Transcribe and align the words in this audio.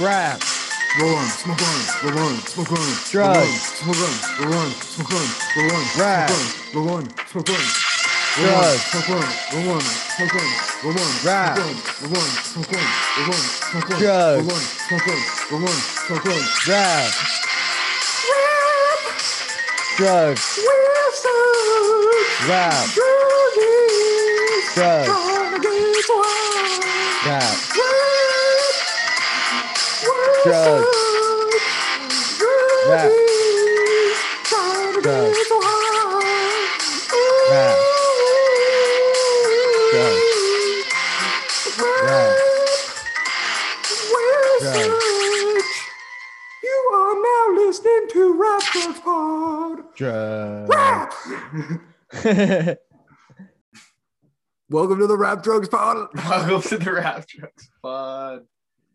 rap, 0.00 0.40
Roll 0.98 1.14
on, 1.14 1.28
smoke 1.28 1.60
on, 1.62 1.80
roll 2.10 2.24
on, 2.26 2.34
smoke 2.48 2.72
on, 2.72 2.78
Drugs. 3.10 3.82
roll 3.84 3.94
on, 3.94 4.00
smoke 4.00 4.00
on, 4.02 4.14
roll 4.40 4.58
on, 4.58 4.70
smoke 4.72 5.12
on, 5.12 5.28
roll 5.56 5.72
on, 5.76 5.84
Rap. 6.00 6.30
smoke 6.30 6.74
on, 6.74 6.86
roll 6.86 6.94
on, 6.96 7.04
smoke 7.28 7.50
on, 7.50 7.62
Drugs. 8.38 8.82
smoke 8.88 9.10
on, 9.10 9.26
roll 9.52 9.74
on, 9.74 9.80
smoke 9.80 10.34
on, 10.34 10.48
roll 10.82 10.98
on, 10.98 11.12
Rap. 11.24 11.54
smoke 11.58 11.68
on, 11.68 12.08
roll 12.08 12.18
on, 12.18 12.30
smoke 12.42 12.72
on, 12.72 12.86
roll 13.18 13.28
on, 13.28 13.42
smoke 13.68 13.90
on, 13.90 13.98
Drugs. 13.98 14.42
roll 14.42 14.56
on, 14.56 14.62
smoke 14.88 15.08
on, 15.08 15.20
roll 15.52 15.68
on, 15.68 15.78
smoke 15.78 16.26
on. 16.26 16.42
rap, 16.68 17.12
drugs, 19.96 20.58
rap, 22.48 22.86
drugs, 22.94 23.68
rap, 24.76 25.06
drugs, 27.24 28.17
rap, 30.46 30.64
drugs, 30.64 30.86
rap, 32.88 33.12
drugs, 35.02 35.38
rap, 37.50 37.76
drugs, 39.90 40.24
You 46.62 46.90
are 46.94 47.14
now 47.14 47.44
listening 47.64 48.06
to 48.10 48.34
Rap 48.40 48.62
Drugs 48.72 49.00
Pod. 49.00 49.94
drugs. 49.96 50.68
Rap. 50.68 51.14
Welcome 54.70 54.98
to 54.98 55.06
the 55.06 55.16
Rap 55.16 55.42
Drugs 55.42 55.68
Pod. 55.68 56.08
Welcome 56.14 56.62
to 56.62 56.78
the 56.78 56.92
Rap 56.92 57.26
Drugs 57.26 57.70
Pod. 57.82 58.42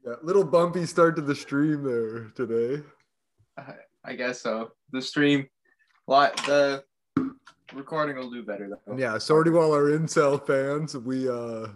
Yeah, 0.06 0.16
little 0.22 0.44
bumpy 0.44 0.86
start 0.86 1.16
to 1.16 1.22
the 1.22 1.36
stream 1.36 1.84
there 1.84 2.26
today. 2.36 2.84
I 4.04 4.16
guess 4.16 4.42
so. 4.42 4.72
The 4.92 5.02
stream, 5.02 5.48
lot 6.08 6.36
the 6.46 6.84
recording 7.74 8.18
will 8.18 8.30
do 8.30 8.44
better 8.44 8.70
though. 8.86 8.98
Yeah, 8.98 9.18
sorry 9.18 9.46
to 9.46 9.58
all 9.60 9.74
our 9.74 9.84
incel 9.92 10.46
fans. 10.46 10.98
We 10.98 11.30
uh 11.30 11.68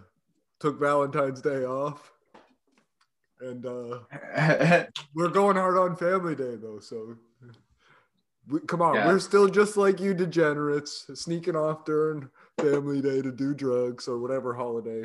took 0.60 0.78
Valentine's 0.78 1.40
Day 1.40 1.64
off. 1.64 2.12
And 3.40 3.64
uh 3.64 4.00
we're 5.14 5.28
going 5.30 5.56
hard 5.56 5.78
on 5.78 5.96
Family 5.96 6.34
Day 6.34 6.56
though, 6.56 6.80
so 6.80 7.16
we, 8.50 8.60
come 8.60 8.82
on, 8.82 8.94
Yeah. 8.94 9.06
we're 9.06 9.18
still 9.20 9.48
just 9.48 9.76
like 9.76 10.00
you 10.00 10.12
degenerates, 10.14 11.06
sneaking 11.14 11.56
off 11.56 11.84
during 11.84 12.28
Family 12.60 13.00
Day 13.00 13.22
to 13.22 13.30
do 13.32 13.54
drugs 13.54 14.06
or 14.08 14.18
whatever 14.18 14.52
holiday 14.54 15.04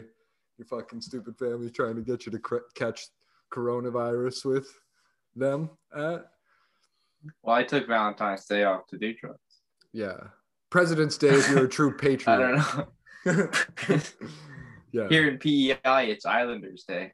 your 0.57 0.65
fucking 0.67 1.01
stupid 1.01 1.37
family's 1.37 1.71
trying 1.71 1.95
to 1.95 2.01
get 2.01 2.25
you 2.25 2.31
to 2.31 2.39
cr- 2.39 2.57
catch 2.75 3.07
coronavirus 3.51 4.45
with 4.45 4.67
them 5.35 5.69
at. 5.95 6.25
well, 7.41 7.55
I 7.55 7.63
took 7.63 7.87
Valentine's 7.87 8.45
Day 8.45 8.63
off 8.63 8.87
to 8.87 8.97
do 8.97 9.13
drugs. 9.13 9.39
Yeah, 9.93 10.15
President's 10.69 11.17
Day 11.17 11.29
if 11.29 11.49
you're 11.49 11.65
a 11.65 11.69
true 11.69 11.95
patriot. 11.97 12.35
I 12.35 12.37
don't 12.37 12.55
know. 13.25 13.49
yeah, 14.91 15.07
Here 15.09 15.27
in 15.27 15.37
PEI, 15.37 16.09
it's 16.09 16.25
Islanders 16.25 16.83
Day. 16.87 17.13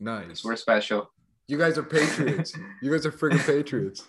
nice. 0.00 0.44
We're 0.44 0.56
special. 0.56 1.10
You 1.46 1.58
guys 1.58 1.76
are 1.78 1.82
patriots. 1.82 2.54
you 2.82 2.90
guys 2.90 3.04
are 3.06 3.12
friggin' 3.12 3.44
patriots, 3.46 4.08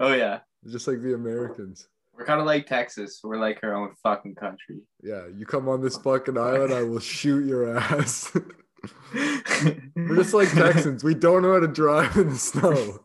Oh 0.00 0.12
yeah, 0.12 0.40
just 0.68 0.86
like 0.86 1.02
the 1.02 1.14
Americans. 1.14 1.88
We're 2.18 2.24
kind 2.24 2.40
of 2.40 2.46
like 2.46 2.66
Texas. 2.66 3.20
We're 3.22 3.38
like 3.38 3.60
our 3.62 3.74
own 3.74 3.94
fucking 4.02 4.34
country. 4.34 4.80
Yeah, 5.02 5.26
you 5.36 5.46
come 5.46 5.68
on 5.68 5.80
this 5.80 5.96
fucking 5.96 6.36
island, 6.36 6.74
I 6.74 6.82
will 6.82 6.98
shoot 6.98 7.46
your 7.46 7.78
ass. 7.78 8.36
We're 9.96 10.16
just 10.16 10.34
like 10.34 10.50
Texans. 10.52 11.02
We 11.04 11.14
don't 11.14 11.42
know 11.42 11.54
how 11.54 11.60
to 11.60 11.68
drive 11.68 12.16
in 12.16 12.28
the 12.30 12.36
snow. 12.36 13.00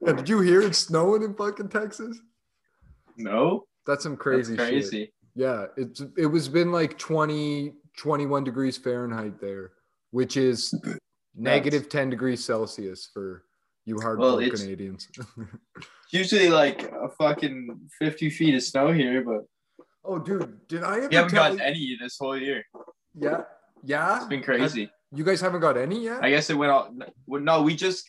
Yeah, 0.00 0.12
did 0.12 0.28
you 0.28 0.40
hear 0.40 0.60
it's 0.62 0.78
snowing 0.78 1.22
in 1.22 1.34
fucking 1.34 1.68
Texas? 1.70 2.18
no, 3.16 3.64
That's 3.86 4.02
some 4.02 4.12
That's 4.12 4.22
crazy, 4.22 4.56
crazy. 4.56 5.00
shit. 5.04 5.12
Yeah, 5.34 5.66
it's 5.76 6.02
it 6.18 6.26
was 6.26 6.48
been 6.48 6.70
like 6.70 6.98
20, 6.98 7.72
21 7.98 8.44
degrees 8.44 8.76
Fahrenheit 8.76 9.40
there, 9.40 9.72
which 10.10 10.36
is 10.36 10.74
negative 11.34 11.88
10 11.88 12.10
degrees 12.10 12.44
Celsius 12.44 13.08
for 13.12 13.42
you 13.86 13.96
hardcore 13.96 14.18
Well, 14.18 14.50
Canadians. 14.50 15.08
Usually 16.10 16.50
like 16.50 16.82
a 16.92 17.08
fucking 17.18 17.88
fifty 17.98 18.28
feet 18.30 18.54
of 18.54 18.62
snow 18.62 18.92
here, 18.92 19.22
but 19.24 19.44
oh, 20.04 20.18
dude, 20.18 20.66
did 20.68 20.82
I 20.84 20.98
ever 20.98 21.08
we 21.08 21.16
haven't 21.16 21.34
gotten 21.34 21.58
you? 21.58 21.64
any 21.64 21.96
this 22.00 22.16
whole 22.20 22.36
year. 22.36 22.64
Yeah, 23.18 23.42
yeah. 23.82 24.18
It's 24.18 24.26
been 24.26 24.42
crazy. 24.42 24.90
You 25.12 25.24
guys 25.24 25.40
haven't 25.40 25.60
got 25.60 25.76
any 25.76 26.04
yet? 26.04 26.22
I 26.22 26.30
guess 26.30 26.50
it 26.50 26.54
went 26.54 26.72
all. 26.72 26.94
well, 27.26 27.40
No, 27.40 27.62
we 27.62 27.74
just 27.76 28.04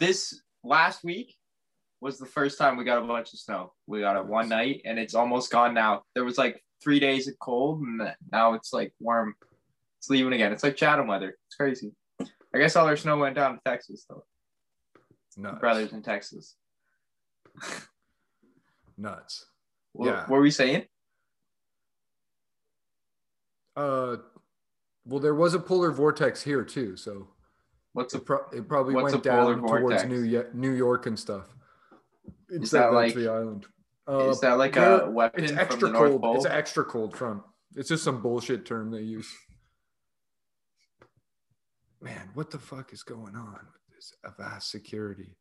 this 0.00 0.40
last 0.64 1.04
week 1.04 1.34
was 2.00 2.18
the 2.18 2.26
first 2.26 2.58
time 2.58 2.76
we 2.76 2.84
got 2.84 3.02
a 3.02 3.06
bunch 3.06 3.32
of 3.32 3.38
snow. 3.38 3.72
We 3.86 4.00
got 4.00 4.16
it 4.16 4.26
one 4.26 4.48
night, 4.48 4.82
and 4.84 4.98
it's 4.98 5.14
almost 5.14 5.50
gone 5.52 5.74
now. 5.74 6.02
There 6.14 6.24
was 6.24 6.38
like 6.38 6.62
three 6.82 7.00
days 7.00 7.28
of 7.28 7.38
cold, 7.38 7.80
and 7.82 8.14
now 8.32 8.54
it's 8.54 8.72
like 8.72 8.92
warm. 9.00 9.34
It's 9.98 10.08
leaving 10.10 10.32
again. 10.32 10.52
It's 10.52 10.62
like 10.62 10.76
Chatham 10.76 11.06
weather. 11.08 11.36
It's 11.46 11.56
crazy. 11.56 11.92
I 12.54 12.58
guess 12.58 12.76
all 12.76 12.86
our 12.86 12.96
snow 12.96 13.18
went 13.18 13.34
down 13.36 13.54
to 13.54 13.60
Texas 13.66 14.06
though. 14.08 14.24
Nuts. 15.36 15.60
Brothers 15.60 15.92
in 15.92 16.02
Texas. 16.02 16.56
Nuts. 18.96 19.46
What, 19.92 20.06
Yeah. 20.06 20.20
what 20.22 20.30
were 20.30 20.40
we 20.40 20.50
saying? 20.50 20.84
Uh, 23.76 24.16
well, 25.04 25.20
there 25.20 25.34
was 25.34 25.54
a 25.54 25.58
polar 25.60 25.92
vortex 25.92 26.42
here 26.42 26.64
too, 26.64 26.96
so 26.96 27.28
What's 27.92 28.14
a 28.14 28.18
it, 28.18 28.26
pro- 28.26 28.48
it 28.52 28.68
probably 28.68 28.94
went 28.94 29.22
down 29.22 29.60
towards 29.60 30.02
vortex? 30.02 30.04
New 30.04 30.44
New 30.52 30.72
York 30.72 31.06
and 31.06 31.18
stuff. 31.18 31.46
It's 32.48 32.64
Is 32.66 32.70
that 32.72 32.92
like- 32.92 33.14
the 33.14 33.28
island? 33.28 33.66
Uh, 34.08 34.30
is 34.30 34.40
that 34.40 34.54
like 34.54 34.74
a 34.76 35.06
weapon 35.10 35.44
It's 35.44 35.52
from 35.52 35.60
extra 35.60 35.88
the 35.88 35.92
North 35.92 36.10
cold. 36.12 36.22
Pole? 36.22 36.36
It's 36.36 36.44
an 36.46 36.52
extra 36.52 36.82
cold 36.82 37.14
front. 37.14 37.42
It's 37.76 37.90
just 37.90 38.02
some 38.02 38.22
bullshit 38.22 38.64
term 38.64 38.90
they 38.90 39.02
use. 39.02 39.30
Man, 42.00 42.30
what 42.32 42.50
the 42.50 42.58
fuck 42.58 42.92
is 42.94 43.02
going 43.02 43.36
on 43.36 43.58
with 43.98 44.04
this 44.22 44.36
vast 44.38 44.70
security? 44.70 45.36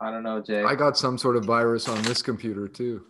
I 0.00 0.10
don't 0.10 0.22
know, 0.22 0.42
Jay. 0.42 0.62
I 0.62 0.74
got 0.74 0.98
some 0.98 1.18
sort 1.18 1.36
of 1.36 1.44
virus 1.44 1.88
on 1.88 2.02
this 2.02 2.22
computer 2.22 2.68
too. 2.68 3.04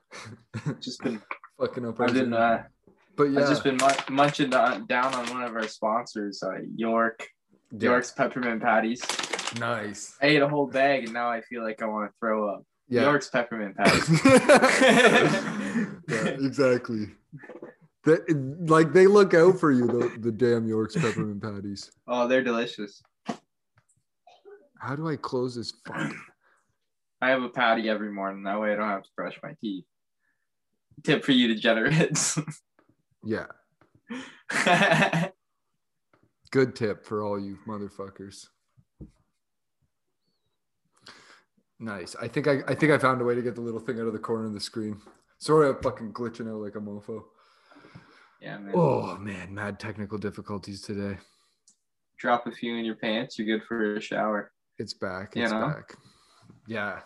just 0.80 1.02
been. 1.02 1.22
Fucking 1.60 1.86
up. 1.86 2.00
I 2.00 2.06
didn't. 2.06 2.34
Uh, 2.34 2.62
but 3.16 3.24
yeah, 3.24 3.40
I've 3.40 3.48
just 3.48 3.64
been 3.64 3.78
mu- 3.78 4.14
munching 4.14 4.50
down 4.50 4.86
on 4.92 5.28
one 5.30 5.42
of 5.42 5.56
our 5.56 5.66
sponsors, 5.66 6.40
uh, 6.40 6.60
York. 6.76 7.26
yeah, 7.72 7.90
York's 7.90 8.12
peppermint 8.12 8.62
patties. 8.62 9.02
nice. 9.58 10.14
I 10.22 10.26
ate 10.26 10.42
a 10.42 10.48
whole 10.48 10.68
bag 10.68 11.04
and 11.04 11.12
now 11.12 11.28
I 11.28 11.40
feel 11.40 11.64
like 11.64 11.82
I 11.82 11.86
want 11.86 12.08
to 12.10 12.14
throw 12.20 12.48
up. 12.48 12.62
Yeah. 12.88 13.02
York's 13.02 13.28
peppermint 13.28 13.76
patties. 13.76 14.20
yeah, 16.08 16.26
exactly. 16.28 17.08
They, 18.08 18.32
like 18.32 18.94
they 18.94 19.06
look 19.06 19.34
out 19.34 19.60
for 19.60 19.70
you, 19.70 19.86
the, 19.86 20.16
the 20.18 20.32
damn 20.32 20.66
York's 20.66 20.96
peppermint 20.96 21.42
patties. 21.42 21.90
oh, 22.06 22.26
they're 22.26 22.42
delicious. 22.42 23.02
How 24.80 24.96
do 24.96 25.06
I 25.08 25.16
close 25.16 25.56
this? 25.56 25.74
Fuck. 25.86 26.14
I 27.20 27.28
have 27.28 27.42
a 27.42 27.50
patty 27.50 27.90
every 27.90 28.10
morning. 28.10 28.44
That 28.44 28.58
way 28.60 28.72
I 28.72 28.76
don't 28.76 28.88
have 28.88 29.02
to 29.02 29.08
brush 29.14 29.38
my 29.42 29.52
teeth. 29.60 29.84
Tip 31.04 31.22
for 31.22 31.32
you 31.32 31.48
degenerates. 31.48 32.38
Yeah, 33.24 33.46
good 36.52 36.76
tip 36.76 37.04
for 37.04 37.20
all 37.24 37.38
you 37.38 37.58
motherfuckers. 37.66 38.46
Nice. 41.80 42.14
I 42.14 42.28
think 42.28 42.46
I, 42.46 42.60
I 42.68 42.76
think 42.76 42.92
I 42.92 42.98
found 42.98 43.20
a 43.20 43.24
way 43.24 43.34
to 43.34 43.42
get 43.42 43.56
the 43.56 43.60
little 43.60 43.80
thing 43.80 43.98
out 43.98 44.06
of 44.06 44.12
the 44.12 44.20
corner 44.20 44.46
of 44.46 44.54
the 44.54 44.60
screen. 44.60 45.00
Sorry, 45.40 45.68
I'm 45.68 45.82
fucking 45.82 46.12
glitching 46.12 46.48
out 46.48 46.62
like 46.62 46.76
a 46.76 46.80
mofo. 46.80 47.24
Yeah, 48.40 48.58
man. 48.58 48.72
Oh 48.74 49.16
man, 49.18 49.54
mad 49.54 49.78
technical 49.80 50.18
difficulties 50.18 50.82
today. 50.82 51.18
Drop 52.18 52.46
a 52.46 52.52
few 52.52 52.74
in 52.76 52.84
your 52.84 52.96
pants. 52.96 53.38
You're 53.38 53.58
good 53.58 53.66
for 53.66 53.96
a 53.96 54.00
shower. 54.00 54.50
It's 54.78 54.94
back. 54.94 55.34
You 55.36 55.44
It's 55.44 55.52
know? 55.52 55.66
back. 55.68 55.94
Yeah. 56.66 57.00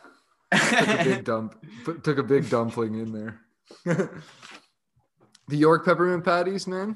took 0.52 0.88
a 0.88 1.04
big 1.04 1.24
dump 1.24 1.64
took 2.02 2.18
a 2.18 2.22
big 2.22 2.50
dumpling 2.50 2.94
in 2.98 3.10
there 3.10 3.40
the 5.48 5.56
york 5.56 5.82
peppermint 5.84 6.22
patties 6.24 6.66
man 6.66 6.94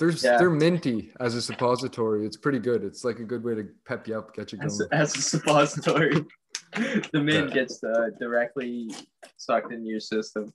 they're, 0.00 0.10
Yeah. 0.10 0.38
they're 0.38 0.50
minty 0.50 1.12
as 1.20 1.36
a 1.36 1.42
suppository 1.42 2.26
it's 2.26 2.36
pretty 2.36 2.58
good 2.58 2.82
it's 2.82 3.04
like 3.04 3.20
a 3.20 3.24
good 3.24 3.44
way 3.44 3.54
to 3.54 3.68
pep 3.86 4.08
you 4.08 4.18
up 4.18 4.34
get 4.34 4.52
you 4.52 4.58
as, 4.60 4.78
going 4.78 4.90
as 4.92 5.16
a 5.16 5.22
suppository, 5.22 6.24
the 7.12 7.20
mint 7.22 7.52
gets 7.54 7.82
uh, 7.84 8.08
directly 8.18 8.90
sucked 9.36 9.72
into 9.72 9.86
your 9.86 10.00
system. 10.00 10.52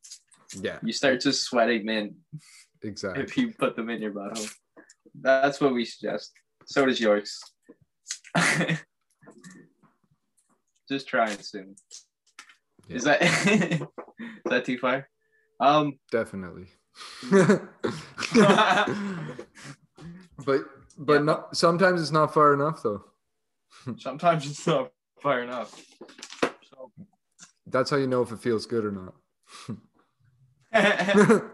yeah 0.61 0.77
You 0.83 0.91
start 0.91 1.21
just 1.21 1.43
sweating 1.43 1.85
mint 1.85 2.13
exactly 2.83 3.23
if 3.23 3.37
you 3.37 3.53
put 3.53 3.75
them 3.75 3.89
in 3.89 4.01
your 4.01 4.11
butthole. 4.11 4.51
That's 5.19 5.59
what 5.61 5.73
we 5.73 5.85
suggest. 5.85 6.31
So 6.65 6.85
does 6.85 6.99
York's. 6.99 7.39
Just 10.89 11.07
try 11.07 11.29
it 11.31 11.43
soon. 11.45 11.75
Is 12.89 13.03
that 13.05 13.21
is 13.47 13.81
that 14.45 14.65
too 14.65 14.77
far? 14.77 15.07
Um, 15.59 15.99
definitely 16.11 16.67
but 17.31 17.69
but 20.97 21.13
Yeah. 21.13 21.19
not, 21.19 21.55
sometimes 21.55 22.01
it's 22.01 22.11
not 22.11 22.33
far 22.33 22.53
enough 22.53 22.83
though. 22.83 23.05
Sometimes 23.97 24.49
it's 24.49 24.67
not 24.67 24.91
far 25.21 25.41
enough. 25.43 25.73
So 26.69 26.91
That's 27.65 27.89
how 27.89 27.97
you 27.97 28.07
know 28.07 28.21
if 28.23 28.31
it 28.31 28.39
feels 28.39 28.65
good 28.65 28.83
or 28.85 29.13
not. 30.73 31.45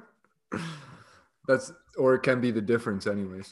That's 1.48 1.72
or 1.98 2.14
it 2.16 2.24
can 2.24 2.42
be 2.42 2.52
the 2.52 2.62
difference, 2.62 3.08
anyways. 3.08 3.52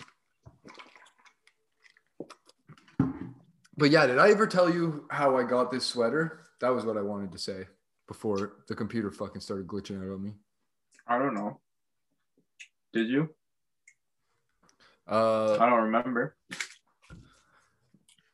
But 3.78 3.92
yeah, 3.92 4.06
did 4.06 4.20
I 4.20 4.32
ever 4.32 4.48
tell 4.48 4.70
you 4.70 5.06
how 5.10 5.38
I 5.38 5.44
got 5.44 5.72
this 5.72 5.86
sweater? 5.86 6.46
That 6.62 6.70
was 6.70 6.86
what 6.86 6.98
I 6.98 7.02
wanted 7.02 7.32
to 7.34 7.38
say 7.38 7.66
before 8.08 8.58
the 8.68 8.76
computer 8.76 9.12
fucking 9.12 9.42
started 9.42 9.68
glitching 9.68 9.98
out 9.98 10.14
on 10.14 10.24
me. 10.24 10.34
I 11.08 11.18
don't 11.18 11.34
know. 11.34 11.60
Did 12.94 13.10
you? 13.10 13.30
Uh, 15.08 15.58
I 15.60 15.70
don't 15.70 15.84
remember. 15.84 16.36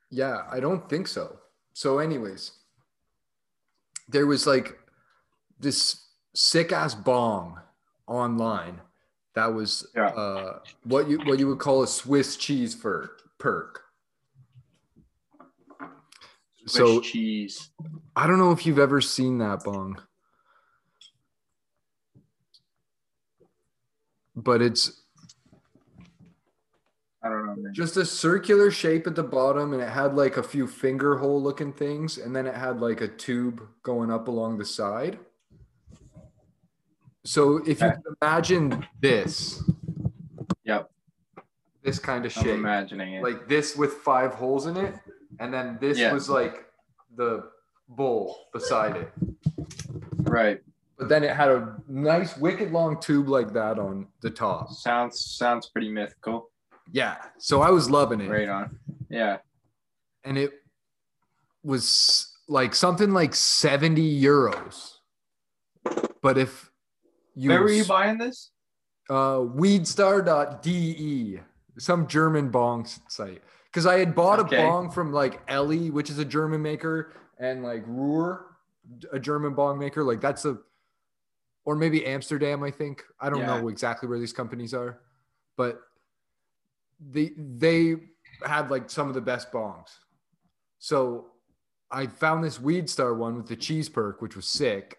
Yeah, 0.09 0.43
I 0.51 0.59
don't 0.59 0.87
think 0.89 1.07
so. 1.07 1.39
So, 1.73 1.99
anyways, 1.99 2.51
there 4.07 4.27
was 4.27 4.45
like 4.45 4.77
this 5.59 6.07
sick 6.35 6.71
ass 6.71 6.93
bong 6.93 7.59
online 8.07 8.81
that 9.35 9.53
was 9.53 9.87
Yeah. 9.95 10.07
uh, 10.07 10.59
what 10.83 11.09
you 11.09 11.19
what 11.19 11.39
you 11.39 11.47
would 11.47 11.59
call 11.59 11.83
a 11.83 11.87
Swiss 11.87 12.35
cheese 12.37 12.73
for 12.75 13.11
perk. 13.39 13.81
So 16.67 16.95
Swiss 16.99 17.11
cheese. 17.11 17.69
I 18.15 18.27
don't 18.27 18.37
know 18.37 18.51
if 18.51 18.65
you've 18.65 18.79
ever 18.79 19.01
seen 19.01 19.37
that 19.39 19.63
bong, 19.63 19.99
but 24.35 24.61
it's 24.61 25.01
I 27.23 27.29
don't 27.29 27.45
know. 27.45 27.55
man. 27.55 27.73
just 27.73 27.97
a 27.97 28.05
circular 28.05 28.71
shape 28.71 29.05
at 29.05 29.15
the 29.15 29.23
bottom 29.23 29.73
and 29.73 29.81
it 29.81 29.89
had 29.89 30.15
like 30.15 30.37
a 30.37 30.43
few 30.43 30.65
finger 30.67 31.17
hole 31.17 31.41
looking 31.41 31.71
things 31.71 32.17
and 32.17 32.35
then 32.35 32.47
it 32.47 32.55
had 32.55 32.79
like 32.81 33.01
a 33.01 33.07
tube 33.07 33.61
going 33.83 34.09
up 34.11 34.27
along 34.27 34.57
the 34.57 34.65
side 34.65 35.19
so 37.23 37.57
if 37.57 37.81
you 37.81 37.87
Okay. 37.87 37.95
can 37.95 38.15
imagine 38.21 38.87
this 38.99 39.63
Yep. 40.63 40.89
this 41.83 41.99
kind 41.99 42.25
of 42.25 42.35
I'm 42.37 42.43
shape 42.43 42.53
imagining 42.55 43.15
it. 43.15 43.23
like 43.23 43.47
this 43.47 43.75
with 43.75 43.93
five 43.93 44.33
holes 44.35 44.65
in 44.67 44.77
it 44.77 44.95
and 45.39 45.53
then 45.53 45.77
this 45.81 45.97
Yeah. 45.97 46.13
was 46.13 46.29
like 46.29 46.65
the 47.15 47.49
bowl 47.87 48.47
beside 48.53 48.95
it 48.95 49.11
right. 50.23 50.61
but 50.97 51.09
then 51.09 51.23
it 51.23 51.35
had 51.35 51.49
a 51.49 51.75
nice 51.87 52.37
wicked 52.37 52.71
long 52.71 52.99
tube 53.01 53.27
like 53.27 53.51
that 53.53 53.77
on 53.79 54.07
the 54.21 54.29
top 54.29 54.69
Sounds 54.71 55.19
sounds 55.25 55.67
pretty 55.69 55.89
mythical. 55.89 56.49
yeah 56.91 57.17
so 57.37 57.61
i 57.61 57.69
was 57.69 57.89
loving 57.89 58.21
it 58.21 58.29
Right 58.29 58.49
on. 58.49 58.79
Yeah. 59.09 59.37
and 60.23 60.37
it 60.37 60.53
was 61.63 62.35
like 62.47 62.73
something 62.73 63.11
like 63.11 63.33
70 63.35 64.19
euros. 64.21 64.95
But 66.21 66.37
if 66.37 66.70
you 67.35 67.49
Where 67.49 67.61
were 67.61 67.71
you 67.71 67.85
buying 67.85 68.17
this? 68.17 68.51
uh 69.09 69.37
weedstar.de, 69.39 71.39
some 71.77 72.07
German 72.07 72.49
bong 72.49 72.85
site. 73.07 73.41
Because 73.65 73.85
I 73.85 73.99
had 73.99 74.13
bought 74.15 74.39
Okay. 74.39 74.57
a 74.57 74.59
bong 74.59 74.91
from 74.91 75.13
like 75.13 75.45
EHLE, 75.47 75.91
which 75.91 76.09
is 76.09 76.19
a 76.19 76.25
German 76.25 76.61
maker, 76.61 77.13
and 77.39 77.63
like 77.63 77.83
ROOR, 77.87 78.57
a 79.11 79.19
German 79.19 79.53
bong 79.53 79.79
maker. 79.79 80.03
Like 80.03 80.21
that's 80.21 80.45
a 80.45 80.57
or 81.63 81.75
maybe 81.75 82.05
Amsterdam, 82.05 82.63
I 82.63 82.71
think. 82.71 83.03
I 83.19 83.29
don't 83.29 83.41
Yeah. 83.41 83.59
know 83.59 83.67
exactly 83.69 84.09
where 84.09 84.19
these 84.19 84.33
companies 84.33 84.73
are, 84.73 85.01
but 85.57 85.81
they 86.99 87.31
they 87.37 87.95
had 88.45 88.69
like 88.71 88.89
some 88.89 89.07
of 89.07 89.13
the 89.13 89.21
best 89.21 89.51
bongs. 89.51 89.89
So 90.79 91.31
I 91.91 92.07
found 92.07 92.43
this 92.43 92.59
Weed 92.59 92.89
Star 92.89 93.13
one 93.13 93.35
with 93.35 93.47
the 93.47 93.55
cheese 93.55 93.89
perk, 93.89 94.21
which 94.21 94.35
was 94.35 94.47
sick. 94.47 94.97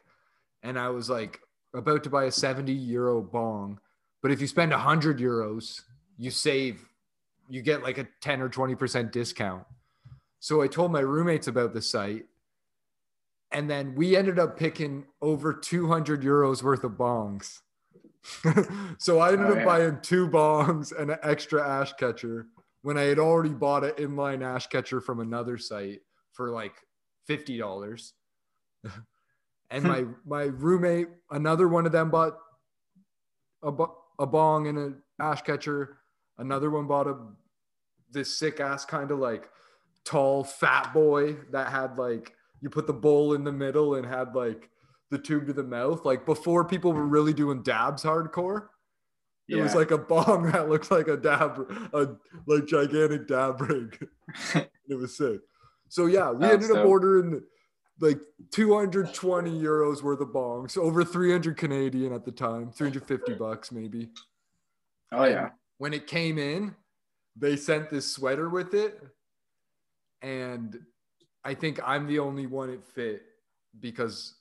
And 0.63 0.79
I 0.79 0.91
was 0.91 1.11
like 1.11 1.41
about 1.75 2.05
to 2.05 2.11
buy 2.11 2.25
a 2.25 2.31
70 2.31 2.73
euro 2.73 3.23
bong. 3.23 3.81
But 4.23 4.31
if 4.31 4.41
you 4.41 4.47
spend 4.47 4.71
100 4.71 5.19
euros, 5.19 5.83
you 6.19 6.31
save, 6.31 6.85
you 7.49 7.63
get 7.63 7.83
like 7.83 7.99
a 7.99 8.07
10 8.21 8.41
or 8.41 8.49
20% 8.49 9.11
discount. 9.11 9.65
So 10.41 10.63
I 10.63 10.69
told 10.69 10.93
my 10.93 11.01
roommates 11.01 11.47
about 11.49 11.73
the 11.73 11.83
site. 11.83 12.27
And 13.51 13.69
then 13.69 13.95
we 13.95 14.17
ended 14.17 14.39
up 14.39 14.57
picking 14.59 15.05
over 15.21 15.53
200 15.53 16.23
euros 16.23 16.63
worth 16.63 16.85
of 16.85 16.93
bongs. 16.93 17.61
so 18.99 19.19
I 19.19 19.33
ended 19.33 19.47
Oh, 19.49 19.51
up 19.53 19.57
yeah. 19.59 19.65
buying 19.65 19.99
two 20.01 20.29
bongs 20.29 20.97
and 20.99 21.11
an 21.11 21.19
extra 21.23 21.67
ash 21.67 21.93
catcher 21.95 22.47
when 22.83 22.97
I 22.97 23.03
had 23.03 23.19
already 23.19 23.51
bought 23.53 23.85
an 23.85 23.91
inline 23.93 24.43
ash 24.45 24.69
catcher 24.69 25.01
from 25.01 25.21
another 25.21 25.59
site 25.59 26.01
for 26.33 26.51
like 26.51 26.75
fifty 27.27 27.59
dollars. 27.59 28.15
and 29.73 29.85
my 29.85 30.05
my 30.27 30.45
roommate, 30.45 31.09
another 31.31 31.67
one 31.67 31.87
of 31.87 31.93
them 31.93 32.11
bought 32.11 32.37
a, 33.63 33.73
a 34.19 34.27
bong 34.27 34.69
and 34.69 34.79
an 34.79 35.03
ash 35.21 35.43
catcher. 35.43 35.99
Another 36.39 36.71
one 36.71 36.87
bought 36.87 37.09
a 37.09 37.17
this 38.13 38.39
sick 38.39 38.61
ass 38.61 38.85
kind 38.85 39.11
of 39.11 39.19
like 39.19 39.49
tall 40.05 40.45
fat 40.45 40.93
boy 40.93 41.37
that 41.51 41.71
had 41.71 41.97
like 41.97 42.35
you 42.61 42.69
put 42.71 42.87
the 42.87 42.93
bowl 42.93 43.35
in 43.35 43.45
the 43.45 43.53
middle 43.53 43.95
and 43.95 44.07
had 44.07 44.35
like 44.35 44.69
the 45.11 45.19
tube 45.19 45.47
to 45.47 45.53
the 45.53 45.63
mouth. 45.63 46.05
Like 46.05 46.27
before 46.27 46.65
people 46.65 46.93
were 46.93 47.07
really 47.07 47.33
doing 47.33 47.63
dabs 47.63 48.03
hardcore. 48.03 48.69
It 49.49 49.57
was 49.57 49.75
like 49.75 49.91
a 49.91 49.99
bong 49.99 50.51
that 50.53 50.71
looks 50.71 50.91
like 50.91 51.09
a 51.09 51.17
dab, 51.17 51.71
a 51.93 52.09
like 52.47 52.65
gigantic 52.67 53.29
dab 53.29 53.61
rig. 53.61 54.09
it 54.55 54.95
was 54.95 55.17
sick. 55.17 55.41
So 55.89 56.07
yeah, 56.07 56.31
we 56.31 56.45
Sounds 56.45 56.55
ended 56.55 56.71
up 56.71 56.77
dope. 56.77 56.87
ordering 56.87 57.43
like 58.01 58.21
220 58.51 59.51
euros 59.61 60.03
worth 60.03 60.21
of 60.21 60.29
bongs, 60.29 60.77
over 60.77 61.05
300 61.05 61.57
Canadian 61.57 62.13
at 62.13 62.25
the 62.25 62.33
time, 62.33 62.71
350 62.73 63.35
bucks 63.35 63.71
maybe. 63.73 64.11
oh 65.13 65.25
yeah. 65.25 65.51
When 65.79 65.93
it 65.93 66.07
came 66.07 66.39
in, 66.39 66.75
they 67.37 67.57
sent 67.57 67.91
this 67.91 68.11
sweater 68.11 68.49
with 68.49 68.75
it, 68.75 69.01
and 70.21 70.79
I 71.45 71.55
think 71.55 71.81
I'm 71.85 72.07
the 72.07 72.19
only 72.21 72.47
one 72.47 72.71
it 72.71 72.85
fit 72.85 73.23
because 73.81 74.35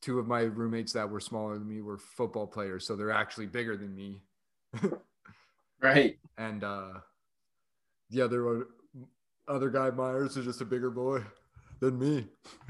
two 0.00 0.18
of 0.18 0.26
my 0.26 0.40
roommates 0.42 0.92
that 0.94 1.08
were 1.08 1.20
smaller 1.20 1.58
than 1.58 1.68
me 1.68 1.82
were 1.82 1.98
football 1.98 2.46
players, 2.46 2.86
so 2.86 2.96
they're 2.96 3.12
actually 3.12 3.46
bigger 3.46 3.76
than 3.76 3.94
me. 3.94 4.22
Right. 5.82 6.18
and 6.36 6.62
uh 6.62 6.92
the 8.10 8.20
other 8.20 8.44
one 8.44 8.64
other 9.48 9.70
guy 9.70 9.90
myers 9.90 10.36
is 10.36 10.44
just 10.44 10.60
a 10.60 10.64
bigger 10.66 10.90
boy 10.90 11.22
than 11.80 11.98
me 11.98 12.26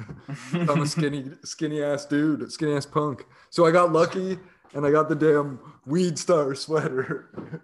i'm 0.53 0.83
a 0.83 0.87
skinny 0.87 1.31
skinny 1.45 1.83
ass 1.83 2.07
dude 2.07 2.51
skinny 2.51 2.75
ass 2.75 2.87
punk 2.87 3.25
so 3.51 3.67
i 3.67 3.71
got 3.71 3.93
lucky 3.93 4.39
and 4.75 4.87
i 4.87 4.91
got 4.91 5.09
the 5.09 5.15
damn 5.15 5.59
weed 5.87 6.19
star 6.19 6.55
sweater 6.55 7.63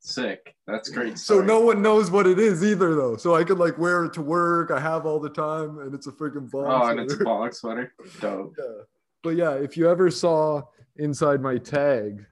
Sick. 0.00 0.54
That's 0.66 0.88
great. 0.90 1.18
so 1.18 1.40
no 1.42 1.60
one 1.60 1.82
knows 1.82 2.10
what 2.10 2.26
it 2.26 2.38
is 2.38 2.62
either 2.64 2.94
though 2.94 3.16
so 3.16 3.34
i 3.34 3.42
could 3.44 3.58
like 3.58 3.76
wear 3.78 4.04
it 4.04 4.12
to 4.14 4.22
work 4.22 4.70
i 4.70 4.78
have 4.78 5.04
all 5.06 5.18
the 5.18 5.28
time 5.30 5.78
and 5.80 5.94
it's 5.94 6.06
a 6.06 6.12
freaking 6.12 6.48
bomb 6.50 6.66
Oh, 6.82 6.86
and 6.86 7.00
it's 7.00 7.14
a 7.14 7.16
sweater. 7.16 7.52
sweater. 7.52 7.92
Dope. 8.20 8.54
yeah. 8.58 8.82
but 9.22 9.30
yeah 9.30 9.52
if 9.54 9.76
you 9.76 9.90
ever 9.90 10.10
saw 10.10 10.62
inside 10.96 11.40
my 11.42 11.58
tag 11.58 12.24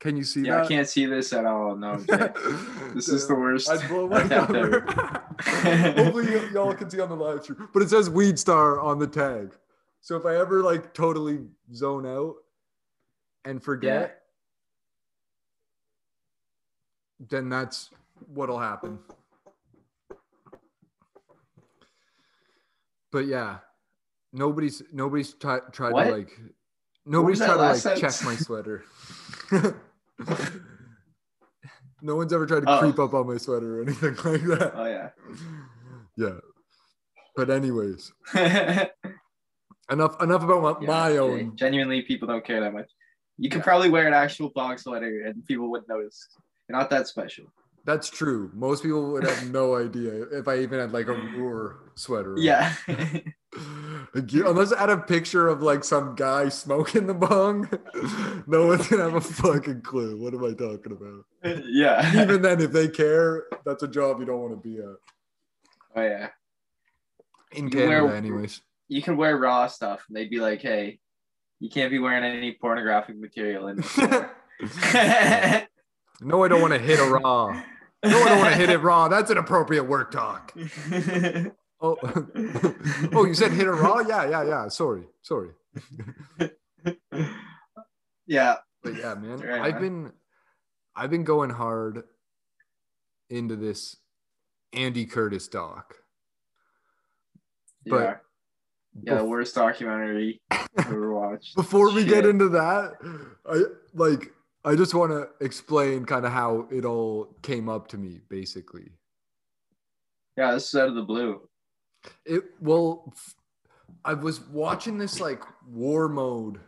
can 0.00 0.16
you 0.16 0.24
see 0.24 0.40
Yeah, 0.42 0.56
that 0.56 0.64
I 0.64 0.68
can't 0.68 0.88
see 0.88 1.06
this 1.06 1.32
at 1.32 1.44
all. 1.46 1.76
No. 1.76 1.96
This 2.94 3.08
is 3.08 3.28
the 3.28 3.34
worst. 3.36 3.70
I'd 3.70 3.86
blow 3.88 4.08
my 4.08 4.26
cover. 4.26 4.80
Hopefully 5.40 6.36
y- 6.36 6.48
y'all 6.52 6.74
can 6.74 6.90
see 6.90 6.98
on 7.00 7.08
the 7.08 7.14
live 7.14 7.44
stream. 7.44 7.68
But 7.72 7.82
it 7.82 7.90
says 7.90 8.10
Weed 8.10 8.36
Star 8.38 8.80
on 8.80 8.98
the 8.98 9.06
tag. 9.06 9.54
So 10.00 10.16
if 10.16 10.26
I 10.26 10.36
ever 10.36 10.62
like 10.62 10.92
totally 10.94 11.40
zone 11.72 12.04
out 12.06 12.34
and 13.44 13.62
forget, 13.62 14.22
then 17.28 17.48
that's 17.48 17.90
what'll 18.34 18.58
happen. 18.58 18.98
But 23.12 23.26
yeah, 23.26 23.58
nobody's 24.32 24.82
nobody's 24.92 25.34
tri- 25.34 25.60
tried 25.72 25.92
What? 25.92 26.04
to 26.04 26.10
like 26.12 26.30
nobody's 27.04 27.38
tried 27.38 27.56
to 27.82 27.90
like 27.90 28.00
check 28.00 28.14
my 28.24 28.36
sweater. 28.36 28.84
no 32.02 32.16
one's 32.16 32.32
ever 32.32 32.46
tried 32.46 32.60
to 32.60 32.70
Oh. 32.70 32.78
creep 32.80 32.98
up 32.98 33.14
on 33.14 33.26
my 33.26 33.36
sweater 33.36 33.78
or 33.80 33.82
anything 33.82 34.14
like 34.24 34.42
that. 34.58 34.72
Oh 34.74 34.86
yeah. 34.86 35.10
Yeah. 36.16 36.38
But 37.36 37.50
anyways, 37.50 38.12
enough 39.90 40.20
enough 40.22 40.42
about 40.42 40.62
my, 40.62 40.76
Yeah, 40.80 40.86
my 40.86 41.16
own. 41.18 41.56
Genuinely, 41.56 42.02
people 42.02 42.28
don't 42.28 42.44
care 42.44 42.60
that 42.60 42.72
much. 42.72 42.90
You 43.38 43.48
could 43.48 43.58
Yeah. 43.58 43.64
probably 43.64 43.88
wear 43.90 44.06
an 44.06 44.14
actual 44.14 44.50
blog 44.50 44.78
sweater 44.78 45.22
and 45.26 45.44
people 45.46 45.70
wouldn't 45.70 45.88
notice. 45.88 46.28
You're 46.68 46.78
not 46.78 46.90
that 46.90 47.06
special. 47.08 47.46
That's 47.86 48.10
true. 48.10 48.50
Most 48.54 48.82
people 48.82 49.10
would 49.12 49.24
have 49.24 49.50
no 49.50 49.76
idea 49.76 50.24
if 50.32 50.46
I 50.48 50.58
even 50.58 50.78
had 50.80 50.92
like 50.92 51.06
a 51.08 51.14
ROOR 51.14 51.92
sweater. 51.94 52.34
Yeah. 52.36 52.74
Unless 54.14 54.72
I 54.72 54.80
had 54.80 54.90
a 54.90 54.96
picture 54.96 55.48
of 55.48 55.60
like 55.62 55.82
some 55.84 56.14
guy 56.14 56.48
smoking 56.50 57.06
the 57.06 57.14
bong, 57.14 57.68
no 58.46 58.66
one's 58.68 58.86
gonna 58.86 59.02
have 59.04 59.14
a 59.14 59.20
fucking 59.20 59.82
clue. 59.82 60.16
What 60.16 60.34
am 60.34 60.44
I 60.44 60.52
talking 60.52 60.92
about? 60.92 61.64
yeah. 61.66 62.22
Even 62.22 62.42
then, 62.42 62.60
if 62.60 62.70
they 62.72 62.88
care, 62.88 63.44
that's 63.64 63.82
a 63.82 63.88
job 63.88 64.20
you 64.20 64.26
don't 64.26 64.40
want 64.40 64.52
to 64.62 64.68
be 64.68 64.78
at. 64.78 64.96
oh 65.96 66.02
yeah. 66.02 66.28
In 67.52 67.64
You 67.64 67.70
Canada, 67.70 68.04
wear- 68.06 68.14
anyways. 68.16 68.62
You 68.88 69.02
can 69.02 69.16
wear 69.16 69.36
raw 69.36 69.66
stuff, 69.66 70.04
and 70.08 70.16
they'd 70.16 70.30
be 70.30 70.38
like, 70.40 70.60
"Hey, 70.62 71.00
you 71.58 71.68
can't 71.70 71.90
be 71.90 71.98
wearing 71.98 72.24
any 72.24 72.52
pornographic 72.52 73.16
material." 73.18 73.66
In 73.68 73.76
no, 76.20 76.44
I 76.44 76.48
don't 76.48 76.60
want 76.60 76.72
to 76.72 76.78
hit 76.78 76.98
a 77.00 77.04
raw. 77.04 77.52
No, 78.04 78.18
I 78.22 78.28
don't 78.28 78.38
want 78.38 78.50
to 78.52 78.56
hit 78.58 78.70
it 78.70 78.78
raw. 78.78 79.08
That's 79.08 79.30
an 79.30 79.38
appropriate 79.38 79.84
work 79.84 80.10
talk. 80.10 80.52
Oh, 81.80 81.96
oh, 83.14 83.24
you 83.24 83.34
said 83.34 83.52
hit 83.52 83.66
a 83.66 83.72
raw? 83.72 84.00
Yeah, 84.00 84.28
yeah, 84.28 84.44
yeah. 84.44 84.68
Sorry, 84.68 85.04
sorry. 85.22 85.50
yeah. 88.26 88.56
But 88.82 88.96
yeah, 88.96 89.14
man, 89.14 89.40
Right 89.40 89.60
I've 89.60 89.76
on. 89.76 89.80
been, 89.80 90.12
I've 90.94 91.10
been 91.10 91.24
going 91.24 91.50
hard 91.50 92.02
into 93.30 93.56
this 93.56 93.96
Andy 94.72 95.06
Curtis 95.06 95.48
doc. 95.48 95.94
But 97.86 98.02
yeah. 98.02 98.16
Yeah, 99.02 99.14
the 99.18 99.24
worst 99.24 99.54
documentary 99.54 100.40
ever 100.78 101.14
watched. 101.14 101.54
before 101.56 101.92
we 101.92 102.04
get 102.04 102.26
into 102.26 102.48
that, 102.50 102.94
I 103.46 103.62
like, 103.94 104.32
I 104.64 104.74
just 104.74 104.94
want 104.94 105.12
to 105.12 105.28
explain 105.44 106.04
kind 106.04 106.26
of 106.26 106.32
how 106.32 106.66
it 106.72 106.84
all 106.84 107.36
came 107.42 107.68
up 107.68 107.86
to 107.88 107.98
me, 107.98 108.20
basically. 108.28 108.90
Yeah, 110.36 110.52
this 110.52 110.68
is 110.68 110.74
out 110.74 110.88
of 110.88 110.96
the 110.96 111.02
blue. 111.02 111.40
It 112.24 112.44
well, 112.60 113.12
I 114.04 114.14
was 114.14 114.40
watching 114.48 114.98
this 114.98 115.20
like 115.20 115.42
War 115.68 116.08
Room, 116.08 116.58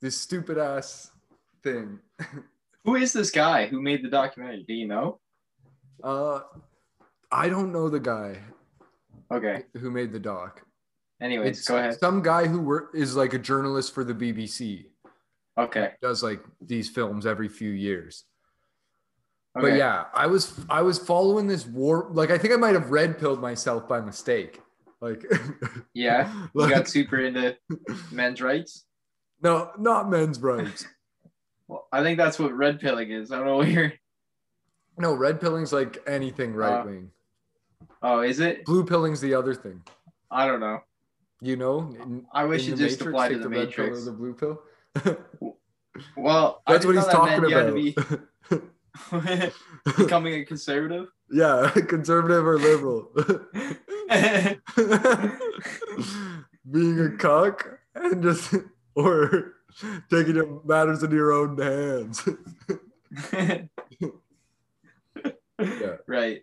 this 0.00 0.20
stupid 0.20 0.58
ass 0.58 1.10
thing. 1.62 1.98
Who 2.84 2.96
is 2.96 3.12
this 3.12 3.30
guy 3.30 3.66
who 3.66 3.82
made 3.82 4.02
the 4.02 4.08
documentary? 4.08 4.64
Do 4.66 4.72
you 4.74 4.86
know? 4.88 5.20
Uh, 6.02 6.40
I 7.30 7.48
don't 7.48 7.70
know 7.72 7.88
the 7.88 8.00
guy 8.00 8.38
Okay. 9.30 9.64
who 9.76 9.90
made 9.90 10.10
the 10.12 10.18
doc. 10.20 10.62
Anyways, 11.20 11.58
It's 11.58 11.68
go 11.68 11.76
ahead. 11.76 11.98
some 11.98 12.22
guy 12.22 12.46
who 12.46 12.60
wor- 12.60 12.90
is 12.94 13.14
like 13.16 13.34
a 13.34 13.38
journalist 13.38 13.92
for 13.92 14.04
the 14.04 14.14
BBC. 14.14 14.86
Okay. 15.58 15.90
Does 16.00 16.22
like 16.22 16.40
these 16.62 16.88
films 16.88 17.26
every 17.26 17.48
few 17.48 17.70
years. 17.72 18.24
Okay. 19.56 19.70
But 19.70 19.76
yeah, 19.76 20.04
I 20.14 20.26
was 20.26 20.58
I 20.68 20.82
was 20.82 20.98
following 20.98 21.46
this 21.46 21.66
war. 21.66 22.08
Like 22.12 22.30
I 22.30 22.38
think 22.38 22.52
I 22.54 22.56
might 22.56 22.74
have 22.74 22.90
red 22.90 23.18
pilled 23.18 23.40
myself 23.40 23.88
by 23.88 24.00
mistake. 24.00 24.60
Like, 25.00 25.24
Yeah. 25.94 26.32
You 26.32 26.48
like- 26.54 26.74
got 26.74 26.88
super 26.88 27.18
into 27.20 27.56
men's 28.12 28.40
rights. 28.42 28.84
no, 29.42 29.70
not 29.78 30.10
men's 30.10 30.38
rights. 30.40 30.86
Well, 31.66 31.86
I 31.92 32.02
think 32.02 32.18
that's 32.18 32.38
what 32.38 32.52
red 32.56 32.80
pilling 32.80 33.10
is. 33.10 33.30
I 33.32 33.36
don't 33.36 33.46
know 33.46 33.56
what 33.56 33.68
you're. 33.68 33.92
No, 35.00 35.14
red 35.14 35.40
pilling's 35.40 35.72
like 35.72 35.98
anything 36.08 36.54
Uh, 36.54 36.56
right 36.56 36.84
wing. 36.84 37.10
Oh, 38.02 38.20
is 38.22 38.40
it? 38.40 38.64
Blue 38.64 38.84
pilling's 38.84 39.20
the 39.20 39.32
other 39.32 39.54
thing. 39.54 39.80
I 40.28 40.44
don't 40.44 40.58
know. 40.58 40.80
You 41.40 41.54
know, 41.56 41.94
in, 42.02 42.26
I 42.34 42.42
wish 42.46 42.66
it 42.66 42.70
just 42.74 42.98
Matrix, 42.98 43.02
applied 43.02 43.28
to 43.28 43.34
take 43.34 43.42
the 43.44 43.48
red 43.48 43.70
pill 43.70 43.84
or 43.84 43.88
Matrix. 43.90 44.04
the 44.06 44.12
blue 44.12 44.34
pill. 44.34 44.62
Well, 46.16 46.62
I 46.66 46.72
That's 46.72 46.86
what 46.86 46.94
he's 46.94 47.06
that 47.06 47.12
talking 47.12 47.48
you 47.48 47.92
about. 47.96 48.20
becoming 49.96 50.34
a 50.34 50.44
conservative. 50.44 51.08
yeah, 51.30 51.70
conservative 51.88 52.46
or 52.46 52.58
liberal. 52.58 53.10
Being 56.70 57.00
a 57.00 57.10
cuck 57.16 57.78
and 57.94 58.22
just 58.22 58.54
or 58.94 59.54
taking 60.10 60.60
matters 60.64 61.02
into 61.02 61.16
your 61.16 61.32
own 61.32 61.56
hands. 61.58 62.28
Yeah. 65.60 65.96
Right. 66.06 66.42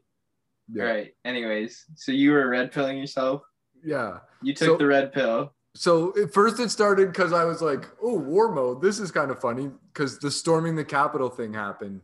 Yeah. 0.72 0.84
Right. 0.84 1.14
Anyways, 1.24 1.86
so 1.96 2.12
you 2.12 2.32
were 2.32 2.50
red 2.50 2.72
pilling 2.72 2.98
yourself. 2.98 3.44
Yeah. 3.84 4.20
You 4.42 4.54
took 4.54 4.66
So- 4.68 4.78
the 4.78 4.88
red 4.88 5.14
pill. 5.14 5.54
So 5.78 6.14
at 6.18 6.34
first 6.34 6.58
it 6.62 6.70
started 6.72 7.08
because 7.12 7.34
I 7.34 7.44
was 7.44 7.62
like, 7.62 7.86
oh, 8.02 8.18
War 8.18 8.50
Room. 8.54 8.80
This 8.82 8.98
is 8.98 9.12
kind 9.12 9.30
of 9.30 9.42
funny 9.42 9.70
because 9.94 10.18
the 10.20 10.32
storming 10.32 10.78
the 10.78 10.86
Capitol 10.86 11.28
thing 11.30 11.54
happened. 11.54 12.00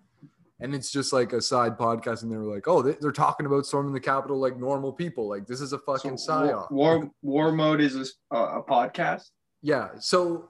And 0.62 0.75
it's 0.75 0.91
just 0.91 1.12
like 1.12 1.34
a 1.34 1.41
side 1.41 1.77
podcast. 1.77 2.22
And 2.24 2.32
they 2.32 2.38
were 2.38 2.44
like, 2.53 2.68
oh, 2.68 2.82
they- 2.82 2.96
they're 3.01 3.12
talking 3.12 3.46
about 3.48 3.65
storming 3.65 3.94
the 3.94 4.00
Capitol 4.00 4.39
like 4.39 4.58
normal 4.58 4.94
people. 4.94 5.27
Like 5.27 5.48
this 5.48 5.60
is 5.60 5.74
a 5.74 5.80
fucking 5.80 6.18
So 6.18 6.32
psyop. 6.34 6.72
war, 6.72 7.00
war 7.00 7.12
War 7.22 7.51
Room 7.51 7.80
is 7.82 8.13
a 8.32 8.62
podcast. 8.62 9.32
Yeah. 9.62 9.89
So 10.00 10.50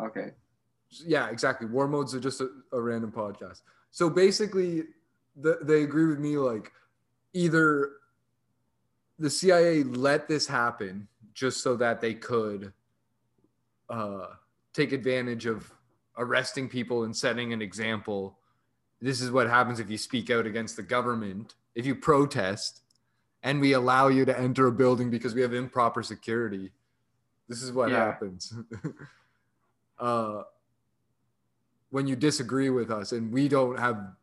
Okay. 0.00 0.32
yeah, 1.06 1.28
exactly. 1.30 1.66
War 1.68 1.86
Room's 1.86 2.14
are 2.14 2.20
just 2.20 2.40
a, 2.40 2.48
a 2.72 2.80
random 2.80 3.12
podcast. 3.12 3.62
So 3.92 4.10
basically, 4.10 4.84
the, 5.36 5.58
they 5.62 5.82
agree 5.84 6.06
with 6.06 6.18
me. 6.18 6.36
Like, 6.36 6.72
either 7.32 7.92
the 9.18 9.30
CIA 9.30 9.84
let 9.84 10.26
this 10.28 10.46
happen 10.46 11.06
just 11.34 11.62
so 11.62 11.76
that 11.76 12.00
they 12.00 12.14
could 12.14 12.72
uh, 13.88 14.26
take 14.74 14.92
advantage 14.92 15.46
of 15.46 15.70
arresting 16.18 16.68
people 16.68 17.04
and 17.04 17.16
setting 17.16 17.52
an 17.52 17.62
example. 17.62 18.38
This 19.02 19.20
is 19.20 19.32
what 19.32 19.50
happens 19.50 19.80
if 19.80 19.90
you 19.90 19.98
speak 19.98 20.30
out 20.30 20.46
against 20.46 20.76
the 20.76 20.82
government, 20.82 21.56
if 21.74 21.84
you 21.84 21.96
protest, 21.96 22.82
and 23.42 23.60
we 23.60 23.72
allow 23.72 24.06
you 24.06 24.24
to 24.24 24.38
enter 24.38 24.68
a 24.68 24.72
building 24.72 25.10
because 25.10 25.34
we 25.34 25.42
have 25.42 25.52
improper 25.52 26.04
security. 26.04 26.70
This 27.48 27.62
is 27.62 27.72
what 27.72 27.90
Yeah. 27.90 28.04
happens. 28.04 28.54
uh, 29.98 30.44
when 31.90 32.06
you 32.06 32.14
disagree 32.14 32.70
with 32.70 32.92
us 32.92 33.10
and 33.12 33.32
we 33.32 33.48
don't 33.48 33.78
have 33.78 34.14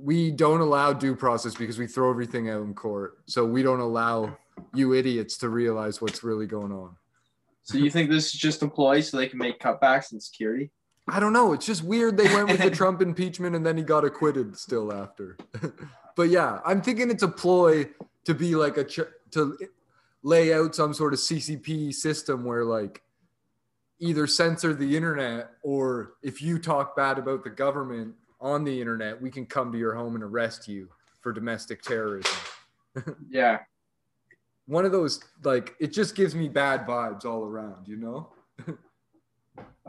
we 0.00 0.30
don't 0.30 0.60
allow 0.60 0.92
due 0.92 1.16
process 1.16 1.56
because 1.56 1.76
we 1.76 1.88
throw 1.88 2.08
everything 2.08 2.48
out 2.50 2.62
in 2.62 2.72
court 2.72 3.18
so 3.26 3.44
we 3.44 3.64
don't 3.64 3.80
allow 3.80 4.36
you 4.72 4.94
idiots 4.94 5.36
to 5.38 5.48
realize 5.48 6.00
what's 6.00 6.22
really 6.22 6.46
going 6.46 6.70
on 6.70 6.94
So 7.64 7.78
you 7.78 7.90
think 7.90 8.08
this 8.08 8.26
is 8.26 8.32
just 8.34 8.62
a 8.62 8.68
ploy 8.68 9.00
so 9.00 9.16
they 9.16 9.26
can 9.26 9.38
make 9.40 9.58
cutbacks 9.58 10.12
in 10.12 10.20
security? 10.20 10.70
I 11.10 11.20
don't 11.20 11.32
know 11.32 11.52
it's 11.52 11.66
just 11.66 11.82
weird 11.84 12.16
they 12.16 12.32
went 12.34 12.48
with 12.48 12.60
the 12.60 12.70
trump 12.70 13.00
impeachment 13.00 13.54
and 13.56 13.64
then 13.64 13.76
he 13.76 13.82
got 13.82 14.04
acquitted 14.04 14.56
still 14.56 14.92
after 14.92 15.36
but 16.16 16.28
yeah 16.28 16.60
i'm 16.64 16.80
thinking 16.82 17.10
it's 17.10 17.22
a 17.22 17.28
ploy 17.28 17.88
to 18.24 18.34
be 18.34 18.54
like 18.54 18.76
a 18.76 18.84
ch- 18.84 19.00
to 19.30 19.56
lay 20.22 20.52
out 20.52 20.74
some 20.74 20.92
sort 20.92 21.12
of 21.12 21.18
ccp 21.18 21.92
system 21.94 22.44
where 22.44 22.64
like 22.64 23.02
either 24.00 24.26
censor 24.26 24.74
the 24.74 24.96
internet 24.96 25.50
or 25.62 26.14
if 26.22 26.40
you 26.42 26.58
talk 26.58 26.94
bad 26.96 27.18
about 27.18 27.42
the 27.44 27.50
government 27.50 28.14
on 28.40 28.64
the 28.64 28.80
internet 28.80 29.20
we 29.20 29.30
can 29.30 29.44
come 29.46 29.72
to 29.72 29.78
your 29.78 29.94
home 29.94 30.14
and 30.14 30.22
arrest 30.24 30.68
you 30.68 30.88
for 31.20 31.32
domestic 31.32 31.82
terrorism 31.82 32.36
Yeah. 33.30 33.58
one 34.66 34.84
of 34.84 34.92
those 34.92 35.20
like 35.42 35.74
it 35.80 35.92
just 35.92 36.14
gives 36.14 36.34
me 36.34 36.48
bad 36.48 36.86
vibes 36.86 37.24
all 37.24 37.44
around 37.44 37.88
you 37.88 37.96
know 37.96 38.28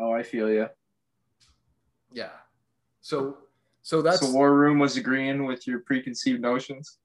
Oh, 0.01 0.13
I 0.13 0.23
feel 0.23 0.49
you. 0.49 0.67
Yeah 2.11 2.29
so 3.01 3.37
so 3.81 4.01
that's 4.01 4.19
so 4.21 4.31
War 4.31 4.53
Room 4.55 4.79
was 4.79 4.97
agreeing 4.97 5.45
with 5.45 5.65
your 5.67 5.79
preconceived 5.79 6.41
notions. 6.41 6.97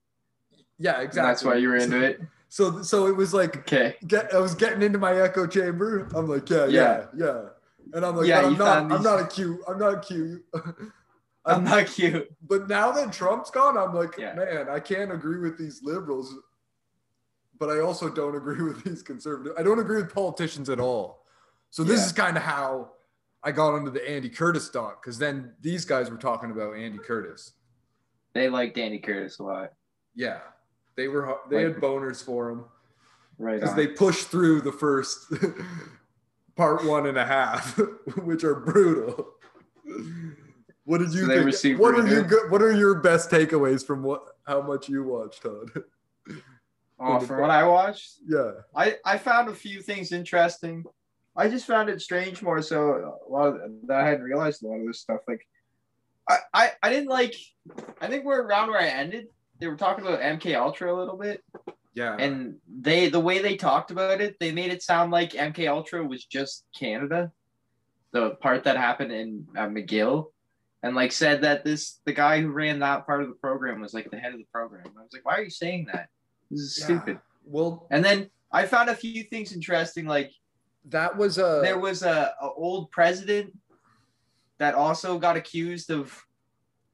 yeah 0.77 0.95
And 0.95 1.03
exactly 1.03 1.29
that's 1.29 1.43
why 1.43 1.55
you 1.55 1.69
were 1.69 1.77
into 1.77 2.01
it. 2.01 2.21
so 2.49 2.81
so 2.81 3.07
it 3.07 3.15
was 3.15 3.33
like 3.33 3.57
Okay. 3.59 3.95
get 4.07 4.33
i 4.33 4.39
was 4.39 4.55
getting 4.55 4.81
into 4.81 4.97
my 4.99 5.13
echo 5.21 5.47
chamber 5.47 6.07
i'm 6.15 6.27
like 6.27 6.49
yeah 6.49 6.65
yeah 6.67 7.05
yeah 7.15 7.41
and 7.93 8.05
i'm 8.05 8.15
like 8.15 8.27
Yeah, 8.27 8.41
i'm 8.41 8.57
not 8.57 8.91
i'm 8.91 9.03
not 9.03 9.19
a 9.21 9.27
cute 9.27 9.59
i'm 9.67 9.79
not 9.79 10.05
cute 10.05 10.43
I'm 11.47 11.63
not 11.63 11.85
cute. 11.85 12.27
but 12.41 12.67
now 12.67 12.91
that 12.91 13.13
trump's 13.13 13.51
gone 13.51 13.77
i'm 13.77 13.93
like 13.93 14.17
Yeah. 14.17 14.33
man 14.33 14.67
i 14.69 14.79
can't 14.79 15.11
agree 15.11 15.39
with 15.39 15.57
these 15.57 15.81
liberals 15.83 16.33
but 17.59 17.69
i 17.69 17.79
also 17.79 18.09
don't 18.09 18.35
agree 18.35 18.61
with 18.69 18.83
these 18.83 19.01
conservatives 19.01 19.55
i 19.57 19.63
don't 19.63 19.79
agree 19.79 20.01
with 20.01 20.13
politicians 20.13 20.69
at 20.69 20.79
all 20.79 21.25
so 21.69 21.83
this 21.83 21.99
Yeah. 22.01 22.05
is 22.07 22.11
kind 22.11 22.35
of 22.37 22.43
how 22.43 22.91
i 23.45 23.51
got 23.51 23.73
onto 23.73 23.91
the 23.91 24.07
andy 24.09 24.29
curtis 24.29 24.69
doc 24.69 25.01
because 25.01 25.17
then 25.17 25.53
these 25.61 25.85
guys 25.85 26.09
were 26.09 26.17
talking 26.17 26.51
about 26.51 26.75
andy 26.75 26.97
curtis 26.97 27.53
They 28.33 28.49
like 28.49 28.77
Andy 28.77 28.99
Curtis 28.99 29.39
a 29.39 29.43
lot. 29.43 29.71
yeah 30.15 30.39
they 30.97 31.07
were 31.07 31.37
they 31.49 31.63
had 31.63 31.75
boners 31.77 32.21
for 32.23 32.49
him 32.49 32.65
Right 33.37 33.59
because 33.59 33.75
they 33.75 33.87
pushed 33.87 34.27
through 34.27 34.61
the 34.61 34.71
first 34.71 35.31
part 36.55 36.85
one 36.85 37.05
and 37.07 37.17
a 37.17 37.25
half, 37.25 37.77
which 38.23 38.45
are 38.45 38.55
brutal. 38.55 39.27
What 40.85 40.99
did 40.99 41.13
you 41.13 41.25
So 41.25 41.51
think? 41.51 41.79
What 41.81 41.95
are 41.95 41.99
into 41.99 42.15
you 42.15 42.23
good? 42.23 42.49
What 42.49 42.61
are 42.61 42.71
your 42.71 42.95
best 43.01 43.29
takeaways 43.29 43.85
from 43.85 44.03
what 44.03 44.21
how 44.47 44.61
much 44.61 44.87
you 44.87 45.03
watched, 45.03 45.41
Todd? 45.43 45.69
oh, 46.97 47.19
from 47.19 47.41
what 47.41 47.49
I 47.49 47.65
watched, 47.67 48.19
yeah, 48.27 48.51
I, 48.73 48.95
I 49.03 49.17
found 49.17 49.49
a 49.49 49.53
few 49.53 49.81
things 49.81 50.13
interesting. 50.13 50.85
I 51.37 51.49
just 51.49 51.65
found 51.67 51.89
it 51.89 52.01
strange 52.01 52.41
more 52.41 52.61
so 52.61 53.17
a 53.27 53.31
lot 53.31 53.47
of, 53.47 53.61
that 53.87 53.99
I 53.99 54.07
hadn't 54.07 54.23
realized 54.23 54.63
a 54.63 54.67
lot 54.67 54.79
of 54.79 54.87
this 54.87 54.99
stuff. 55.01 55.19
Like 55.27 55.45
I, 56.29 56.37
I, 56.53 56.71
I 56.83 56.89
didn't 56.89 57.09
like 57.09 57.35
I 58.01 58.07
think 58.07 58.25
we're 58.25 58.41
around 58.41 58.69
where 58.69 58.81
I 58.81 58.87
ended. 58.87 59.27
They 59.59 59.67
were 59.67 59.75
talking 59.75 60.05
about 60.05 60.19
MK 60.21 60.55
Ultra 60.55 60.93
a 60.93 60.97
little 60.97 61.17
bit. 61.17 61.43
Yeah. 61.93 62.17
and 62.19 62.55
they 62.81 63.07
the 63.07 63.21
way 63.21 63.39
they 63.41 63.55
talked 63.55 63.89
about 63.89 64.19
it, 64.19 64.35
they 64.39 64.51
made 64.51 64.71
it 64.71 64.83
sound 64.83 65.11
like 65.11 65.31
MK 65.31 65.69
Ultra 65.69 66.05
was 66.05 66.25
just 66.25 66.65
Canada, 66.77 67.31
the 68.11 68.31
part 68.31 68.65
that 68.65 68.75
happened 68.75 69.13
in 69.13 69.47
uh, 69.57 69.67
McGill, 69.67 70.25
and 70.83 70.93
like 70.93 71.13
said 71.13 71.41
that 71.43 71.63
this 71.63 72.01
the 72.05 72.11
guy 72.11 72.41
who 72.41 72.49
ran 72.49 72.79
that 72.79 73.05
part 73.05 73.21
of 73.21 73.29
the 73.29 73.35
program 73.35 73.79
was 73.79 73.93
like 73.93 74.11
the 74.11 74.17
head 74.17 74.33
of 74.33 74.39
the 74.39 74.47
program. 74.53 74.83
I 74.97 75.01
was 75.03 75.13
like, 75.13 75.25
why 75.25 75.35
are 75.37 75.43
you 75.43 75.49
saying 75.49 75.87
that? 75.93 76.09
This 76.51 76.59
is 76.61 76.77
Yeah. 76.79 76.85
stupid. 76.85 77.19
well, 77.45 77.87
And 77.89 78.03
then 78.03 78.29
I 78.51 78.65
found 78.65 78.89
a 78.89 78.95
few 78.95 79.23
things 79.23 79.53
interesting, 79.53 80.05
like 80.05 80.31
that 80.89 81.15
was 81.17 81.37
a 81.37 81.59
there 81.63 81.79
was 81.79 82.03
a, 82.03 82.33
a 82.41 82.49
old 82.55 82.91
president 82.91 83.53
that 84.57 84.75
also 84.75 85.17
got 85.19 85.35
accused 85.35 85.89
of 85.91 86.23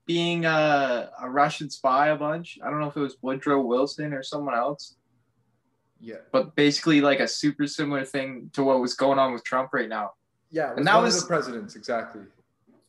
being 0.05 0.45
a, 0.45 1.09
a 1.21 1.29
Russian 1.29 1.69
spy 1.69 2.09
a 2.09 2.15
bunch. 2.15 2.57
I 2.63 2.69
don't 2.69 2.79
know 2.79 2.87
if 2.87 2.97
it 2.97 3.01
was 3.01 3.17
Woodrow 3.21 3.61
Wilson 3.61 4.13
or 4.13 4.23
someone 4.23 4.55
else, 4.55 4.95
yeah. 5.99 6.15
but 6.31 6.55
basically 6.55 7.01
like 7.01 7.19
a 7.19 7.27
super 7.27 7.67
similar 7.67 8.03
thing 8.03 8.49
to 8.53 8.63
what 8.63 8.81
was 8.81 8.95
going 8.95 9.19
on 9.19 9.31
with 9.31 9.43
Trump 9.43 9.69
right 9.73 9.87
now. 9.87 10.11
Yeah, 10.49 10.73
And 10.75 10.85
that 10.87 11.01
was- 11.01 11.21
the 11.21 11.27
presidents 11.27 11.75
exactly. 11.75 12.23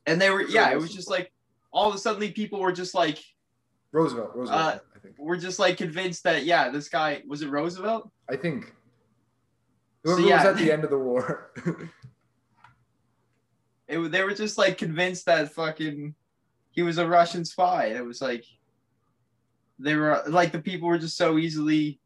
And 0.07 0.21
they 0.21 0.31
were 0.31 0.43
yeah, 0.43 0.73
it 0.73 0.79
was 0.81 0.93
just 0.93 1.09
like 1.09 1.33
all 1.73 1.89
of 1.89 1.95
a 1.95 1.99
sudden 1.99 2.33
people 2.33 2.61
were 2.61 2.73
just 2.73 2.93
like 2.95 3.23
Roosevelt. 3.93 4.35
Roosevelt, 4.35 4.61
Uh, 4.61 4.79
I 4.97 4.99
think. 4.99 5.17
were 5.19 5.37
just 5.37 5.59
like 5.61 5.77
convinced 5.77 6.25
that 6.25 6.45
yeah, 6.45 6.71
this 6.71 6.89
guy 6.89 7.23
was 7.29 7.43
it 7.43 7.51
Roosevelt? 7.51 8.11
I 8.29 8.35
think. 8.37 8.75
So, 10.05 10.17
Whoever 10.17 10.37
was 10.37 10.47
at 10.47 10.57
the 10.57 10.73
end 10.73 10.85
of 10.85 10.91
the 10.91 10.99
war. 10.99 11.53
It, 13.89 13.99
they 14.11 14.23
were 14.23 14.33
just 14.33 14.57
like 14.57 14.79
convinced 14.79 15.27
that 15.27 15.53
fucking 15.53 16.15
he 16.71 16.83
was 16.83 16.97
a 16.99 17.07
Russian 17.07 17.45
spy. 17.45 17.87
And 17.87 17.97
it 17.97 18.05
was 18.05 18.23
like 18.23 18.45
they 19.79 19.95
were 19.97 20.23
like 20.29 20.51
the 20.53 20.61
people 20.61 20.89
were 20.89 20.99
just 20.99 21.17
so 21.17 21.37
easily 21.37 22.01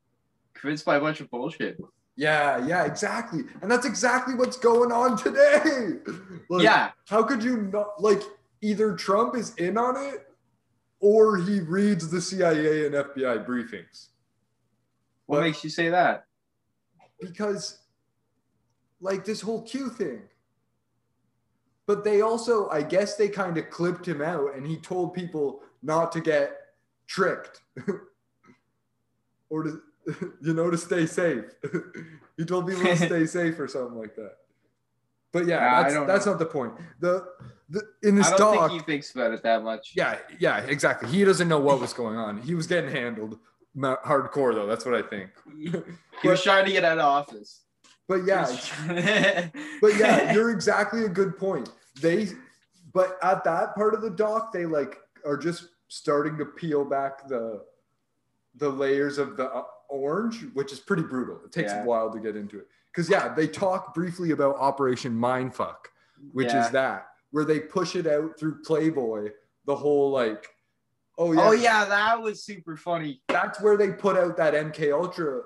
convinced 0.55 0.85
by 0.85 0.97
a 0.97 1.01
bunch 1.01 1.21
of 1.21 1.31
bullshit. 1.31 1.79
yeah, 2.17 2.67
yeah, 2.67 2.85
exactly. 2.87 3.43
And 3.63 3.71
that's 3.71 3.87
exactly 3.87 4.35
what's 4.35 4.57
going 4.57 4.91
on 4.93 5.17
today. 5.17 5.99
Like, 6.49 6.63
yeah, 6.63 6.91
How 7.09 7.25
could 7.25 7.43
you 7.43 7.63
not 7.73 8.01
like 8.01 8.23
either 8.63 8.95
Trump 8.95 9.37
is 9.37 9.53
in 9.57 9.77
on 9.77 9.97
it 9.97 10.29
or 11.01 11.39
he 11.39 11.59
reads 11.61 12.09
the 12.09 12.21
CIA 12.21 12.87
and 12.87 12.95
FBI 12.95 13.45
briefings? 13.45 14.09
what 15.27 15.39
But- 15.39 15.43
makes 15.43 15.63
you 15.63 15.71
say 15.71 15.89
that? 15.91 16.25
because 17.21 17.79
like 19.01 19.25
this 19.25 19.41
whole 19.41 19.63
Q 19.63 19.89
thing. 19.91 20.23
But 21.87 22.03
they 22.03 22.21
also, 22.21 22.69
I 22.69 22.83
guess 22.83 23.17
they 23.17 23.29
kind 23.29 23.57
of 23.59 23.71
clipped 23.71 24.07
him 24.07 24.21
out 24.21 24.57
and 24.57 24.67
he 24.67 24.77
told 24.77 25.15
people 25.15 25.63
not 25.83 26.11
to 26.13 26.21
get 26.21 26.57
tricked 27.07 27.61
or 29.51 29.63
to, 29.63 29.81
you 30.43 30.55
know, 30.55 30.71
to 30.71 30.77
stay 30.77 31.07
safe. 31.07 31.45
he 32.37 32.45
told 32.45 32.67
people 32.67 32.85
to 32.85 32.97
stay 32.97 33.27
safe 33.27 33.59
or 33.61 33.69
something 33.69 33.97
like 33.97 34.17
that. 34.17 34.33
But 35.33 35.47
yeah, 35.47 35.83
that's, 35.83 36.07
that's 36.07 36.27
not 36.27 36.39
the 36.39 36.47
point. 36.47 36.73
The, 37.01 37.27
the 37.69 37.83
in 38.03 38.15
this 38.15 38.29
I 38.29 38.37
don't 38.37 38.55
doc, 38.55 38.71
think 38.71 38.81
he 38.81 38.87
thinks 38.87 39.15
about 39.15 39.33
it 39.33 39.43
that 39.43 39.63
much. 39.63 39.93
yeah, 39.95 40.19
yeah, 40.39 40.59
exactly. 40.61 41.09
He 41.11 41.25
doesn't 41.25 41.49
know 41.49 41.59
what 41.59 41.79
was 41.81 41.93
going 41.93 42.17
on. 42.17 42.41
He 42.41 42.55
was 42.55 42.67
getting 42.67 42.91
handled 42.91 43.39
hardcore 43.77 44.55
though. 44.55 44.67
That's 44.67 44.87
what 44.87 44.95
I 44.95 45.03
think. 45.03 45.31
He 46.23 46.29
was 46.29 46.43
trying 46.43 46.65
to 46.65 46.73
get 46.73 46.85
out 46.85 46.99
of 46.99 47.05
office. 47.05 47.66
But 48.09 48.25
yeah, 48.25 48.47
but 49.81 49.97
yeah, 49.97 50.33
you're 50.33 50.51
exactly 50.59 51.05
a 51.05 51.09
good 51.09 51.37
point. 51.37 51.71
They, 52.01 52.29
but 52.93 53.19
at 53.23 53.43
that 53.45 53.75
part 53.75 53.95
of 53.95 54.03
the 54.03 54.11
doc, 54.11 54.53
they 54.53 54.65
like 54.67 54.99
are 55.25 55.37
just 55.37 55.69
starting 55.89 56.37
to 56.39 56.45
peel 56.45 56.85
back 56.85 57.27
the 57.29 57.63
the 58.57 58.69
layers 58.69 59.19
of 59.19 59.37
the 59.37 59.51
uh, 59.53 59.65
orange, 59.89 60.45
which 60.55 60.73
is 60.73 60.79
pretty 60.81 61.03
brutal. 61.03 61.41
It 61.45 61.53
takes 61.53 61.73
Yeah. 61.73 61.83
a 61.83 61.87
while 61.87 62.11
to 62.13 62.19
get 62.21 62.37
into 62.37 62.59
it. 62.59 62.69
Because 62.93 63.11
yeah, 63.11 63.35
they 63.35 63.47
talk 63.47 63.93
briefly 63.95 64.31
about 64.31 64.57
Operation 64.57 65.13
Mindfuck, 65.13 65.77
which 66.33 66.49
Yeah. 66.53 66.65
is 66.65 66.71
that 66.71 67.09
where 67.33 67.45
they 67.45 67.61
push 67.61 67.97
it 67.97 68.07
out 68.07 68.39
through 68.39 68.63
Playboy. 68.63 69.31
The 69.67 69.75
whole 69.77 70.11
like, 70.13 70.47
oh 71.19 71.33
yeah, 71.33 71.41
Oh 71.49 71.51
yeah, 71.53 71.85
that 71.85 72.23
was 72.23 72.43
super 72.45 72.77
funny. 72.77 73.21
that's 73.29 73.61
where 73.61 73.77
they 73.77 73.91
put 73.91 74.17
out 74.17 74.37
that 74.37 74.55
MK 74.55 74.93
Ultra 74.93 75.43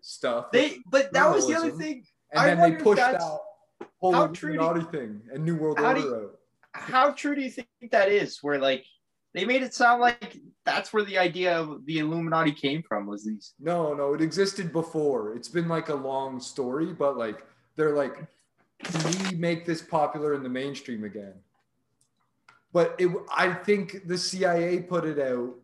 stuff. 0.00 0.50
They 0.52 0.78
but 0.90 1.12
that 1.12 1.32
was 1.32 1.46
the 1.46 1.54
other 1.54 1.70
thing. 1.70 2.04
and 2.32 2.40
I 2.40 2.54
then 2.54 2.60
they 2.72 2.82
pushed 2.82 3.00
that 3.00 3.20
whole 4.00 4.12
how 4.12 4.26
true 4.28 4.56
do- 4.56 4.88
thing 4.90 5.20
and 5.32 5.44
New 5.44 5.56
World 5.56 5.80
Order 5.80 6.00
you- 6.00 6.14
out. 6.16 6.38
How 6.74 7.10
true 7.10 7.34
do 7.34 7.42
you 7.42 7.50
think 7.50 7.68
that 7.90 8.10
is? 8.10 8.38
Where 8.42 8.58
like 8.58 8.84
they 9.34 9.44
made 9.44 9.62
it 9.62 9.74
sound 9.74 10.00
like 10.00 10.38
that's 10.64 10.92
where 10.92 11.04
the 11.04 11.18
idea 11.18 11.58
of 11.58 11.84
the 11.86 11.98
Illuminati 11.98 12.52
came 12.52 12.82
from 12.82 13.06
was 13.06 13.24
these 13.24 13.54
No, 13.60 13.92
no, 13.94 14.14
it 14.14 14.20
existed 14.20 14.72
before. 14.72 15.34
It's 15.34 15.48
been 15.48 15.68
like 15.68 15.88
a 15.90 15.94
long 15.94 16.40
story, 16.40 16.86
but 16.92 17.16
like 17.18 17.44
they're 17.76 17.94
like, 17.94 18.24
we 19.30 19.36
make 19.36 19.64
this 19.66 19.82
popular 19.82 20.34
in 20.34 20.42
the 20.42 20.48
mainstream 20.48 21.04
again? 21.04 21.34
But 22.72 22.94
it, 22.98 23.10
I 23.34 23.52
think 23.52 24.06
the 24.08 24.16
CIA 24.16 24.80
put 24.80 25.04
it 25.04 25.18
out, 25.18 25.54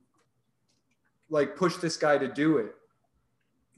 like 1.31 1.57
pushed 1.57 1.81
this 1.81 1.97
guy 1.97 2.19
to 2.19 2.29
do 2.29 2.59
it. 2.59 2.75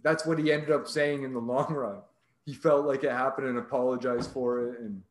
That's 0.02 0.24
what 0.26 0.38
he 0.38 0.52
ended 0.52 0.70
up 0.70 0.86
saying 0.88 1.22
in 1.24 1.32
the 1.32 1.40
long 1.40 1.72
run. 1.74 1.98
He 2.46 2.54
felt 2.54 2.86
like 2.86 3.04
it 3.04 3.12
happened 3.12 3.48
and 3.48 3.58
apologized 3.58 4.30
for 4.32 4.60
it 4.70 4.80
and 4.80 5.02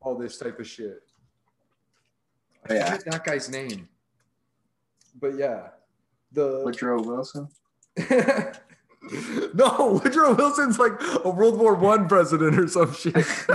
all 0.00 0.16
this 0.16 0.38
type 0.38 0.58
of 0.58 0.66
shit. 0.66 1.02
I 2.68 2.74
Yeah. 2.74 2.90
forget 2.90 3.04
that 3.12 3.24
guy's 3.24 3.48
name. 3.48 3.88
But 5.20 5.36
yeah, 5.36 5.68
the 6.32 6.62
Woodrow 6.64 7.02
Wilson. 7.02 7.48
no, 9.54 10.00
Woodrow 10.04 10.34
Wilson's 10.34 10.78
like 10.78 10.92
a 11.24 11.30
World 11.30 11.58
War 11.58 11.74
One 11.74 12.08
president 12.08 12.58
or 12.58 12.68
some 12.68 12.92
shit. 12.92 13.14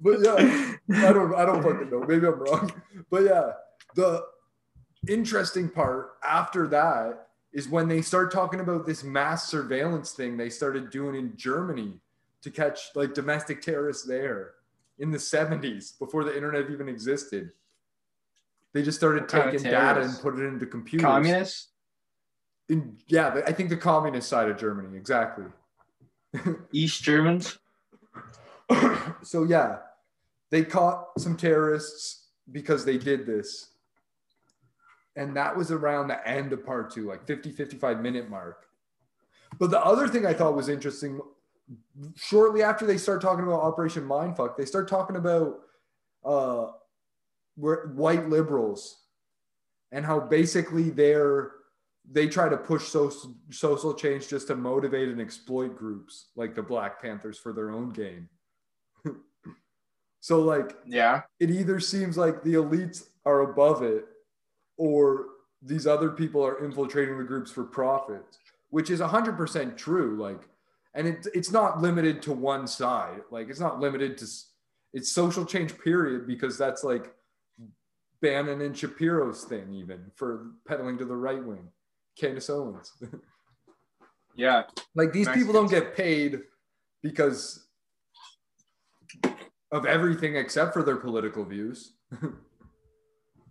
but 0.00 0.20
yeah, 0.22 0.74
I 0.94 1.12
don't, 1.12 1.34
I 1.34 1.44
don't 1.44 1.62
fucking 1.62 1.90
know. 1.90 2.00
Maybe 2.00 2.26
I'm 2.26 2.40
wrong. 2.40 2.72
But 3.10 3.24
yeah, 3.24 3.52
the 3.94 4.24
interesting 5.08 5.68
part 5.68 6.12
after 6.24 6.66
that 6.68 7.28
is 7.52 7.68
when 7.68 7.88
they 7.88 8.02
start 8.02 8.32
talking 8.32 8.60
about 8.60 8.86
this 8.86 9.02
mass 9.02 9.48
surveillance 9.48 10.12
thing 10.12 10.36
they 10.36 10.50
started 10.50 10.90
doing 10.90 11.14
in 11.16 11.36
Germany 11.36 12.00
to 12.42 12.50
catch 12.50 12.90
like 12.94 13.14
domestic 13.14 13.60
terrorists 13.60 14.04
there 14.06 14.52
in 14.98 15.10
the 15.10 15.18
70s 15.18 15.98
before 15.98 16.24
the 16.24 16.34
internet 16.34 16.70
even 16.70 16.88
existed. 16.88 17.50
They 18.72 18.82
just 18.82 18.98
started 18.98 19.22
What 19.22 19.30
kind 19.30 19.48
of 19.48 19.52
taking 19.52 19.70
data 19.70 20.02
and 20.02 20.18
put 20.20 20.38
it 20.38 20.44
into 20.44 20.66
computers. 20.66 21.04
Communists? 21.04 21.68
In, 22.68 22.96
yeah, 23.08 23.40
I 23.46 23.52
think 23.52 23.68
the 23.68 23.76
communist 23.76 24.28
side 24.28 24.48
of 24.48 24.56
Germany, 24.56 24.96
exactly. 24.96 25.46
East 26.72 27.02
Germans? 27.02 27.58
so 29.22 29.42
yeah, 29.42 29.78
they 30.50 30.62
caught 30.64 31.08
some 31.18 31.36
terrorists 31.36 32.28
because 32.52 32.84
they 32.84 32.96
did 32.96 33.26
this. 33.26 33.69
And 35.16 35.36
that 35.36 35.56
was 35.56 35.70
around 35.70 36.08
the 36.08 36.26
end 36.28 36.52
of 36.52 36.64
part 36.64 36.92
two, 36.92 37.08
like 37.08 37.26
50, 37.26 37.50
55 37.52 38.00
minute 38.00 38.30
mark. 38.30 38.66
But 39.58 39.70
the 39.70 39.84
other 39.84 40.06
thing 40.08 40.24
I 40.26 40.32
thought 40.32 40.54
was 40.54 40.68
interesting, 40.68 41.20
shortly 42.16 42.62
after 42.62 42.86
they 42.86 42.96
start 42.96 43.20
talking 43.20 43.44
about 43.44 43.60
Operation 43.62 44.04
Mindfuck, 44.06 44.56
they 44.56 44.64
start 44.64 44.88
talking 44.88 45.16
about 45.16 45.60
uh, 46.24 46.68
white 47.56 48.28
liberals 48.28 48.98
and 49.92 50.04
how 50.04 50.20
basically 50.20 50.90
they're 50.90 51.52
they 52.12 52.26
try 52.26 52.48
to 52.48 52.56
push 52.56 52.84
social 52.88 53.34
social 53.50 53.92
change 53.94 54.28
just 54.28 54.46
to 54.48 54.56
motivate 54.56 55.08
and 55.08 55.20
exploit 55.20 55.76
groups 55.76 56.28
like 56.34 56.54
the 56.54 56.62
Black 56.62 57.00
Panthers 57.00 57.38
for 57.38 57.52
their 57.52 57.70
own 57.70 57.90
gain. 57.90 58.28
so 60.20 60.40
like 60.40 60.76
Yeah. 60.86 61.22
it 61.40 61.50
either 61.50 61.78
seems 61.80 62.16
like 62.16 62.42
the 62.42 62.54
elites 62.54 63.08
are 63.26 63.40
above 63.40 63.82
it 63.82 64.06
or 64.80 65.26
these 65.60 65.86
other 65.86 66.08
people 66.08 66.42
are 66.44 66.64
infiltrating 66.64 67.18
the 67.18 67.24
groups 67.24 67.50
for 67.50 67.64
profit, 67.64 68.24
which 68.70 68.88
is 68.88 69.00
100% 69.00 69.76
true 69.76 70.16
like 70.16 70.48
and 70.94 71.06
it, 71.06 71.26
it's 71.34 71.52
not 71.52 71.80
limited 71.80 72.20
to 72.22 72.32
one 72.32 72.66
side. 72.66 73.20
Like 73.30 73.50
it's 73.50 73.60
not 73.60 73.78
limited 73.78 74.16
to 74.18 74.26
it's 74.94 75.12
social 75.12 75.44
change 75.44 75.78
period 75.78 76.26
because 76.26 76.56
that's 76.56 76.82
like 76.82 77.12
Bannon 78.22 78.62
and 78.62 78.74
Shapiro's 78.74 79.44
thing 79.44 79.72
even 79.74 80.10
for 80.16 80.52
peddling 80.66 80.96
to 80.98 81.04
the 81.04 81.14
right 81.14 81.44
wing. 81.44 81.68
Candace 82.18 82.50
Owens. 82.50 82.92
Yeah. 84.36 84.62
like 84.94 85.12
these 85.12 85.28
people 85.28 85.52
don't 85.52 85.68
get 85.68 85.94
paid 85.94 86.42
because 87.02 87.66
of 89.70 89.84
everything 89.84 90.36
except 90.36 90.72
for 90.72 90.82
their 90.82 90.96
political 90.96 91.44
views. 91.44 91.92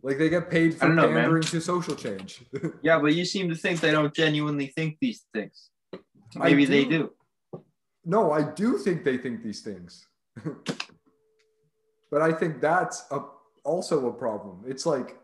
like 0.02 0.18
they 0.18 0.30
get 0.30 0.50
paid 0.50 0.76
for 0.76 0.88
know, 0.90 1.08
man. 1.08 1.24
pandering 1.24 1.44
to 1.44 1.62
social 1.62 1.96
change. 1.96 2.42
Yeah, 2.82 3.00
but 3.00 3.14
you 3.16 3.26
seem 3.26 3.50
to 3.50 3.56
think 3.56 3.80
they 3.80 3.92
don't 3.92 4.14
genuinely 4.14 4.68
think 4.68 4.98
these 5.02 5.26
things. 5.34 5.70
Maybe 6.36 6.66
they 6.66 6.86
do. 6.86 7.12
do. 7.54 7.64
no, 8.06 8.32
I 8.32 8.44
do 8.44 8.78
think 8.78 9.04
they 9.04 9.18
think 9.18 9.44
these 9.44 9.62
things. 9.62 10.08
but 12.12 12.22
I 12.22 12.32
think 12.32 12.62
that's 12.62 13.06
a, 13.12 13.20
also 13.64 14.08
a 14.08 14.14
problem. 14.14 14.64
It's 14.68 14.86
like 14.86 15.18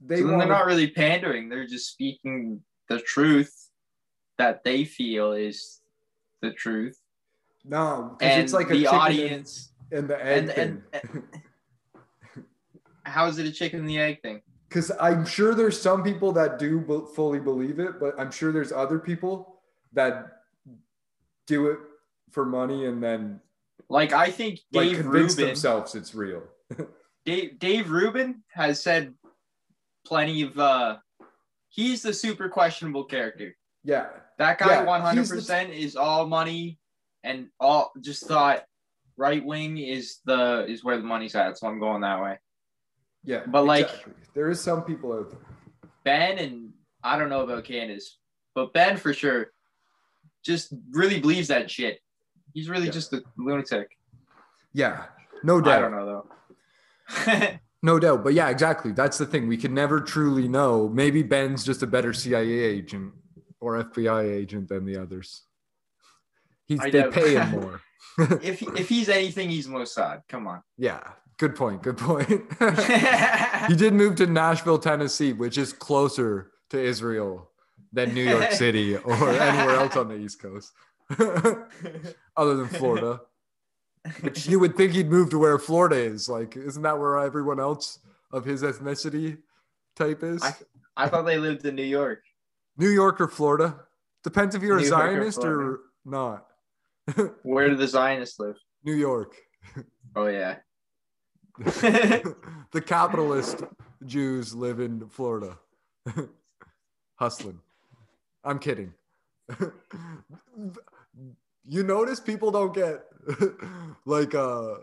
they 0.00 0.18
so 0.18 0.26
want 0.26 0.38
they're 0.40 0.48
not 0.48 0.66
really 0.66 0.90
pandering. 0.90 1.48
They're 1.48 1.66
just 1.66 1.90
speaking 1.90 2.60
the 2.88 3.00
truth 3.00 3.52
that 4.38 4.62
they 4.64 4.84
feel 4.84 5.32
is 5.32 5.80
the 6.42 6.50
truth, 6.52 6.98
No, 7.64 8.16
because 8.18 8.38
it's 8.38 8.52
like 8.52 8.70
a 8.70 8.74
the 8.74 8.86
audience. 8.88 9.72
and, 9.90 9.98
and 10.00 10.10
the 10.10 10.26
egg 10.26 10.48
And, 10.58 10.82
and. 10.92 11.22
how 13.04 13.26
is 13.26 13.38
it 13.38 13.46
a 13.46 13.52
chicken 13.52 13.80
and 13.80 13.88
the 13.88 13.98
egg 13.98 14.22
thing? 14.22 14.42
Because 14.68 14.90
I'm 15.00 15.26
sure 15.26 15.54
there's 15.54 15.80
some 15.80 16.02
people 16.02 16.32
that 16.32 16.58
do 16.58 17.06
fully 17.14 17.40
believe 17.40 17.78
it, 17.78 18.00
but 18.00 18.18
I'm 18.18 18.30
sure 18.30 18.52
there's 18.52 18.72
other 18.72 18.98
people 18.98 19.60
that 19.92 20.28
do 21.46 21.66
it 21.66 21.78
for 22.30 22.46
money 22.46 22.86
and 22.86 23.02
then 23.02 23.40
Like 23.88 24.12
I 24.12 24.30
think 24.30 24.60
like 24.72 24.88
Dave 24.88 25.00
convince 25.02 25.32
Rubin, 25.32 25.46
themselves 25.48 25.94
it's 25.94 26.14
real. 26.14 26.42
Dave, 27.26 27.58
Dave 27.58 27.90
Rubin 27.90 28.42
has 28.52 28.82
said 28.82 29.14
plenty 30.06 30.42
of. 30.42 30.58
uh 30.58 30.96
He's 31.68 32.02
the 32.02 32.12
super 32.12 32.50
questionable 32.50 33.04
character. 33.04 33.56
Yeah, 33.82 34.08
That 34.38 34.58
guy, 34.58 34.82
one 34.84 35.00
hundred 35.00 35.28
percent, 35.28 35.70
is 35.72 35.96
all 35.96 36.26
money, 36.26 36.78
and 37.24 37.48
all 37.58 37.92
just 38.00 38.26
thought 38.26 38.64
right 39.16 39.44
wing 39.44 39.78
is 39.78 40.18
the 40.24 40.64
is 40.68 40.84
where 40.84 40.98
the 40.98 41.02
money's 41.04 41.34
at. 41.34 41.58
So 41.58 41.66
I'm 41.66 41.80
going 41.80 42.02
that 42.02 42.22
way. 42.22 42.38
Yeah. 43.24 43.42
But, 43.46 43.64
like- 43.64 43.90
there 44.34 44.48
is 44.50 44.60
some 44.60 44.82
people 44.84 45.12
out 45.12 45.30
there. 45.30 45.40
Ben 46.04 46.38
and 46.38 46.72
I 47.02 47.18
don't 47.18 47.28
know 47.28 47.42
about 47.42 47.64
Candace, 47.64 48.18
but 48.54 48.72
Ben 48.72 48.96
for 48.96 49.12
sure 49.12 49.52
just 50.44 50.72
really 50.90 51.20
believes 51.20 51.48
that 51.48 51.70
shit. 51.70 52.00
He's 52.54 52.68
really 52.68 52.86
Yeah. 52.86 52.92
just 52.92 53.12
a 53.12 53.22
lunatic. 53.36 53.88
Yeah, 54.72 55.04
no 55.44 55.60
doubt. 55.60 55.78
I 55.78 55.80
don't 55.80 55.92
know 55.92 56.06
though. 56.06 57.58
No 57.84 57.98
doubt. 57.98 58.22
But 58.22 58.34
yeah, 58.34 58.48
exactly. 58.48 58.92
That's 58.92 59.18
the 59.18 59.26
thing. 59.26 59.48
We 59.48 59.56
can 59.56 59.74
never 59.74 60.00
truly 60.00 60.46
know. 60.46 60.88
Maybe 60.88 61.24
Ben's 61.24 61.64
just 61.64 61.82
a 61.82 61.86
better 61.88 62.12
CIA 62.12 62.48
agent 62.60 63.12
or 63.58 63.82
FBI 63.82 64.22
agent 64.32 64.68
than 64.68 64.84
the 64.84 64.96
others. 64.98 65.42
He's, 66.66 66.78
I 66.78 66.90
they 66.90 67.00
know. 67.00 67.10
pay 67.10 67.34
him 67.34 67.50
more. 67.60 67.80
if 68.40 68.62
if 68.62 68.88
he's 68.88 69.08
anything, 69.08 69.50
he's 69.50 69.66
Mossad. 69.66 70.22
Come 70.28 70.46
on. 70.46 70.62
yeah. 70.78 71.00
Good 71.38 71.56
point. 71.56 71.82
Good 71.82 71.98
point. 71.98 72.28
he 73.68 73.74
did 73.76 73.94
move 73.94 74.16
to 74.16 74.26
Nashville, 74.26 74.78
Tennessee, 74.78 75.32
which 75.32 75.58
is 75.58 75.72
closer 75.72 76.52
to 76.70 76.80
Israel 76.80 77.50
than 77.92 78.14
New 78.14 78.22
York 78.22 78.52
City 78.52 78.96
or 78.96 79.12
anywhere 79.30 79.76
else 79.76 79.96
on 79.96 80.08
the 80.08 80.16
East 80.16 80.40
Coast, 80.40 80.72
other 82.36 82.54
than 82.56 82.68
Florida. 82.68 83.20
Which 84.20 84.46
you 84.46 84.58
would 84.58 84.76
think 84.76 84.92
he'd 84.92 85.08
move 85.10 85.30
to 85.30 85.38
where 85.38 85.58
Florida 85.58 85.96
is. 85.96 86.28
Like, 86.28 86.56
isn't 86.56 86.82
that 86.82 86.98
where 86.98 87.18
everyone 87.18 87.60
else 87.60 88.00
of 88.32 88.44
his 88.44 88.62
ethnicity 88.62 89.38
type 89.96 90.22
is? 90.22 90.42
I- 90.42 90.54
I 90.94 91.08
thought 91.08 91.22
they 91.22 91.38
lived 91.38 91.64
in 91.64 91.74
New 91.74 91.84
York. 91.84 92.22
New 92.76 92.90
York 92.90 93.18
or 93.18 93.26
Florida? 93.26 93.80
Depends 94.24 94.54
if 94.54 94.62
you're 94.62 94.76
a 94.76 94.82
New 94.82 94.88
York 94.88 95.00
or 95.02 95.08
Zionist 95.10 95.38
or, 95.38 95.42
Florida. 95.42 95.78
not. 96.04 97.32
Where 97.44 97.70
do 97.70 97.76
the 97.76 97.88
Zionists 97.88 98.38
live? 98.38 98.56
New 98.84 98.92
York. 98.92 99.34
Oh 100.14 100.26
yeah. 100.26 100.56
the 101.58 102.82
capitalist 102.84 103.62
Jews 104.06 104.54
live 104.54 104.80
in 104.80 105.08
Florida. 105.08 105.58
Hustling. 107.16 107.60
I'm 108.44 108.58
kidding. 108.58 108.94
you 111.64 111.82
notice 111.82 112.20
people 112.20 112.50
don't 112.50 112.74
get 112.74 113.04
like 114.06 114.34
uh 114.34 114.76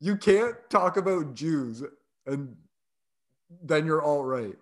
you 0.00 0.16
can't 0.16 0.56
talk 0.70 0.96
about 0.96 1.34
Jews 1.34 1.82
and 2.26 2.56
then 3.62 3.84
you're 3.86 4.02
all 4.02 4.24
right. 4.24 4.56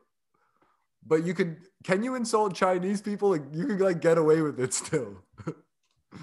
But 1.06 1.24
you 1.24 1.34
could 1.34 1.58
can 1.84 2.02
you 2.02 2.16
insult 2.16 2.54
Chinese 2.54 3.00
people? 3.00 3.30
Like 3.30 3.44
you 3.52 3.66
could 3.66 3.80
like 3.80 4.00
get 4.00 4.18
away 4.18 4.42
with 4.42 4.58
it 4.58 4.74
still. 4.74 5.22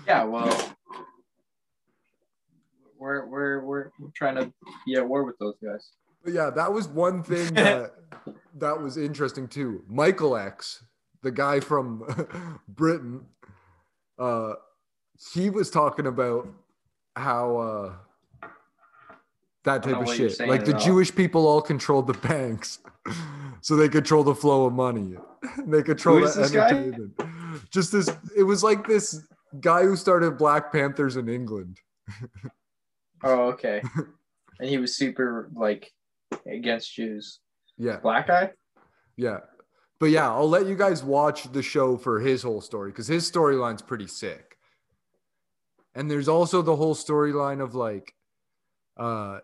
yeah. 0.05 0.23
Well, 0.25 0.72
we're 3.03 3.25
we're 3.25 3.59
we're 3.65 3.91
trying 4.15 4.35
to 4.35 4.51
be 4.85 4.95
at 4.95 5.07
war 5.07 5.23
with 5.25 5.37
those 5.37 5.55
guys. 5.63 5.91
But 6.23 6.33
yeah, 6.33 6.49
that 6.51 6.71
was 6.71 6.87
one 6.87 7.21
thing 7.21 7.53
that 7.55 7.93
that 8.55 8.81
was 8.81 8.97
interesting 8.97 9.47
too. 9.47 9.83
Michael 9.87 10.37
X, 10.37 10.83
the 11.21 11.31
guy 11.31 11.59
from 11.59 12.61
Britain, 12.67 13.25
uh, 14.17 14.53
he 15.33 15.49
was 15.49 15.69
talking 15.69 16.07
about 16.07 16.47
how 17.15 17.57
uh, 17.57 18.47
that 19.65 19.83
type 19.83 19.97
of 19.97 20.15
shit. 20.15 20.39
Like 20.39 20.65
the 20.65 20.73
all. 20.73 20.79
Jewish 20.79 21.13
people 21.13 21.45
all 21.45 21.61
controlled 21.61 22.07
the 22.07 22.13
banks, 22.13 22.79
so 23.61 23.75
they 23.75 23.89
control 23.89 24.23
the 24.23 24.35
flow 24.35 24.65
of 24.65 24.73
money. 24.73 25.15
they 25.65 25.83
control 25.83 26.21
the 26.21 26.27
this 26.27 26.51
guy? 26.51 26.69
entertainment. 26.69 27.19
Just 27.69 27.91
this, 27.91 28.09
it 28.35 28.43
was 28.43 28.63
like 28.63 28.87
this 28.87 29.27
guy 29.59 29.83
who 29.83 29.95
started 29.95 30.37
Black 30.37 30.71
Panthers 30.71 31.17
in 31.17 31.27
England. 31.27 31.77
Oh 33.23 33.43
okay. 33.53 33.81
and 34.59 34.69
he 34.69 34.77
was 34.77 34.95
super 34.95 35.49
like 35.55 35.91
against 36.45 36.93
Jews. 36.93 37.39
Yeah. 37.77 37.97
Black 37.97 38.27
guy. 38.27 38.51
Yeah. 39.15 39.39
But 39.99 40.07
yeah, 40.07 40.29
I'll 40.29 40.49
let 40.49 40.65
you 40.65 40.75
guys 40.75 41.03
watch 41.03 41.51
the 41.51 41.63
show 41.63 41.97
for 41.97 42.19
his 42.19 42.43
whole 42.43 42.61
story 42.61 42.91
because 42.91 43.07
his 43.07 43.29
storyline's 43.29 43.81
pretty 43.81 44.07
sick. 44.07 44.57
And 45.95 46.09
there's 46.09 46.27
also 46.27 46.61
the 46.61 46.75
whole 46.75 46.95
storyline 46.95 47.61
of 47.61 47.75
like 47.75 48.13
uh 48.97 49.39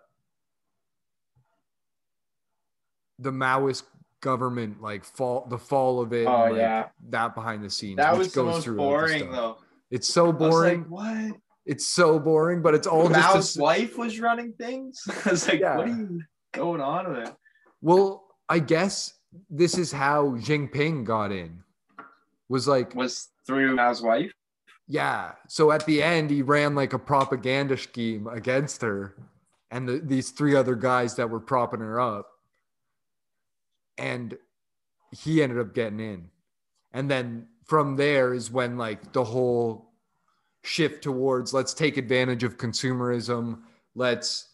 the 3.20 3.32
Maoist 3.32 3.84
government, 4.22 4.82
like 4.82 5.06
fall 5.06 5.46
the 5.50 5.58
fall 5.58 6.02
of 6.02 6.14
it. 6.14 6.26
Oh, 6.26 6.46
like, 6.46 6.56
yeah. 6.56 6.88
That 7.10 7.36
behind 7.36 7.64
the 7.64 7.70
scenes. 7.70 7.98
That 7.98 8.14
which 8.14 8.20
was 8.20 8.34
the 8.34 8.42
goes 8.44 8.54
most 8.56 8.66
the 8.66 8.72
boring 8.74 9.32
though. 9.32 9.58
It's 9.92 10.08
so 10.08 10.32
boring. 10.32 10.82
like, 10.82 10.90
what? 10.90 11.38
It's 11.70 11.86
so 11.86 12.18
boring, 12.18 12.64
but 12.64 12.74
it's 12.74 12.88
all 12.88 13.08
just 13.08 13.32
Mao's 13.32 13.58
wife 13.58 13.96
was 13.96 14.20
running 14.20 14.54
things. 14.54 15.04
I 15.26 15.30
was 15.30 15.48
like, 15.48 15.60
Yeah. 15.60 15.78
what 15.78 15.88
are 15.88 15.92
you 15.92 16.22
going 16.52 16.82
on 16.82 17.10
with 17.14 17.28
it? 17.28 17.36
well, 17.80 18.26
I 18.50 18.58
guess 18.58 19.14
this 19.52 19.78
is 19.78 19.92
how 19.92 20.30
Jinping 20.38 21.06
got 21.06 21.32
in. 21.32 21.64
Was 22.50 22.68
like 22.68 22.96
Was 22.96 23.28
through 23.46 23.76
Mao's 23.76 24.02
wife. 24.02 24.32
Yeah. 24.88 25.34
So 25.48 25.72
at 25.72 25.86
the 25.86 26.02
end, 26.02 26.32
he 26.32 26.42
ran 26.42 26.74
like 26.74 26.94
a 26.94 26.98
propaganda 27.00 27.78
scheme 27.78 28.26
against 28.26 28.82
her 28.82 29.14
and 29.70 29.88
the, 29.88 30.00
these 30.04 30.32
three 30.32 30.56
other 30.56 30.74
guys 30.74 31.18
that 31.18 31.30
were 31.30 31.40
propping 31.40 31.82
her 31.82 32.00
up. 32.00 32.28
And 34.00 34.36
he 35.12 35.44
ended 35.44 35.60
up 35.60 35.76
getting 35.76 36.00
in. 36.00 36.30
And 36.92 37.12
then 37.12 37.46
from 37.66 37.96
there 37.96 38.34
is 38.34 38.50
when 38.50 38.80
like 38.80 39.14
the 39.14 39.24
whole 39.24 39.89
shift 40.64 41.04
towards 41.04 41.54
let's 41.54 41.74
take 41.74 41.98
advantage 41.98 42.44
of 42.44 42.58
consumerism, 42.58 43.62
let's 43.96 44.50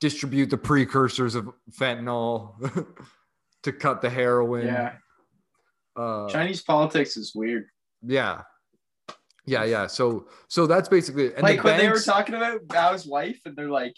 distribute 0.00 0.50
the 0.50 0.58
precursors 0.58 1.34
of 1.34 1.50
fentanyl 1.72 2.86
to 3.62 3.72
cut 3.72 4.00
the 4.00 4.10
heroin. 4.10 4.66
Yeah. 4.66 4.92
Uh, 5.96 6.28
Chinese 6.28 6.62
politics 6.62 7.16
is 7.16 7.34
weird. 7.34 7.66
yeah. 8.02 8.42
Yeah, 9.46 9.64
yeah. 9.64 9.86
So 9.86 10.28
so 10.48 10.66
that's 10.66 10.90
basically 10.90 11.28
it. 11.28 11.34
And 11.36 11.42
like 11.42 11.62
the 11.62 11.64
when 11.64 11.78
they 11.78 11.88
were 11.88 12.00
talking 12.00 12.34
about 12.34 12.60
Mao's 12.70 13.06
wife, 13.06 13.40
and 13.46 13.56
they're 13.56 13.70
like, 13.70 13.94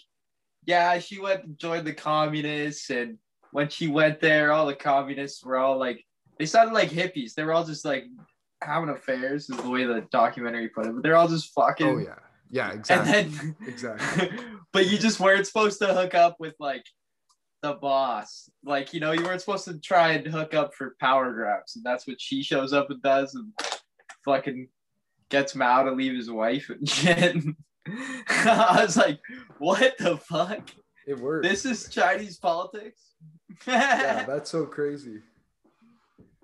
"Yeah, 0.65 0.97
she 0.99 1.19
went 1.19 1.43
and 1.43 1.57
joined 1.57 1.85
the 1.85 1.91
communists, 1.91 2.89
and 2.89 3.17
when 3.51 3.69
she 3.69 3.87
went 3.87 4.21
there, 4.21 4.51
all 4.51 4.65
the 4.65 4.75
communists 4.75 5.43
were 5.43 5.57
all 5.57 5.77
like, 5.77 6.05
they 6.39 6.45
sounded 6.45 6.73
like 6.73 6.89
hippies. 6.89 7.33
They 7.33 7.43
were 7.43 7.53
all 7.53 7.65
just 7.65 7.85
like 7.85 8.05
having 8.61 8.89
affairs, 8.89 9.49
is 9.49 9.57
the 9.57 9.69
way 9.69 9.85
the 9.85 10.01
documentary 10.11 10.69
put 10.69 10.85
it. 10.85 10.93
But 10.93 11.03
they're 11.03 11.15
all 11.15 11.27
just 11.27 11.53
fucking. 11.53 11.87
Oh 11.87 11.97
yeah. 11.97 12.15
Yeah, 12.51 12.73
exactly. 12.73 13.13
And 13.13 13.33
then, 13.33 13.55
exactly. 13.65 14.29
but 14.73 14.87
you 14.89 14.97
just 14.97 15.21
weren't 15.21 15.47
supposed 15.47 15.79
to 15.79 15.93
hook 15.93 16.13
up 16.13 16.35
with 16.39 16.53
like 16.59 16.83
the 17.61 17.73
boss. 17.73 18.49
Like, 18.63 18.93
you 18.93 18.99
know, 18.99 19.13
you 19.13 19.23
weren't 19.23 19.39
supposed 19.39 19.65
to 19.65 19.79
try 19.79 20.11
and 20.11 20.27
hook 20.27 20.53
up 20.53 20.73
for 20.75 20.95
power 20.99 21.31
grabs. 21.31 21.75
And 21.75 21.85
that's 21.85 22.07
what 22.07 22.19
she 22.19 22.43
shows 22.43 22.73
up 22.73 22.89
and 22.89 23.01
does 23.01 23.35
and 23.35 23.53
fucking 24.25 24.67
gets 25.29 25.55
Mao 25.55 25.83
to 25.83 25.91
leave 25.91 26.15
his 26.15 26.29
wife 26.29 26.69
and 26.69 26.87
shit. 26.89 27.37
I 28.29 28.81
was 28.81 28.97
like, 28.97 29.19
what 29.57 29.97
the 29.97 30.17
fuck? 30.17 30.69
It 31.07 31.17
works. 31.19 31.47
This 31.47 31.65
is 31.65 31.89
Chinese 31.89 32.37
politics? 32.37 33.01
yeah, 33.67 34.23
that's 34.25 34.49
so 34.49 34.65
crazy. 34.65 35.19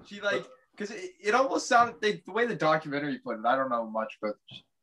she 0.06 0.20
like 0.22 0.46
because 0.78 0.94
it, 0.96 1.12
it 1.22 1.34
almost 1.36 1.68
sounded 1.68 1.96
they, 2.02 2.22
the 2.26 2.32
way 2.32 2.46
the 2.46 2.56
documentary 2.56 3.18
put 3.20 3.40
it 3.40 3.46
i 3.46 3.56
don't 3.56 3.70
know 3.70 3.86
much 3.90 4.18
about 4.22 4.36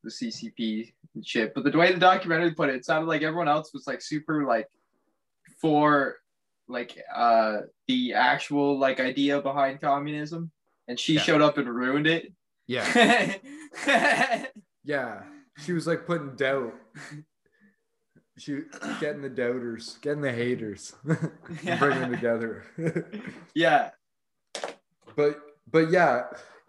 the 0.02 0.10
ccp 0.10 0.92
and 1.14 1.26
shit 1.26 1.54
but 1.54 1.64
the 1.64 1.76
way 1.78 1.92
the 1.92 1.98
documentary 2.00 2.52
put 2.52 2.68
it 2.68 2.74
it 2.76 2.84
sounded 2.84 3.06
like 3.06 3.22
everyone 3.22 3.48
else 3.48 3.72
was 3.72 3.86
like 3.86 4.02
super 4.02 4.44
like 4.44 4.68
for 5.60 6.16
like 6.68 6.98
uh 7.14 7.58
the 7.88 8.12
actual 8.14 8.78
like 8.78 8.98
idea 9.00 9.40
behind 9.40 9.80
communism 9.80 10.50
and 10.88 10.98
she 10.98 11.14
Yeah. 11.14 11.20
showed 11.22 11.42
up 11.42 11.56
and 11.58 11.68
ruined 11.68 12.06
it 12.06 12.32
Yeah. 12.66 13.36
yeah 13.86 14.46
Yeah. 14.86 15.22
She 15.64 15.72
was 15.72 15.86
like 15.86 16.04
putting 16.04 16.34
doubt. 16.36 16.74
She 18.36 18.62
getting 19.00 19.22
the 19.22 19.28
doubters, 19.30 19.98
getting 20.02 20.20
the 20.20 20.32
haters, 20.32 20.94
and 21.06 21.78
bringing 21.78 22.00
them 22.00 22.10
together. 22.16 22.64
yeah 23.54 23.90
but 25.16 25.40
but 25.70 25.90
yeah, 25.90 26.24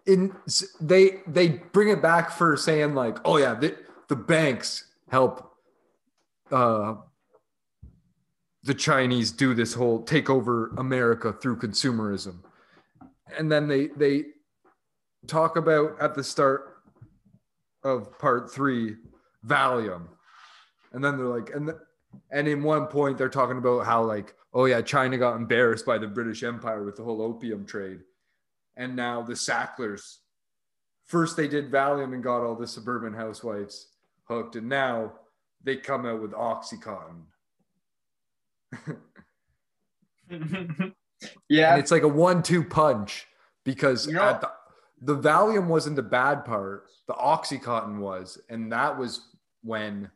in 0.06 0.34
they 0.80 1.18
they 1.26 1.48
bring 1.48 1.88
it 1.88 2.00
back 2.00 2.30
for 2.30 2.56
saying 2.56 2.94
like, 2.94 3.18
oh 3.24 3.38
yeah, 3.38 3.54
the, 3.54 3.76
the 4.08 4.16
banks 4.16 4.84
help 5.10 5.52
uh 6.50 6.94
the 8.62 8.74
Chinese 8.74 9.30
do 9.30 9.54
this 9.54 9.74
whole 9.74 10.02
take 10.02 10.28
over 10.28 10.68
America 10.76 11.32
through 11.32 11.56
consumerism. 11.56 12.38
And 13.38 13.50
then 13.50 13.68
they 13.68 13.88
they 13.88 14.24
talk 15.26 15.56
about 15.56 16.00
at 16.00 16.14
the 16.14 16.24
start 16.24 16.82
of 17.84 18.16
part 18.18 18.52
3 18.52 18.96
Valium. 19.46 20.08
And 20.92 21.04
then 21.04 21.16
they're 21.16 21.26
like 21.26 21.50
and 21.50 21.68
the, 21.68 21.78
and 22.30 22.48
in 22.48 22.62
one 22.62 22.86
point 22.86 23.18
they're 23.18 23.28
talking 23.28 23.58
about 23.58 23.86
how 23.86 24.02
like 24.02 24.34
oh 24.52 24.64
yeah 24.64 24.80
China 24.80 25.18
got 25.18 25.36
embarrassed 25.36 25.86
by 25.86 25.98
the 25.98 26.08
British 26.08 26.42
Empire 26.42 26.84
with 26.84 26.96
the 26.96 27.04
whole 27.04 27.22
opium 27.22 27.64
trade. 27.66 28.00
And 28.76 28.94
now 28.96 29.22
the 29.22 29.34
Sacklers 29.34 30.18
first 31.04 31.36
they 31.36 31.48
did 31.48 31.70
Valium 31.70 32.14
and 32.14 32.22
got 32.22 32.44
all 32.44 32.56
the 32.56 32.66
suburban 32.66 33.14
housewives 33.14 33.88
hooked 34.24 34.56
and 34.56 34.68
now 34.68 35.12
they 35.62 35.76
come 35.76 36.04
out 36.04 36.20
with 36.20 36.32
Oxycontin. 36.32 37.22
yeah. 41.48 41.72
And 41.72 41.80
it's 41.80 41.90
like 41.90 42.02
a 42.02 42.08
one-two 42.08 42.64
punch 42.64 43.26
because 43.64 44.06
the, 44.06 44.50
the 45.02 45.16
Valium 45.16 45.66
wasn't 45.66 45.96
the 45.96 46.02
bad 46.02 46.44
part, 46.44 46.88
the 47.06 47.14
OxyContin 47.14 47.98
was, 47.98 48.40
and 48.48 48.72
that 48.72 48.96
was 48.96 49.28
when 49.62 50.10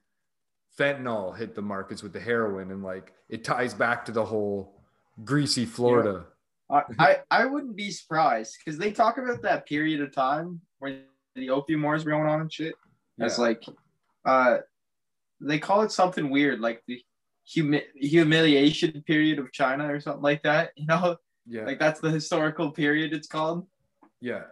fentanyl 0.78 1.36
hit 1.36 1.54
the 1.54 1.62
markets 1.62 2.02
with 2.02 2.12
the 2.12 2.20
heroin, 2.20 2.70
and 2.70 2.82
like 2.82 3.12
it 3.28 3.44
ties 3.44 3.74
back 3.74 4.04
to 4.06 4.12
the 4.12 4.24
whole 4.24 4.80
greasy 5.24 5.66
Florida. 5.66 6.24
I, 6.70 6.82
I, 6.98 7.16
I 7.30 7.46
wouldn't 7.46 7.76
be 7.76 7.90
surprised 7.90 8.56
because 8.64 8.78
they 8.78 8.92
talk 8.92 9.18
about 9.18 9.42
that 9.42 9.66
period 9.66 10.00
of 10.00 10.14
time 10.14 10.60
where 10.78 11.02
the 11.34 11.50
opium 11.50 11.82
wars 11.82 12.04
were 12.04 12.12
going 12.12 12.28
on 12.28 12.40
and 12.42 12.52
shit. 12.52 12.74
As 13.20 13.38
like, 13.38 13.64
uh, 14.24 14.58
they 15.40 15.58
call 15.58 15.82
it 15.82 15.92
something 15.92 16.30
weird, 16.30 16.60
like 16.60 16.82
the 16.86 17.02
humi- 17.44 17.84
humiliation 17.94 19.02
period 19.06 19.38
of 19.38 19.52
China 19.52 19.92
or 19.92 20.00
something 20.00 20.22
like 20.22 20.42
that. 20.44 20.70
You 20.76 20.86
know, 20.86 21.16
yeah, 21.46 21.64
like 21.64 21.78
that's 21.78 22.00
the 22.00 22.10
historical 22.10 22.70
period 22.70 23.12
it's 23.12 23.28
called. 23.28 23.66
yeah, 24.20 24.44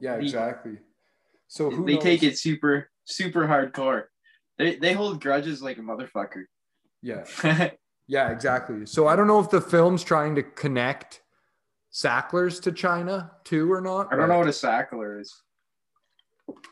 yeah, 0.00 0.16
The- 0.16 0.24
exactly. 0.24 0.78
So 1.48 1.70
who 1.70 1.84
they 1.84 1.98
take 1.98 2.22
it 2.22 2.38
super, 2.38 2.90
super 3.04 3.46
hardcore. 3.46 4.04
They 4.58 4.76
they 4.76 4.94
hold 4.94 5.20
grudges 5.20 5.62
like 5.62 5.78
a 5.78 5.82
motherfucker. 5.82 6.44
Yeah, 7.02 7.24
yeah, 8.06 8.30
exactly. 8.30 8.86
So 8.86 9.06
I 9.06 9.16
don't 9.16 9.26
know 9.26 9.40
if 9.40 9.50
the 9.50 9.60
film's 9.60 10.02
trying 10.02 10.34
to 10.36 10.42
connect 10.42 11.21
Sacklers 11.92 12.60
to 12.62 12.72
China 12.72 13.30
too 13.44 13.70
or 13.72 13.80
not. 13.80 14.12
I 14.12 14.16
don't 14.16 14.28
know 14.28 14.38
what 14.38 14.46
a 14.48 14.50
sackler 14.50 15.20
is. 15.20 15.42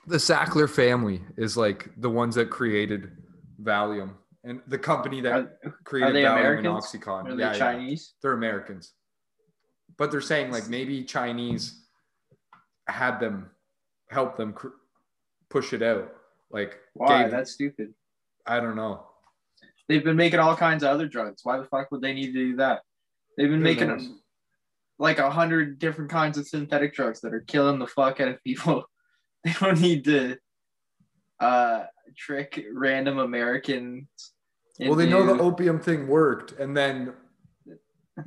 the 0.07 0.17
Sackler 0.17 0.69
family 0.69 1.21
is 1.37 1.57
like 1.57 1.91
the 1.99 2.11
ones 2.11 2.35
that 2.37 2.51
created 2.51 3.13
Valium 3.63 4.15
and 4.45 4.61
the 4.67 4.79
company 4.79 5.21
that 5.21 5.33
Are, 5.33 5.75
created 5.85 6.15
they 6.17 6.23
Valium 6.23 6.33
Americans? 6.41 6.67
and 6.95 7.03
Oxycontin. 7.05 7.27
are 7.33 7.37
they 7.37 7.43
yeah, 7.43 7.53
yeah, 7.53 7.59
Chinese? 7.59 8.15
they're 8.23 8.33
Americans, 8.33 8.95
but 9.99 10.11
they're 10.11 10.21
saying 10.23 10.51
like 10.51 10.69
maybe 10.69 11.05
Chinese 11.05 11.85
had 12.89 13.21
them 13.21 13.51
help 14.09 14.37
them 14.37 14.53
cr- 14.55 14.69
push 15.51 15.73
it 15.75 15.83
out. 15.83 16.13
Like, 16.51 16.79
Why? 16.95 17.23
gave- 17.25 17.31
That's 17.31 17.53
stupid. 17.53 17.93
I 18.47 18.59
don't 18.59 18.75
know. 18.75 19.07
They've 19.87 20.03
been 20.03 20.17
making 20.17 20.41
all 20.41 20.57
kinds 20.57 20.83
of 20.83 20.89
other 20.91 21.07
drugs. 21.07 21.41
Why 21.45 21.59
the 21.59 21.65
fuck 21.65 21.91
would 21.91 22.01
they 22.01 22.13
need 22.15 22.27
to 22.29 22.33
do 22.33 22.57
that? 22.57 22.83
They've 23.37 23.49
been 23.51 23.59
Who 23.59 23.65
making 23.65 23.89
knows? 23.89 24.09
Like 25.01 25.19
a 25.19 25.31
hundred 25.31 25.79
different 25.81 26.11
kinds 26.11 26.39
of 26.39 26.47
synthetic 26.47 26.95
drugs 26.95 27.21
that 27.23 27.35
are 27.35 27.41
killing 27.41 27.79
the 27.81 27.87
fuck 27.89 28.21
out 28.21 28.29
of 28.29 28.45
people. 28.45 28.85
They 29.43 29.55
don't 29.59 29.81
need 29.81 30.05
to 30.05 30.37
uh 31.41 31.85
trick 32.15 32.63
random 32.75 33.19
Americans. 33.19 34.07
Well, 34.79 34.95
they 34.95 35.09
know 35.09 35.25
the 35.25 35.43
opium 35.43 35.81
thing 35.81 36.07
worked, 36.09 36.53
and 36.53 36.77
then 36.77 37.15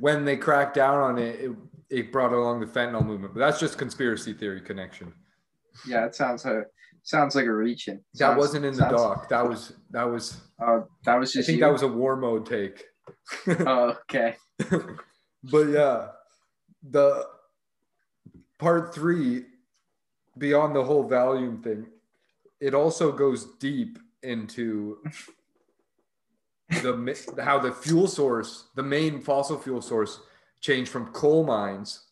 when 0.00 0.24
they 0.24 0.36
cracked 0.36 0.74
down 0.74 0.98
on 0.98 1.18
it, 1.18 1.38
it, 1.40 1.50
it 1.88 2.12
brought 2.12 2.32
along 2.32 2.58
the 2.58 2.66
fentanyl 2.66 3.06
movement. 3.06 3.32
But 3.34 3.40
that's 3.40 3.60
just 3.60 3.78
conspiracy 3.78 4.32
theory 4.32 4.60
connection. 4.60 5.12
yeah, 5.86 6.04
it 6.06 6.16
sounds 6.16 6.44
uh, 6.44 6.62
sounds 7.04 7.36
like 7.36 7.46
a 7.46 7.52
reaching. 7.54 8.00
That 8.14 8.18
Sounds- 8.18 8.38
wasn't 8.38 8.64
in 8.64 8.74
the 8.74 8.88
doc. 8.88 9.28
That 9.28 9.48
was 9.48 9.72
that 9.90 10.10
was. 10.10 10.40
Uh, 10.60 10.80
that 11.04 11.14
was 11.20 11.32
just. 11.32 11.46
I 11.46 11.52
think 11.52 11.58
you? 11.58 11.64
that 11.64 11.72
was 11.72 11.82
a 11.82 11.88
War 11.88 12.16
Room 12.16 12.44
take. 12.44 12.82
Oh, 13.46 13.96
okay. 14.10 14.34
but 15.44 15.68
yeah, 15.68 16.08
the 16.90 17.26
part 18.58 18.94
three, 18.94 19.44
beyond 20.38 20.74
the 20.74 20.84
whole 20.84 21.08
Valium 21.08 21.62
thing, 21.62 21.86
it 22.60 22.74
also 22.74 23.12
goes 23.12 23.56
deep 23.58 23.98
into 24.22 24.98
the 26.70 27.34
how 27.42 27.58
the 27.58 27.72
fuel 27.72 28.06
source, 28.06 28.68
the 28.74 28.82
main 28.82 29.20
fossil 29.20 29.58
fuel 29.58 29.82
source, 29.82 30.20
changed 30.60 30.90
from 30.90 31.12
coal 31.12 31.44
mines 31.44 32.06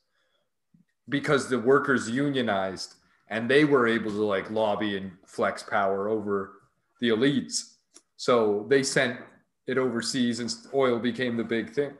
because 1.08 1.48
the 1.48 1.58
workers 1.58 2.08
unionized 2.08 2.94
and 3.28 3.48
they 3.48 3.64
were 3.64 3.88
able 3.88 4.11
to 4.11 4.24
like 4.24 4.50
lobby 4.50 4.96
and 4.96 5.11
flex 5.26 5.62
power 5.62 6.08
over 6.08 6.61
the 7.00 7.08
elites. 7.08 7.74
So 8.16 8.66
they 8.68 8.82
sent 8.82 9.18
it 9.66 9.78
overseas 9.78 10.40
and 10.40 10.54
oil 10.74 10.98
became 10.98 11.37
the 11.37 11.44
big 11.44 11.72
thing. 11.72 11.92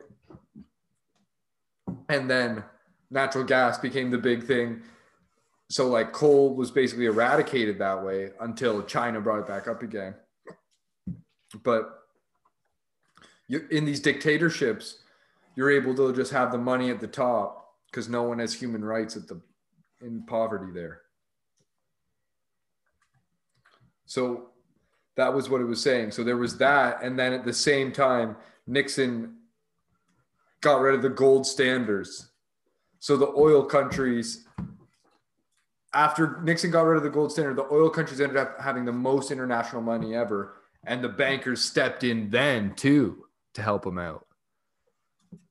And 2.13 2.29
then 2.29 2.63
natural 3.09 3.43
gas 3.43 3.79
became 3.79 4.11
the 4.11 4.19
big 4.19 4.43
thing. 4.43 4.83
So 5.69 5.87
like 5.87 6.11
coal 6.11 6.53
was 6.53 6.69
basically 6.69 7.05
eradicated 7.07 7.79
that 7.79 8.03
way 8.03 8.29
until 8.39 8.83
China 8.83 9.19
brought 9.19 9.39
it 9.39 9.47
back 9.47 9.67
up 9.67 9.81
again. 9.81 10.13
But 11.63 12.03
you, 13.47 13.65
in 13.71 13.83
these 13.85 13.99
dictatorships, 13.99 14.99
you're 15.55 15.71
able 15.71 15.95
to 15.95 16.13
just 16.13 16.31
have 16.31 16.51
the 16.51 16.57
money 16.59 16.91
at 16.91 16.99
the 16.99 17.07
top 17.07 17.73
because 17.89 18.07
no 18.07 18.21
one 18.21 18.37
has 18.37 18.53
human 18.53 18.85
rights 18.85 19.17
at 19.17 19.27
the 19.27 19.41
in 20.01 20.23
poverty 20.27 20.71
there. 20.71 21.01
So 24.05 24.49
that 25.15 25.33
was 25.33 25.49
what 25.49 25.61
it 25.61 25.65
was 25.65 25.81
saying. 25.81 26.11
So 26.11 26.23
there 26.23 26.37
was 26.37 26.57
that, 26.59 27.01
and 27.01 27.17
then 27.17 27.33
at 27.33 27.43
the 27.43 27.53
same 27.53 27.91
time, 27.91 28.35
Nixon 28.67 29.37
got 30.63 30.81
rid 30.81 30.95
of 30.95 31.01
the 31.01 31.09
gold 31.09 31.45
standards. 31.45 32.31
So 32.99 33.17
the 33.17 33.27
oil 33.27 33.65
countries, 33.65 34.47
after 35.93 36.41
Nixon 36.41 36.71
got 36.71 36.83
rid 36.83 36.97
of 36.97 37.03
the 37.03 37.09
gold 37.09 37.31
standard, 37.31 37.57
the 37.57 37.71
oil 37.71 37.89
countries 37.89 38.21
ended 38.21 38.37
up 38.37 38.59
having 38.59 38.85
the 38.85 38.93
most 38.93 39.29
international 39.29 39.81
money 39.81 40.15
ever, 40.15 40.55
and 40.85 41.03
the 41.03 41.09
bankers 41.09 41.61
stepped 41.61 42.03
in 42.03 42.29
then 42.29 42.73
too 42.75 43.25
to 43.53 43.61
help 43.61 43.83
them 43.83 43.99
out. 43.99 44.25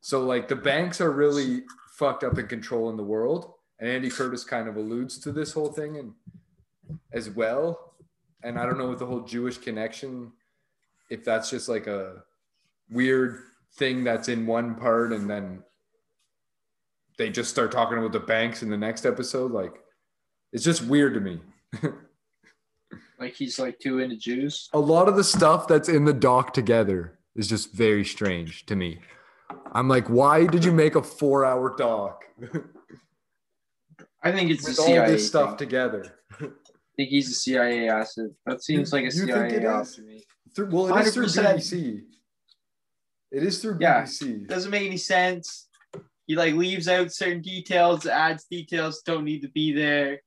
So 0.00 0.24
like 0.24 0.48
the 0.48 0.56
banks 0.56 1.00
are 1.00 1.12
really 1.12 1.64
fucked 1.96 2.24
up 2.24 2.38
in 2.38 2.48
controlling 2.48 2.96
the 2.96 3.04
world, 3.04 3.52
and 3.78 3.88
Andy 3.88 4.08
Curtis 4.08 4.44
kind 4.44 4.66
of 4.66 4.76
alludes 4.76 5.18
to 5.18 5.30
this 5.30 5.52
whole 5.52 5.70
thing 5.70 5.98
and 5.98 6.14
as 7.12 7.28
well. 7.28 7.94
And 8.42 8.58
I 8.58 8.64
don't 8.64 8.78
know 8.78 8.88
with 8.88 8.98
the 8.98 9.06
whole 9.06 9.20
Jewish 9.20 9.58
connection, 9.58 10.32
if 11.10 11.22
that's 11.22 11.50
just 11.50 11.68
like 11.68 11.86
a 11.86 12.22
weird 12.90 13.42
thing 13.76 14.04
that's 14.04 14.28
in 14.28 14.46
one 14.46 14.74
part 14.74 15.12
and 15.12 15.28
then 15.28 15.62
they 17.18 17.30
just 17.30 17.50
start 17.50 17.72
talking 17.72 17.98
about 17.98 18.12
the 18.12 18.20
banks 18.20 18.62
in 18.62 18.70
the 18.70 18.76
next 18.76 19.04
episode. 19.06 19.50
Like 19.52 19.74
it's 20.52 20.64
just 20.64 20.82
weird 20.84 21.14
to 21.14 21.20
me. 21.20 21.40
Like 23.18 23.34
he's 23.34 23.60
like 23.60 23.78
too 23.78 24.00
into 24.00 24.16
Jews. 24.16 24.68
a 24.72 24.80
lot 24.80 25.06
of 25.06 25.14
the 25.14 25.22
stuff 25.22 25.68
that's 25.68 25.88
in 25.88 26.04
the 26.04 26.12
doc 26.12 26.52
together 26.52 27.20
is 27.36 27.46
just 27.46 27.72
very 27.72 28.04
strange 28.04 28.66
to 28.66 28.74
me. 28.74 28.98
I'm 29.72 29.86
like, 29.88 30.08
why 30.10 30.44
did 30.46 30.64
you 30.64 30.72
make 30.72 30.96
a 30.96 31.02
four 31.04 31.44
hour 31.44 31.72
doc 31.76 32.24
I 34.24 34.32
think 34.32 34.50
it's 34.50 34.66
with 34.66 34.74
the 34.74 34.82
all 34.82 34.88
CIA. 34.88 35.10
this 35.12 35.26
stuff 35.28 35.50
thing. 35.50 35.58
together? 35.58 36.18
I 36.40 36.46
think 36.96 37.10
he's 37.10 37.30
a 37.30 37.34
CIA 37.34 37.88
asset. 37.88 38.26
That 38.44 38.60
seems 38.62 38.92
like 38.92 39.02
a 39.02 39.06
You 39.06 39.10
CIA 39.26 39.50
is? 39.50 39.94
to 39.94 40.02
me. 40.02 40.24
Through, 40.56 40.70
well, 40.70 40.96
it 40.96 41.06
is 41.06 41.14
through 41.14 41.26
100%. 41.26 41.54
BBC. 41.54 42.02
It 43.32 43.42
is 43.42 43.60
through 43.60 43.78
Yeah. 43.80 44.02
BBC. 44.02 44.46
Doesn't 44.46 44.70
make 44.70 44.86
any 44.86 44.98
sense. 44.98 45.68
He 46.26 46.36
like 46.36 46.54
leaves 46.54 46.86
out 46.86 47.12
certain 47.12 47.40
details, 47.42 48.06
adds 48.06 48.44
details 48.44 49.02
don't 49.02 49.24
need 49.24 49.42
to 49.42 49.48
be 49.48 49.72
there. 49.72 50.20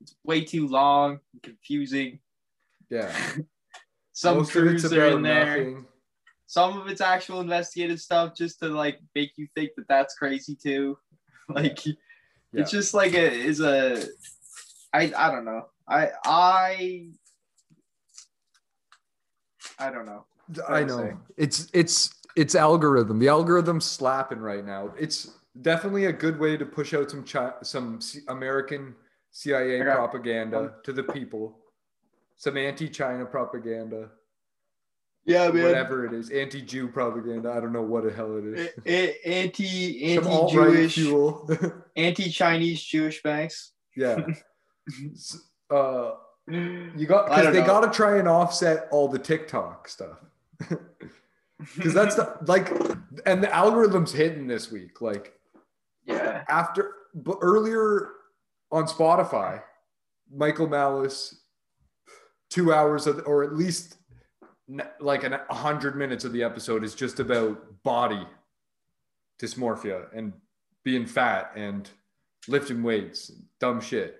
It's 0.00 0.16
way 0.24 0.44
too 0.44 0.66
long, 0.66 1.20
and 1.32 1.42
confusing. 1.42 2.18
Yeah. 2.90 3.14
Some 4.14 4.38
Most 4.38 4.56
of 4.56 4.66
it's 4.66 4.82
crews 4.82 4.92
are 4.92 5.08
in 5.16 5.22
there. 5.22 5.46
nothing. 5.58 5.86
Some 6.46 6.78
of 6.80 6.88
it's 6.88 7.00
actual 7.00 7.40
investigative 7.40 8.00
stuff, 8.00 8.34
just 8.34 8.58
to 8.60 8.68
like 8.68 8.98
make 9.14 9.32
you 9.36 9.46
think 9.54 9.70
that 9.76 9.86
that's 9.88 10.14
crazy 10.14 10.56
too. 10.56 10.98
Like 11.48 11.84
Yeah. 11.86 11.92
it's 12.54 12.70
just 12.70 12.94
like 12.94 13.14
a 13.14 13.30
is 13.30 13.60
a. 13.60 14.02
I 14.92 15.12
I 15.16 15.30
don't 15.30 15.44
know. 15.44 15.66
I 15.88 16.10
I. 16.24 17.08
I 19.78 19.90
don't 19.90 20.06
know. 20.06 20.24
I 20.68 20.84
know. 20.84 21.18
It's 21.36 21.68
it's 21.72 22.14
it's 22.36 22.54
algorithm. 22.54 23.18
The 23.18 23.28
algorithm's 23.28 23.84
slapping 23.84 24.38
right 24.40 24.64
now. 24.64 24.92
It's 24.98 25.30
definitely 25.60 26.06
a 26.06 26.12
good 26.12 26.38
way 26.38 26.56
to 26.56 26.64
push 26.64 26.94
out 26.94 27.10
some 27.10 27.24
chi- 27.24 27.52
some 27.62 27.96
s- 27.96 28.18
American 28.28 28.94
CIA 29.30 29.82
propaganda 29.82 30.74
to 30.84 30.92
the 30.92 31.02
people, 31.02 31.58
some 32.36 32.56
anti-China 32.56 33.24
propaganda, 33.26 34.10
Yeah, 35.24 35.48
whatever 35.48 36.04
it 36.06 36.12
is, 36.12 36.30
anti-Jew 36.30 36.88
propaganda. 36.88 37.50
I 37.52 37.60
don't 37.60 37.72
know 37.72 37.82
what 37.82 38.04
the 38.04 38.12
hell 38.12 38.36
it 38.36 38.44
is. 38.86 39.16
Anti 39.24 40.04
anti-Jewish, 40.16 40.98
anti-Chinese 41.96 42.82
Jewish 42.82 43.22
banks. 43.22 43.72
yeah. 43.96 44.18
Uh, 45.70 46.16
you 46.48 47.06
got 47.06 47.28
because 47.30 47.52
they 47.54 47.62
got 47.62 47.80
to 47.80 47.90
try 47.90 48.18
and 48.18 48.28
offset 48.28 48.88
all 48.90 49.08
the 49.08 49.18
TikTok 49.18 49.88
stuff. 49.88 50.18
Because 51.76 51.94
that's 51.94 52.16
the, 52.16 52.36
like, 52.46 52.70
and 53.26 53.42
the 53.42 53.54
algorithm's 53.54 54.12
hitting 54.12 54.46
this 54.46 54.70
week. 54.70 55.00
Like 55.00 55.34
yeah. 56.06 56.44
after, 56.48 56.92
but 57.14 57.38
earlier 57.40 58.10
on 58.70 58.84
Spotify, 58.84 59.62
Michael 60.34 60.66
Malice, 60.66 61.40
two 62.50 62.72
hours 62.72 63.06
of, 63.06 63.22
or 63.26 63.44
at 63.44 63.54
least 63.54 63.96
like 65.00 65.24
an, 65.24 65.34
a 65.34 65.54
hundred 65.54 65.96
minutes 65.96 66.24
of 66.24 66.32
the 66.32 66.42
episode 66.42 66.84
is 66.84 66.94
just 66.94 67.20
about 67.20 67.82
body 67.82 68.26
dysmorphia 69.40 70.06
and 70.14 70.32
being 70.84 71.04
fat 71.06 71.52
and 71.56 71.90
lifting 72.48 72.82
weights, 72.82 73.32
dumb 73.60 73.80
shit, 73.80 74.18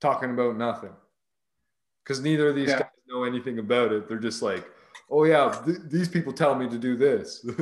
talking 0.00 0.30
about 0.30 0.56
nothing. 0.56 0.92
Because 2.02 2.20
neither 2.20 2.48
of 2.48 2.56
these 2.56 2.68
Yeah. 2.68 2.80
guys 2.80 2.88
know 3.08 3.24
anything 3.24 3.58
about 3.58 3.92
it. 3.92 4.08
They're 4.08 4.18
just 4.18 4.42
like, 4.42 4.68
oh 5.10 5.24
yeah, 5.24 5.60
th- 5.64 5.78
these 5.86 6.08
people 6.08 6.32
tell 6.32 6.54
me 6.54 6.68
to 6.68 6.78
do 6.78 6.96
this. 6.96 7.44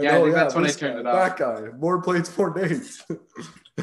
Yeah, 0.00 0.16
I 0.16 0.22
think 0.22 0.34
that's 0.34 0.54
when 0.54 0.64
I 0.64 0.70
turned 0.70 0.94
guy, 0.94 1.00
it 1.00 1.06
off. 1.06 1.36
That 1.36 1.38
guy, 1.38 1.76
more 1.76 2.00
plates, 2.00 2.36
more 2.36 2.50
dates. 2.50 3.04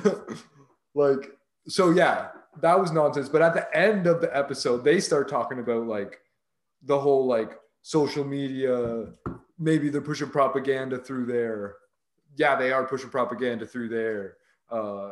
like, 0.95 1.31
so 1.67 1.91
yeah, 1.91 2.29
that 2.61 2.79
was 2.79 2.91
nonsense. 2.91 3.29
But 3.29 3.41
at 3.41 3.53
the 3.53 3.77
end 3.77 4.07
of 4.07 4.21
the 4.21 4.35
episode, 4.35 4.83
they 4.83 4.99
start 4.99 5.29
talking 5.29 5.59
about 5.59 5.87
like 5.87 6.19
the 6.83 6.97
whole 6.97 7.25
like 7.25 7.57
social 7.81 8.23
media. 8.23 9.07
Maybe 9.59 9.89
they're 9.89 10.01
pushing 10.01 10.29
propaganda 10.29 10.97
through 10.97 11.25
there. 11.25 11.75
Yeah, 12.37 12.55
they 12.55 12.71
are 12.71 12.85
pushing 12.85 13.09
propaganda 13.09 13.65
through 13.65 13.89
there. 13.89 14.37
Uh, 14.69 15.11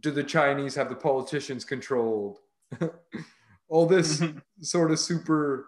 do 0.00 0.10
the 0.10 0.24
Chinese 0.24 0.74
have 0.74 0.88
the 0.88 0.96
politicians 0.96 1.64
controlled? 1.64 2.38
All 3.68 3.86
this 3.86 4.22
sort 4.60 4.90
of 4.90 4.98
super 4.98 5.66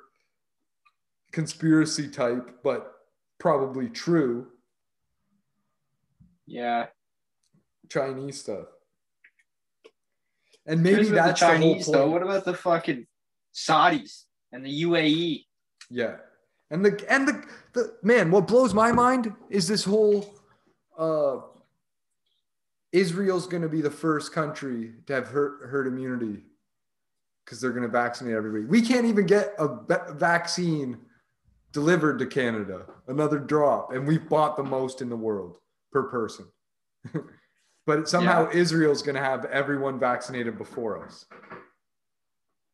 conspiracy 1.33 2.09
type, 2.09 2.61
but 2.62 2.93
probably 3.38 3.88
true 3.88 4.49
yeah. 6.51 6.87
Chinese 7.88 8.40
stuff. 8.40 8.66
And 10.66 10.83
maybe 10.83 11.05
that's 11.05 11.40
the 11.40 11.47
the, 11.47 11.53
whole 11.53 11.59
Chinese 11.59 11.87
point. 11.87 11.97
though. 11.97 12.11
What 12.11 12.23
about 12.23 12.45
the 12.45 12.55
fucking 12.55 13.07
Saudis 13.55 14.25
and 14.53 14.66
the? 14.66 14.83
UAE? 14.83 15.45
Yeah. 15.90 16.16
And 16.71 16.85
the 16.85 17.05
and 17.09 17.27
the, 17.27 17.45
the 17.73 17.95
man, 18.03 18.33
what 18.33 18.49
blows 18.49 18.75
my 18.75 18.90
mind 18.93 19.33
is 19.49 19.69
this 19.69 19.85
whole 19.85 20.35
uh 20.99 21.38
Israel's 22.93 23.47
going 23.47 23.62
to 23.62 23.69
be 23.69 23.81
the 23.81 23.90
first 23.90 24.33
country 24.33 24.95
to 25.07 25.12
have 25.14 25.29
herd, 25.29 25.69
herd 25.71 25.87
immunity 25.87 26.43
because 27.45 27.61
they're 27.61 27.71
going 27.71 27.85
to 27.85 27.88
vaccinate 27.88 28.35
everybody. 28.35 28.64
We 28.64 28.83
can't 28.83 29.07
even 29.07 29.27
get 29.27 29.55
a 29.59 29.69
va- 29.69 30.14
vaccine 30.16 30.99
delivered 31.73 32.19
to 32.19 32.27
Canada, 32.27 32.87
another 33.09 33.39
drop, 33.39 33.93
and 33.93 34.07
we've 34.07 34.29
bought 34.29 34.57
the 34.57 34.63
most 34.63 35.03
in 35.03 35.09
the 35.09 35.17
world 35.17 35.59
per 35.93 36.05
person. 36.05 36.47
but 37.87 38.09
somehow 38.09 38.49
Israel's 38.53 39.03
going 39.03 39.15
to 39.15 39.23
have 39.23 39.45
everyone 39.47 39.99
vaccinated 39.99 40.59
before 40.59 41.05
us. 41.05 41.25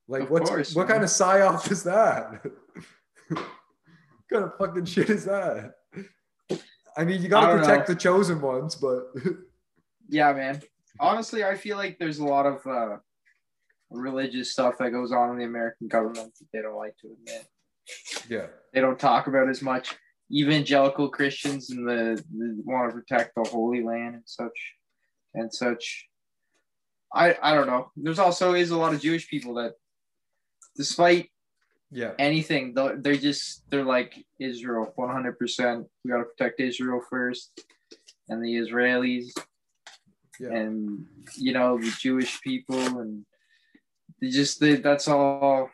Like, 0.08 0.22
Of 0.22 0.30
what's 0.30 0.50
course, 0.50 0.74
what 0.74 0.88
man. 0.88 0.94
kind 0.96 1.04
of 1.04 1.10
psyop 1.10 1.70
is 1.70 1.82
that? 1.82 2.44
what 3.28 3.44
kind 4.32 4.44
of 4.44 4.56
fucking 4.58 4.84
shit 4.84 5.10
is 5.10 5.24
that? 5.24 5.74
I 6.96 7.04
mean, 7.04 7.20
you 7.20 7.28
got 7.28 7.52
to 7.52 7.58
protect 7.58 7.88
know. 7.88 7.94
the 7.94 8.00
chosen 8.00 8.40
ones, 8.40 8.74
but 8.74 9.12
Yeah, 10.08 10.32
man. 10.32 10.62
Honestly, 10.98 11.44
I 11.44 11.56
feel 11.56 11.76
like 11.76 11.98
there's 11.98 12.18
a 12.18 12.24
lot 12.24 12.46
of 12.46 12.66
uh, 12.66 12.96
religious 13.90 14.52
stuff 14.52 14.78
that 14.78 14.90
goes 14.90 15.12
on 15.12 15.32
in 15.32 15.38
the 15.38 15.44
American 15.44 15.88
government 15.88 16.32
that 16.38 16.46
they 16.52 16.62
don't 16.62 16.76
like 16.76 16.96
to 16.98 17.08
admit. 17.12 17.46
Yeah, 18.28 18.46
They 18.72 18.80
don't 18.80 18.98
talk 18.98 19.26
about 19.26 19.48
as 19.48 19.62
much. 19.62 19.94
Evangelical 20.32 21.08
Christians 21.08 21.70
and 21.70 21.86
the, 21.88 22.22
the 22.36 22.62
want 22.64 22.90
to 22.90 22.96
protect 22.96 23.34
the 23.36 23.48
Holy 23.48 23.82
Land 23.82 24.16
and 24.16 24.24
such 24.26 24.74
and 25.34 25.52
such. 25.52 26.08
I 27.14 27.36
I 27.40 27.54
don't 27.54 27.68
know. 27.68 27.90
There's 27.96 28.18
also 28.18 28.54
is 28.54 28.70
a 28.70 28.76
lot 28.76 28.92
of 28.92 29.00
Jewish 29.00 29.28
people 29.28 29.54
that, 29.54 29.74
despite 30.76 31.30
yeah, 31.92 32.12
anything, 32.18 32.74
they're 32.74 32.96
they're 32.96 33.16
just 33.16 33.62
they're 33.70 33.84
like 33.84 34.16
Israel, 34.40 34.92
100. 34.96 35.38
percent 35.38 35.86
We 36.04 36.10
got 36.10 36.18
to 36.18 36.24
protect 36.24 36.60
Israel 36.60 37.00
first, 37.08 37.52
and 38.28 38.44
the 38.44 38.56
Israelis 38.56 39.30
yeah, 40.40 40.50
and 40.50 41.06
you 41.36 41.52
know 41.52 41.78
the 41.78 41.94
Jewish 42.00 42.40
people 42.42 42.78
and 42.98 43.24
they 44.20 44.30
just 44.30 44.60
they, 44.60 44.76
that's 44.76 45.08
all 45.08 45.70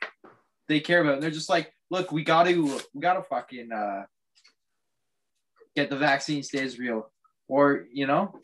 they 0.69 0.81
care 0.81 1.01
about. 1.03 1.15
And 1.15 1.23
they're 1.23 1.31
just 1.31 1.49
like, 1.49 1.73
look, 1.93 2.11
we 2.11 2.25
got 2.25 2.45
to 2.45 2.81
we 2.95 3.01
got 3.01 3.15
to 3.15 3.23
fucking 3.23 3.71
uh, 3.71 4.03
get 5.77 5.91
the 5.91 5.97
vaccines 5.97 6.49
to 6.49 6.61
Israel, 6.61 7.13
or 7.47 7.85
you 7.93 8.07
know, 8.07 8.35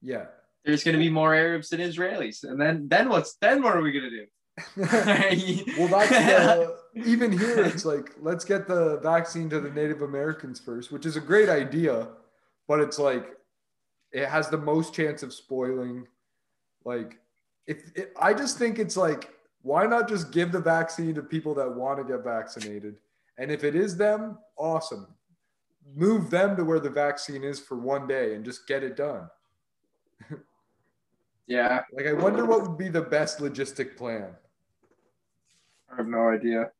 yeah. 0.00 0.26
there's 0.64 0.84
gonna 0.84 0.98
be 0.98 1.10
more 1.10 1.34
Arabs 1.34 1.68
than 1.68 1.80
Israelis, 1.80 2.44
and 2.44 2.58
then 2.58 2.88
then 2.88 3.10
what's 3.10 3.36
then 3.42 3.62
what 3.62 3.76
are 3.76 3.82
we 3.82 3.92
gonna 3.92 4.08
do? 4.08 4.26
well, 4.76 5.88
that's 5.88 6.10
the, 6.10 6.76
even 6.94 7.36
here. 7.36 7.64
It's 7.64 7.84
like 7.84 8.14
let's 8.20 8.44
get 8.44 8.68
the 8.68 9.00
vaccine 9.00 9.50
to 9.50 9.58
the 9.60 9.70
Native 9.70 10.02
Americans 10.02 10.60
first, 10.60 10.92
which 10.92 11.04
is 11.04 11.16
a 11.16 11.20
great 11.20 11.48
idea, 11.48 12.08
but 12.68 12.78
it's 12.78 13.00
like 13.00 13.26
it 14.12 14.28
has 14.28 14.48
the 14.48 14.58
most 14.58 14.94
chance 14.94 15.24
of 15.24 15.34
spoiling. 15.34 16.06
Like, 16.84 17.18
if 17.66 17.90
it, 17.96 18.12
I 18.20 18.32
just 18.32 18.58
think 18.58 18.78
it's 18.78 18.96
like, 18.96 19.30
why 19.64 19.86
not 19.86 20.06
just 20.06 20.30
give 20.30 20.52
the 20.52 20.60
vaccine 20.60 21.14
to 21.14 21.22
people 21.22 21.54
that 21.54 21.74
want 21.74 21.98
to 21.98 22.04
get 22.04 22.22
vaccinated? 22.22 22.96
And 23.38 23.50
if 23.50 23.64
it 23.64 23.74
is 23.74 23.96
them, 23.96 24.36
awesome. 24.58 25.06
Move 25.96 26.28
them 26.28 26.54
to 26.56 26.64
where 26.64 26.78
the 26.78 26.90
vaccine 26.90 27.42
is 27.42 27.58
for 27.58 27.78
one 27.78 28.06
day 28.06 28.34
and 28.34 28.44
just 28.44 28.68
get 28.68 28.82
it 28.82 28.94
done. 28.94 29.26
yeah, 31.46 31.80
Like, 31.92 32.06
I 32.06 32.12
wonder 32.12 32.44
what 32.44 32.60
would 32.68 32.76
be 32.76 32.90
the 32.90 33.00
best 33.00 33.38
logistic 33.38 33.96
plan. 33.96 34.32
I 35.90 35.96
have 35.96 36.08
no 36.08 36.28
idea. 36.28 36.70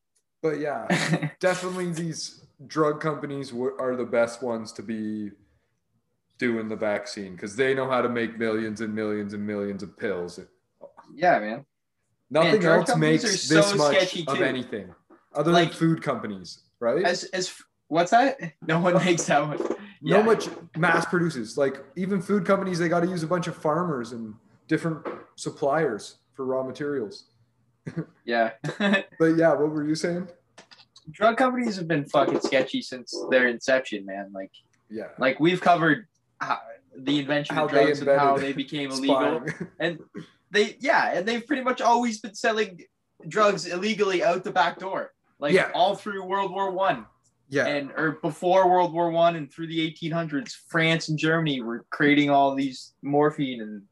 But 0.42 0.60
yeah, 0.60 1.30
definitely 1.40 1.90
these 1.90 2.44
drug 2.66 3.00
companies 3.00 3.50
are 3.50 3.96
the 3.96 4.04
best 4.04 4.42
ones 4.42 4.72
to 4.72 4.82
be 4.82 5.30
doing 6.36 6.68
the 6.68 6.76
vaccine 6.76 7.32
because 7.32 7.56
they 7.56 7.72
know 7.72 7.88
how 7.88 8.02
to 8.02 8.10
make 8.10 8.38
millions 8.38 8.82
and 8.82 8.94
millions 8.94 9.32
and 9.32 9.46
millions 9.46 9.82
of 9.82 9.96
pills. 9.96 10.38
yeah, 11.14 11.38
man. 11.38 11.64
Nothing 12.34 12.60
drug 12.60 12.88
else 12.88 12.98
makes 12.98 13.24
are 13.24 13.54
this 13.54 13.74
much 13.76 14.16
of 14.26 14.40
anything 14.42 14.92
other 15.34 15.52
Like- 15.52 15.68
than 15.70 15.78
food 15.78 16.02
companies, 16.02 16.62
right? 16.80 17.04
As 17.04 17.24
as 17.24 17.54
what's 17.88 18.10
that? 18.10 18.38
No 18.66 18.80
one 18.80 18.94
makes 18.94 19.24
that 19.26 19.58
no 19.60 19.76
Yeah. 20.00 20.22
much 20.22 20.48
mass 20.76 21.06
produces. 21.06 21.56
Like 21.56 21.82
even 21.96 22.20
food 22.20 22.44
companies, 22.44 22.78
they 22.78 22.88
got 22.88 23.00
to 23.00 23.06
use 23.08 23.22
a 23.22 23.26
bunch 23.26 23.46
of 23.46 23.56
farmers 23.56 24.12
and 24.12 24.34
different 24.68 25.06
suppliers 25.36 26.16
for 26.34 26.44
raw 26.44 26.62
materials. 26.62 27.26
Yeah. 28.24 28.52
But 29.18 29.36
yeah, 29.36 29.50
what 29.54 29.70
were 29.70 29.84
you 29.84 29.94
saying? 29.94 30.28
drug 31.10 31.36
companies 31.36 31.76
have 31.76 31.86
been 31.86 32.06
fucking 32.06 32.40
sketchy 32.40 32.80
since 32.80 33.14
their 33.30 33.46
inception, 33.48 34.06
man. 34.06 34.30
Like, 34.32 34.50
Yeah. 34.88 35.08
like 35.18 35.38
we've 35.38 35.60
covered 35.60 36.06
how, 36.40 36.58
the 36.96 37.18
invention 37.18 37.54
How 37.56 37.66
of 37.66 37.70
drugs 37.70 38.00
and 38.00 38.08
how 38.18 38.38
they 38.38 38.54
became 38.54 38.90
illegal, 38.90 39.44
and 39.78 39.98
they 40.54 40.76
yeah, 40.80 41.12
and 41.12 41.26
they've 41.26 41.46
pretty 41.46 41.62
much 41.62 41.80
always 41.80 42.20
been 42.20 42.34
selling 42.34 42.80
drugs 43.28 43.66
illegally 43.66 44.22
out 44.24 44.44
the 44.44 44.50
back 44.52 44.78
door, 44.78 45.12
like 45.38 45.52
Yeah. 45.52 45.70
all 45.74 45.94
through 45.94 46.24
World 46.24 46.50
War 46.50 46.70
One 46.70 47.06
yeah. 47.48 47.66
and 47.66 47.90
or 47.96 48.18
before 48.22 48.68
World 48.70 48.92
War 48.92 49.10
One 49.10 49.36
and 49.36 49.50
through 49.52 49.68
the 49.68 49.80
1800s. 49.92 50.52
France 50.68 51.08
and 51.08 51.18
Germany 51.18 51.60
were 51.60 51.84
creating 51.90 52.30
all 52.30 52.54
these 52.54 52.94
morphine 53.02 53.60
and 53.60 53.82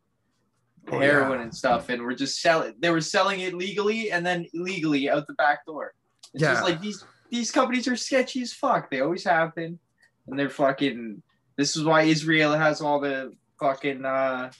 Oh, 0.91 0.99
heroin 0.99 1.39
yeah. 1.39 1.45
and 1.45 1.55
stuff, 1.55 1.91
and 1.91 2.03
we're 2.03 2.15
just 2.17 2.41
selling. 2.41 2.75
They 2.81 2.91
were 2.91 3.01
selling 3.01 3.39
it 3.39 3.55
legally 3.55 4.11
and 4.11 4.27
then 4.27 4.47
illegally 4.53 5.09
out 5.09 5.29
the 5.29 5.35
back 5.35 5.65
door. 5.65 5.95
It's 6.35 6.43
Yeah. 6.43 6.55
just 6.55 6.65
like 6.65 6.81
these 6.81 7.05
these 7.31 7.51
companies 7.53 7.87
are 7.89 7.97
sketchy 7.97 8.43
as 8.43 8.53
fuck. 8.53 8.91
They 8.91 9.01
always 9.01 9.25
have 9.25 9.55
been, 9.55 9.79
and 10.27 10.39
they're 10.39 10.51
fucking. 10.51 11.23
This 11.57 11.77
is 11.77 11.85
why 11.85 12.03
Israel 12.03 12.53
has 12.55 12.81
all 12.81 12.99
the 12.99 13.33
fucking 13.61 14.05
uh, 14.05 14.51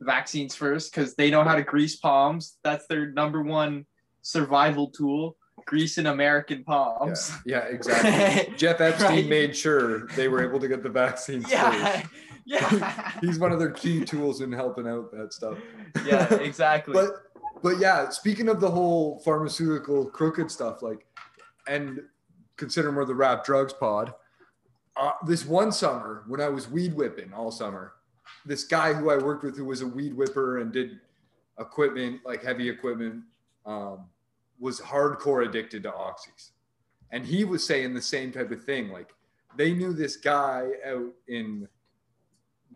vaccines 0.00 0.54
first 0.54 0.92
because 0.92 1.14
they 1.14 1.30
know 1.30 1.42
how 1.44 1.54
to 1.54 1.62
grease 1.62 1.96
palms. 1.96 2.58
That's 2.62 2.86
their 2.86 3.10
number 3.12 3.42
one 3.42 3.86
survival 4.22 4.90
tool: 4.90 5.36
greasing 5.64 6.06
American 6.06 6.64
palms. 6.64 7.32
Yeah, 7.44 7.64
yeah, 7.68 7.74
exactly. 7.74 8.54
Jeff 8.56 8.80
Epstein 8.80 9.10
Right. 9.10 9.28
made 9.28 9.56
sure 9.56 10.06
they 10.08 10.28
were 10.28 10.42
able 10.46 10.60
to 10.60 10.68
get 10.68 10.82
the 10.82 10.88
vaccines 10.90 11.50
Yeah, 11.50 11.70
first. 12.00 12.06
Yeah. 12.48 13.10
He's 13.20 13.40
one 13.40 13.50
of 13.50 13.58
their 13.58 13.72
key 13.72 14.04
tools 14.04 14.40
in 14.40 14.52
helping 14.52 14.86
out 14.86 15.10
that 15.10 15.32
stuff. 15.32 15.58
yeah, 16.04 16.32
exactly. 16.34 16.92
but 16.94 17.10
but 17.60 17.78
yeah, 17.80 18.08
speaking 18.10 18.48
of 18.48 18.60
the 18.60 18.70
whole 18.70 19.18
pharmaceutical 19.24 20.06
crooked 20.06 20.48
stuff, 20.50 20.80
like, 20.80 21.06
and 21.66 22.00
considering 22.56 22.94
we're 22.94 23.04
the 23.04 23.14
rap 23.16 23.44
drugs 23.44 23.72
pod, 23.72 24.14
uh, 24.96 25.10
this 25.26 25.44
one 25.44 25.72
summer 25.72 26.22
when 26.28 26.40
I 26.40 26.48
was 26.48 26.70
weed 26.70 26.94
whipping 26.94 27.32
all 27.32 27.50
summer, 27.50 27.94
this 28.46 28.64
guy 28.64 28.92
who 28.92 29.10
I 29.10 29.16
worked 29.16 29.44
with 29.44 29.56
who 29.56 29.64
was 29.64 29.82
a 29.82 29.86
weed 29.86 30.14
whipper 30.14 30.58
and 30.58 30.72
did 30.72 31.00
equipment 31.58 32.20
like 32.24 32.42
heavy 32.42 32.68
equipment 32.68 33.22
um, 33.64 34.06
was 34.58 34.80
hardcore 34.80 35.46
addicted 35.46 35.82
to 35.82 35.90
oxys, 35.90 36.50
and 37.10 37.26
he 37.26 37.44
was 37.44 37.66
saying 37.66 37.94
the 37.94 38.02
same 38.02 38.32
type 38.32 38.50
of 38.50 38.64
thing. 38.64 38.90
Like 38.90 39.12
they 39.56 39.72
knew 39.74 39.92
this 39.92 40.16
guy 40.16 40.68
out 40.86 41.12
in 41.28 41.68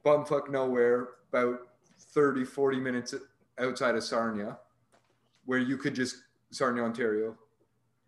bumfuck 0.05 0.51
nowhere, 0.51 1.09
about 1.33 1.61
30, 2.15 2.45
40 2.45 2.79
minutes 2.79 3.15
outside 3.59 3.95
of 3.95 4.03
Sarnia, 4.03 4.59
where 5.45 5.59
you 5.59 5.77
could 5.77 5.95
just 5.95 6.17
Sarnia, 6.51 6.83
Ontario, 6.83 7.37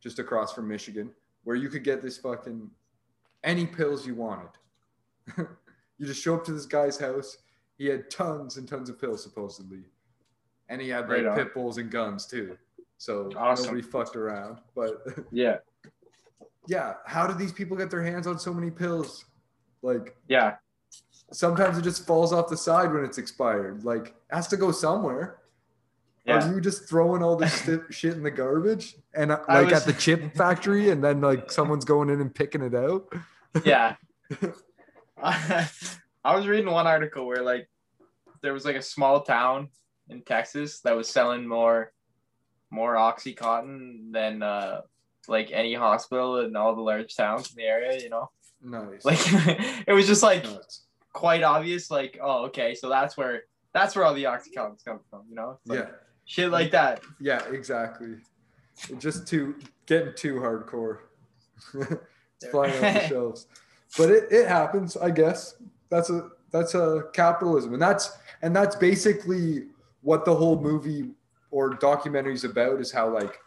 just 0.01 0.19
across 0.19 0.53
from 0.53 0.69
Michigan, 0.69 1.11
where 1.45 1.57
you 1.57 1.69
could 1.69 1.85
get 1.85 2.03
this 2.03 2.19
fucking 2.19 2.71
any 3.45 3.67
pills 3.67 4.07
you 4.07 4.15
wanted. 4.15 4.51
you 5.37 6.07
just 6.07 6.23
show 6.23 6.35
up 6.35 6.45
to 6.45 6.53
this 6.53 6.67
guy's 6.67 6.99
house. 6.99 7.39
He 7.83 7.89
had 7.89 8.09
tons 8.13 8.59
and 8.59 8.69
tons 8.69 8.89
of 8.89 9.01
pills 9.01 9.25
supposedly, 9.25 9.81
and 10.69 10.81
he 10.81 10.89
had 10.89 11.09
like 11.09 11.25
Right 11.25 11.35
pit 11.37 11.53
bulls 11.53 11.79
and 11.79 11.91
guns 11.91 12.27
too. 12.27 12.57
So 12.97 13.29
Awesome. 13.37 13.67
nobody 13.67 13.83
fucked 13.83 14.15
around. 14.15 14.59
But 14.77 15.05
yeah, 15.33 15.57
yeah, 16.69 16.95
how 17.07 17.27
do 17.27 17.35
these 17.35 17.51
people 17.53 17.77
get 17.77 17.91
their 17.91 18.05
hands 18.05 18.29
on 18.29 18.39
so 18.39 18.55
many 18.55 18.71
pills? 18.71 19.25
Like 19.83 20.15
yeah, 20.29 20.59
sometimes 21.33 21.77
it 21.77 21.83
just 21.83 22.07
falls 22.07 22.33
off 22.33 22.49
the 22.49 22.57
side 22.57 22.93
when 22.93 23.05
it's 23.05 23.19
expired. 23.19 23.83
Like 23.83 24.07
it 24.09 24.15
has 24.31 24.47
to 24.49 24.57
go 24.57 24.71
somewhere. 24.71 25.39
yeah. 26.25 26.39
Are 26.49 26.55
you 26.55 26.61
just 26.61 26.89
throwing 26.89 27.21
all 27.21 27.35
this 27.35 27.69
shit 27.91 28.15
in 28.15 28.23
the 28.23 28.31
garbage 28.31 28.95
and 29.13 29.33
uh, 29.33 29.41
like 29.49 29.71
was- 29.71 29.81
at 29.81 29.87
the 29.87 29.93
chip 29.93 30.37
factory, 30.37 30.91
and 30.91 31.03
then 31.03 31.21
like 31.21 31.51
someone's 31.51 31.85
going 31.85 32.11
in 32.11 32.21
and 32.21 32.33
picking 32.33 32.63
it 32.63 32.77
out? 32.77 33.13
yeah. 33.65 33.97
I 36.25 36.37
was 36.37 36.47
reading 36.47 36.71
one 36.73 36.87
article 36.87 37.27
where 37.27 37.43
like 37.43 37.69
there 38.43 38.53
was 38.53 38.65
like 38.65 38.77
a 38.77 38.83
small 38.83 39.23
town 39.23 39.69
in 40.09 40.23
Texas 40.23 40.81
that 40.81 40.97
was 40.97 41.09
selling 41.09 41.47
more 41.47 41.93
more 42.71 42.95
oxycontin 42.95 44.13
than 44.13 44.43
uh 44.43 44.81
like 45.29 45.51
any 45.53 45.75
hospital 45.75 46.41
in 46.41 46.57
all 46.57 46.75
the 46.75 46.81
large 46.81 47.15
towns 47.15 47.51
in 47.51 47.57
the 47.57 47.63
area, 47.63 48.01
you 48.03 48.11
know? 48.11 48.31
Nice. 48.63 49.05
Like 49.05 49.19
it 49.87 49.93
was 49.93 50.07
just 50.07 50.23
like 50.23 50.45
Nuts. 50.45 50.87
quite 51.13 51.43
obvious, 51.43 51.91
like, 51.91 52.19
oh 52.23 52.47
okay, 52.47 52.75
so 52.75 52.89
that's 52.89 53.17
where 53.17 53.43
that's 53.73 53.95
where 53.97 54.05
all 54.05 54.15
the 54.15 54.25
oxycontins 54.25 54.85
come 54.85 55.01
from, 55.09 55.23
you 55.29 55.35
know? 55.35 55.59
Like 55.67 55.79
yeah, 55.81 55.87
Shit 56.25 56.51
like 56.51 56.71
that. 56.73 57.03
yeah, 57.21 57.43
exactly. 57.51 58.17
Just 58.99 59.27
too 59.27 59.57
getting 59.87 60.15
too 60.15 60.35
hardcore. 60.37 60.99
it's 61.75 62.51
flying 62.51 62.73
off 62.75 62.81
the 62.81 63.01
shelves, 63.09 63.47
but 63.97 64.11
it, 64.11 64.25
it 64.33 64.49
happens, 64.49 64.97
I 64.97 65.11
guess. 65.11 65.55
That's 65.91 66.11
a 66.11 66.31
that's 66.53 66.75
a 66.75 67.05
capitalism, 67.13 67.73
and 67.73 67.83
that's 67.83 68.19
and 68.43 68.55
that's 68.55 68.77
basically 68.77 69.65
what 70.03 70.25
the 70.25 70.35
whole 70.35 70.61
movie 70.61 71.11
or 71.51 71.71
documentary 71.71 72.35
is 72.35 72.45
about. 72.45 72.81
Is 72.81 72.93
how 72.93 73.13
like 73.13 73.39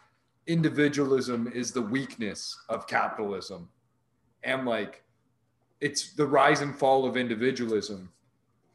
individualism 0.47 1.51
is 1.53 1.72
the 1.72 1.82
weakness 1.82 2.58
of 2.68 2.88
capitalism, 2.88 3.70
and 4.43 4.66
like 4.66 5.03
it's 5.82 6.14
the 6.14 6.26
rise 6.26 6.62
and 6.62 6.76
fall 6.76 7.06
of 7.06 7.16
individualism. 7.16 8.10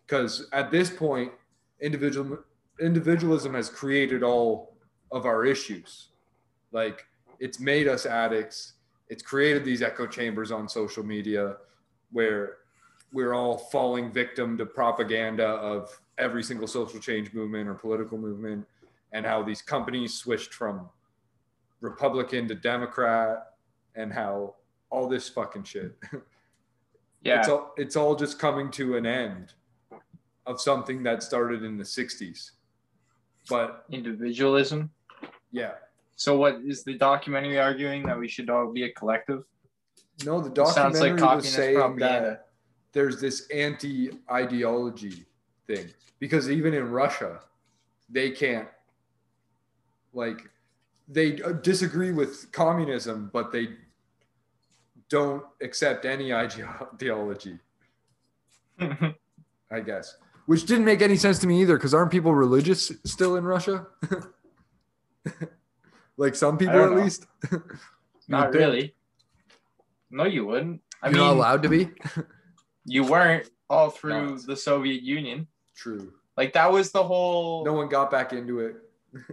Because 0.07 0.49
at 0.53 0.71
this 0.71 0.91
point, 0.91 1.33
individual 1.81 2.39
individualism 2.81 3.55
has 3.55 3.69
created 3.69 4.23
all 4.23 4.77
of 5.13 5.27
our 5.27 5.45
issues. 5.45 6.09
Like 6.73 7.05
it's 7.41 7.59
made 7.59 7.89
us 7.89 8.07
addicts. 8.07 8.75
It's 9.09 9.23
created 9.23 9.65
these 9.65 9.83
echo 9.83 10.07
chambers 10.07 10.53
on 10.53 10.69
social 10.69 11.05
media 11.05 11.57
where 12.13 12.59
we're 13.13 13.35
all 13.35 13.59
falling 13.59 14.13
victim 14.13 14.57
to 14.59 14.67
propaganda 14.67 15.47
of 15.47 16.01
every 16.19 16.43
single 16.43 16.67
social 16.67 17.01
change 17.01 17.33
movement 17.33 17.69
or 17.69 17.75
political 17.75 18.19
movement 18.19 18.67
and 19.13 19.27
how 19.27 19.43
these 19.43 19.63
companies 19.63 20.15
switched 20.15 20.55
from 20.55 20.89
Republican 21.81 22.47
to 22.49 22.55
Democrat 22.55 23.55
and 23.97 24.13
how 24.13 24.55
all 24.91 25.09
this 25.09 25.29
fucking 25.29 25.65
shit. 25.65 25.97
Yeah. 27.23 27.41
It's 27.41 27.49
all 27.51 27.75
it's 27.77 27.97
all 27.97 28.15
just 28.17 28.39
coming 28.39 28.71
to 28.71 28.97
an 28.97 29.05
end 29.05 29.53
of 30.47 30.59
something 30.59 31.03
that 31.03 31.23
started 31.23 31.63
in 31.63 31.77
the 31.77 31.85
60s. 31.85 32.53
But 33.47 33.85
Individualism. 33.91 34.91
yeah, 35.53 35.73
So 36.17 36.39
what 36.39 36.61
is 36.65 36.83
the 36.83 36.95
documentary 36.97 37.59
arguing 37.59 38.05
that 38.07 38.19
we 38.19 38.27
should 38.27 38.49
all 38.49 38.73
be 38.73 38.85
a 38.85 38.93
collective? 38.93 39.45
no, 40.25 40.41
the 40.41 40.49
It 40.63 40.67
sounds 40.69 40.99
documentary 40.99 41.21
like 41.21 41.37
was 41.37 41.49
saying 41.53 41.77
propaganda. 41.77 42.27
that 42.31 42.47
there's 42.93 43.21
this 43.21 43.49
anti-ideology 43.51 45.25
thing 45.67 45.89
because 46.19 46.51
even 46.51 46.75
in 46.75 46.91
Russia, 46.91 47.41
they 48.09 48.31
can't 48.31 48.69
like 50.13 50.51
they 51.09 51.41
uh, 51.43 51.53
disagree 51.53 52.13
with 52.13 52.51
communism, 52.53 53.31
but 53.33 53.53
they 53.53 53.69
don't 55.09 55.45
accept 55.61 56.05
any 56.05 56.33
ideology. 56.35 57.59
I 58.81 59.81
guess. 59.85 60.17
Which 60.47 60.67
didn't 60.67 60.85
make 60.85 61.01
any 61.03 61.17
sense 61.17 61.39
to 61.41 61.47
me 61.47 61.61
either, 61.63 61.77
because 61.77 61.95
aren't 61.95 62.11
people 62.11 62.35
religious 62.35 62.91
still 63.05 63.37
in 63.37 63.45
Russia? 63.45 63.87
like 66.17 66.35
some 66.35 66.59
people 66.59 66.83
at 66.83 66.91
know. 66.91 67.03
least. 67.03 67.27
Not 68.27 68.53
really. 68.53 68.95
No, 70.11 70.25
you 70.25 70.47
wouldn't. 70.47 70.81
I 71.03 71.11
You're 71.11 71.19
not 71.19 71.35
allowed 71.35 71.63
to 71.63 71.69
be. 71.69 71.91
You 72.91 73.05
weren't 73.05 73.49
all 73.69 73.89
through 73.89 74.31
No. 74.31 74.37
the 74.37 74.57
Soviet 74.57 75.03
Union. 75.03 75.47
True. 75.77 76.13
Like 76.37 76.53
that 76.55 76.71
was 76.71 76.91
the 76.91 77.03
whole. 77.03 77.65
No 77.65 77.73
one 77.73 77.89
got 77.89 78.11
back 78.11 78.33
into 78.33 78.61
it. 78.61 78.77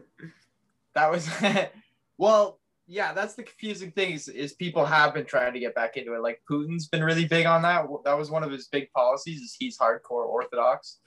That 0.93 1.11
was. 1.11 1.29
well, 2.17 2.59
yeah, 2.87 3.13
that's 3.13 3.35
the 3.35 3.43
confusing 3.43 3.91
thing 3.91 4.13
is, 4.13 4.27
is 4.29 4.53
people 4.53 4.83
have 4.83 5.13
been 5.13 5.25
trying 5.25 5.53
to 5.53 5.59
get 5.59 5.75
back 5.75 5.95
into 5.95 6.15
it. 6.15 6.23
Like 6.23 6.41
Putin's 6.49 6.87
been 6.87 7.03
really 7.03 7.25
big 7.25 7.45
on 7.45 7.61
that. 7.61 7.85
That 8.03 8.17
was 8.17 8.31
one 8.31 8.43
of 8.43 8.49
his 8.49 8.67
big 8.67 8.91
policies. 8.93 9.41
Is 9.41 9.55
he's 9.59 9.77
hardcore 9.77 10.25
Orthodox, 10.25 10.97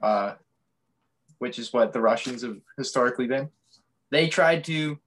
uh, 0.00 0.36
which 1.40 1.58
is 1.58 1.74
what 1.74 1.92
the 1.92 2.00
Russians 2.00 2.40
have 2.40 2.56
historically 2.78 3.26
been. 3.26 3.50
They 4.10 4.28
tried 4.28 4.64
to 4.64 4.98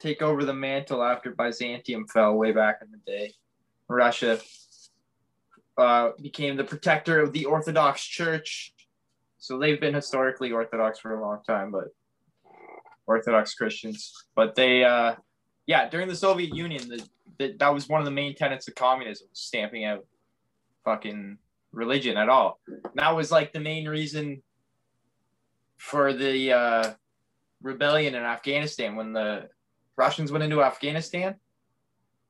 take 0.00 0.20
over 0.20 0.44
the 0.44 0.52
mantle 0.54 1.04
after 1.04 1.30
Byzantium 1.30 2.08
fell 2.08 2.34
way 2.34 2.50
back 2.50 2.80
in 2.82 2.90
the 2.90 2.98
day. 3.06 3.34
Russia 3.88 4.40
uh, 5.78 6.10
became 6.20 6.56
the 6.56 6.64
protector 6.64 7.20
of 7.20 7.32
the 7.32 7.44
Orthodox 7.44 8.04
Church. 8.04 8.74
So 9.38 9.58
they've 9.58 9.80
been 9.80 9.94
historically 9.94 10.52
Orthodox 10.52 10.98
for 10.98 11.14
a 11.14 11.22
long 11.22 11.40
time, 11.46 11.70
but 11.70 11.88
Orthodox 13.06 13.54
Christians. 13.54 14.12
But 14.34 14.54
they, 14.54 14.84
uh, 14.84 15.14
yeah, 15.66 15.88
during 15.88 16.08
the 16.08 16.16
Soviet 16.16 16.54
Union, 16.54 16.88
the, 16.88 17.08
the, 17.38 17.56
that 17.58 17.72
was 17.72 17.88
one 17.88 18.00
of 18.00 18.04
the 18.04 18.10
main 18.10 18.34
tenets 18.34 18.68
of 18.68 18.74
communism, 18.74 19.28
stamping 19.32 19.84
out 19.84 20.04
fucking 20.84 21.38
religion 21.72 22.16
at 22.16 22.28
all. 22.28 22.60
And 22.66 22.82
that 22.94 23.16
was 23.16 23.30
like 23.30 23.52
the 23.52 23.60
main 23.60 23.88
reason 23.88 24.42
for 25.76 26.12
the 26.12 26.52
uh, 26.52 26.92
rebellion 27.62 28.14
in 28.14 28.22
Afghanistan 28.22 28.96
when 28.96 29.12
the 29.12 29.48
Russians 29.96 30.30
went 30.30 30.44
into 30.44 30.62
Afghanistan. 30.62 31.36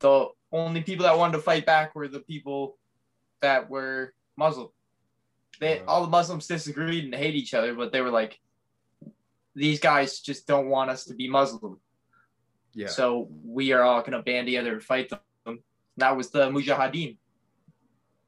The 0.00 0.28
only 0.52 0.82
people 0.82 1.04
that 1.04 1.18
wanted 1.18 1.36
to 1.38 1.42
fight 1.42 1.66
back 1.66 1.94
were 1.94 2.08
the 2.08 2.20
people 2.20 2.78
that 3.40 3.68
were 3.68 4.14
Muslim. 4.36 4.68
They 5.60 5.80
Wow. 5.80 5.84
all 5.86 6.02
the 6.02 6.10
Muslims 6.10 6.46
disagreed 6.46 7.04
and 7.04 7.14
hate 7.14 7.34
each 7.34 7.54
other, 7.54 7.74
but 7.74 7.92
they 7.92 8.00
were 8.00 8.10
like, 8.10 8.40
these 9.54 9.80
guys 9.80 10.20
just 10.20 10.46
don't 10.46 10.68
want 10.68 10.90
us 10.90 11.04
to 11.06 11.14
be 11.14 11.28
Muslim. 11.28 11.80
Yeah. 12.72 12.88
So 12.88 13.28
we 13.44 13.72
are 13.72 13.82
all 13.82 14.02
gonna 14.02 14.22
band 14.22 14.46
together 14.46 14.72
and 14.74 14.82
fight 14.82 15.10
them. 15.10 15.20
And 15.44 15.58
that 15.96 16.16
was 16.16 16.30
the 16.30 16.48
Mujahideen. 16.50 17.18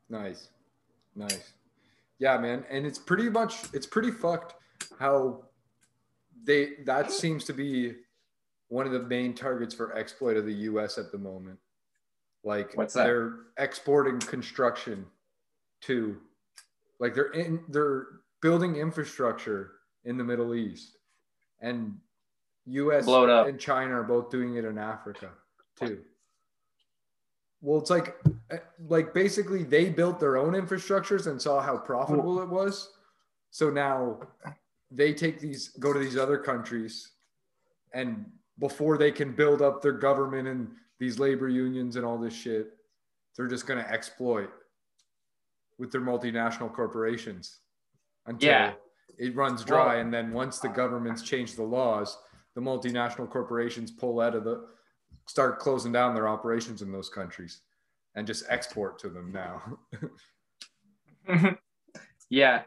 Nice. 0.09 0.51
Nice. 1.15 1.53
Yeah, 2.19 2.39
man. 2.39 2.65
And 2.69 2.85
it's 2.87 2.99
pretty 2.99 3.29
much 3.31 3.73
it's 3.73 3.87
pretty 3.87 4.11
fucked 4.11 4.55
how 4.99 5.45
they 6.45 6.75
that 6.85 7.11
seems 7.11 7.45
to 7.45 7.53
be 7.53 7.95
one 8.69 8.87
of 8.87 8.93
the 8.93 9.03
main 9.03 9.35
targets 9.35 9.75
for 9.75 9.97
exploit 9.97 10.37
of 10.37 10.45
the 10.45 10.53
US 10.53 10.99
at 10.99 11.13
the 11.13 11.19
moment. 11.19 11.59
Like 12.45 12.75
What's 12.75 12.95
that? 12.95 13.05
they're 13.05 13.35
exporting 13.59 14.19
construction 14.19 15.07
to 15.83 16.17
like 16.99 17.15
they're 17.15 17.33
in 17.33 17.63
they're 17.69 18.07
building 18.41 18.77
infrastructure 18.77 19.73
in 20.05 20.17
the 20.17 20.25
Middle 20.25 20.55
East. 20.55 20.97
And 21.61 21.97
US 22.67 23.07
and 23.07 23.59
China 23.59 24.01
are 24.01 24.05
both 24.05 24.31
doing 24.31 24.57
it 24.57 24.65
in 24.65 24.79
Africa 24.79 25.31
too. 25.79 26.01
Well, 27.61 27.79
it's 27.79 27.91
like 27.91 28.17
uh, 28.51 28.57
like 28.89 29.15
basically 29.15 29.63
they 29.63 29.89
built 29.89 30.19
their 30.19 30.37
own 30.37 30.55
infrastructures 30.55 31.29
and 31.29 31.41
saw 31.41 31.61
how 31.61 31.79
profitable 31.79 32.43
it 32.43 32.49
was. 32.49 32.91
So 33.51 33.71
now 33.71 34.19
they 34.91 35.15
take 35.15 35.41
these, 35.41 35.69
go 35.69 35.93
to 35.93 35.99
these 35.99 36.17
other 36.17 36.39
countries, 36.39 37.13
and 37.93 38.27
before 38.59 38.99
they 38.99 39.13
can 39.13 39.33
build 39.33 39.63
up 39.63 39.81
their 39.81 39.93
government 39.93 40.49
and 40.49 40.69
these 41.03 41.19
labor 41.19 41.49
unions 41.49 41.97
and 41.97 42.07
all 42.07 42.17
this 42.17 42.33
shit, 42.33 42.77
they're 43.37 43.49
just 43.49 43.67
going 43.67 43.83
to 43.83 43.91
exploit 43.91 44.49
with 45.77 45.91
their 45.91 46.01
multinational 46.01 46.73
corporations 46.73 47.59
until 48.27 48.49
Yeah. 48.49 48.75
it 49.19 49.35
runs 49.35 49.65
dry. 49.65 49.97
And 49.97 50.15
then 50.15 50.33
once 50.33 50.61
the 50.61 50.69
governments 50.69 51.23
change 51.23 51.57
the 51.57 51.65
laws, 51.65 52.17
the 52.55 52.61
multinational 52.61 53.29
corporations 53.29 53.91
pull 53.91 54.21
out 54.21 54.37
of 54.37 54.45
the, 54.45 54.69
start 55.27 55.59
closing 55.59 55.91
down 55.91 56.15
their 56.15 56.29
operations 56.29 56.83
in 56.83 56.93
those 56.93 57.09
countries 57.09 57.63
and 58.15 58.25
just 58.25 58.45
export 58.49 59.01
to 59.01 59.09
them 59.09 59.33
now. 59.33 59.61
yeah. 62.31 62.63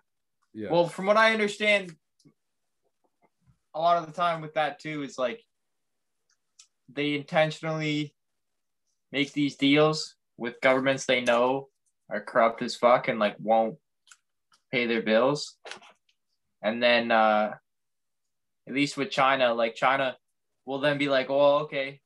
yeah. 0.53 0.69
Well, 0.69 0.89
from 0.89 1.05
what 1.05 1.15
I 1.15 1.31
understand, 1.31 1.95
a 3.73 3.79
lot 3.79 3.97
of 3.97 4.07
the 4.07 4.11
time 4.11 4.41
with 4.41 4.55
that 4.55 4.79
too 4.79 5.03
is 5.03 5.17
like 5.17 5.41
they 6.89 7.13
intentionally 7.13 8.14
make 9.11 9.33
these 9.33 9.55
deals 9.55 10.15
with 10.37 10.61
governments 10.61 11.05
they 11.05 11.21
know 11.21 11.69
are 12.09 12.21
corrupt 12.21 12.61
as 12.61 12.75
fuck 12.75 13.07
and 13.07 13.19
like 13.19 13.35
won't 13.39 13.77
pay 14.71 14.85
their 14.85 15.01
bills. 15.01 15.57
And 16.61 16.81
then 16.81 17.11
uh 17.11 17.53
at 18.67 18.73
least 18.73 18.97
with 18.97 19.11
China, 19.11 19.53
like 19.53 19.75
China 19.75 20.17
will 20.65 20.79
then 20.79 20.97
be 20.97 21.07
like, 21.07 21.29
"Oh, 21.29 21.59
okay. 21.59 22.01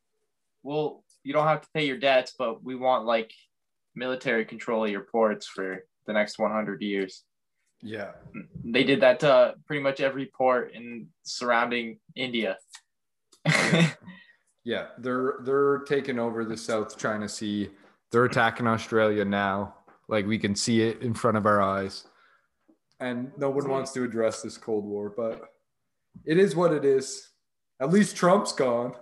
Well, 0.61 1.03
you 1.23 1.31
don't 1.31 1.47
have 1.47 1.61
to 1.61 1.69
pay 1.73 1.85
your 1.85 1.97
debts, 1.97 2.33
but 2.37 2.63
we 2.63 2.75
want 2.75 3.05
like 3.05 3.31
military 3.95 4.43
control 4.43 4.83
of 4.83 4.91
your 4.91 5.05
ports 5.09 5.47
for 5.47 5.85
the 6.05 6.13
next 6.13 6.37
100 6.37 6.81
years." 6.81 7.23
yeah. 7.81 8.11
They 8.63 8.83
did 8.83 9.01
that 9.01 9.21
to 9.21 9.55
pretty 9.65 9.81
much 9.81 9.99
every 9.99 10.27
port 10.27 10.73
in 10.73 11.07
surrounding 11.23 11.99
India. 12.15 12.57
Yeah. 13.45 13.91
Yeah, 14.63 14.87
they're 14.97 15.35
they're 15.43 15.79
taking 15.79 16.19
over 16.19 16.45
the 16.45 16.57
South 16.57 16.97
China 16.97 17.27
Sea. 17.29 17.69
They're 18.11 18.25
attacking 18.25 18.67
Australia 18.67 19.25
now. 19.25 19.75
Like 20.07 20.25
we 20.25 20.37
can 20.37 20.55
see 20.55 20.81
it 20.81 21.01
in 21.01 21.13
front 21.13 21.37
of 21.37 21.45
our 21.45 21.61
eyes. 21.61 22.05
And 22.99 23.31
no 23.37 23.49
one 23.49 23.69
wants 23.69 23.93
to 23.93 24.03
address 24.03 24.41
this 24.41 24.57
Cold 24.57 24.83
War, 24.83 25.13
but 25.15 25.41
it 26.25 26.37
is 26.37 26.55
what 26.55 26.73
it 26.73 26.83
is. 26.83 27.29
At 27.81 27.91
least 27.91 28.17
Trump's 28.17 28.51
gone. 28.51 28.93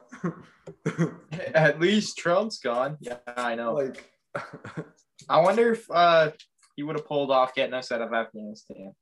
At 1.55 1.80
least 1.80 2.18
Trump's 2.18 2.60
gone. 2.60 2.97
Yeah, 2.99 3.18
I 3.36 3.55
know. 3.55 3.74
like 3.74 4.12
I 5.30 5.41
wonder 5.41 5.74
if 5.74 5.89
uh, 5.89 6.32
he 6.76 6.84
would 6.84 6.95
have 6.95 7.08
pulled 7.08 7.32
off 7.32 7.55
getting 7.55 7.74
us 7.74 7.91
out 7.91 8.01
of 8.01 8.14
Afghanistan. 8.14 8.93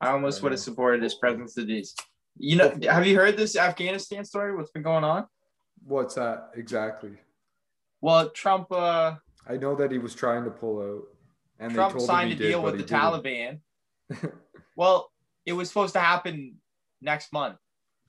I 0.00 0.08
almost 0.08 0.40
I 0.40 0.42
would 0.44 0.52
have 0.52 0.60
supported 0.60 1.02
his 1.02 1.14
presence 1.14 1.54
to 1.54 1.64
these. 1.64 1.94
You 2.36 2.56
know, 2.56 2.76
have 2.82 3.06
you 3.06 3.16
heard 3.16 3.36
this 3.36 3.56
Afghanistan 3.56 4.24
story? 4.24 4.54
What's 4.54 4.72
been 4.72 4.82
going 4.82 5.04
on? 5.04 5.26
What's 5.86 6.14
that 6.14 6.50
exactly? 6.54 7.12
Well, 8.00 8.30
Trump 8.30 8.70
uh, 8.70 9.14
I 9.48 9.56
know 9.56 9.74
that 9.76 9.90
he 9.90 9.98
was 9.98 10.14
trying 10.14 10.44
to 10.44 10.50
pull 10.50 10.80
out, 10.80 11.04
and 11.58 11.72
Trump 11.72 11.94
they 11.94 11.98
told 11.98 12.08
signed 12.08 12.32
a 12.32 12.34
did, 12.34 12.48
deal 12.48 12.62
with 12.62 12.78
the. 12.78 12.84
Taliban. 12.84 13.60
well, 14.76 15.10
it 15.44 15.52
was 15.52 15.68
supposed 15.68 15.94
to 15.94 16.00
happen 16.00 16.56
next 17.00 17.32
month. 17.32 17.56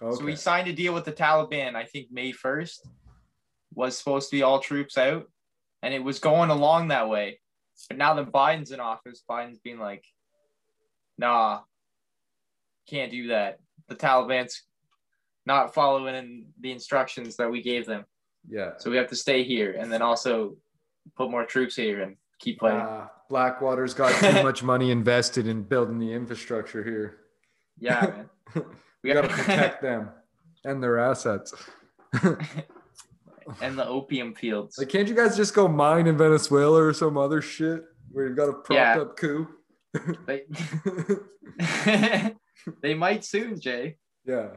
Okay. 0.02 0.16
So 0.16 0.26
he 0.26 0.36
signed 0.36 0.68
a 0.68 0.74
deal 0.74 0.94
with 0.94 1.06
the 1.06 1.12
Taliban, 1.12 1.76
I 1.76 1.86
think 1.86 2.12
May 2.12 2.32
1st 2.32 2.80
was 3.74 3.98
supposed 3.98 4.30
to 4.30 4.36
be 4.36 4.44
all 4.44 4.60
troops 4.60 4.98
out. 4.98 5.30
And 5.84 5.94
it 5.94 6.04
was 6.04 6.20
going 6.20 6.50
along 6.50 6.90
that 6.90 7.10
way. 7.10 7.40
But 7.88 7.98
now 7.98 8.16
that 8.16 8.32
Biden's 8.32 8.72
in 8.72 8.80
office, 8.80 9.24
Biden's 9.30 9.60
being 9.60 9.80
like, 9.80 10.04
nah, 11.18 11.62
can't 12.90 13.12
do 13.12 13.28
that. 13.28 13.60
The 13.88 13.96
Taliban's 13.96 14.64
not 15.48 15.74
following 15.74 16.46
the 16.60 16.72
instructions 16.72 17.36
that 17.38 17.50
we 17.50 17.62
gave 17.62 17.86
them. 17.86 18.04
yeah. 18.50 18.72
So 18.78 18.92
we 18.92 18.98
have 18.98 19.08
to 19.08 19.16
stay 19.16 19.44
here 19.44 19.72
and 19.80 19.92
then 19.92 20.02
also 20.02 20.58
put 21.16 21.32
more 21.32 21.46
troops 21.46 21.76
here 21.76 22.02
and 22.04 22.18
keep 22.40 22.60
playing. 22.60 22.82
Uh, 22.82 23.08
Blackwater's 23.30 23.94
got 23.94 24.12
too 24.20 24.44
much 24.50 24.62
money 24.62 24.92
invested 24.92 25.48
in 25.48 25.64
building 25.64 26.00
the 26.00 26.12
infrastructure 26.12 26.84
here. 26.84 27.18
yeah, 27.80 28.02
man. 28.56 28.66
We 29.04 29.14
got 29.14 29.22
to 29.22 29.28
protect 29.30 29.82
them 29.82 30.10
and 30.66 30.82
their 30.84 30.98
assets. 31.00 31.54
and 33.62 33.78
the 33.80 33.86
opium 33.88 34.34
fields. 34.34 34.78
Like, 34.78 34.90
can't 34.90 35.08
you 35.08 35.16
guys 35.16 35.38
just 35.38 35.54
go 35.54 35.68
mine 35.68 36.08
in 36.08 36.18
Venezuela 36.18 36.82
or 36.84 36.94
some 36.94 37.16
other 37.18 37.42
shit 37.42 37.84
where 38.12 38.28
you've 38.28 38.36
got 38.36 38.50
a 38.50 38.54
propped 38.54 38.74
Yeah. 38.74 39.02
up 39.02 39.16
coup? 39.18 39.48
They, 40.26 40.44
they 42.82 42.94
might 42.96 43.24
soon, 43.24 43.60
Jay. 43.60 43.98
yeah. 44.26 44.50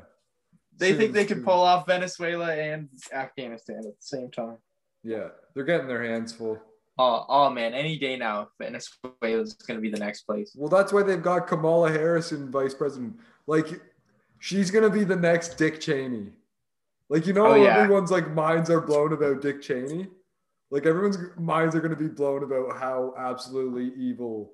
They 0.81 0.95
think 0.95 1.13
they 1.13 1.25
can 1.25 1.45
pull 1.45 1.61
off 1.61 1.87
Venezuela 1.87 2.53
and 2.55 2.89
Afghanistan 3.13 3.79
at 3.79 3.85
the 3.85 3.95
same 4.01 4.31
time. 4.31 4.57
Yeah. 5.05 5.29
They're 5.55 5.65
getting 5.65 5.87
their 5.89 6.03
hands 6.03 6.33
full. 6.33 6.59
Oh, 6.99 7.25
oh 7.29 7.51
man, 7.51 7.73
any 7.73 7.99
day 7.99 8.17
now, 8.17 8.49
Venezuela 8.61 9.13
is 9.23 9.55
going 9.55 9.79
to 9.79 9.81
be 9.81 9.91
the 9.91 9.99
next 9.99 10.23
place. 10.23 10.53
Well, 10.55 10.69
that's 10.69 10.93
why 10.93 11.03
they've 11.03 11.23
got 11.23 11.47
Kamala 11.47 11.91
Harris 11.91 12.33
in 12.33 12.51
vice 12.51 12.75
president. 12.75 13.17
Like, 13.47 13.69
she's 14.39 14.71
gonna 14.71 14.91
be 14.91 15.05
the 15.05 15.17
next 15.17 15.57
Dick 15.57 15.81
Cheney. 15.81 16.33
Like, 17.09 17.27
you 17.27 17.33
know, 17.33 17.47
Oh, 17.47 17.55
yeah. 17.55 17.79
everyone's 17.79 18.11
like 18.11 18.31
minds 18.33 18.69
are 18.71 18.81
blown 18.81 19.13
about 19.13 19.41
Dick 19.41 19.63
Cheney. 19.63 20.09
Like, 20.71 20.85
everyone's 20.87 21.19
minds 21.39 21.75
are 21.75 21.81
gonna 21.81 21.97
be 21.97 22.09
blown 22.09 22.43
about 22.43 22.77
how 22.79 23.15
absolutely 23.17 23.93
evil 23.97 24.53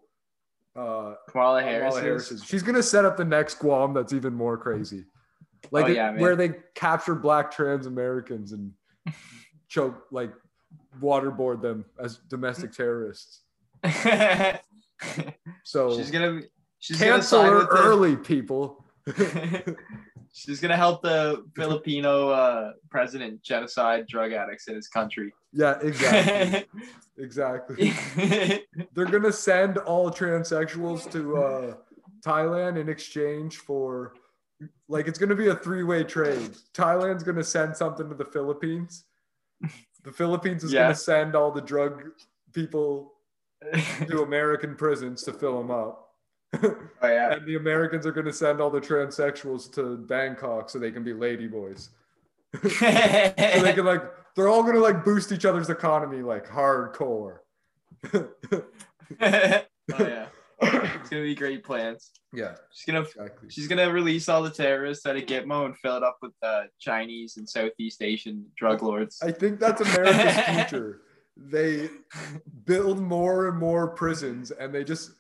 uh, 0.77 1.15
Kamala 1.29 1.61
Kamala 1.61 1.63
Harris. 1.63 1.99
Harris 1.99 2.31
is. 2.31 2.41
is. 2.43 2.47
She's 2.47 2.63
gonna 2.63 2.83
set 2.83 3.05
up 3.05 3.17
the 3.17 3.25
next 3.25 3.59
Guam 3.59 3.93
that's 3.93 4.13
even 4.13 4.35
more 4.35 4.57
crazy. 4.57 5.05
Like 5.71 5.87
Oh, 5.87 5.89
yeah, 5.89 6.13
where 6.19 6.37
they 6.37 6.55
capture 6.75 7.15
black 7.15 7.51
trans 7.51 7.87
Americans 7.87 8.53
and 8.53 8.73
choke 9.69 10.07
like 10.11 10.33
waterboard 11.01 11.63
them 11.63 11.85
as 11.99 12.19
domestic 12.29 12.73
terrorists. 12.73 13.41
So 15.65 15.97
she's 15.97 16.11
gonna. 16.11 16.41
She's 16.79 16.99
gonna 16.99 17.13
cancel 17.13 17.43
her 17.43 17.57
with 17.59 17.71
the- 17.71 17.77
early, 17.77 18.17
people. 18.17 18.85
she's 20.33 20.61
gonna 20.61 20.77
help 20.77 21.03
the 21.03 21.45
Filipino 21.55 22.31
uh, 22.31 22.73
president 22.91 23.43
genocide 23.43 24.07
drug 24.07 24.33
addicts 24.33 24.69
in 24.69 24.75
his 24.75 24.89
country. 24.89 25.33
Yeah, 25.53 25.79
exactly. 25.83 26.67
exactly. 27.19 27.93
They're 28.95 29.07
gonna 29.07 29.33
send 29.33 29.79
all 29.79 30.11
transsexuals 30.11 31.11
to 31.13 31.37
uh, 31.37 31.75
Thailand 32.25 32.79
in 32.79 32.89
exchange 32.89 33.57
for 33.59 34.15
like 34.89 35.07
it's 35.09 35.19
gonna 35.19 35.35
be 35.35 35.49
a 35.49 35.55
three-way 35.57 36.05
trade. 36.05 36.51
Thailand's 36.75 37.23
gonna 37.23 37.45
send 37.45 37.77
something 37.77 38.09
to 38.09 38.15
the 38.15 38.25
Philippines. 38.25 39.05
The 40.03 40.13
Philippines 40.13 40.65
is 40.65 40.73
Yeah. 40.73 40.85
gonna 40.85 40.95
send 40.95 41.35
all 41.35 41.51
the 41.51 41.61
drug 41.61 42.03
people 42.53 43.13
to 44.07 44.23
American 44.23 44.77
prisons 44.77 45.23
to 45.25 45.33
fill 45.33 45.59
them 45.59 45.71
up. 45.71 46.03
oh 46.63 46.77
yeah. 47.03 47.33
and 47.33 47.47
the 47.47 47.57
Americans 47.57 48.07
are 48.07 48.13
gonna 48.13 48.33
send 48.33 48.61
all 48.61 48.71
the 48.71 48.81
transsexuals 48.81 49.73
to 49.75 49.97
Bangkok 49.97 50.71
so 50.71 50.79
they 50.79 50.91
can 50.93 51.03
be 51.05 51.13
ladyboys. 51.13 51.89
So 52.63 52.69
they 53.63 53.73
can 53.75 53.85
like 53.85 54.03
they're 54.35 54.49
all 54.49 54.63
gonna 54.63 54.79
like 54.81 55.05
boost 55.05 55.33
each 55.33 55.45
other's 55.45 55.69
economy 55.71 56.23
like 56.23 56.47
hardcore. 56.47 57.39
oh 58.15 58.63
yeah. 59.21 60.27
It's 60.63 61.11
gonna 61.11 61.23
be 61.23 61.35
great 61.35 61.63
plans. 61.65 62.11
yeah, 62.33 62.55
She's 62.73 62.87
gonna 62.93 63.03
exactly. 63.07 63.51
she's 63.51 63.69
gonna 63.69 63.91
release 63.93 64.29
all 64.29 64.43
the 64.43 64.51
terrorists 64.51 65.05
out 65.07 65.17
of 65.17 65.23
Gitmo 65.25 65.67
and 65.67 65.77
fill 65.79 65.97
it 65.97 66.03
up 66.03 66.19
with 66.23 66.33
uh, 66.43 66.63
Chinese 66.81 67.37
and 67.37 67.49
Southeast 67.49 68.03
Asian 68.03 68.47
drug 68.57 68.83
lords. 68.83 69.19
I 69.23 69.31
think 69.33 69.61
that's 69.61 69.81
America's 69.83 70.45
future. 70.71 71.03
They 71.37 71.91
build 72.65 72.99
more 72.99 73.49
and 73.49 73.59
more 73.59 73.89
prisons 73.89 74.51
and 74.51 74.75
they 74.75 74.85
just 74.85 75.13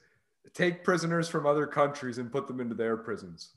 take 0.55 0.82
prisoners 0.82 1.28
from 1.28 1.47
other 1.47 1.66
countries 1.66 2.16
and 2.18 2.32
put 2.32 2.47
them 2.47 2.59
into 2.61 2.74
their 2.74 2.97
prisons. 2.97 3.53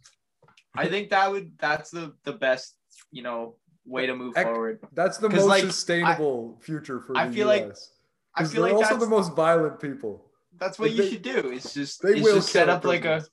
I 0.75 0.87
think 0.87 1.09
that 1.09 1.31
would 1.31 1.53
that's 1.59 1.89
the 1.91 2.13
the 2.25 2.33
best 2.33 2.75
you 3.11 3.23
know 3.23 3.55
way 3.85 4.05
to 4.05 4.15
move 4.15 4.35
forward. 4.35 4.79
That's 4.93 5.17
the 5.17 5.29
most 5.29 5.45
like, 5.45 5.61
sustainable 5.63 6.59
future 6.61 6.99
for 6.99 7.17
I 7.17 7.27
the 7.27 7.33
feel 7.33 7.47
like- 7.47 7.69
US. 7.69 7.93
I 8.35 8.41
'Cause 8.41 8.53
feel 8.53 8.63
they're 8.63 8.73
like 8.73 8.83
also 8.85 8.97
the 9.03 9.09
most 9.09 9.33
violent 9.35 9.79
people. 9.79 10.28
That's 10.59 10.77
what 10.79 10.91
you 10.91 11.09
should 11.09 11.21
do. 11.21 11.51
It's 11.53 11.73
just 11.73 12.01
They 12.01 12.11
it's 12.15 12.21
will 12.21 12.35
just 12.35 12.49
set 12.51 12.69
up 12.69 12.83
like 12.85 13.05
a 13.05 13.25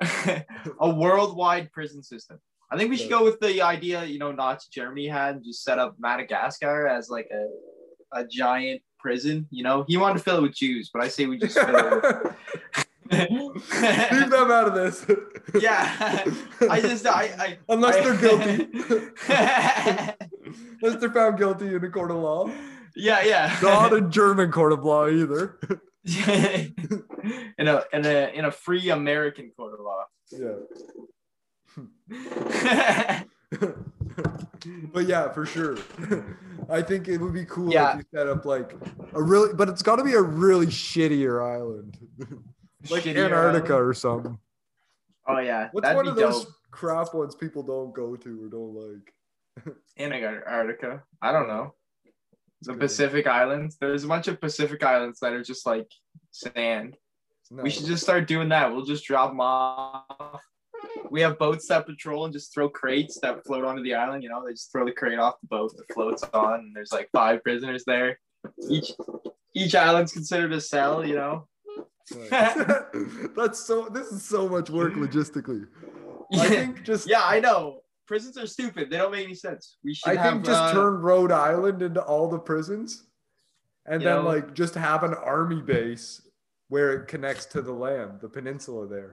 a 0.80 0.90
worldwide 0.90 1.72
prison 1.72 2.02
system. 2.02 2.38
I 2.70 2.76
think 2.76 2.90
we 2.90 2.96
should 2.96 3.10
go 3.10 3.22
with 3.24 3.38
the 3.40 3.62
idea, 3.62 4.04
you 4.04 4.18
know, 4.18 4.32
Nazi 4.32 4.68
Germany 4.72 5.06
had 5.06 5.36
and 5.36 5.44
just 5.44 5.62
set 5.62 5.78
up 5.78 5.94
Madagascar 5.98 6.86
as 6.88 7.08
like 7.08 7.28
a 7.32 7.48
a 8.20 8.26
giant 8.26 8.82
prison. 8.98 9.46
You 9.50 9.62
know, 9.62 9.84
he 9.86 9.96
wanted 9.96 10.18
to 10.18 10.24
fill 10.24 10.38
it 10.38 10.42
with 10.42 10.54
Jews, 10.54 10.90
but 10.92 11.02
I 11.02 11.08
say 11.08 11.26
we 11.26 11.38
just 11.38 11.58
fill 11.58 11.76
it 11.76 12.02
with. 12.02 12.36
Leave 13.12 14.30
them 14.30 14.50
out 14.50 14.66
of 14.66 14.74
this. 14.74 15.06
yeah, 15.60 16.24
I 16.68 16.80
just 16.80 17.06
I, 17.06 17.30
I 17.38 17.58
Unless 17.68 17.96
I- 17.96 18.00
they're 18.00 18.16
guilty. 18.16 18.68
Unless 20.82 21.00
they're 21.00 21.12
found 21.12 21.38
guilty 21.38 21.72
in 21.72 21.84
a 21.84 21.88
court 21.90 22.10
of 22.10 22.16
law. 22.16 22.50
Yeah, 22.96 23.22
yeah. 23.22 23.56
Not 23.62 23.92
a 23.92 24.00
German 24.00 24.50
court 24.50 24.72
of 24.72 24.84
law 24.84 25.06
either. 25.08 25.56
in 27.58 27.66
a 27.68 27.82
in 27.92 28.06
a 28.06 28.30
in 28.34 28.44
a 28.44 28.50
free 28.50 28.90
American 28.90 29.50
court 29.56 29.74
of 29.74 29.80
law. 29.80 30.04
Yeah. 30.30 30.56
but 34.92 35.06
yeah, 35.06 35.30
for 35.32 35.46
sure. 35.46 35.76
I 36.68 36.82
think 36.82 37.08
it 37.08 37.18
would 37.18 37.34
be 37.34 37.44
cool 37.44 37.72
Yeah. 37.72 37.92
if 37.92 37.98
you 37.98 38.04
set 38.18 38.28
up 38.28 38.44
like 38.44 38.74
a 39.14 39.22
really, 39.22 39.52
but 39.54 39.68
it's 39.68 39.82
got 39.82 39.96
to 39.96 40.04
be 40.04 40.14
a 40.14 40.22
really 40.22 40.66
shittier 40.66 41.42
island, 41.44 41.98
like 42.90 43.04
Shittier 43.04 43.26
Antarctica 43.26 43.74
island. 43.74 43.88
or 43.88 43.94
something. 43.94 44.38
Oh 45.28 45.38
yeah, 45.38 45.68
What's 45.72 45.84
that'd 45.84 45.96
one 45.96 46.06
of 46.08 46.16
those 46.16 46.44
dope. 46.44 46.54
crap 46.70 47.12
ones 47.14 47.34
people 47.34 47.62
don't 47.62 47.92
go 47.94 48.16
to 48.16 48.44
or 48.44 48.48
don't 48.48 48.74
like? 48.74 49.12
Antarctica. 49.98 51.02
I 51.20 51.32
don't 51.32 51.48
know. 51.48 51.74
The 52.62 52.72
Good. 52.72 52.80
Pacific 52.80 53.26
Islands. 53.26 53.76
There's 53.80 54.04
a 54.04 54.08
bunch 54.08 54.28
of 54.28 54.40
Pacific 54.40 54.82
Islands 54.82 55.20
that 55.20 55.32
are 55.32 55.42
just 55.42 55.66
like 55.66 55.88
sand. 56.30 56.96
No. 57.50 57.62
We 57.62 57.70
should 57.70 57.86
just 57.86 58.02
start 58.02 58.26
doing 58.26 58.48
that. 58.48 58.72
We'll 58.72 58.84
just 58.84 59.04
drop 59.04 59.30
them 59.30 59.40
off. 59.40 60.40
We 61.10 61.20
have 61.20 61.38
boats 61.38 61.68
that 61.68 61.86
patrol 61.86 62.24
and 62.24 62.32
just 62.32 62.52
throw 62.52 62.68
crates 62.68 63.20
that 63.20 63.44
float 63.44 63.64
onto 63.64 63.82
the 63.82 63.94
island. 63.94 64.22
You 64.22 64.30
know, 64.30 64.44
they 64.44 64.52
just 64.52 64.72
throw 64.72 64.84
the 64.84 64.92
crate 64.92 65.18
off 65.18 65.40
the 65.40 65.46
boat 65.48 65.76
that 65.76 65.94
floats 65.94 66.24
on, 66.34 66.54
and 66.54 66.76
there's 66.76 66.92
like 66.92 67.08
five 67.12 67.42
prisoners 67.44 67.84
there. 67.86 68.18
Each 68.68 68.90
each 69.54 69.74
island's 69.74 70.12
considered 70.12 70.52
a 70.52 70.60
cell. 70.60 71.06
You 71.06 71.14
know. 71.14 71.48
That's 72.30 73.58
so. 73.60 73.88
This 73.88 74.08
is 74.08 74.24
so 74.24 74.48
much 74.48 74.70
work 74.70 74.94
logistically. 74.94 75.66
I 76.32 76.48
think 76.48 76.82
just. 76.84 77.08
yeah, 77.08 77.22
I 77.22 77.40
know. 77.40 77.80
Prisons 78.06 78.38
are 78.38 78.46
stupid. 78.46 78.90
They 78.90 78.98
don't 78.98 79.10
make 79.12 79.24
any 79.24 79.34
sense. 79.34 79.76
We 79.84 79.94
should 79.94 80.16
I 80.16 80.22
have 80.22 80.32
think 80.34 80.44
just 80.46 80.60
uh, 80.62 80.72
turn 80.72 80.94
Rhode 81.00 81.32
Island 81.32 81.82
into 81.82 82.00
all 82.02 82.28
the 82.28 82.38
prisons, 82.38 83.04
and 83.86 84.00
then 84.02 84.16
know- 84.16 84.28
like 84.28 84.54
just 84.54 84.74
have 84.74 85.02
an 85.02 85.14
army 85.14 85.60
base 85.60 86.22
where 86.68 86.92
it 86.92 87.08
connects 87.08 87.46
to 87.46 87.62
the 87.62 87.72
land, 87.72 88.20
the 88.20 88.28
peninsula 88.28 88.86
there. 88.88 89.12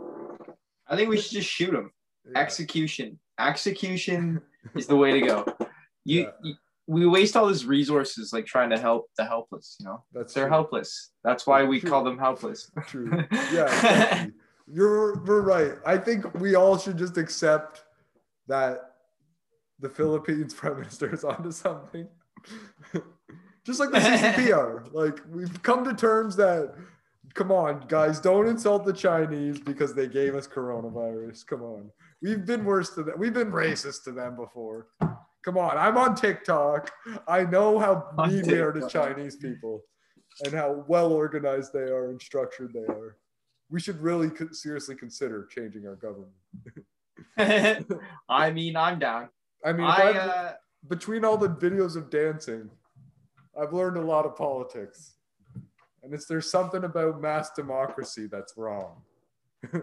I 0.87 0.95
think 0.95 1.09
we 1.09 1.17
should 1.19 1.31
just 1.31 1.49
shoot 1.49 1.71
them. 1.71 1.91
Yeah. 2.31 2.39
Execution. 2.39 3.19
Execution 3.39 4.41
is 4.75 4.87
the 4.87 4.95
way 4.95 5.19
to 5.19 5.25
go. 5.25 5.57
You, 6.05 6.21
Yeah. 6.21 6.29
you 6.43 6.55
we 6.85 7.05
waste 7.07 7.37
all 7.37 7.47
these 7.47 7.65
resources 7.65 8.33
like 8.33 8.45
trying 8.45 8.69
to 8.69 8.77
help 8.77 9.05
the 9.17 9.23
helpless, 9.23 9.77
you 9.79 9.85
know. 9.85 10.03
That's 10.11 10.33
They're 10.33 10.45
true. 10.45 10.51
helpless. 10.53 11.11
That's 11.23 11.47
why 11.47 11.63
we 11.63 11.79
True. 11.79 11.89
call 11.89 12.03
them 12.03 12.17
helpless. 12.17 12.69
True. 12.87 13.09
Yeah, 13.31 13.65
exactly. 13.67 14.33
you're 14.67 15.23
you're 15.25 15.41
right. 15.43 15.75
I 15.85 15.97
think 15.97 16.33
we 16.41 16.55
all 16.55 16.77
should 16.77 16.97
just 16.97 17.17
accept 17.17 17.82
that 18.47 18.79
the 19.79 19.89
Philippines 19.89 20.53
prime 20.59 20.77
minister 20.77 21.13
is 21.13 21.23
onto 21.23 21.51
something. 21.51 22.07
just 23.65 23.79
like 23.79 23.91
the 23.91 23.99
CCP 23.99 24.55
are. 24.55 24.85
Like 24.93 25.19
we've 25.29 25.61
come 25.63 25.83
to 25.85 25.93
terms 25.93 26.35
that 26.37 26.73
come 27.33 27.51
on, 27.51 27.85
guys, 27.87 28.19
don't 28.19 28.47
insult 28.47 28.85
the 28.85 28.93
Chinese 28.93 29.59
because 29.59 29.93
they 29.93 30.07
gave 30.07 30.35
us 30.35 30.47
coronavirus. 30.47 31.45
Come 31.47 31.63
on. 31.63 31.89
We've 32.21 32.45
been 32.45 32.63
worse 32.63 32.91
to 32.91 33.03
them. 33.03 33.15
We've 33.17 33.33
been 33.33 33.51
racist 33.51 34.03
to 34.05 34.11
them 34.11 34.35
before. 34.35 34.87
Come 35.43 35.57
on, 35.57 35.77
I'm 35.77 35.97
on 35.97 36.15
TikTok. 36.15 36.89
I 37.27 37.43
know 37.43 37.77
how 37.77 38.07
On 38.17 38.33
mean 38.33 38.47
we 38.47 38.59
are 38.59 38.71
to 38.71 38.87
Chinese 38.87 39.35
people 39.35 39.81
and 40.45 40.53
how 40.53 40.85
well 40.87 41.11
organized 41.11 41.73
they 41.73 41.79
are 41.81 42.09
and 42.09 42.21
structured 42.21 42.71
they 42.73 42.91
are. 42.91 43.17
We 43.69 43.81
should 43.81 44.01
really 44.01 44.29
co- 44.29 44.51
seriously 44.51 44.95
consider 44.95 45.45
changing 45.51 45.85
our 45.85 45.95
government. 45.95 46.31
I 48.29 48.51
mean, 48.51 48.75
I'm 48.75 48.99
down. 48.99 49.29
I 49.63 49.73
mean, 49.73 49.85
I 49.85 50.11
uh, 50.11 50.53
between 50.87 51.23
all 51.23 51.37
the 51.37 51.49
videos 51.49 51.95
of 51.95 52.09
dancing, 52.09 52.69
I've 53.59 53.73
learned 53.73 53.97
a 53.97 54.01
lot 54.01 54.25
of 54.25 54.35
politics. 54.35 55.15
And 56.03 56.13
it's 56.13 56.25
there's 56.25 56.51
something 56.51 56.83
about 56.83 57.21
mass 57.21 57.51
democracy 57.55 58.27
that's 58.29 58.55
wrong. 58.57 59.03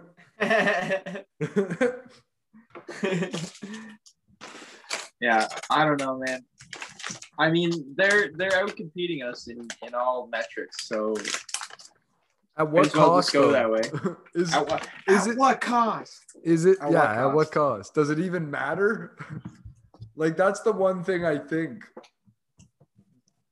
yeah, 5.20 5.48
I 5.70 5.84
don't 5.84 5.98
know, 5.98 6.18
man. 6.18 6.44
I 7.38 7.50
mean, 7.50 7.94
they're 7.96 8.30
they're 8.34 8.54
out 8.56 8.76
competing 8.76 9.22
us 9.22 9.48
in, 9.48 9.66
in 9.82 9.94
all 9.94 10.28
metrics, 10.30 10.86
so 10.86 11.14
At 12.56 12.70
what 12.70 12.92
cost? 12.92 13.32
well 13.34 13.44
go 13.44 13.52
that 13.52 13.70
way. 13.70 13.80
is, 14.34 14.52
At 14.52 14.68
what, 14.68 14.88
Is 15.08 15.26
at 15.26 15.32
it- 15.32 15.38
what 15.38 15.60
cost? 15.60 16.20
is 16.42 16.64
it 16.66 16.78
at 16.80 16.90
yeah, 16.92 17.22
what 17.24 17.28
at 17.30 17.34
what 17.34 17.52
cost? 17.52 17.94
Does 17.94 18.10
it 18.10 18.18
even 18.18 18.50
matter? 18.50 19.16
like 20.16 20.36
that's 20.36 20.60
the 20.60 20.72
one 20.72 21.02
thing 21.04 21.24
I 21.24 21.38
think 21.38 21.84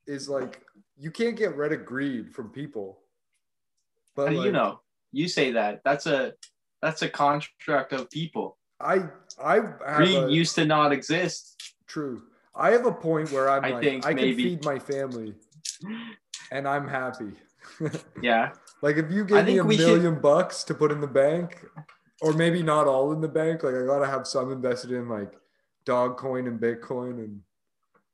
is 0.06 0.28
like 0.28 0.62
you 0.96 1.10
can't 1.10 1.36
get 1.36 1.54
rid 1.56 1.72
of 1.72 1.84
greed 1.86 2.34
from 2.34 2.50
people. 2.50 2.98
But 4.16 4.30
do 4.30 4.42
you 4.42 4.52
know? 4.52 4.80
You 5.12 5.28
say 5.28 5.52
that. 5.52 5.80
That's 5.84 6.06
a 6.06 6.32
that's 6.82 7.02
a 7.02 7.08
construct 7.08 7.92
of 7.92 8.10
people. 8.10 8.58
I 8.80 9.04
I 9.42 9.60
Greed 9.96 10.16
a- 10.24 10.30
used 10.30 10.54
to 10.56 10.64
not 10.66 10.92
exist. 10.92 11.56
True. 11.86 12.22
I 12.54 12.70
have 12.72 12.84
a 12.86 12.92
point 12.92 13.30
where 13.32 13.48
I'm 13.48 13.64
I 13.64 13.70
like, 13.70 13.82
think 13.84 14.04
I 14.06 14.08
can 14.08 14.16
maybe- 14.16 14.42
feed 14.44 14.64
my 14.64 14.78
family, 14.78 15.34
and 16.50 16.66
I'm 16.68 16.86
happy. 16.88 17.32
Yeah. 18.22 18.52
Like 18.82 18.96
if 18.96 19.10
you 19.10 19.24
I 19.24 19.26
give 19.26 19.46
me 19.46 19.58
a 19.58 19.64
we 19.64 19.76
should- 19.76 19.86
million 19.86 20.20
bucks 20.20 20.62
to 20.64 20.74
put 20.74 20.92
in 20.92 21.00
the 21.00 21.06
bank, 21.06 21.64
or 22.20 22.32
maybe 22.32 22.62
not 22.62 22.86
all 22.86 23.12
in 23.12 23.20
the 23.20 23.28
bank, 23.28 23.62
like 23.62 23.74
I 23.74 23.84
gotta 23.84 24.06
have 24.06 24.26
some 24.26 24.52
invested 24.52 24.92
in 24.92 25.08
like 25.08 25.32
Dogecoin 25.84 26.46
and 26.46 26.60
Bitcoin, 26.60 27.18
and 27.24 27.40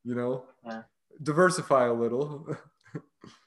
you 0.05 0.15
know, 0.15 0.47
Yeah. 0.65 0.83
diversify 1.23 1.87
a 1.87 1.93
little. 1.93 2.47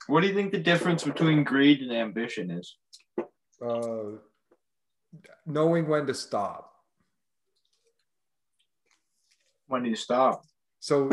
What 0.07 0.22
do 0.22 0.28
you 0.28 0.34
think 0.34 0.51
the 0.51 0.57
difference 0.59 1.03
between 1.03 1.43
greed 1.43 1.82
and 1.82 1.91
ambition 1.91 2.49
is? 2.49 2.76
uh, 3.61 4.18
knowing 5.45 5.88
when 5.88 6.07
to 6.07 6.13
stop. 6.15 6.74
When 9.68 9.84
do 9.84 9.89
you 9.89 9.95
stop? 9.95 10.43
So 10.80 11.09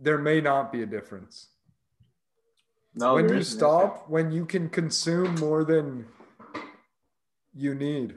there 0.00 0.18
may 0.18 0.40
not 0.40 0.72
be 0.72 0.82
a 0.82 0.86
difference. 0.86 1.48
No. 2.98 3.14
when 3.14 3.28
you 3.28 3.42
stop, 3.42 4.08
when 4.08 4.30
you 4.32 4.44
can 4.44 4.68
consume 4.68 5.34
more 5.36 5.64
than 5.64 6.06
you 7.54 7.74
need. 7.74 8.16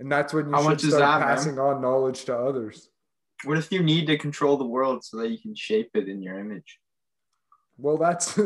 And 0.00 0.10
that's 0.10 0.32
when 0.34 0.46
you 0.46 0.52
How 0.52 0.62
should 0.68 0.80
start 0.80 1.00
that, 1.00 1.18
man? 1.20 1.28
passing 1.36 1.58
on 1.58 1.80
knowledge 1.80 2.24
to 2.26 2.36
others. 2.36 2.88
What 3.44 3.58
if 3.58 3.70
you 3.72 3.82
need 3.82 4.06
to 4.08 4.18
control 4.18 4.56
the 4.56 4.64
world 4.66 5.04
so 5.04 5.18
that 5.18 5.30
you 5.30 5.38
can 5.38 5.54
shape 5.54 5.90
it 5.94 6.08
in 6.08 6.22
your 6.22 6.38
image? 6.38 6.78
Well, 7.78 7.96
that's 7.96 8.34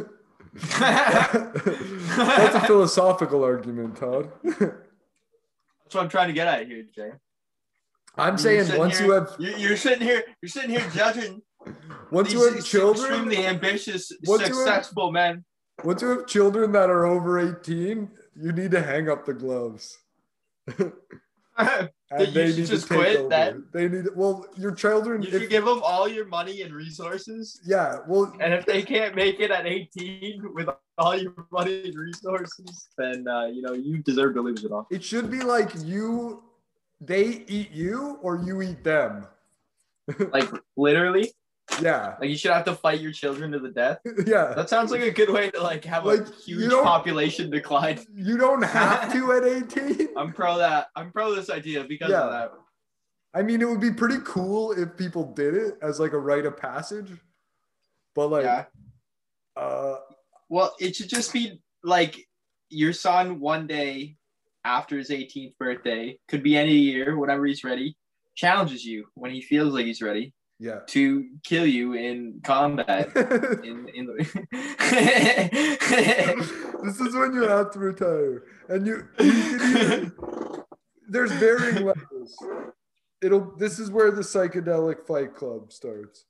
that's 0.78 2.54
a 2.54 2.60
philosophical 2.66 3.44
argument, 3.44 3.96
Todd. 3.96 4.30
That's 4.44 5.94
what 5.94 6.02
I'm 6.02 6.08
trying 6.08 6.28
to 6.28 6.34
get 6.34 6.46
at 6.48 6.66
here, 6.66 6.84
Jay. 6.94 7.10
I'm 8.16 8.34
You're 8.34 8.38
saying 8.38 8.78
once 8.78 8.98
here- 8.98 9.06
you 9.06 9.12
have 9.12 9.36
you- 9.38 9.56
you're 9.56 9.76
sitting 9.76 10.06
here, 10.06 10.22
you're 10.42 10.48
sitting 10.48 10.70
here 10.70 10.84
judging 10.94 11.42
once 12.10 12.28
these 12.32 12.40
you 12.40 12.52
have 12.52 12.64
children, 12.64 13.06
extremely 13.06 13.46
ambitious, 13.46 14.10
you 14.10 14.32
have- 14.38 14.46
successful 14.46 15.12
men. 15.12 15.44
Once 15.84 16.02
you 16.02 16.08
have 16.08 16.26
children 16.26 16.72
that 16.72 16.90
are 16.90 17.06
over 17.06 17.38
18, 17.38 18.10
you 18.36 18.52
need 18.52 18.70
to 18.72 18.82
hang 18.82 19.08
up 19.08 19.24
the 19.24 19.34
gloves. 19.34 19.98
And 22.10 22.32
they 22.32 22.46
need 22.46 22.66
just 22.66 22.88
to 22.88 22.88
take 22.88 22.98
quit 22.98 23.16
over. 23.18 23.28
then? 23.28 23.64
They 23.72 23.88
need 23.88 24.06
well, 24.14 24.46
your 24.56 24.72
children. 24.72 25.22
you 25.22 25.28
if- 25.28 25.42
should 25.42 25.50
give 25.50 25.64
them 25.64 25.82
all 25.82 26.08
your 26.08 26.24
money 26.24 26.62
and 26.62 26.72
resources, 26.72 27.60
yeah, 27.66 27.98
well, 28.06 28.34
and 28.40 28.54
if 28.54 28.64
they 28.64 28.82
can't 28.82 29.14
make 29.14 29.40
it 29.40 29.50
at 29.50 29.66
18 29.66 30.54
with 30.54 30.68
all 30.96 31.16
your 31.16 31.34
money 31.52 31.82
and 31.84 31.98
resources, 31.98 32.88
then 32.96 33.28
uh, 33.28 33.46
you 33.46 33.60
know 33.60 33.74
you 33.74 33.98
deserve 33.98 34.34
to 34.36 34.40
lose 34.40 34.64
it 34.64 34.72
all. 34.72 34.86
It 34.90 35.04
should 35.04 35.30
be 35.30 35.40
like 35.40 35.70
you, 35.84 36.42
they 37.00 37.44
eat 37.46 37.72
you 37.72 38.18
or 38.22 38.36
you 38.36 38.62
eat 38.62 38.82
them. 38.84 39.26
Like 40.32 40.48
literally, 40.78 41.30
Yeah, 41.82 42.16
like 42.20 42.30
you 42.30 42.36
should 42.36 42.50
have 42.50 42.64
to 42.64 42.74
fight 42.74 43.00
your 43.00 43.12
children 43.12 43.52
to 43.52 43.58
the 43.58 43.70
death. 43.70 43.98
yeah. 44.26 44.52
That 44.54 44.68
sounds 44.68 44.90
like 44.90 45.02
a 45.02 45.10
good 45.10 45.30
way 45.30 45.50
to 45.50 45.62
like 45.62 45.84
have 45.84 46.04
Like, 46.04 46.20
a 46.26 46.32
huge 46.44 46.70
population 46.72 47.50
decline. 47.50 48.00
You 48.14 48.36
don't 48.38 48.62
have 48.62 49.12
to 49.12 49.32
at 49.32 49.44
18. 49.78 50.08
I'm 50.16 50.32
pro 50.32 50.58
that. 50.58 50.88
I'm 50.96 51.12
pro 51.12 51.34
this 51.34 51.50
idea 51.50 51.84
because 51.84 52.10
Yeah. 52.10 52.22
of 52.24 52.32
that. 52.32 52.52
I 53.34 53.42
mean, 53.42 53.60
it 53.60 53.68
would 53.68 53.80
be 53.80 53.92
pretty 53.92 54.18
cool 54.24 54.72
if 54.72 54.96
people 54.96 55.32
did 55.34 55.54
it 55.54 55.74
as 55.82 56.00
like 56.00 56.12
a 56.12 56.18
rite 56.18 56.46
of 56.46 56.56
passage. 56.56 57.12
But 58.14 58.28
like, 58.28 58.44
yeah. 58.44 58.64
uh, 59.56 59.96
Well, 60.48 60.74
it 60.80 60.96
should 60.96 61.10
just 61.10 61.32
be 61.32 61.60
like 61.84 62.26
your 62.70 62.92
son 62.92 63.38
one 63.40 63.66
day 63.66 64.16
after 64.64 64.96
his 64.98 65.10
18th 65.10 65.56
birthday, 65.58 66.18
could 66.28 66.42
be 66.42 66.56
any 66.56 66.72
year, 66.74 67.16
whenever 67.16 67.46
he's 67.46 67.62
ready, 67.62 67.96
challenges 68.34 68.84
you 68.84 69.06
when 69.14 69.30
he 69.30 69.40
feels 69.42 69.74
like 69.74 69.84
he's 69.86 70.02
ready 70.02 70.32
yeah. 70.58 70.80
to 70.88 71.28
kill 71.44 71.66
you 71.66 71.94
in 71.94 72.40
combat. 72.44 73.14
In 73.64 73.88
in 73.94 74.06
the 74.06 74.18
this 76.84 77.00
is 77.00 77.14
when 77.14 77.32
you 77.34 77.42
have 77.42 77.70
to 77.72 77.78
retire, 77.78 78.44
and 78.68 78.86
you, 78.86 79.08
you 79.18 79.32
can 79.32 79.76
either, 79.76 80.12
there's 81.08 81.32
varying 81.32 81.84
levels. 81.84 82.36
It'll. 83.22 83.52
This 83.56 83.78
is 83.78 83.90
where 83.90 84.10
the 84.10 84.22
psychedelic 84.22 85.06
fight 85.06 85.34
club 85.34 85.72
starts. 85.72 86.24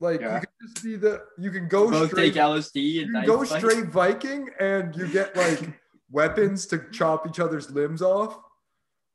Like 0.00 0.20
Yeah. 0.20 0.34
you 0.36 0.40
can 0.40 0.48
just 0.68 0.84
be 0.84 0.96
the 0.96 1.22
you 1.38 1.50
can 1.50 1.68
go 1.68 1.90
Both 1.90 2.10
straight 2.10 2.34
take 2.34 2.42
LSD 2.42 3.02
and 3.02 3.12
knife 3.12 3.26
go 3.26 3.44
fight. 3.44 3.58
straight 3.58 3.86
Viking 3.86 4.48
and 4.60 4.94
you 4.94 5.08
get 5.08 5.36
like 5.36 5.80
weapons 6.10 6.66
to 6.66 6.84
chop 6.92 7.26
each 7.26 7.40
other's 7.40 7.70
limbs 7.70 8.00
off, 8.00 8.38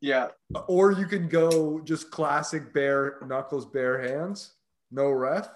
Yeah. 0.04 0.28
or 0.68 0.91
you 0.91 1.06
can 1.06 1.30
go 1.30 1.80
just 1.80 2.12
classic 2.12 2.74
bare 2.74 3.20
knuckles, 3.26 3.66
bare 3.66 4.01
hands, 4.01 4.51
no 4.91 5.10
ref, 5.10 5.47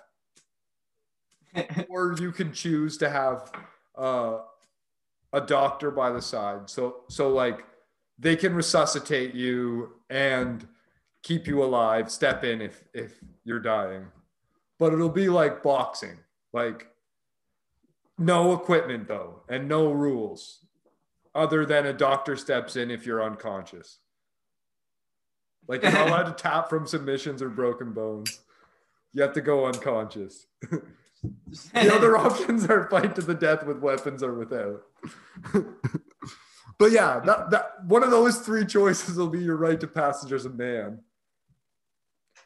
or 1.89 2.15
you 2.17 2.31
can 2.31 2.53
choose 2.53 2.97
to 2.99 3.09
have 3.09 3.51
uh, 3.97 4.37
a 5.33 5.41
doctor 5.41 5.91
by 5.91 6.11
the 6.11 6.21
side. 6.21 6.69
So 6.69 7.01
so 7.09 7.27
like 7.27 7.65
they 8.17 8.37
can 8.37 8.55
resuscitate 8.55 9.35
you 9.35 9.95
and 10.09 10.65
keep 11.23 11.45
you 11.45 11.61
alive. 11.61 12.09
Step 12.09 12.45
in 12.45 12.61
if 12.61 12.85
if 12.93 13.19
you're 13.43 13.59
dying, 13.59 14.05
but 14.79 14.93
it'll 14.93 15.09
be 15.09 15.27
like 15.27 15.61
boxing, 15.61 16.19
like 16.53 16.87
no 18.17 18.53
equipment 18.53 19.09
though, 19.09 19.41
and 19.49 19.67
no 19.67 19.91
rules, 19.91 20.65
other 21.35 21.65
than 21.65 21.85
a 21.85 21.91
doctor 21.91 22.37
steps 22.37 22.77
in 22.77 22.89
if 22.89 23.05
you're 23.05 23.21
unconscious. 23.21 23.99
Like 25.67 25.83
you're 25.83 25.91
not 25.91 26.07
allowed 26.09 26.23
to 26.23 26.43
tap 26.43 26.69
from 26.69 26.87
submissions 26.87 27.41
or 27.41 27.49
broken 27.49 27.93
bones. 27.93 28.39
You 29.13 29.21
have 29.21 29.33
to 29.33 29.41
go 29.41 29.65
unconscious. 29.65 30.45
The 30.61 30.83
other 31.93 32.17
options 32.17 32.65
are 32.65 32.89
fight 32.89 33.15
to 33.15 33.21
the 33.21 33.33
death 33.33 33.65
with 33.65 33.79
weapons 33.79 34.21
or 34.21 34.33
without. 34.33 34.83
but 36.77 36.91
yeah, 36.91 37.19
that, 37.25 37.49
that 37.49 37.85
one 37.85 38.03
of 38.03 38.11
those 38.11 38.39
three 38.39 38.65
choices 38.65 39.17
will 39.17 39.29
be 39.29 39.39
your 39.39 39.57
right 39.57 39.79
to 39.79 39.87
passage 39.87 40.31
as 40.31 40.45
a 40.45 40.49
man. 40.49 40.99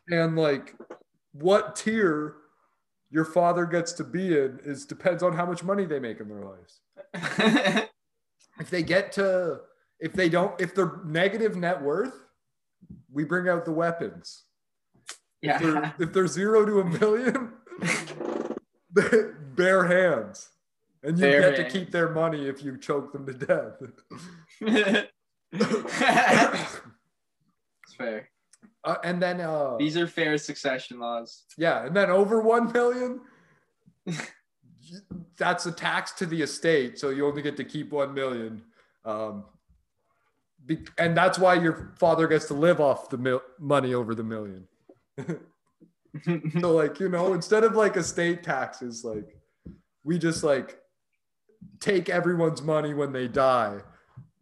And 0.10 0.38
like 0.38 0.76
what 1.34 1.76
tier 1.76 2.36
your 3.10 3.26
father 3.26 3.66
gets 3.66 3.92
to 3.94 4.04
be 4.04 4.38
in 4.38 4.60
is 4.64 4.86
depends 4.86 5.22
on 5.24 5.34
how 5.34 5.46
much 5.46 5.64
money 5.64 5.86
they 5.86 6.00
make 6.00 6.20
in 6.20 6.30
their 6.30 6.44
lives. 6.44 7.88
If 8.62 8.70
they 8.70 8.84
get 8.84 9.12
to 9.14 9.62
if 10.00 10.14
they 10.14 10.30
don't 10.30 10.60
if 10.62 10.76
they're 10.76 11.00
negative 11.04 11.56
net 11.56 11.82
worth, 11.82 12.14
we 13.12 13.24
bring 13.24 13.50
out 13.50 13.66
the 13.66 13.72
weapons. 13.72 14.44
If 15.42 15.60
they're, 15.60 15.74
yeah. 15.74 15.92
if 16.00 16.14
they're 16.14 16.28
zero 16.28 16.66
to 16.66 16.82
a 16.82 16.86
million, 16.86 17.54
bare 19.56 19.86
hands. 19.86 20.50
And 21.04 21.18
you 21.18 21.24
Bare 21.24 21.52
get 21.52 21.58
to 21.58 21.80
keep 21.80 21.92
their 21.92 22.10
money 22.10 22.48
if 22.48 22.64
you 22.64 22.78
choke 22.78 23.12
them 23.12 23.26
to 23.26 23.34
death. 23.34 23.82
it's 25.52 26.80
fair. 27.98 28.30
Uh, 28.84 28.96
and 29.04 29.22
then, 29.22 29.42
uh, 29.42 29.78
These 29.78 29.98
are 29.98 30.08
fair 30.08 30.38
succession 30.38 31.00
laws. 31.00 31.44
yeah, 31.58 31.86
and 31.86 31.96
then 31.96 32.10
over 32.10 32.42
1 32.42 32.72
million, 32.72 33.22
that's 35.38 35.66
a 35.66 35.72
tax 35.72 36.12
to 36.14 36.26
the 36.26 36.42
estate. 36.42 37.00
So 37.00 37.10
you 37.10 37.28
only 37.28 37.42
get 37.42 37.58
to 37.58 37.64
keep 37.64 37.92
1 37.92 38.14
million. 38.14 38.64
Um, 39.04 39.46
and 40.98 41.16
that's 41.16 41.40
why 41.40 41.56
your 41.56 41.94
father 42.00 42.28
gets 42.28 42.46
to 42.46 42.54
live 42.54 42.80
off 42.80 43.10
the 43.10 43.18
mil- 43.18 43.42
money 43.60 43.94
over 43.94 44.16
the 44.16 44.24
million. 44.24 44.68
So 46.60 46.74
like, 46.74 47.00
you 47.00 47.08
know, 47.08 47.34
instead 47.34 47.64
of 47.64 47.76
like 47.76 47.96
estate 47.96 48.44
taxes, 48.44 49.06
like 49.06 49.38
we 50.04 50.20
just 50.20 50.44
like 50.44 50.78
take 51.80 52.10
everyone's 52.10 52.62
money 52.62 52.94
when 52.94 53.14
they 53.14 53.28
die. 53.28 53.80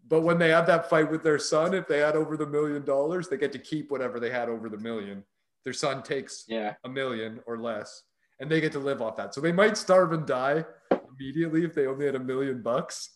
But 0.07 0.21
when 0.21 0.39
they 0.39 0.49
have 0.49 0.65
that 0.65 0.89
fight 0.89 1.11
with 1.11 1.21
their 1.21 1.37
son, 1.37 1.75
if 1.75 1.87
they 1.87 1.99
had 1.99 2.15
over 2.15 2.35
the 2.35 2.47
million 2.47 2.83
dollars, 2.83 3.27
they 3.27 3.37
get 3.37 3.51
to 3.51 3.59
keep 3.59 3.91
whatever 3.91 4.19
they 4.19 4.31
had 4.31 4.49
over 4.49 4.67
the 4.67 4.77
million. 4.77 5.23
Their 5.63 5.73
son 5.73 6.01
takes 6.01 6.45
yeah. 6.47 6.73
a 6.83 6.89
million 6.89 7.39
or 7.45 7.59
less, 7.59 8.01
and 8.39 8.49
they 8.49 8.61
get 8.61 8.71
to 8.71 8.79
live 8.79 9.01
off 9.03 9.17
that. 9.17 9.35
So 9.35 9.41
they 9.41 9.51
might 9.51 9.77
starve 9.77 10.11
and 10.13 10.25
die 10.25 10.65
immediately 11.11 11.63
if 11.65 11.75
they 11.75 11.85
only 11.85 12.07
had 12.07 12.15
a 12.15 12.19
million 12.19 12.63
bucks. 12.63 13.11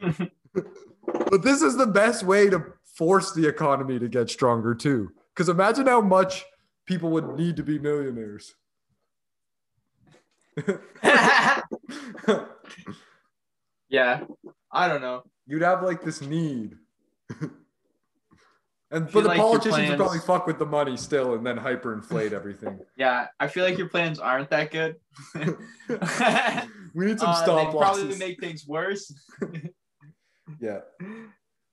but 1.06 1.42
this 1.42 1.62
is 1.62 1.76
the 1.76 1.86
best 1.86 2.22
way 2.22 2.48
to 2.50 2.64
force 2.84 3.32
the 3.32 3.46
economy 3.46 3.98
to 3.98 4.08
get 4.08 4.30
stronger 4.30 4.74
too. 4.74 5.10
Because 5.34 5.48
imagine 5.48 5.86
how 5.86 6.00
much 6.00 6.44
people 6.86 7.10
would 7.10 7.36
need 7.36 7.56
to 7.56 7.62
be 7.62 7.78
millionaires. 7.78 8.54
yeah. 13.88 14.24
I 14.70 14.88
don't 14.88 15.00
know. 15.00 15.22
You'd 15.46 15.62
have 15.62 15.82
like 15.82 16.02
this 16.02 16.20
need. 16.20 16.76
and 18.90 19.10
but 19.10 19.12
the 19.12 19.22
like 19.22 19.38
politicians 19.38 19.88
would 19.88 19.96
probably 19.96 20.18
fuck 20.18 20.46
with 20.46 20.58
the 20.58 20.66
money 20.66 20.96
still 20.98 21.34
and 21.34 21.46
then 21.46 21.58
hyperinflate 21.58 22.32
everything. 22.32 22.78
Yeah. 22.96 23.28
I 23.40 23.48
feel 23.48 23.64
like 23.64 23.78
your 23.78 23.88
plans 23.88 24.18
aren't 24.18 24.50
that 24.50 24.70
good. 24.70 24.96
we 25.34 27.06
need 27.06 27.18
some 27.18 27.30
Uh, 27.30 27.42
stop 27.42 27.72
they'd 27.72 27.78
probably 27.78 28.18
make 28.18 28.38
things 28.38 28.66
worse. 28.66 29.12
Yeah. 30.60 30.80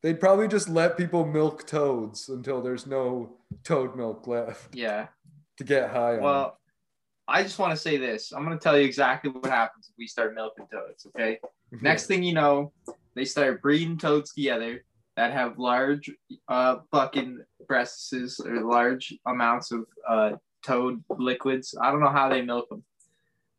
They'd 0.01 0.19
probably 0.19 0.47
just 0.47 0.69
let 0.69 0.97
people 0.97 1.25
milk 1.25 1.67
toads 1.67 2.29
until 2.29 2.61
there's 2.61 2.87
no 2.87 3.37
toad 3.63 3.95
milk 3.95 4.27
left 4.27 4.75
Yeah. 4.75 5.07
to 5.57 5.63
get 5.63 5.89
high 5.91 6.15
on. 6.17 6.21
Well, 6.23 6.59
I 7.27 7.43
just 7.43 7.59
want 7.59 7.71
to 7.71 7.77
say 7.77 7.97
this. 7.97 8.31
I'm 8.31 8.45
going 8.45 8.57
to 8.57 8.63
tell 8.63 8.77
you 8.77 8.85
exactly 8.85 9.29
what 9.29 9.45
happens 9.45 9.87
if 9.89 9.95
we 9.97 10.07
start 10.07 10.33
milking 10.35 10.67
toads, 10.71 11.05
okay? 11.07 11.37
Yeah. 11.71 11.79
Next 11.81 12.07
thing 12.07 12.23
you 12.23 12.33
know, 12.33 12.71
they 13.15 13.25
start 13.25 13.61
breeding 13.61 13.97
toads 13.97 14.33
together 14.33 14.83
that 15.15 15.33
have 15.33 15.59
large 15.59 16.09
uh, 16.47 16.77
fucking 16.91 17.43
breasts 17.67 18.13
or 18.39 18.61
large 18.63 19.13
amounts 19.27 19.71
of 19.71 19.85
uh, 20.07 20.31
toad 20.65 21.03
liquids. 21.09 21.75
I 21.79 21.91
don't 21.91 21.99
know 21.99 22.09
how 22.09 22.29
they 22.29 22.41
milk 22.41 22.69
them. 22.69 22.83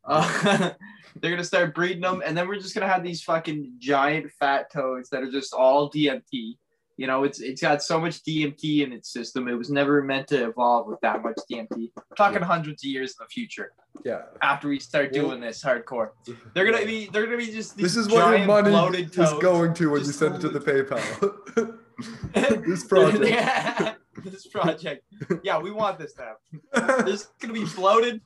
Uh, 0.05 0.71
they're 1.21 1.31
gonna 1.31 1.45
start 1.45 1.75
breeding 1.75 2.01
them, 2.03 2.23
and 2.25 2.37
then 2.37 2.49
we're 2.49 2.59
just 2.61 2.75
gonna 2.75 2.89
have 2.89 3.03
these 3.03 3.23
fucking 3.23 3.75
giant 3.79 4.31
fat 4.39 4.71
toads 4.73 5.09
that 5.11 5.23
are 5.23 5.31
just 5.31 5.53
all 5.55 5.91
DMT. 5.91 6.57
You 6.97 7.07
know, 7.07 7.25
it's 7.25 7.41
it's 7.41 7.63
got 7.63 7.83
so 7.83 7.99
much 7.99 8.23
DMT 8.25 8.83
in 8.85 8.93
its 8.93 9.11
system. 9.11 9.49
It 9.49 9.55
was 9.55 9.71
never 9.71 10.03
meant 10.03 10.29
to 10.29 10.49
evolve 10.49 10.87
with 10.87 11.01
that 11.01 11.23
much 11.23 11.37
DMT. 11.51 11.69
We're 11.97 12.17
talking 12.17 12.43
hundreds 12.43 12.85
of 12.85 12.91
years 12.91 13.13
in 13.13 13.25
the 13.25 13.29
future 13.29 13.73
Yeah. 14.05 14.23
after 14.43 14.69
we 14.69 14.79
start 14.81 15.11
Well- 15.13 15.29
doing 15.29 15.41
this 15.41 15.65
hardcore. 15.65 16.11
They're 16.55 16.71
gonna 16.71 16.85
be 16.85 17.07
they're 17.07 17.25
gonna 17.25 17.39
be 17.39 17.47
just 17.51 17.77
these 17.77 17.95
This 17.95 17.97
is 17.97 18.09
what 18.13 18.37
your 18.39 18.47
money 18.47 18.71
is 19.05 19.33
going 19.41 19.73
to 19.75 19.91
when 19.91 20.01
you 20.05 20.13
send 20.13 20.35
it 20.37 20.41
to 20.43 20.49
the 20.51 20.61
PayPal. 20.61 21.79
this 22.67 22.85
project. 22.85 23.25
Yeah, 23.25 23.95
this 24.25 24.47
project. 24.47 25.05
Yeah, 25.43 25.59
we 25.59 25.71
want 25.71 25.99
this 25.99 26.13
to 26.15 26.23
happen. 26.23 27.07
There's 27.07 27.27
gonna 27.41 27.55
be 27.55 27.65
bloated, 27.65 28.21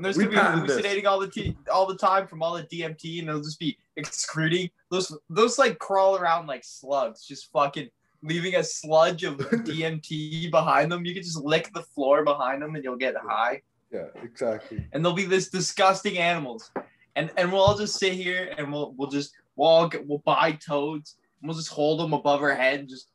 and 0.00 0.04
there's 0.06 0.16
gonna 0.16 0.30
be 0.30 0.36
patent 0.36 0.62
this. 0.66 0.76
hallucinating 0.76 1.06
all 1.06 1.20
the 1.20 1.28
t- 1.28 1.54
all 1.70 1.84
the 1.86 1.94
time 1.96 2.26
from 2.26 2.42
all 2.42 2.54
the 2.54 2.62
DMT, 2.64 3.20
and 3.20 3.28
they'll 3.28 3.42
just 3.42 3.58
be 3.60 3.76
excreting 3.96 4.70
those 4.90 5.14
those 5.28 5.58
like 5.58 5.78
crawl 5.78 6.16
around 6.16 6.46
like 6.46 6.64
slugs, 6.64 7.26
just 7.26 7.50
fucking 7.52 7.88
leaving 8.22 8.54
a 8.54 8.64
sludge 8.64 9.24
of 9.24 9.36
DMT 9.38 10.50
behind 10.50 10.90
them. 10.90 11.04
You 11.04 11.12
can 11.12 11.22
just 11.22 11.38
lick 11.38 11.70
the 11.74 11.82
floor 11.82 12.24
behind 12.24 12.62
them, 12.62 12.74
and 12.74 12.82
you'll 12.82 12.96
get 12.96 13.14
high. 13.16 13.60
yeah, 13.92 14.06
exactly. 14.22 14.86
And 14.92 15.04
they'll 15.04 15.12
be 15.12 15.26
this 15.26 15.50
disgusting 15.50 16.16
animals, 16.16 16.70
and 17.16 17.30
and 17.36 17.52
we'll 17.52 17.60
all 17.62 17.76
just 17.76 17.98
sit 17.98 18.14
here 18.14 18.54
and 18.56 18.72
we'll 18.72 18.94
we'll 18.96 19.10
just 19.10 19.32
we'll 19.56 19.68
all 19.68 19.88
get, 19.88 20.06
we'll 20.06 20.22
buy 20.24 20.52
toads, 20.52 21.16
and 21.42 21.48
we'll 21.48 21.58
just 21.58 21.68
hold 21.70 22.00
them 22.00 22.14
above 22.14 22.40
our 22.42 22.54
head, 22.54 22.80
and 22.80 22.88
just 22.88 23.10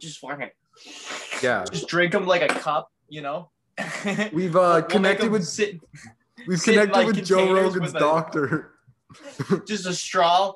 just 0.00 0.18
fucking 0.18 0.48
Yeah. 1.42 1.64
just 1.70 1.88
drink 1.88 2.12
them 2.12 2.26
like 2.26 2.42
a 2.42 2.48
cup, 2.48 2.90
you 3.08 3.20
know. 3.20 3.50
We've 4.32 4.54
We'll 4.54 4.62
uh, 4.64 4.98
make 5.00 5.20
with 5.22 5.46
sit, 5.46 5.80
we've 6.46 6.60
sit 6.60 6.74
connected 6.74 6.96
like, 6.96 7.06
with 7.06 7.24
Joe 7.24 7.52
Rogan's 7.52 7.92
with 7.92 7.96
a- 7.96 7.98
doctor. 7.98 8.72
just 9.66 9.86
a 9.86 9.92
straw. 9.92 10.52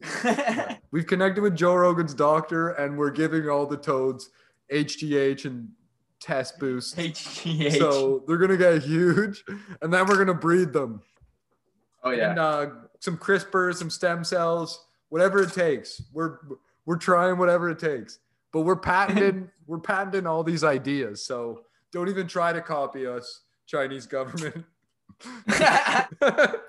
We've 0.90 1.06
connected 1.06 1.40
with 1.40 1.56
Joe 1.56 1.74
Rogan's 1.74 2.14
doctor, 2.14 2.70
and 2.70 2.96
we're 2.96 3.10
giving 3.10 3.48
all 3.48 3.66
the 3.66 3.76
toads 3.76 4.30
HGH 4.72 5.44
and 5.44 5.68
test 6.20 6.58
boost. 6.58 6.96
HGH. 6.96 7.78
So 7.78 8.22
they're 8.26 8.36
gonna 8.36 8.56
get 8.56 8.82
huge, 8.82 9.44
and 9.82 9.92
then 9.92 10.06
we're 10.06 10.18
gonna 10.18 10.38
breed 10.38 10.72
them. 10.72 11.02
oh 12.04 12.10
yeah. 12.10 12.30
And 12.30 12.38
uh, 12.38 12.66
some 13.00 13.16
CRISPR, 13.16 13.74
some 13.74 13.90
stem 13.90 14.24
cells, 14.24 14.86
whatever 15.08 15.42
it 15.42 15.52
takes. 15.52 16.02
We're 16.12 16.38
we're 16.86 16.96
trying 16.96 17.38
whatever 17.38 17.68
it 17.70 17.78
takes. 17.78 18.20
But 18.52 18.62
we're 18.62 18.76
patenting 18.76 19.50
we're 19.66 19.78
patenting 19.78 20.26
all 20.26 20.44
these 20.44 20.64
ideas. 20.64 21.24
So 21.24 21.62
don't 21.92 22.08
even 22.08 22.26
try 22.26 22.52
to 22.52 22.60
copy 22.60 23.06
us, 23.06 23.42
Chinese 23.66 24.06
government. 24.06 24.64
but 25.46 26.60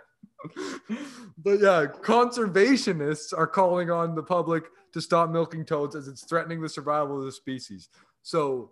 yeah, 1.59 1.85
conservationists 2.01 3.37
are 3.37 3.47
calling 3.47 3.91
on 3.91 4.15
the 4.15 4.23
public 4.23 4.65
to 4.93 5.01
stop 5.01 5.29
milking 5.29 5.65
toads 5.65 5.95
as 5.95 6.07
it's 6.07 6.23
threatening 6.23 6.61
the 6.61 6.69
survival 6.69 7.19
of 7.19 7.25
the 7.25 7.31
species. 7.31 7.89
So, 8.23 8.71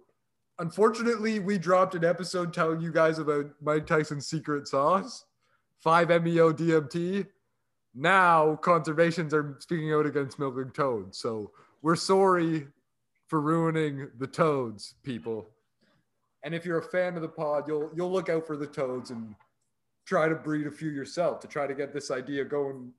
unfortunately, 0.60 1.40
we 1.40 1.58
dropped 1.58 1.96
an 1.96 2.04
episode 2.04 2.54
telling 2.54 2.82
you 2.82 2.92
guys 2.92 3.20
about 3.20 3.46
Mike 3.62 3.86
Tyson's 3.86 4.28
secret 4.28 4.68
sauce, 4.68 5.26
5-MeO 5.86 6.54
DMT. 6.54 7.28
Now, 7.94 8.56
conservations 8.56 9.34
are 9.34 9.58
speaking 9.60 9.94
out 9.94 10.06
against 10.06 10.40
milking 10.40 10.72
toads. 10.72 11.20
So, 11.20 11.52
we're 11.82 11.96
sorry 11.96 12.68
for 13.28 13.42
ruining 13.42 14.10
the 14.18 14.28
toads, 14.28 14.96
people. 15.04 15.50
And 16.44 16.56
if 16.56 16.66
you're 16.66 16.80
a 16.80 16.84
fan 16.84 17.16
of 17.16 17.22
the 17.22 17.28
pod, 17.28 17.66
you'll 17.68 17.92
you'll 17.94 18.12
look 18.12 18.30
out 18.30 18.48
for 18.48 18.56
the 18.56 18.68
toads 18.68 19.12
and 19.12 19.36
try 20.08 20.28
to 20.30 20.36
breed 20.36 20.66
a 20.66 20.72
few 20.72 20.90
yourself 20.90 21.40
to 21.42 21.48
try 21.48 21.68
to 21.68 21.76
get 21.76 21.94
this 21.94 22.10
idea 22.10 22.44
going. 22.46 22.92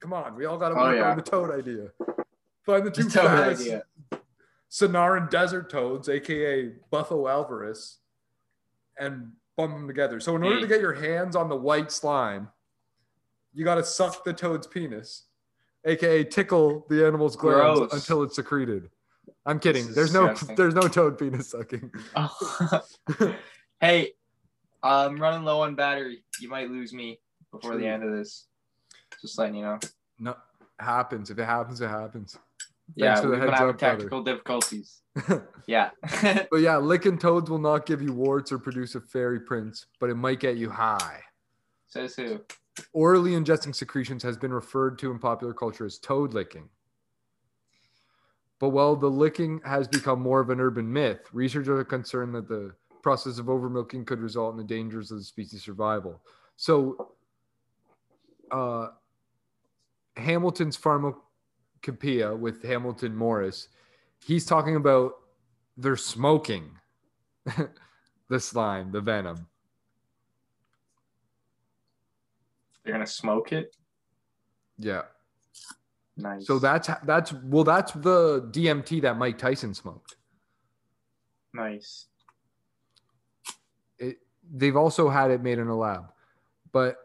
Come 0.00 0.12
on, 0.12 0.34
we 0.36 0.44
all 0.44 0.58
got 0.58 0.70
to 0.70 0.74
Oh, 0.74 0.82
work 0.82 0.96
yeah. 0.96 1.10
on 1.10 1.16
the 1.16 1.22
toad 1.22 1.50
idea. 1.56 1.88
Find 2.66 2.84
the 2.84 2.90
two 2.90 3.04
The 3.04 3.10
fattest 3.10 3.62
idea. 3.62 3.82
Sonoran 4.70 5.30
desert 5.30 5.70
toads, 5.70 6.08
aka 6.08 6.72
Bufo 6.90 7.24
alvarius, 7.26 7.96
and 8.98 9.32
bump 9.56 9.72
them 9.74 9.86
together. 9.86 10.20
So 10.20 10.36
in 10.36 10.42
order 10.42 10.56
Hey. 10.56 10.60
to 10.62 10.66
get 10.66 10.80
your 10.80 10.92
hands 10.92 11.34
on 11.36 11.48
the 11.48 11.56
white 11.56 11.90
slime, 11.90 12.48
you 13.54 13.64
got 13.64 13.76
to 13.76 13.84
suck 13.84 14.24
the 14.24 14.32
toad's 14.32 14.66
penis, 14.66 15.24
aka 15.86 16.22
tickle 16.24 16.84
the 16.90 17.06
animal's 17.06 17.34
glands 17.34 17.78
Gross. 17.80 17.92
until 17.94 18.22
it's 18.22 18.36
secreted. 18.36 18.90
I'm 19.46 19.58
kidding. 19.58 19.90
There's 19.94 20.12
no 20.12 20.34
there's 20.56 20.74
no 20.74 20.82
toad 20.82 21.16
penis 21.18 21.48
sucking. 21.50 21.90
Hey, 23.80 24.14
I'm 24.82 25.20
running 25.20 25.44
low 25.44 25.62
on 25.62 25.74
battery. 25.74 26.22
You 26.40 26.48
might 26.48 26.70
lose 26.70 26.92
me 26.92 27.18
before 27.50 27.76
the 27.76 27.86
end 27.86 28.04
of 28.04 28.12
this. 28.12 28.46
Just 29.20 29.38
letting 29.38 29.56
you 29.56 29.62
know. 29.62 29.78
No, 30.18 30.36
happens. 30.78 31.30
If 31.30 31.38
it 31.38 31.44
happens, 31.44 31.80
it 31.80 31.88
happens. 31.88 32.38
yeah, 32.94 33.20
we've 33.20 33.30
been 33.30 33.40
having 33.40 33.54
up, 33.54 33.58
brother. 33.58 33.96
technical 33.96 34.22
difficulties. 34.22 35.00
Yeah. 35.66 35.90
But 36.50 36.60
yeah, 36.60 36.78
licking 36.78 37.18
toads 37.18 37.50
will 37.50 37.58
not 37.58 37.84
give 37.84 38.00
you 38.00 38.14
warts 38.14 38.50
or 38.50 38.58
produce 38.58 38.94
a 38.94 39.02
fairy 39.02 39.38
prince, 39.38 39.84
but 40.00 40.08
it 40.08 40.14
might 40.14 40.40
get 40.40 40.56
you 40.56 40.70
high. 40.70 41.20
Says 41.88 42.16
who? 42.16 42.40
Orally 42.94 43.32
ingesting 43.32 43.74
secretions 43.74 44.22
has 44.22 44.38
been 44.38 44.52
referred 44.52 44.98
to 45.00 45.10
in 45.10 45.18
popular 45.18 45.52
culture 45.52 45.84
as 45.84 45.98
toad 45.98 46.32
licking. 46.32 46.70
But 48.58 48.70
while 48.70 48.96
the 48.96 49.10
licking 49.10 49.60
has 49.64 49.86
become 49.86 50.20
more 50.22 50.40
of 50.40 50.48
an 50.48 50.58
urban 50.58 50.90
myth, 50.90 51.28
researchers 51.32 51.68
are 51.68 51.84
concerned 51.84 52.34
that 52.34 52.48
the 52.48 52.72
process 53.08 53.38
of 53.38 53.46
overmilking 53.46 54.06
could 54.06 54.20
result 54.20 54.52
in 54.52 54.58
the 54.58 54.62
dangers 54.62 55.10
of 55.10 55.16
the 55.16 55.24
species' 55.24 55.62
survival. 55.62 56.20
So, 56.56 57.12
uh, 58.50 58.88
Hamilton's 60.18 60.76
pharmacopoeia 60.76 62.36
with 62.36 62.62
Hamilton 62.62 63.16
Morris, 63.16 63.68
he's 64.26 64.44
talking 64.44 64.76
about 64.76 65.14
they're 65.78 65.96
smoking 65.96 66.70
the 68.28 68.38
slime, 68.38 68.92
the 68.92 69.00
venom. 69.00 69.46
They're 72.84 72.92
gonna 72.92 73.06
smoke 73.06 73.52
it. 73.52 73.74
Yeah. 74.78 75.04
Nice. 76.18 76.46
So 76.46 76.58
that's 76.58 76.90
that's 77.06 77.32
well, 77.32 77.64
that's 77.64 77.92
the 77.92 78.50
DMT 78.52 79.00
that 79.00 79.16
Mike 79.16 79.38
Tyson 79.38 79.72
smoked. 79.72 80.16
nice. 81.54 82.07
They've 84.52 84.76
also 84.76 85.08
had 85.08 85.30
it 85.30 85.42
made 85.42 85.58
in 85.58 85.68
a 85.68 85.76
lab, 85.76 86.12
but 86.72 86.96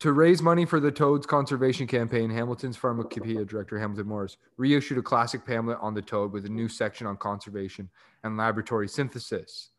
to 0.00 0.12
raise 0.12 0.40
money 0.40 0.64
for 0.64 0.80
the 0.80 0.90
toads 0.90 1.26
conservation 1.26 1.86
campaign, 1.86 2.30
Hamilton's 2.30 2.76
pharmacopoeia 2.76 3.44
director 3.44 3.78
Hamilton 3.78 4.06
Morris 4.06 4.38
reissued 4.56 4.96
a 4.96 5.02
classic 5.02 5.44
pamphlet 5.44 5.78
on 5.80 5.92
the 5.92 6.00
toad 6.00 6.32
with 6.32 6.46
a 6.46 6.48
new 6.48 6.68
section 6.68 7.06
on 7.06 7.18
conservation 7.18 7.88
and 8.24 8.36
laboratory 8.36 8.88
synthesis. 8.88 9.70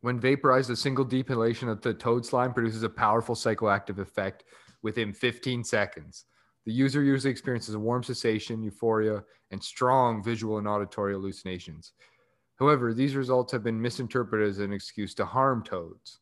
When 0.00 0.20
vaporized, 0.20 0.70
a 0.70 0.76
single 0.76 1.04
deep 1.04 1.28
inhalation 1.28 1.68
of 1.68 1.80
the 1.80 1.92
toad 1.92 2.24
slime 2.24 2.54
produces 2.54 2.84
a 2.84 2.88
powerful 2.88 3.34
psychoactive 3.34 3.98
effect 3.98 4.44
within 4.82 5.12
15 5.12 5.64
seconds. 5.64 6.26
The 6.66 6.72
user 6.72 7.02
usually 7.02 7.32
experiences 7.32 7.74
a 7.74 7.78
warm 7.80 8.04
sensation, 8.04 8.62
euphoria, 8.62 9.24
and 9.50 9.62
strong 9.62 10.22
visual 10.22 10.58
and 10.58 10.68
auditory 10.68 11.14
hallucinations. 11.14 11.92
However, 12.58 12.94
these 12.94 13.14
results 13.14 13.52
have 13.52 13.62
been 13.62 13.80
misinterpreted 13.80 14.48
as 14.48 14.58
an 14.58 14.72
excuse 14.72 15.14
to 15.14 15.26
harm 15.26 15.62
toads. 15.62 16.20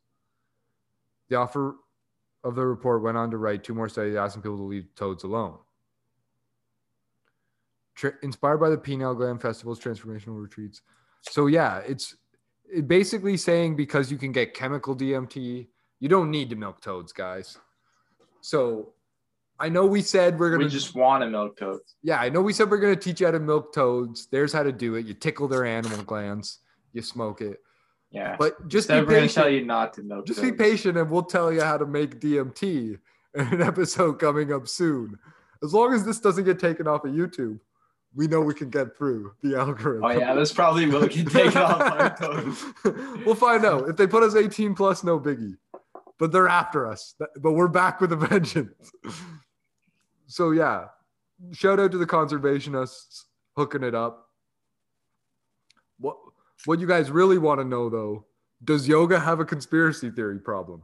The 1.28 1.36
author 1.36 1.76
of 2.42 2.56
the 2.56 2.66
report 2.66 3.02
went 3.02 3.16
on 3.16 3.30
to 3.30 3.38
write 3.38 3.64
two 3.64 3.74
more 3.74 3.88
studies 3.88 4.16
asking 4.16 4.42
people 4.42 4.58
to 4.58 4.64
leave 4.64 4.86
toads 4.96 5.24
alone. 5.24 5.58
Inspired 8.22 8.58
by 8.58 8.68
the 8.68 8.76
Pineal 8.76 9.14
Gland 9.14 9.40
Festival's 9.40 9.78
transformational 9.78 10.42
retreats. 10.42 10.82
So, 11.22 11.46
yeah, 11.46 11.78
it's 11.78 12.16
it 12.70 12.88
basically 12.88 13.36
saying 13.36 13.76
because 13.76 14.10
you 14.10 14.18
can 14.18 14.32
get 14.32 14.52
chemical 14.52 14.96
DMT, 14.96 15.68
you 16.00 16.08
don't 16.08 16.30
need 16.30 16.50
to 16.50 16.56
milk 16.56 16.80
toads, 16.80 17.12
guys. 17.12 17.56
So, 18.40 18.92
I 19.60 19.68
know 19.68 19.86
we 19.86 20.02
said 20.02 20.38
we're 20.38 20.50
gonna. 20.50 20.64
We 20.64 20.70
just 20.70 20.94
want 20.94 21.22
to 21.22 21.30
milk 21.30 21.56
toads. 21.58 21.94
yeah, 22.02 22.18
I 22.20 22.28
know 22.28 22.40
we 22.42 22.52
said 22.52 22.70
we're 22.70 22.78
gonna 22.80 22.96
teach 22.96 23.20
you 23.20 23.26
how 23.26 23.32
to 23.32 23.40
milk 23.40 23.72
toads. 23.72 24.26
There's 24.26 24.52
how 24.52 24.62
to 24.64 24.72
do 24.72 24.96
it. 24.96 25.06
You 25.06 25.14
tickle 25.14 25.46
their 25.48 25.64
animal 25.64 26.02
glands, 26.02 26.58
you 26.92 27.02
smoke 27.02 27.40
it. 27.40 27.60
Yeah. 28.10 28.36
But 28.38 28.68
just 28.68 28.90
Instead, 28.90 29.06
be 29.06 29.14
we're 29.14 29.20
gonna 29.20 29.28
tell 29.28 29.44
patient. 29.44 29.60
you 29.62 29.66
not 29.66 29.92
to 29.94 30.02
milk 30.02 30.26
Just 30.26 30.40
toads. 30.40 30.50
be 30.50 30.56
patient, 30.56 30.96
and 30.98 31.10
we'll 31.10 31.22
tell 31.22 31.52
you 31.52 31.62
how 31.62 31.76
to 31.78 31.86
make 31.86 32.20
DMT 32.20 32.98
in 33.34 33.46
an 33.48 33.62
episode 33.62 34.14
coming 34.18 34.52
up 34.52 34.66
soon. 34.68 35.18
As 35.62 35.72
long 35.72 35.94
as 35.94 36.04
this 36.04 36.20
doesn't 36.20 36.44
get 36.44 36.58
taken 36.58 36.86
off 36.86 37.04
of 37.04 37.12
YouTube, 37.12 37.58
we 38.14 38.26
know 38.28 38.40
we 38.40 38.54
can 38.54 38.70
get 38.70 38.96
through 38.96 39.32
the 39.42 39.56
algorithm. 39.58 40.04
Oh 40.04 40.10
yeah, 40.10 40.34
this 40.34 40.52
probably 40.52 40.86
will 40.86 41.06
get 41.08 41.28
taken 41.30 41.62
off 41.62 41.78
by 41.98 42.08
toads. 42.20 42.64
we'll 43.24 43.34
find 43.34 43.64
out 43.64 43.88
if 43.88 43.96
they 43.96 44.06
put 44.06 44.22
us 44.24 44.34
18 44.36 44.74
plus. 44.74 45.02
No 45.04 45.18
biggie, 45.18 45.56
but 46.18 46.30
they're 46.32 46.48
after 46.48 46.86
us. 46.86 47.14
But 47.40 47.52
we're 47.52 47.68
back 47.68 48.00
with 48.00 48.12
a 48.12 48.16
vengeance. 48.16 48.90
So 50.26 50.50
yeah, 50.50 50.86
shout 51.52 51.80
out 51.80 51.92
to 51.92 51.98
the 51.98 52.06
conservationists 52.06 53.24
hooking 53.56 53.82
it 53.82 53.94
up. 53.94 54.28
What 55.98 56.16
what 56.64 56.80
you 56.80 56.86
guys 56.86 57.10
really 57.10 57.38
want 57.38 57.60
to 57.60 57.64
know 57.64 57.88
though? 57.88 58.26
Does 58.62 58.88
yoga 58.88 59.20
have 59.20 59.40
a 59.40 59.44
conspiracy 59.44 60.10
theory 60.10 60.38
problem? 60.38 60.82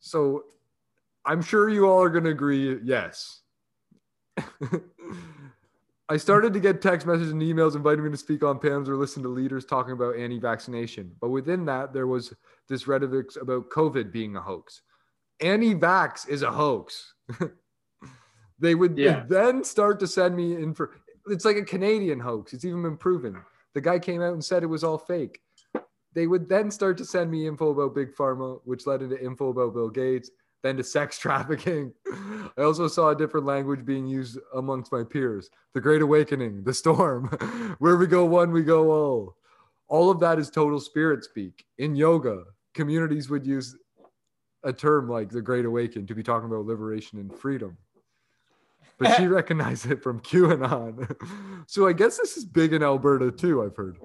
So 0.00 0.44
I'm 1.26 1.42
sure 1.42 1.68
you 1.68 1.86
all 1.86 2.02
are 2.02 2.08
going 2.08 2.24
to 2.24 2.30
agree 2.30 2.78
yes. 2.82 3.40
I 6.08 6.16
started 6.16 6.52
to 6.54 6.60
get 6.60 6.82
text 6.82 7.06
messages 7.06 7.30
and 7.30 7.40
emails 7.40 7.76
inviting 7.76 8.02
me 8.02 8.10
to 8.10 8.16
speak 8.16 8.42
on 8.42 8.58
PAMs 8.58 8.88
or 8.88 8.96
listen 8.96 9.22
to 9.22 9.28
leaders 9.28 9.64
talking 9.64 9.92
about 9.92 10.16
anti 10.16 10.40
vaccination. 10.40 11.12
But 11.20 11.28
within 11.28 11.64
that, 11.66 11.92
there 11.92 12.08
was 12.08 12.34
this 12.68 12.88
rhetoric 12.88 13.28
about 13.40 13.70
COVID 13.70 14.10
being 14.10 14.34
a 14.34 14.40
hoax. 14.40 14.82
Anti 15.40 15.74
vax 15.74 16.28
is 16.28 16.42
a 16.42 16.50
hoax. 16.50 17.14
they 18.58 18.74
would 18.74 18.96
Yeah. 18.98 19.24
then 19.28 19.64
start 19.64 19.98
to 20.00 20.06
send 20.06 20.36
me 20.36 20.54
in 20.56 20.74
for 20.74 20.92
it's 21.26 21.44
like 21.44 21.56
a 21.56 21.64
Canadian 21.64 22.18
hoax. 22.20 22.52
It's 22.52 22.64
even 22.64 22.82
been 22.82 22.96
proven. 22.96 23.36
The 23.74 23.80
guy 23.80 23.98
came 23.98 24.20
out 24.22 24.32
and 24.32 24.44
said 24.44 24.62
it 24.62 24.66
was 24.66 24.82
all 24.84 24.98
fake. 24.98 25.40
They 26.12 26.26
would 26.26 26.48
then 26.48 26.70
start 26.70 26.98
to 26.98 27.04
send 27.04 27.30
me 27.30 27.46
info 27.46 27.70
about 27.70 27.94
Big 27.94 28.14
Pharma, 28.14 28.60
which 28.64 28.86
led 28.86 29.00
into 29.02 29.22
info 29.22 29.50
about 29.50 29.74
Bill 29.74 29.90
Gates, 29.90 30.30
then 30.62 30.76
to 30.76 30.82
sex 30.82 31.18
trafficking. 31.20 31.92
I 32.58 32.62
also 32.62 32.88
saw 32.88 33.10
a 33.10 33.16
different 33.16 33.46
language 33.46 33.84
being 33.84 34.06
used 34.06 34.38
amongst 34.56 34.90
my 34.92 35.04
peers. 35.04 35.50
The 35.74 35.80
Great 35.80 36.02
Awakening, 36.02 36.64
the 36.64 36.74
storm, 36.74 37.26
where 37.78 37.96
we 37.96 38.06
go 38.08 38.24
one, 38.24 38.50
we 38.50 38.62
go 38.64 38.90
all. 38.90 39.36
All 39.88 40.10
of 40.10 40.18
that 40.20 40.38
is 40.38 40.50
total 40.50 40.80
spirit 40.80 41.22
speak. 41.22 41.64
In 41.78 41.94
yoga, 41.94 42.42
communities 42.74 43.30
would 43.30 43.46
use 43.46 43.76
a 44.62 44.72
term 44.72 45.08
like 45.08 45.30
the 45.30 45.42
Great 45.42 45.64
Awakening 45.64 46.06
to 46.06 46.14
be 46.14 46.22
talking 46.22 46.48
about 46.48 46.66
liberation 46.66 47.18
and 47.18 47.34
freedom. 47.34 47.76
But 48.98 49.16
she 49.16 49.26
recognized 49.26 49.90
it 49.90 50.02
from 50.02 50.20
QAnon. 50.20 51.16
so 51.66 51.86
I 51.86 51.92
guess 51.92 52.18
this 52.18 52.36
is 52.36 52.44
big 52.44 52.72
in 52.72 52.82
Alberta 52.82 53.30
too, 53.30 53.62
I've 53.62 53.76
heard. 53.76 53.98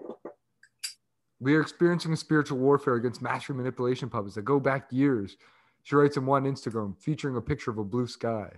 We 1.40 1.56
are 1.56 1.62
experiencing 1.62 2.14
a 2.14 2.18
spiritual 2.18 2.58
warfare 2.58 2.96
against 2.96 3.22
master 3.22 3.54
manipulation 3.54 4.10
puppets 4.10 4.36
that 4.36 4.44
go 4.44 4.60
back 4.60 4.88
years. 4.92 5.36
She 5.84 5.96
writes 5.96 6.18
in 6.18 6.26
one 6.26 6.46
Instagram 6.46 6.98
featuring 6.98 7.36
a 7.36 7.42
picture 7.42 7.72
of 7.72 7.78
a 7.78 7.84
blue 7.84 8.08
sky. 8.08 8.50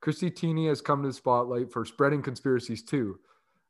Christy 0.00 0.30
Teeny 0.30 0.68
has 0.68 0.80
come 0.80 1.02
to 1.02 1.08
the 1.08 1.14
spotlight 1.14 1.72
for 1.72 1.84
spreading 1.84 2.22
conspiracies 2.22 2.82
too. 2.82 3.18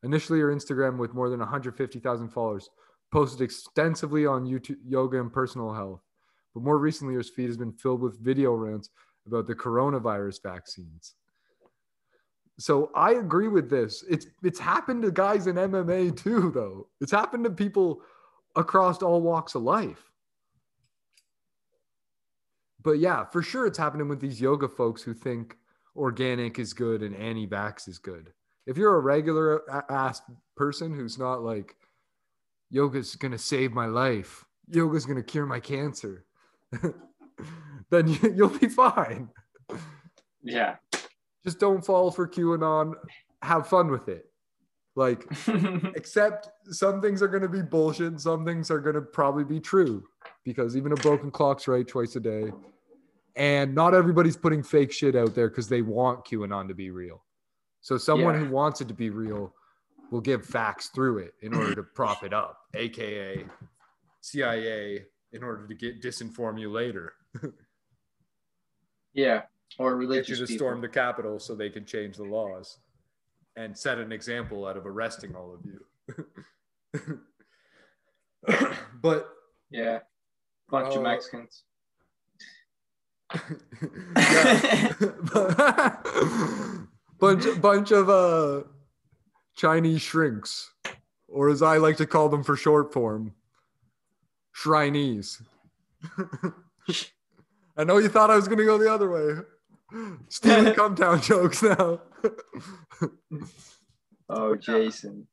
Initially, 0.03 0.41
her 0.41 0.55
Instagram, 0.55 0.99
with 0.99 1.15
more 1.15 1.29
than 1.29 1.41
150,000 1.41 2.29
followers, 2.29 2.71
posted 3.11 3.41
extensively 3.41 4.27
on 4.27 4.45
YouTube, 4.45 4.77
yoga 4.87 5.21
and 5.21 5.33
personal 5.33 5.73
health. 5.73 6.03
But 6.55 6.63
more 6.63 6.79
recently, 6.79 7.15
his 7.15 7.31
feed 7.31 7.47
has 7.47 7.57
been 7.57 7.73
filled 7.73 8.01
with 8.01 8.19
video 8.21 8.53
rants 8.53 8.91
about 9.27 9.47
the 9.47 9.55
coronavirus 9.55 10.43
vaccines. 10.43 11.15
So 12.59 12.91
I 12.95 13.13
agree 13.13 13.49
with 13.49 13.71
this. 13.71 14.05
It's 14.11 14.27
it's 14.43 14.59
happened 14.59 15.03
to 15.03 15.13
guys 15.13 15.47
in 15.47 15.57
MMA 15.57 16.17
too, 16.17 16.51
though. 16.53 16.89
It's 17.01 17.13
happened 17.13 17.45
to 17.45 17.51
people 17.51 18.03
across 18.57 19.03
all 19.03 19.23
walks 19.23 19.55
of 19.55 19.63
life. 19.63 20.11
But 22.83 22.99
yeah, 22.99 23.25
for 23.25 23.43
sure, 23.43 23.67
it's 23.67 23.79
happening 23.79 24.09
with 24.09 24.21
these 24.21 24.41
yoga 24.41 24.69
folks 24.69 25.03
who 25.03 25.15
think 25.15 25.57
organic 25.97 26.59
is 26.59 26.73
good 26.73 27.03
and 27.03 27.15
anti-vax 27.15 27.89
is 27.89 27.99
good. 27.99 28.33
If 28.67 28.77
you're 28.77 28.97
a 28.97 29.01
regular 29.01 29.63
ass 29.91 30.23
person 30.57 30.95
who's 30.95 31.19
not 31.19 31.43
like 31.43 31.77
yoga's 32.71 33.15
gonna 33.17 33.39
save 33.39 33.73
my 33.73 33.87
life, 33.87 34.45
yoga's 34.69 35.07
gonna 35.07 35.23
cure 35.23 35.47
my 35.47 35.61
cancer, 35.61 36.25
then 37.91 38.09
you, 38.09 38.33
you'll 38.35 38.59
be 38.59 38.69
fine. 38.69 39.29
Yeah. 40.43 40.77
Just 41.45 41.59
don't 41.59 41.85
fall 41.85 42.11
for 42.11 42.27
QAnon. 42.29 42.95
Have 43.43 43.69
fun 43.69 43.91
with 43.91 44.09
it. 44.09 44.27
Like, 44.97 45.25
except 45.95 46.49
some 46.71 47.01
things 47.01 47.23
are 47.23 47.29
going 47.29 47.43
to 47.43 47.49
be 47.49 47.63
bullshit, 47.63 48.21
some 48.21 48.45
things 48.45 48.71
are 48.71 48.81
going 48.81 48.97
to 48.97 49.01
probably 49.01 49.45
be 49.45 49.61
true 49.61 50.03
because 50.45 50.77
even 50.77 50.93
a 50.93 50.97
broken 50.97 51.31
clock's 51.31 51.69
right 51.69 51.87
twice 51.87 52.17
a 52.17 52.21
day. 52.21 52.51
And 53.37 53.75
not 53.75 53.95
everybody's 53.95 54.37
putting 54.37 54.65
fake 54.65 54.91
shit 54.91 55.15
out 55.15 55.37
there 55.37 55.49
because 55.49 55.69
they 55.69 55.83
want 55.83 56.25
QAnon 56.25 56.67
to 56.67 56.75
be 56.75 56.91
real. 56.91 57.25
So 57.81 57.97
someone 57.97 58.35
Yeah. 58.35 58.41
who 58.41 58.51
wants 58.51 58.81
it 58.81 58.89
to 58.89 58.95
be 58.95 59.11
real 59.11 59.55
will 60.11 60.21
give 60.21 60.45
facts 60.45 60.89
through 60.89 61.19
it 61.19 61.35
in 61.43 61.55
order 61.55 61.77
to 61.77 61.83
prop 61.85 62.25
it 62.25 62.33
up, 62.33 62.59
aka 62.75 63.45
CIA, 64.21 65.05
in 65.33 65.43
order 65.43 65.67
to 65.67 65.75
get 65.75 66.03
disinform 66.03 66.59
you 66.61 66.71
later. 66.71 67.13
yeah, 69.15 69.43
or 69.79 69.91
Get 69.91 70.03
you 70.03 70.09
religious 70.09 70.39
to 70.41 70.47
people. 70.47 70.57
storm 70.57 70.81
the 70.81 70.89
Capitol 70.89 71.39
so 71.39 71.55
they 71.55 71.71
can 71.71 71.85
change 71.85 72.17
the 72.17 72.25
laws 72.25 72.79
and 73.57 73.77
set 73.77 73.99
an 73.99 74.13
example 74.13 74.67
out 74.67 74.77
of 74.77 74.87
arresting 74.87 75.35
all 75.35 75.53
of 75.55 75.61
you. 75.67 75.85
but 79.03 79.29
Yeah, 79.71 80.01
bunch 80.71 80.95
Uh, 80.95 80.99
of 80.99 81.03
Mexicans. 81.03 81.65
yeah. 84.17 85.97
bunch 87.19 87.45
bunch 87.61 87.91
of 87.91 88.09
uh 88.09 88.63
Chinese 89.57 90.01
shrinks, 90.03 90.71
or 91.27 91.49
as 91.51 91.63
I 91.63 91.77
like 91.79 91.97
to 91.99 92.07
call 92.07 92.29
them 92.29 92.43
for 92.45 92.57
short 92.57 92.93
form, 92.93 93.35
Shrinese. 94.57 95.43
I 97.77 97.85
know 97.85 97.99
you 97.99 98.09
thought 98.09 98.31
I 98.31 98.37
was 98.37 98.49
gonna 98.49 98.65
go 98.65 98.79
the 98.79 98.93
other 98.93 99.11
way. 99.11 99.43
Stealing 100.29 100.75
Cumtown 100.75 101.23
jokes 101.23 101.63
now. 101.63 102.01
Oh, 104.31 104.55
Jason, 104.57 105.27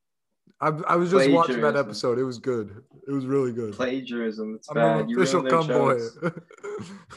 I, 0.61 0.67
I 0.87 0.95
was 0.95 1.11
just 1.11 1.29
watching 1.29 1.59
that 1.59 1.75
episode. 1.75 2.17
It 2.17 2.23
was 2.23 2.37
good. 2.39 2.81
It 3.05 3.11
was 3.11 3.25
really 3.25 3.51
good. 3.51 3.73
plagiarism. 3.73 4.55
It's 4.55 4.69
I'm 4.69 4.75
bad. 4.75 4.99
an 5.01 5.09
You 5.09 5.17
official 5.17 5.43
cum 5.43 5.67
boy. 5.67 5.99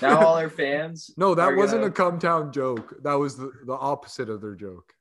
Now 0.03 0.26
all 0.26 0.34
our 0.38 0.51
fans. 0.51 1.12
no, 1.16 1.36
that 1.36 1.55
wasn't 1.55 1.84
a 1.84 1.90
gonna- 1.90 2.18
Cumtown 2.18 2.53
joke. 2.53 2.94
That 3.05 3.14
was 3.14 3.36
the, 3.36 3.53
the 3.64 3.74
opposite 3.74 4.28
of 4.28 4.40
their 4.40 4.57
joke. 4.57 4.92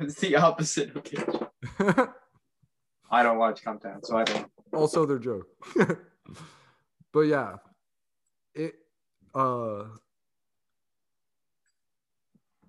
It's 0.00 0.16
the 0.16 0.34
opposite. 0.34 0.96
of. 0.96 2.08
I 3.08 3.22
don't 3.22 3.38
watch 3.38 3.62
Comtown, 3.62 4.04
so 4.04 4.16
I 4.16 4.24
don't. 4.24 4.50
Also 4.72 5.06
their 5.06 5.18
joke. 5.18 5.48
but 7.12 7.20
yeah, 7.20 7.56
it 8.54 8.74
uh 9.34 9.84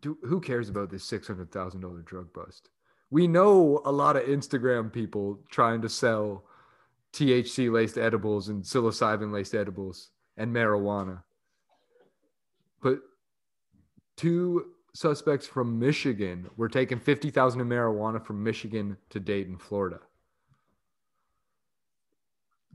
do, 0.01 0.17
who 0.23 0.41
cares 0.41 0.69
about 0.69 0.89
this 0.89 1.03
six 1.03 1.27
hundred 1.27 1.51
thousand 1.51 1.81
dollar 1.81 2.01
drug 2.01 2.33
bust? 2.33 2.69
We 3.09 3.27
know 3.27 3.81
a 3.85 3.91
lot 3.91 4.15
of 4.15 4.23
Instagram 4.23 4.91
people 4.91 5.39
trying 5.49 5.81
to 5.81 5.89
sell 5.89 6.43
THC 7.13 7.71
laced 7.71 7.97
edibles 7.97 8.49
and 8.49 8.63
psilocybin 8.63 9.31
laced 9.31 9.53
edibles 9.53 10.09
and 10.35 10.53
marijuana. 10.53 11.21
But 12.81 12.99
two 14.17 14.73
suspects 14.93 15.47
from 15.47 15.79
Michigan 15.79 16.49
were 16.57 16.69
taking 16.69 16.99
50,000 16.99 17.61
of 17.61 17.67
marijuana 17.67 18.23
from 18.23 18.43
Michigan 18.43 18.97
to 19.09 19.19
Dayton, 19.19 19.57
Florida. 19.57 19.99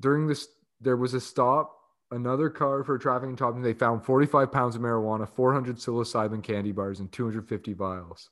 During 0.01 0.27
this, 0.27 0.49
there 0.81 0.97
was 0.97 1.15
a 1.15 1.21
stop, 1.21 1.75
another 2.11 2.51
car 2.51 2.85
for 2.85 2.99
trafficking 2.99 3.37
top, 3.37 3.55
and 3.55 3.65
they 3.65 3.75
found 3.75 4.05
45 4.05 4.53
pounds 4.53 4.77
of 4.77 4.83
marijuana, 4.83 5.29
400 5.29 5.77
psilocybin 5.77 6.43
candy 6.43 6.73
bars, 6.73 7.01
and 7.01 7.11
250 7.11 7.73
vials. 7.75 8.31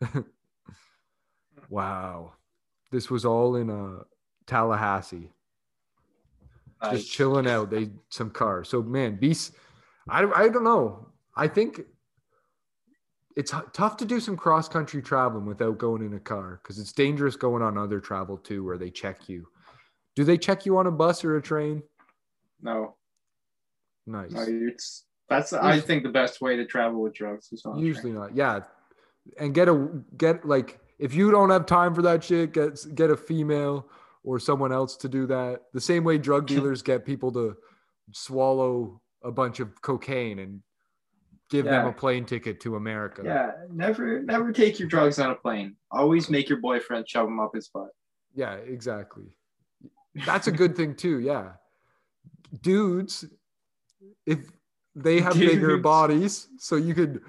wow. 1.68 2.32
This 2.90 3.10
was 3.10 3.24
all 3.24 3.56
in 3.56 3.70
uh, 3.70 4.04
Tallahassee 4.46 5.30
Nice. 6.82 7.00
just 7.00 7.12
chilling 7.12 7.46
out. 7.46 7.70
They 7.70 7.90
some 8.08 8.30
cars. 8.30 8.68
So 8.68 8.82
man, 8.82 9.16
beast. 9.16 9.52
I 10.08 10.24
I 10.24 10.48
don't 10.48 10.64
know. 10.64 11.08
I 11.36 11.48
think 11.48 11.80
it's 13.36 13.52
tough 13.72 13.96
to 13.96 14.04
do 14.04 14.20
some 14.20 14.36
cross 14.36 14.68
country 14.68 15.02
traveling 15.02 15.46
without 15.46 15.78
going 15.78 16.04
in 16.04 16.14
a 16.14 16.20
car 16.20 16.60
because 16.62 16.78
it's 16.78 16.92
dangerous 16.92 17.36
going 17.36 17.62
on 17.62 17.76
other 17.76 18.00
travel 18.00 18.36
too, 18.36 18.64
where 18.64 18.78
they 18.78 18.90
check 18.90 19.28
you. 19.28 19.48
Do 20.16 20.24
they 20.24 20.38
check 20.38 20.64
you 20.66 20.76
on 20.78 20.86
a 20.86 20.90
bus 20.90 21.24
or 21.24 21.36
a 21.36 21.42
train? 21.42 21.82
No, 22.62 22.96
Nice. 24.06 24.32
no, 24.32 24.44
it's 24.48 25.04
that's 25.28 25.52
I 25.52 25.80
think 25.80 26.02
the 26.02 26.10
best 26.10 26.40
way 26.40 26.56
to 26.56 26.64
travel 26.66 27.02
with 27.02 27.14
drugs 27.14 27.48
is 27.52 27.64
on 27.64 27.78
Usually 27.78 28.12
not. 28.12 28.34
Yeah, 28.36 28.60
and 29.38 29.54
get 29.54 29.68
a 29.68 29.88
get 30.16 30.46
like 30.46 30.78
if 30.98 31.14
you 31.14 31.30
don't 31.30 31.50
have 31.50 31.66
time 31.66 31.94
for 31.94 32.02
that 32.02 32.22
shit, 32.22 32.52
get 32.52 32.78
get 32.94 33.10
a 33.10 33.16
female 33.16 33.88
or 34.22 34.38
someone 34.38 34.72
else 34.72 34.96
to 34.98 35.08
do 35.08 35.26
that. 35.26 35.62
The 35.72 35.80
same 35.80 36.04
way 36.04 36.18
drug 36.18 36.46
dealers 36.46 36.82
get 36.82 37.04
people 37.04 37.32
to 37.32 37.56
swallow 38.12 39.00
a 39.22 39.32
bunch 39.32 39.60
of 39.60 39.80
cocaine 39.82 40.38
and 40.38 40.62
give 41.50 41.64
them 41.66 41.86
a 41.86 41.92
plane 41.92 42.24
ticket 42.24 42.60
to 42.60 42.76
America. 42.76 43.22
Yeah, 43.24 43.52
never 43.70 44.22
never 44.22 44.52
take 44.52 44.78
your 44.78 44.88
drugs 44.88 45.18
on 45.18 45.30
a 45.30 45.34
plane. 45.34 45.76
Always 45.90 46.30
make 46.30 46.48
your 46.48 46.58
boyfriend 46.58 47.08
shove 47.08 47.26
them 47.26 47.40
up 47.40 47.54
his 47.54 47.68
butt. 47.68 47.88
Yeah, 48.34 48.54
exactly. 48.54 49.36
That's 50.26 50.46
a 50.46 50.52
good 50.52 50.76
thing 50.76 50.94
too. 50.94 51.20
Yeah. 51.20 51.52
Dudes, 52.62 53.24
if 54.26 54.38
they 54.94 55.20
have 55.20 55.34
bigger 55.34 55.76
bodies, 55.78 56.48
so 56.58 56.76
you 56.76 56.94
could 56.94 57.22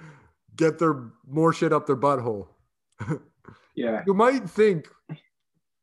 get 0.56 0.78
their 0.80 1.12
more 1.28 1.52
shit 1.54 1.74
up 1.74 1.86
their 1.86 1.98
butthole. 1.98 2.48
Yeah, 3.76 4.04
You 4.08 4.14
might 4.14 4.50
think, 4.50 4.88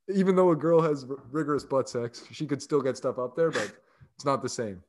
even 0.09 0.35
though 0.35 0.51
a 0.51 0.57
girl 0.57 0.81
has 0.81 1.05
r- 1.05 1.17
rigorous 1.31 1.63
butt 1.63 1.91
sex, 1.91 2.25
she 2.33 2.47
could 2.47 2.63
still 2.63 2.81
get 2.81 2.97
stuff 2.97 3.19
up 3.19 3.37
there, 3.37 3.51
but 3.51 3.71
it's 4.15 4.25
not 4.25 4.43
the 4.43 4.49
same. 4.49 4.83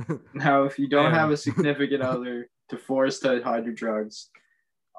Now, 0.34 0.64
if 0.64 0.76
you 0.78 0.88
don't 0.88 1.12
have 1.12 1.30
a 1.30 1.36
significant 1.36 2.02
other 2.02 2.50
to 2.70 2.76
force 2.76 3.20
to 3.20 3.40
hide 3.42 3.64
your 3.64 3.74
drugs, 3.74 4.30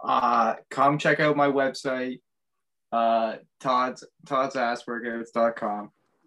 uh, 0.03 0.55
come 0.70 0.97
check 0.97 1.20
out 1.20 1.36
my 1.36 1.47
website, 1.47 2.22
uh, 2.93 3.36
Todd's 3.59 4.05
Todd's 4.26 4.55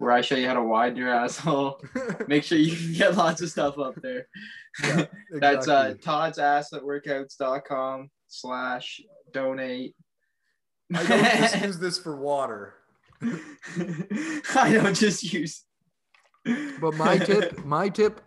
where 0.02 0.10
I 0.10 0.20
show 0.20 0.34
you 0.34 0.48
how 0.48 0.54
to 0.54 0.62
widen 0.62 0.96
your 0.96 1.14
asshole. 1.14 1.80
Make 2.26 2.42
sure 2.42 2.58
you 2.58 2.76
can 2.76 2.92
get 2.92 3.16
lots 3.16 3.40
of 3.40 3.50
stuff 3.50 3.78
up 3.78 3.94
there. 4.02 4.26
Yeah, 4.82 5.06
That's 5.30 5.68
uh, 5.68 5.94
exactly. 5.94 5.98
Todd's 6.02 6.38
assworkouts.com 6.38 8.10
slash 8.26 9.00
donate. 9.32 9.94
I 10.92 11.06
don't 11.06 11.24
just 11.24 11.60
use 11.62 11.78
this 11.78 11.98
for 12.00 12.16
water. 12.16 12.74
I 13.22 14.72
don't 14.72 14.96
just 14.96 15.32
use. 15.32 15.62
But 16.80 16.94
my 16.94 17.18
tip, 17.18 17.64
my 17.64 17.88
tip 17.88 18.20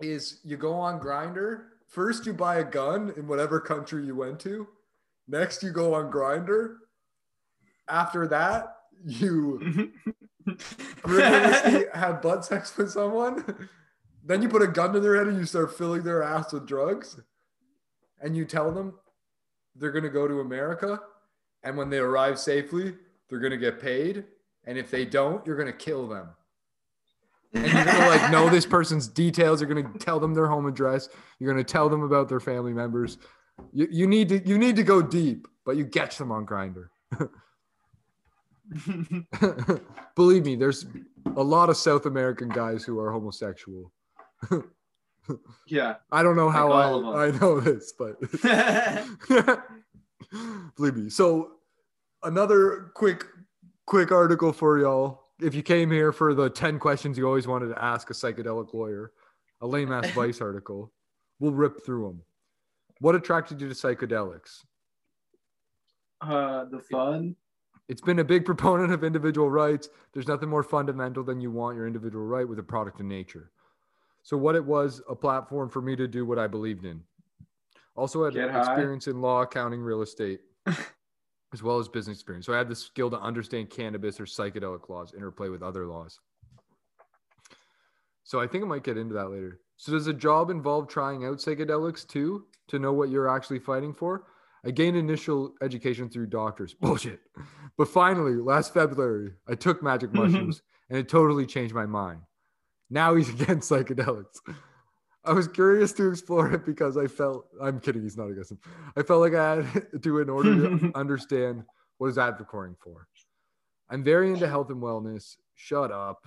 is 0.00 0.40
you 0.44 0.56
go 0.56 0.72
on 0.72 0.98
Grindr. 0.98 1.64
First, 1.88 2.24
you 2.24 2.32
buy 2.32 2.60
a 2.60 2.64
gun 2.64 3.12
in 3.18 3.28
whatever 3.28 3.60
country 3.60 4.06
you 4.06 4.16
went 4.16 4.40
to. 4.40 4.66
Next, 5.28 5.62
you 5.62 5.72
go 5.72 5.92
on 5.92 6.10
Grindr. 6.10 6.76
After 7.86 8.26
that, 8.28 8.76
you 9.04 9.92
have 11.94 12.22
butt 12.22 12.44
sex 12.44 12.76
with 12.76 12.90
someone. 12.90 13.68
Then 14.22 14.42
you 14.42 14.50
put 14.50 14.60
a 14.60 14.66
gun 14.66 14.92
to 14.92 15.00
their 15.00 15.16
head 15.16 15.28
and 15.28 15.38
you 15.38 15.46
start 15.46 15.76
filling 15.76 16.02
their 16.02 16.22
ass 16.22 16.52
with 16.52 16.66
drugs. 16.66 17.18
And 18.20 18.36
you 18.36 18.44
tell 18.44 18.70
them 18.70 18.92
they're 19.74 19.92
going 19.92 20.04
to 20.04 20.10
go 20.10 20.28
to 20.28 20.40
America. 20.40 21.00
And 21.62 21.76
when 21.76 21.88
they 21.88 21.98
arrive 21.98 22.38
safely, 22.38 22.94
they're 23.28 23.38
going 23.38 23.52
to 23.52 23.56
get 23.56 23.80
paid. 23.80 24.24
And 24.66 24.76
if 24.76 24.90
they 24.90 25.06
don't, 25.06 25.44
you're 25.46 25.56
going 25.56 25.72
to 25.72 25.72
kill 25.72 26.06
them. 26.06 26.28
And 27.54 27.64
you're 27.64 27.84
going 27.84 27.96
to 27.96 28.08
like 28.08 28.30
know 28.30 28.48
this 28.48 28.66
person's 28.66 29.08
details. 29.08 29.60
You're 29.60 29.72
going 29.72 29.90
to 29.90 29.98
tell 29.98 30.20
them 30.20 30.34
their 30.34 30.46
home 30.46 30.66
address. 30.66 31.08
You're 31.38 31.52
going 31.52 31.64
to 31.64 31.72
tell 31.72 31.88
them 31.88 32.02
about 32.02 32.28
their 32.28 32.40
family 32.40 32.72
members. 32.72 33.18
You, 33.72 33.88
you 33.90 34.06
need 34.06 34.28
to 34.28 34.46
you 34.46 34.58
need 34.58 34.76
to 34.76 34.82
go 34.82 35.02
deep, 35.02 35.48
but 35.64 35.76
you 35.76 35.86
catch 35.86 36.18
them 36.18 36.30
on 36.30 36.46
Grindr. 36.46 36.88
Believe 40.14 40.44
me, 40.44 40.56
there's 40.56 40.86
a 41.36 41.42
lot 41.42 41.70
of 41.70 41.76
South 41.76 42.06
American 42.06 42.48
guys 42.48 42.84
who 42.84 42.98
are 42.98 43.10
homosexual. 43.10 43.92
yeah. 45.66 45.96
I 46.12 46.22
don't 46.22 46.36
know 46.36 46.50
how 46.50 46.68
Like 47.00 47.34
I, 47.34 47.36
I 47.36 47.38
know 47.38 47.60
this, 47.60 47.92
but 47.92 48.20
believe 50.76 50.96
me. 50.96 51.10
So 51.10 51.52
another 52.22 52.90
quick 52.94 53.24
quick 53.86 54.12
article 54.12 54.52
for 54.52 54.78
y'all. 54.78 55.22
If 55.40 55.54
you 55.54 55.62
came 55.62 55.90
here 55.90 56.12
for 56.12 56.34
the 56.34 56.50
10 56.50 56.78
questions 56.78 57.16
you 57.16 57.26
always 57.26 57.46
wanted 57.46 57.68
to 57.68 57.82
ask 57.82 58.10
a 58.10 58.12
psychedelic 58.12 58.74
lawyer, 58.74 59.12
a 59.62 59.66
lame 59.66 59.90
ass 59.90 60.10
vice 60.10 60.40
article, 60.40 60.92
we'll 61.38 61.52
rip 61.52 61.84
through 61.84 62.08
them. 62.08 62.22
What 63.00 63.14
attracted 63.14 63.60
you 63.60 63.68
to 63.68 63.74
psychedelics? 63.74 64.64
uh, 66.20 66.64
the 66.66 66.80
fun. 66.80 67.34
It's 67.90 68.00
been 68.00 68.20
a 68.20 68.24
big 68.24 68.44
proponent 68.50 68.92
of 68.92 69.04
individual 69.04 69.50
rights. 69.50 69.88
There's 70.12 70.28
nothing 70.28 70.48
more 70.48 70.62
fundamental 70.62 71.24
than 71.24 71.40
you 71.40 71.50
want 71.50 71.76
your 71.76 71.86
individual 71.86 72.24
right 72.24 72.48
with 72.48 72.58
a 72.58 72.62
product 72.62 73.00
of 73.00 73.06
nature. 73.06 73.50
So, 74.22 74.36
what 74.36 74.54
it 74.54 74.64
was, 74.64 75.02
a 75.08 75.14
platform 75.14 75.68
for 75.68 75.82
me 75.82 75.96
to 75.96 76.06
do 76.06 76.24
what 76.24 76.38
I 76.38 76.46
believed 76.46 76.84
in. 76.84 77.02
Also, 77.96 78.24
had 78.24 78.36
experience 78.36 79.08
in 79.08 79.20
law, 79.20 79.42
accounting, 79.42 79.80
real 79.80 80.02
estate. 80.02 80.40
as 81.52 81.62
well 81.62 81.78
as 81.78 81.88
business 81.88 82.18
experience. 82.18 82.46
So 82.46 82.54
I 82.54 82.58
had 82.58 82.68
the 82.68 82.76
skill 82.76 83.10
to 83.10 83.18
understand 83.18 83.70
cannabis 83.70 84.20
or 84.20 84.24
psychedelic 84.24 84.88
laws, 84.88 85.14
interplay 85.14 85.48
with 85.48 85.62
other 85.62 85.86
laws. 85.86 86.20
So 88.22 88.40
I 88.40 88.46
think 88.46 88.62
I 88.62 88.66
might 88.68 88.84
get 88.84 88.96
into 88.96 89.14
that 89.14 89.30
later. 89.30 89.60
So 89.76 89.92
does 89.92 90.06
a 90.06 90.12
job 90.12 90.50
involve 90.50 90.88
trying 90.88 91.24
out 91.24 91.38
psychedelics 91.38 92.06
too 92.06 92.44
to 92.68 92.78
know 92.78 92.92
what 92.92 93.08
you're 93.08 93.28
actually 93.28 93.58
fighting 93.58 93.92
for? 93.92 94.26
I 94.64 94.70
gained 94.70 94.96
initial 94.96 95.54
education 95.62 96.08
through 96.08 96.26
doctors. 96.26 96.74
Bullshit. 96.80 97.20
But 97.76 97.88
finally, 97.88 98.34
last 98.34 98.74
February, 98.74 99.32
I 99.48 99.54
took 99.54 99.82
magic 99.82 100.10
mm-hmm. 100.10 100.22
mushrooms 100.22 100.62
and 100.88 100.98
it 100.98 101.08
totally 101.08 101.46
changed 101.46 101.74
my 101.74 101.86
mind. 101.86 102.20
Now 102.90 103.14
he's 103.14 103.28
against 103.40 103.70
psychedelics. 103.70 104.40
I 105.24 105.32
was 105.32 105.48
curious 105.48 105.92
to 105.94 106.08
explore 106.08 106.52
it 106.52 106.64
because 106.64 106.96
I 106.96 107.06
felt 107.06 107.46
I'm 107.62 107.78
kidding, 107.78 108.02
he's 108.02 108.16
not 108.16 108.30
against 108.30 108.52
him. 108.52 108.58
I 108.96 109.02
felt 109.02 109.20
like 109.20 109.34
I 109.34 109.56
had 109.56 109.86
to 110.02 110.20
in 110.20 110.30
order 110.30 110.78
to 110.78 110.90
understand 110.94 111.64
what 111.98 112.08
is 112.08 112.18
advocating 112.18 112.76
for. 112.82 113.06
I'm 113.90 114.02
very 114.02 114.32
into 114.32 114.48
health 114.48 114.70
and 114.70 114.82
wellness. 114.82 115.36
Shut 115.56 115.92
up. 115.92 116.26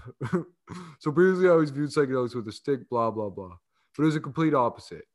so 0.99 1.11
previously 1.11 1.47
I 1.47 1.51
always 1.51 1.71
viewed 1.71 1.89
psychedelics 1.89 2.35
with 2.35 2.47
a 2.47 2.51
stick, 2.51 2.87
blah, 2.89 3.09
blah, 3.09 3.29
blah. 3.29 3.55
But 3.95 4.03
it 4.03 4.05
was 4.05 4.15
a 4.15 4.19
complete 4.19 4.53
opposite. 4.53 5.05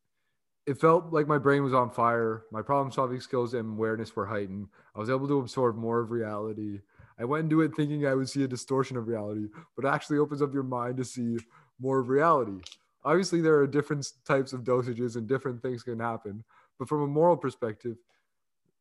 It 0.69 0.79
felt 0.79 1.15
like 1.15 1.27
my 1.27 1.39
brain 1.39 1.65
was 1.65 1.73
on 1.73 1.89
fire. 1.89 2.43
My 2.53 2.61
problem 2.61 2.93
solving 2.93 3.23
skills 3.23 3.55
and 3.55 3.73
awareness 3.73 4.15
were 4.15 4.27
heightened. 4.27 4.69
I 4.95 4.99
was 4.99 5.09
able 5.09 5.27
to 5.29 5.39
absorb 5.39 5.77
more 5.77 5.99
of 5.99 6.11
reality. 6.11 6.81
I 7.19 7.25
went 7.25 7.45
into 7.45 7.63
it 7.63 7.75
thinking 7.75 8.07
I 8.07 8.15
would 8.15 8.29
see 8.29 8.45
a 8.45 8.49
distortion 8.49 8.99
of 8.99 9.09
reality, 9.09 9.47
but 9.75 9.87
it 9.87 9.89
actually 9.89 10.19
opens 10.19 10.43
up 10.43 10.53
your 10.53 10.65
mind 10.65 10.99
to 10.99 11.07
see 11.07 11.39
more 11.81 11.99
of 11.99 12.11
reality. 12.11 12.61
Obviously, 13.03 13.41
there 13.41 13.57
are 13.57 13.67
different 13.67 14.07
types 14.27 14.53
of 14.53 14.63
dosages 14.63 15.17
and 15.17 15.27
different 15.27 15.63
things 15.63 15.83
can 15.83 16.01
happen. 16.01 16.45
But 16.79 16.87
from 16.87 17.01
a 17.01 17.07
moral 17.07 17.39
perspective, 17.39 17.97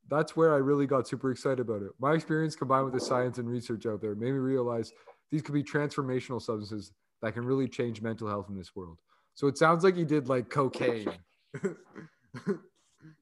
that's 0.09 0.35
where 0.35 0.53
I 0.53 0.57
really 0.57 0.87
got 0.87 1.07
super 1.07 1.31
excited 1.31 1.61
about 1.61 1.83
it. 1.83 1.91
My 2.01 2.15
experience 2.15 2.57
combined 2.57 2.83
with 2.83 2.95
the 2.95 2.99
science 2.99 3.37
and 3.37 3.49
research 3.49 3.85
out 3.85 4.01
there 4.01 4.13
made 4.13 4.33
me 4.33 4.39
realize 4.39 4.91
these 5.31 5.41
could 5.41 5.53
be 5.53 5.63
transformational 5.63 6.41
substances 6.41 6.91
that 7.21 7.33
can 7.33 7.45
really 7.45 7.69
change 7.69 8.01
mental 8.01 8.27
health 8.27 8.47
in 8.49 8.57
this 8.57 8.75
world. 8.75 8.97
So 9.35 9.47
it 9.47 9.57
sounds 9.57 9.85
like 9.85 9.95
he 9.95 10.03
did 10.03 10.27
like 10.27 10.49
cocaine. 10.49 11.07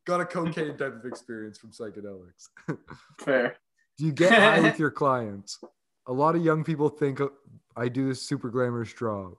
got 0.05 0.21
a 0.21 0.25
cocaine 0.25 0.77
type 0.77 0.95
of 0.95 1.05
experience 1.05 1.57
from 1.57 1.71
psychedelics. 1.71 2.49
Fair. 3.19 3.55
Do 3.97 4.05
you 4.05 4.11
get 4.11 4.31
high 4.31 4.59
with 4.59 4.79
your 4.79 4.91
clients? 4.91 5.59
A 6.07 6.13
lot 6.13 6.35
of 6.35 6.43
young 6.43 6.63
people 6.63 6.89
think 6.89 7.21
uh, 7.21 7.27
I 7.75 7.87
do 7.87 8.07
this 8.07 8.21
super 8.21 8.49
glamorous 8.49 8.93
job. 8.93 9.33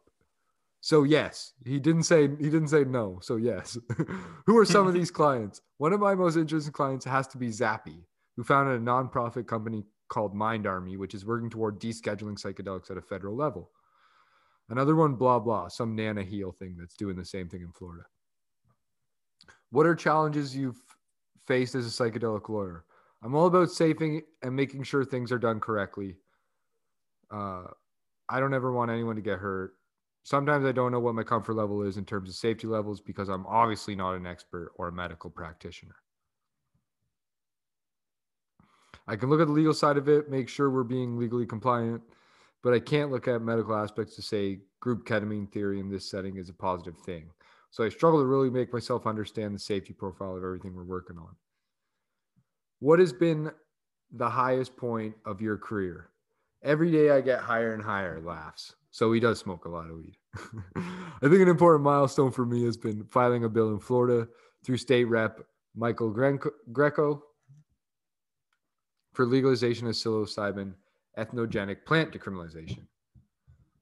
So 0.80 1.02
yes, 1.02 1.52
he 1.64 1.78
didn't 1.80 2.04
say 2.04 2.22
he 2.22 2.44
didn't 2.44 2.68
say 2.68 2.84
no. 2.84 3.18
So 3.22 3.36
yes. 3.36 3.76
who 4.46 4.56
are 4.56 4.64
some 4.64 4.86
of 4.86 4.94
these 4.94 5.10
clients? 5.10 5.60
One 5.78 5.92
of 5.92 6.00
my 6.00 6.14
most 6.14 6.36
interesting 6.36 6.72
clients 6.72 7.04
has 7.04 7.26
to 7.28 7.38
be 7.38 7.48
Zappy, 7.48 8.04
who 8.36 8.44
founded 8.44 8.80
a 8.80 8.84
nonprofit 8.84 9.46
company 9.46 9.84
called 10.08 10.34
Mind 10.34 10.66
Army, 10.66 10.96
which 10.96 11.14
is 11.14 11.26
working 11.26 11.50
toward 11.50 11.80
descheduling 11.80 12.40
psychedelics 12.40 12.90
at 12.90 12.98
a 12.98 13.02
federal 13.02 13.34
level. 13.34 13.70
Another 14.68 14.94
one, 14.94 15.14
blah 15.14 15.38
blah, 15.38 15.68
some 15.68 15.94
Nana 15.94 16.22
Heal 16.22 16.52
thing 16.52 16.76
that's 16.78 16.96
doing 16.96 17.16
the 17.16 17.24
same 17.24 17.48
thing 17.48 17.62
in 17.62 17.72
Florida. 17.72 18.04
What 19.76 19.84
are 19.84 19.94
challenges 19.94 20.56
you've 20.56 20.80
faced 21.46 21.74
as 21.74 21.84
a 21.84 21.90
psychedelic 21.90 22.48
lawyer? 22.48 22.86
I'm 23.22 23.34
all 23.34 23.44
about 23.44 23.70
saving 23.70 24.22
and 24.42 24.56
making 24.56 24.84
sure 24.84 25.04
things 25.04 25.30
are 25.30 25.38
done 25.38 25.60
correctly. 25.60 26.16
Uh, 27.30 27.64
I 28.26 28.40
don't 28.40 28.54
ever 28.54 28.72
want 28.72 28.90
anyone 28.90 29.16
to 29.16 29.20
get 29.20 29.38
hurt. 29.38 29.74
Sometimes 30.22 30.64
I 30.64 30.72
don't 30.72 30.92
know 30.92 31.00
what 31.00 31.14
my 31.14 31.24
comfort 31.24 31.56
level 31.56 31.82
is 31.82 31.98
in 31.98 32.06
terms 32.06 32.30
of 32.30 32.36
safety 32.36 32.66
levels 32.66 33.02
because 33.02 33.28
I'm 33.28 33.44
obviously 33.44 33.94
not 33.94 34.14
an 34.14 34.26
expert 34.26 34.72
or 34.76 34.88
a 34.88 34.92
medical 34.92 35.28
practitioner. 35.28 35.96
I 39.06 39.16
can 39.16 39.28
look 39.28 39.42
at 39.42 39.46
the 39.46 39.52
legal 39.52 39.74
side 39.74 39.98
of 39.98 40.08
it, 40.08 40.30
make 40.30 40.48
sure 40.48 40.70
we're 40.70 40.84
being 40.84 41.18
legally 41.18 41.44
compliant, 41.44 42.00
but 42.62 42.72
I 42.72 42.80
can't 42.80 43.10
look 43.10 43.28
at 43.28 43.42
medical 43.42 43.76
aspects 43.76 44.16
to 44.16 44.22
say 44.22 44.60
group 44.80 45.06
ketamine 45.06 45.52
theory 45.52 45.80
in 45.80 45.90
this 45.90 46.10
setting 46.10 46.38
is 46.38 46.48
a 46.48 46.54
positive 46.54 46.96
thing. 47.04 47.28
So 47.76 47.84
I 47.84 47.90
struggle 47.90 48.20
to 48.20 48.24
really 48.24 48.48
make 48.48 48.72
myself 48.72 49.06
understand 49.06 49.54
the 49.54 49.58
safety 49.58 49.92
profile 49.92 50.34
of 50.34 50.42
everything 50.42 50.74
we're 50.74 50.82
working 50.82 51.18
on. 51.18 51.36
What 52.78 53.00
has 53.00 53.12
been 53.12 53.50
the 54.10 54.30
highest 54.30 54.78
point 54.78 55.14
of 55.26 55.42
your 55.42 55.58
career? 55.58 56.08
Every 56.62 56.90
day 56.90 57.10
I 57.10 57.20
get 57.20 57.40
higher 57.40 57.74
and 57.74 57.82
higher 57.82 58.18
laughs. 58.18 58.74
So 58.92 59.12
he 59.12 59.20
does 59.20 59.38
smoke 59.38 59.66
a 59.66 59.68
lot 59.68 59.90
of 59.90 59.96
weed. 59.98 60.16
I 60.76 61.28
think 61.28 61.42
an 61.42 61.48
important 61.48 61.84
milestone 61.84 62.32
for 62.32 62.46
me 62.46 62.64
has 62.64 62.78
been 62.78 63.04
filing 63.04 63.44
a 63.44 63.48
bill 63.50 63.68
in 63.68 63.78
Florida 63.78 64.26
through 64.64 64.78
state 64.78 65.04
rep 65.04 65.42
Michael 65.74 66.10
Grieco 66.10 67.20
for 69.12 69.26
legalization 69.26 69.86
of 69.86 69.92
psilocybin 69.96 70.72
entheogenic 71.18 71.84
plant 71.84 72.10
decriminalization. 72.10 72.86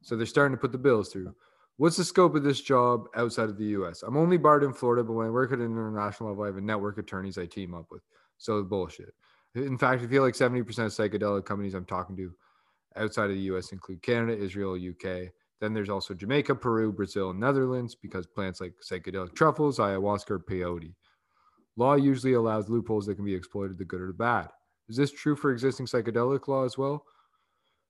So 0.03 0.17
they're 0.17 0.27
starting 0.27 0.57
to 0.57 0.61
put 0.61 0.73
the 0.73 0.79
bills 0.79 1.11
through. 1.11 1.33
What's 1.77 1.97
the 1.97 2.05
scope 2.05 2.37
of 2.37 2.45
this 2.45 2.61
job 2.61 3.07
outside 3.17 3.49
of 3.49 3.59
the 3.59 3.67
US? 3.67 4.03
I'm 4.03 4.17
only 4.17 4.37
barred 4.37 4.63
in 4.63 4.73
Florida, 4.73 5.03
but 5.03 5.15
when 5.15 5.27
I 5.27 5.31
work 5.31 5.53
at 5.53 5.59
an 5.59 5.65
international 5.65 6.31
level, 6.31 6.45
I 6.45 6.49
have 6.49 6.57
a 6.57 6.61
network 6.61 6.99
of 6.99 7.05
attorneys 7.05 7.37
I 7.37 7.47
team 7.47 7.75
up 7.75 7.87
with. 7.91 8.03
So 8.39 8.63
bullshit. 8.63 9.13
In 9.57 9.77
fact, 9.77 10.03
I 10.03 10.07
feel 10.07 10.23
like 10.23 10.35
70% 10.35 10.61
of 10.61 10.67
psychedelic 10.67 11.45
companies 11.45 11.75
I'm 11.75 11.85
talking 11.85 12.17
to 12.17 12.33
outside 12.97 13.31
of 13.31 13.37
the 13.37 13.51
US 13.53 13.73
include 13.73 14.03
Canada, 14.03 14.37
Israel, 14.37 14.75
UK. 14.75 15.31
Then 15.61 15.75
there's 15.75 15.89
also 15.89 16.15
Jamaica, 16.15 16.55
Peru, 16.55 16.93
Brazil, 16.93 17.31
and 17.31 17.41
Netherlands 17.41 17.95
because 17.95 18.27
plants 18.27 18.61
like 18.61 18.75
psychedelic 18.89 19.35
truffles, 19.35 19.79
ayahuasca, 19.79 20.31
or 20.31 20.39
peyote. 20.39 20.95
Law 21.77 21.95
usually 21.95 22.35
allows 22.35 22.69
loopholes 22.69 23.07
that 23.07 23.17
can 23.17 23.25
be 23.25 23.35
exploited, 23.35 23.79
the 23.79 23.85
good 23.85 24.01
or 24.01 24.09
the 24.09 24.13
bad. 24.13 24.49
Is 24.89 24.97
this 24.97 25.11
true 25.11 25.35
for 25.35 25.51
existing 25.51 25.87
psychedelic 25.87 26.47
law 26.47 26.65
as 26.65 26.79
well? 26.79 27.05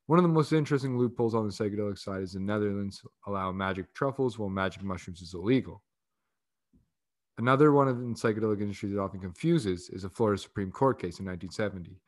One 0.07 0.19
of 0.19 0.23
the 0.23 0.29
most 0.29 0.53
interesting 0.53 0.99
loopholes 0.99 1.35
on 1.35 1.47
the 1.47 1.53
psychedelic 1.53 1.99
side 1.99 2.23
is 2.23 2.35
the 2.35 2.41
Netherlands 2.41 3.03
allow 3.27 3.53
magic 3.53 3.95
truffles 3.95 4.39
while 4.39 4.51
magic 4.51 4.83
mushrooms 4.83 5.23
is 5.23 5.33
illegal. 5.33 5.83
Another 7.39 7.73
one 7.73 7.89
of 7.89 7.99
the 7.99 8.05
psychedelic 8.05 8.61
industry 8.61 8.91
that 8.91 9.01
often 9.01 9.19
confuses 9.19 9.89
is 9.91 10.05
a 10.05 10.11
Florida 10.11 10.41
Supreme 10.41 10.71
Court 10.71 10.99
case 10.99 11.19
in 11.21 11.27
1970. 11.27 11.99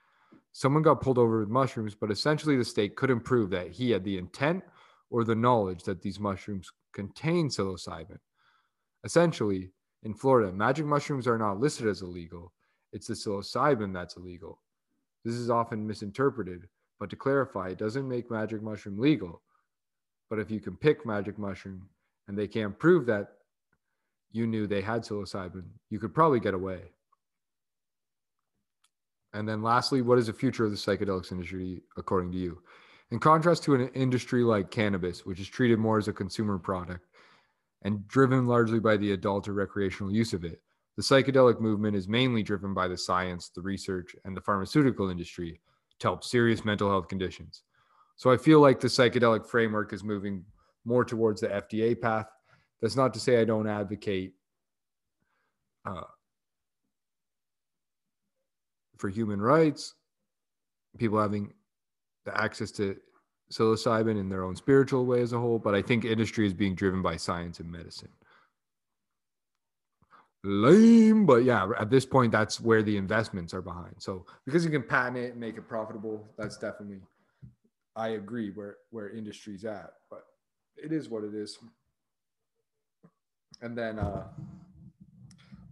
Someone 0.52 0.82
got 0.82 1.00
pulled 1.00 1.18
over 1.18 1.40
with 1.40 1.48
mushrooms, 1.48 1.94
but 1.94 2.10
essentially 2.10 2.56
the 2.56 2.64
state 2.64 2.96
couldn't 2.96 3.20
prove 3.20 3.50
that 3.50 3.70
he 3.70 3.90
had 3.90 4.04
the 4.04 4.18
intent 4.18 4.62
or 5.10 5.24
the 5.24 5.34
knowledge 5.34 5.82
that 5.84 6.02
these 6.02 6.20
mushrooms 6.20 6.70
contain 6.92 7.48
psilocybin. 7.48 8.18
Essentially, 9.04 9.70
in 10.02 10.14
Florida, 10.14 10.52
magic 10.52 10.86
mushrooms 10.86 11.26
are 11.26 11.38
not 11.38 11.60
listed 11.60 11.86
as 11.86 12.02
illegal. 12.02 12.52
It's 12.92 13.06
the 13.06 13.14
psilocybin 13.14 13.92
that's 13.92 14.16
illegal. 14.16 14.60
This 15.24 15.34
is 15.34 15.50
often 15.50 15.86
misinterpreted, 15.86 16.68
but 16.98 17.10
to 17.10 17.16
clarify, 17.16 17.68
it 17.68 17.78
doesn't 17.78 18.08
make 18.08 18.30
magic 18.30 18.62
mushroom 18.62 18.98
legal. 18.98 19.42
But 20.30 20.38
if 20.38 20.50
you 20.50 20.60
can 20.60 20.76
pick 20.76 21.06
magic 21.06 21.38
mushroom 21.38 21.88
and 22.28 22.36
they 22.36 22.48
can't 22.48 22.78
prove 22.78 23.06
that 23.06 23.28
you 24.32 24.46
knew 24.46 24.66
they 24.66 24.80
had 24.80 25.02
psilocybin, 25.02 25.64
you 25.90 25.98
could 25.98 26.14
probably 26.14 26.40
get 26.40 26.54
away. 26.54 26.80
And 29.32 29.48
then 29.48 29.62
lastly, 29.62 30.02
what 30.02 30.18
is 30.18 30.26
the 30.26 30.32
future 30.32 30.64
of 30.64 30.70
the 30.70 30.76
psychedelics 30.76 31.30
industry 31.30 31.82
according 31.96 32.32
to 32.32 32.38
you? 32.38 32.62
In 33.10 33.20
contrast 33.20 33.62
to 33.64 33.74
an 33.74 33.88
industry 33.88 34.42
like 34.42 34.70
cannabis, 34.70 35.24
which 35.24 35.38
is 35.38 35.48
treated 35.48 35.78
more 35.78 35.98
as 35.98 36.08
a 36.08 36.12
consumer 36.12 36.58
product 36.58 37.06
and 37.82 38.06
driven 38.08 38.46
largely 38.46 38.80
by 38.80 38.96
the 38.96 39.12
adult 39.12 39.46
or 39.46 39.52
recreational 39.52 40.12
use 40.12 40.32
of 40.32 40.44
it, 40.44 40.60
the 40.96 41.02
psychedelic 41.02 41.60
movement 41.60 41.94
is 41.94 42.08
mainly 42.08 42.42
driven 42.42 42.72
by 42.72 42.88
the 42.88 42.96
science, 42.96 43.50
the 43.50 43.60
research, 43.60 44.16
and 44.24 44.34
the 44.34 44.40
pharmaceutical 44.40 45.10
industry 45.10 45.60
to 46.00 46.08
help 46.08 46.24
serious 46.24 46.64
mental 46.64 46.88
health 46.88 47.08
conditions. 47.08 47.62
So 48.16 48.30
I 48.30 48.36
feel 48.36 48.60
like 48.60 48.80
the 48.80 48.88
psychedelic 48.88 49.46
framework 49.46 49.92
is 49.92 50.02
moving 50.02 50.44
more 50.84 51.04
towards 51.04 51.40
the 51.40 51.48
FDA 51.48 52.00
path. 52.00 52.26
That's 52.80 52.96
not 52.96 53.12
to 53.14 53.20
say 53.20 53.40
I 53.40 53.44
don't 53.44 53.68
advocate 53.68 54.34
uh, 55.84 56.02
for 58.96 59.08
human 59.08 59.40
rights, 59.40 59.94
people 60.98 61.20
having 61.20 61.52
the 62.24 62.38
access 62.38 62.70
to 62.72 62.96
psilocybin 63.50 64.18
in 64.18 64.28
their 64.28 64.44
own 64.44 64.56
spiritual 64.56 65.06
way 65.06 65.20
as 65.20 65.32
a 65.32 65.38
whole, 65.38 65.58
but 65.58 65.74
I 65.74 65.82
think 65.82 66.04
industry 66.04 66.46
is 66.46 66.54
being 66.54 66.74
driven 66.74 67.02
by 67.02 67.16
science 67.16 67.60
and 67.60 67.70
medicine. 67.70 68.08
Lame, 70.46 71.26
but 71.26 71.42
yeah, 71.44 71.68
at 71.78 71.90
this 71.90 72.06
point, 72.06 72.30
that's 72.30 72.60
where 72.60 72.80
the 72.80 72.96
investments 72.96 73.52
are 73.52 73.62
behind. 73.62 73.96
So 73.98 74.24
because 74.44 74.64
you 74.64 74.70
can 74.70 74.84
patent 74.84 75.16
it 75.16 75.32
and 75.32 75.40
make 75.40 75.56
it 75.56 75.68
profitable, 75.68 76.24
that's 76.38 76.56
definitely, 76.56 77.00
I 77.96 78.10
agree 78.10 78.50
where 78.50 78.76
where 78.90 79.10
industry's 79.10 79.64
at. 79.64 79.90
But 80.08 80.24
it 80.76 80.92
is 80.92 81.08
what 81.08 81.24
it 81.24 81.34
is. 81.34 81.58
And 83.60 83.76
then 83.76 83.98
uh 83.98 84.28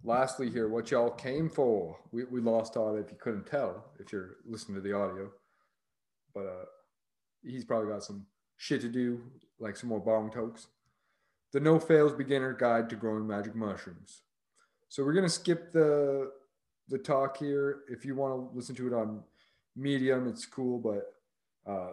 lastly 0.02 0.50
here, 0.50 0.68
what 0.68 0.90
y'all 0.90 1.10
came 1.10 1.48
for. 1.48 1.96
We, 2.10 2.24
we 2.24 2.40
lost 2.40 2.76
all 2.76 2.96
if 2.96 3.10
you 3.10 3.16
couldn't 3.18 3.46
tell, 3.46 3.92
if 4.00 4.12
you're 4.12 4.38
listening 4.44 4.74
to 4.74 4.80
the 4.80 4.92
audio. 4.92 5.30
But 6.34 6.46
uh 6.46 6.64
he's 7.44 7.64
probably 7.64 7.92
got 7.92 8.02
some 8.02 8.26
shit 8.56 8.80
to 8.80 8.88
do, 8.88 9.20
like 9.60 9.76
some 9.76 9.88
more 9.88 10.00
bong 10.00 10.32
tokes. 10.32 10.66
The 11.52 11.60
no 11.60 11.78
fails 11.78 12.12
beginner 12.12 12.54
guide 12.54 12.90
to 12.90 12.96
growing 12.96 13.28
magic 13.28 13.54
mushrooms. 13.54 14.22
So 14.88 15.04
we're 15.04 15.12
gonna 15.12 15.28
skip 15.28 15.72
the 15.72 16.30
the 16.88 16.98
talk 16.98 17.36
here. 17.36 17.80
If 17.88 18.04
you 18.04 18.14
want 18.14 18.34
to 18.34 18.56
listen 18.56 18.74
to 18.76 18.86
it 18.86 18.92
on 18.92 19.22
Medium, 19.76 20.28
it's 20.28 20.46
cool, 20.46 20.78
but 20.78 21.70
uh, 21.70 21.92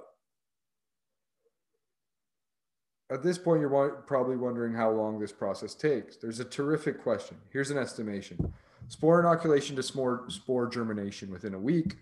at 3.09 3.23
this 3.23 3.37
point, 3.37 3.61
you're 3.61 4.03
probably 4.05 4.37
wondering 4.37 4.73
how 4.73 4.91
long 4.91 5.19
this 5.19 5.31
process 5.31 5.73
takes. 5.73 6.17
There's 6.17 6.39
a 6.39 6.45
terrific 6.45 7.01
question. 7.01 7.37
Here's 7.51 7.71
an 7.71 7.77
estimation: 7.77 8.53
spore 8.87 9.19
inoculation 9.19 9.75
to 9.77 9.83
spore, 9.83 10.25
spore 10.29 10.67
germination 10.67 11.31
within 11.31 11.53
a 11.53 11.59
week. 11.59 11.97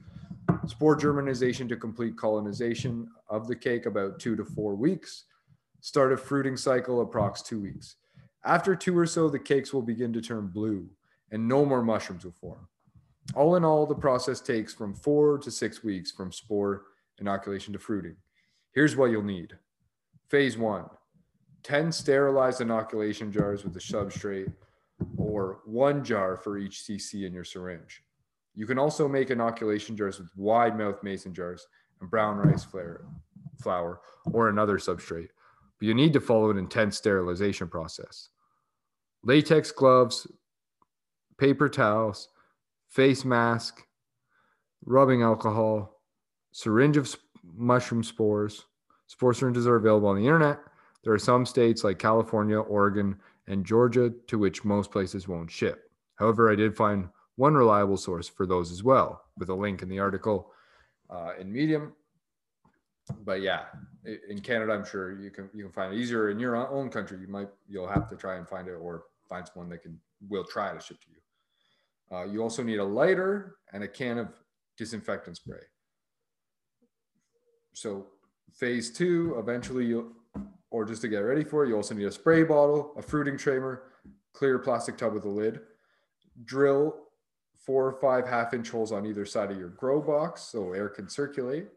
Spore 0.67 0.95
germination 0.95 1.67
to 1.69 1.75
complete 1.75 2.17
colonization 2.17 3.07
of 3.29 3.47
the 3.47 3.55
cake 3.55 3.85
about 3.85 4.19
two 4.19 4.35
to 4.35 4.43
four 4.43 4.75
weeks. 4.75 5.25
Start 5.81 6.11
of 6.11 6.21
fruiting 6.21 6.57
cycle 6.57 7.05
approx 7.05 7.43
two 7.43 7.59
weeks. 7.59 7.95
After 8.43 8.75
two 8.75 8.97
or 8.97 9.05
so, 9.05 9.29
the 9.29 9.39
cakes 9.39 9.73
will 9.73 9.81
begin 9.81 10.13
to 10.13 10.21
turn 10.21 10.47
blue 10.47 10.89
and 11.31 11.47
no 11.47 11.65
more 11.65 11.83
mushrooms 11.83 12.25
will 12.25 12.31
form. 12.31 12.67
All 13.35 13.55
in 13.55 13.63
all, 13.63 13.85
the 13.85 13.95
process 13.95 14.41
takes 14.41 14.73
from 14.73 14.95
four 14.95 15.37
to 15.39 15.51
six 15.51 15.83
weeks 15.83 16.11
from 16.11 16.31
spore 16.31 16.85
inoculation 17.19 17.73
to 17.73 17.79
fruiting. 17.79 18.15
Here's 18.73 18.95
what 18.95 19.11
you'll 19.11 19.23
need. 19.23 19.57
Phase 20.29 20.57
one 20.57 20.85
10 21.63 21.91
sterilized 21.91 22.61
inoculation 22.61 23.31
jars 23.31 23.63
with 23.63 23.75
a 23.75 23.79
substrate 23.79 24.51
or 25.17 25.59
one 25.65 26.03
jar 26.03 26.37
for 26.37 26.57
each 26.57 26.83
CC 26.83 27.25
in 27.25 27.33
your 27.33 27.43
syringe. 27.43 28.03
You 28.55 28.65
can 28.65 28.79
also 28.79 29.07
make 29.07 29.29
inoculation 29.29 29.95
jars 29.95 30.19
with 30.19 30.29
wide 30.35 30.77
mouth 30.77 31.01
mason 31.03 31.33
jars 31.33 31.67
and 32.01 32.09
brown 32.09 32.37
rice 32.37 32.63
flour, 32.63 33.05
flour 33.61 34.01
or 34.31 34.49
another 34.49 34.77
substrate, 34.77 35.29
but 35.79 35.87
you 35.87 35.93
need 35.93 36.13
to 36.13 36.19
follow 36.19 36.49
an 36.49 36.57
intense 36.57 36.97
sterilization 36.97 37.67
process. 37.67 38.29
Latex 39.23 39.71
gloves, 39.71 40.27
paper 41.37 41.69
towels, 41.69 42.29
face 42.89 43.23
mask, 43.23 43.85
rubbing 44.85 45.21
alcohol, 45.21 46.01
syringe 46.51 46.97
of 46.97 47.15
mushroom 47.55 48.03
spores. 48.03 48.65
Spore 49.07 49.33
syringes 49.33 49.67
are 49.67 49.77
available 49.77 50.09
on 50.09 50.17
the 50.17 50.25
internet. 50.25 50.59
There 51.03 51.13
are 51.13 51.19
some 51.19 51.45
states 51.45 51.83
like 51.83 51.97
California, 51.97 52.59
Oregon, 52.59 53.17
and 53.47 53.65
Georgia 53.65 54.11
to 54.27 54.37
which 54.37 54.65
most 54.65 54.91
places 54.91 55.27
won't 55.27 55.49
ship. 55.49 55.89
However, 56.15 56.51
I 56.51 56.55
did 56.55 56.75
find 56.75 57.09
one 57.37 57.53
reliable 57.55 57.97
source 57.97 58.27
for 58.27 58.45
those 58.45 58.71
as 58.71 58.83
well, 58.83 59.23
with 59.37 59.49
a 59.49 59.55
link 59.55 59.81
in 59.81 59.89
the 59.89 59.99
article 59.99 60.51
uh, 61.09 61.31
in 61.39 61.51
Medium. 61.51 61.93
But 63.23 63.41
yeah, 63.41 63.63
in 64.29 64.41
Canada, 64.41 64.73
I'm 64.73 64.85
sure 64.85 65.19
you 65.19 65.31
can 65.31 65.49
you 65.53 65.63
can 65.63 65.71
find 65.71 65.93
it 65.93 65.97
easier. 65.97 66.29
In 66.29 66.39
your 66.39 66.55
own 66.55 66.89
country, 66.89 67.19
you 67.19 67.27
might 67.27 67.49
you'll 67.67 67.87
have 67.87 68.09
to 68.09 68.15
try 68.15 68.35
and 68.35 68.47
find 68.47 68.67
it 68.67 68.73
or 68.73 69.03
find 69.27 69.47
someone 69.47 69.69
that 69.69 69.81
can 69.83 69.99
will 70.27 70.43
try 70.43 70.73
to 70.73 70.79
ship 70.79 70.97
to 71.01 71.07
you. 71.11 72.17
Uh, 72.17 72.25
you 72.25 72.41
also 72.41 72.63
need 72.63 72.79
a 72.79 72.83
lighter 72.83 73.57
and 73.73 73.83
a 73.83 73.87
can 73.87 74.17
of 74.17 74.29
disinfectant 74.77 75.37
spray. 75.37 75.59
So 77.73 78.07
phase 78.53 78.91
two, 78.91 79.35
eventually 79.37 79.85
you, 79.85 80.15
or 80.71 80.85
just 80.85 81.01
to 81.03 81.07
get 81.07 81.19
ready 81.19 81.43
for 81.43 81.63
it, 81.63 81.69
you 81.69 81.75
also 81.75 81.93
need 81.93 82.05
a 82.05 82.11
spray 82.11 82.43
bottle, 82.43 82.93
a 82.97 83.01
fruiting 83.01 83.37
trimmer, 83.37 83.83
clear 84.33 84.59
plastic 84.59 84.97
tub 84.97 85.13
with 85.13 85.25
a 85.25 85.29
lid, 85.29 85.59
drill 86.45 86.95
four 87.57 87.87
or 87.87 87.99
five 87.99 88.27
half 88.27 88.53
inch 88.53 88.69
holes 88.69 88.91
on 88.91 89.05
either 89.05 89.25
side 89.25 89.51
of 89.51 89.57
your 89.57 89.69
grow 89.69 90.01
box 90.01 90.41
so 90.41 90.73
air 90.73 90.89
can 90.89 91.07
circulate. 91.07 91.67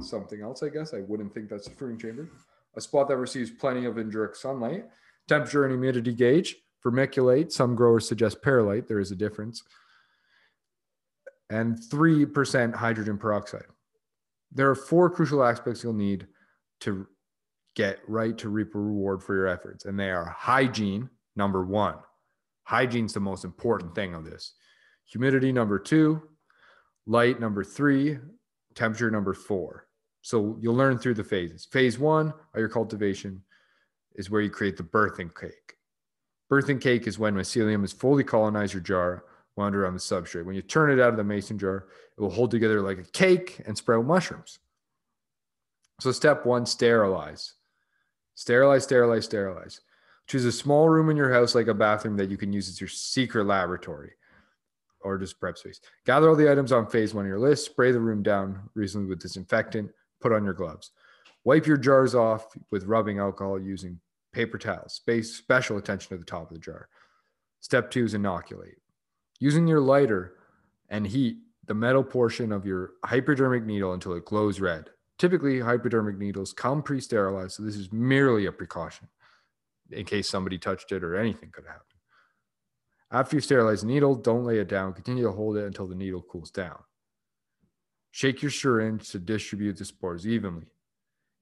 Something 0.00 0.42
else, 0.42 0.62
I 0.62 0.68
guess. 0.68 0.94
I 0.94 1.00
wouldn't 1.00 1.34
think 1.34 1.48
that's 1.48 1.66
a 1.66 1.70
fruiting 1.70 1.98
chamber. 1.98 2.28
A 2.76 2.80
spot 2.80 3.08
that 3.08 3.16
receives 3.16 3.50
plenty 3.50 3.84
of 3.84 3.98
indirect 3.98 4.36
sunlight. 4.36 4.86
Temperature 5.26 5.64
and 5.64 5.72
humidity 5.72 6.12
gauge. 6.12 6.56
Vermiculite. 6.84 7.52
Some 7.52 7.74
growers 7.74 8.06
suggest 8.06 8.42
perlite. 8.42 8.86
There 8.86 9.00
is 9.00 9.10
a 9.10 9.16
difference. 9.16 9.62
And 11.50 11.78
3% 11.78 12.74
hydrogen 12.74 13.18
peroxide. 13.18 13.66
There 14.52 14.70
are 14.70 14.74
four 14.74 15.10
crucial 15.10 15.44
aspects 15.44 15.82
you'll 15.82 15.92
need 15.92 16.26
to 16.80 17.06
get 17.74 17.98
right 18.06 18.36
to 18.38 18.48
reap 18.48 18.74
a 18.74 18.78
reward 18.78 19.22
for 19.22 19.34
your 19.34 19.46
efforts. 19.46 19.84
And 19.84 19.98
they 19.98 20.10
are 20.10 20.26
hygiene, 20.26 21.08
number 21.36 21.64
one. 21.64 21.96
Hygiene's 22.64 23.14
the 23.14 23.20
most 23.20 23.44
important 23.44 23.94
thing 23.94 24.14
of 24.14 24.24
this. 24.24 24.54
Humidity, 25.06 25.52
number 25.52 25.78
two. 25.78 26.22
Light, 27.06 27.40
number 27.40 27.64
three. 27.64 28.18
Temperature, 28.74 29.10
number 29.10 29.34
four. 29.34 29.87
So 30.22 30.58
you'll 30.60 30.74
learn 30.74 30.98
through 30.98 31.14
the 31.14 31.24
phases. 31.24 31.64
Phase 31.64 31.98
one 31.98 32.28
of 32.28 32.58
your 32.58 32.68
cultivation 32.68 33.42
is 34.14 34.30
where 34.30 34.40
you 34.40 34.50
create 34.50 34.76
the 34.76 34.82
birthing 34.82 35.34
cake. 35.38 35.76
Birthing 36.50 36.80
cake 36.80 37.06
is 37.06 37.18
when 37.18 37.34
mycelium 37.34 37.82
has 37.82 37.92
fully 37.92 38.24
colonized 38.24 38.72
your 38.72 38.82
jar 38.82 39.24
wound 39.56 39.74
around 39.74 39.94
the 39.94 40.00
substrate. 40.00 40.44
When 40.44 40.54
you 40.54 40.62
turn 40.62 40.90
it 40.90 41.02
out 41.02 41.10
of 41.10 41.16
the 41.16 41.24
mason 41.24 41.58
jar, 41.58 41.88
it 42.16 42.20
will 42.20 42.30
hold 42.30 42.50
together 42.50 42.80
like 42.80 42.98
a 42.98 43.04
cake 43.04 43.60
and 43.66 43.76
sprout 43.76 44.04
mushrooms. 44.04 44.58
So, 46.00 46.12
step 46.12 46.46
one 46.46 46.64
sterilize. 46.64 47.54
Sterilize, 48.34 48.84
sterilize, 48.84 49.24
sterilize. 49.24 49.80
Choose 50.28 50.44
a 50.44 50.52
small 50.52 50.88
room 50.88 51.10
in 51.10 51.16
your 51.16 51.32
house, 51.32 51.54
like 51.54 51.66
a 51.66 51.74
bathroom, 51.74 52.16
that 52.18 52.30
you 52.30 52.36
can 52.36 52.52
use 52.52 52.68
as 52.68 52.80
your 52.80 52.88
secret 52.88 53.44
laboratory 53.44 54.12
or 55.00 55.18
just 55.18 55.40
prep 55.40 55.58
space. 55.58 55.80
Gather 56.06 56.28
all 56.28 56.36
the 56.36 56.50
items 56.50 56.70
on 56.70 56.86
phase 56.86 57.14
one 57.14 57.24
of 57.24 57.28
your 57.28 57.38
list, 57.38 57.66
spray 57.66 57.92
the 57.92 58.00
room 58.00 58.22
down 58.22 58.60
reasonably 58.74 59.08
with 59.08 59.20
disinfectant, 59.20 59.90
put 60.20 60.32
on 60.32 60.44
your 60.44 60.54
gloves. 60.54 60.90
Wipe 61.44 61.66
your 61.66 61.76
jars 61.76 62.14
off 62.14 62.46
with 62.70 62.84
rubbing 62.84 63.18
alcohol 63.18 63.60
using 63.60 64.00
paper 64.32 64.58
towels. 64.58 65.00
Pay 65.06 65.22
special 65.22 65.78
attention 65.78 66.10
to 66.10 66.18
the 66.18 66.24
top 66.24 66.50
of 66.50 66.54
the 66.54 66.60
jar. 66.60 66.88
Step 67.60 67.90
two 67.90 68.04
is 68.04 68.14
inoculate. 68.14 68.78
Using 69.40 69.66
your 69.66 69.80
lighter 69.80 70.34
and 70.88 71.06
heat 71.06 71.38
the 71.66 71.74
metal 71.74 72.02
portion 72.02 72.50
of 72.52 72.66
your 72.66 72.92
hypodermic 73.04 73.64
needle 73.64 73.92
until 73.92 74.14
it 74.14 74.24
glows 74.24 74.60
red. 74.60 74.90
Typically, 75.18 75.60
hypodermic 75.60 76.16
needles 76.16 76.52
come 76.52 76.82
pre 76.82 77.00
sterilized, 77.00 77.52
so 77.52 77.62
this 77.62 77.76
is 77.76 77.92
merely 77.92 78.46
a 78.46 78.52
precaution 78.52 79.08
in 79.90 80.04
case 80.04 80.28
somebody 80.28 80.58
touched 80.58 80.92
it 80.92 81.02
or 81.02 81.16
anything 81.16 81.50
could 81.50 81.66
happen. 81.66 81.82
After 83.10 83.36
you 83.36 83.40
sterilize 83.40 83.80
the 83.80 83.86
needle, 83.86 84.14
don't 84.14 84.44
lay 84.44 84.58
it 84.58 84.68
down. 84.68 84.92
Continue 84.92 85.24
to 85.24 85.32
hold 85.32 85.56
it 85.56 85.64
until 85.64 85.86
the 85.86 85.94
needle 85.94 86.22
cools 86.22 86.50
down. 86.50 86.78
Shake 88.18 88.42
your 88.42 88.50
syringe 88.50 89.08
to 89.10 89.20
distribute 89.20 89.76
the 89.76 89.84
spores 89.84 90.26
evenly. 90.26 90.66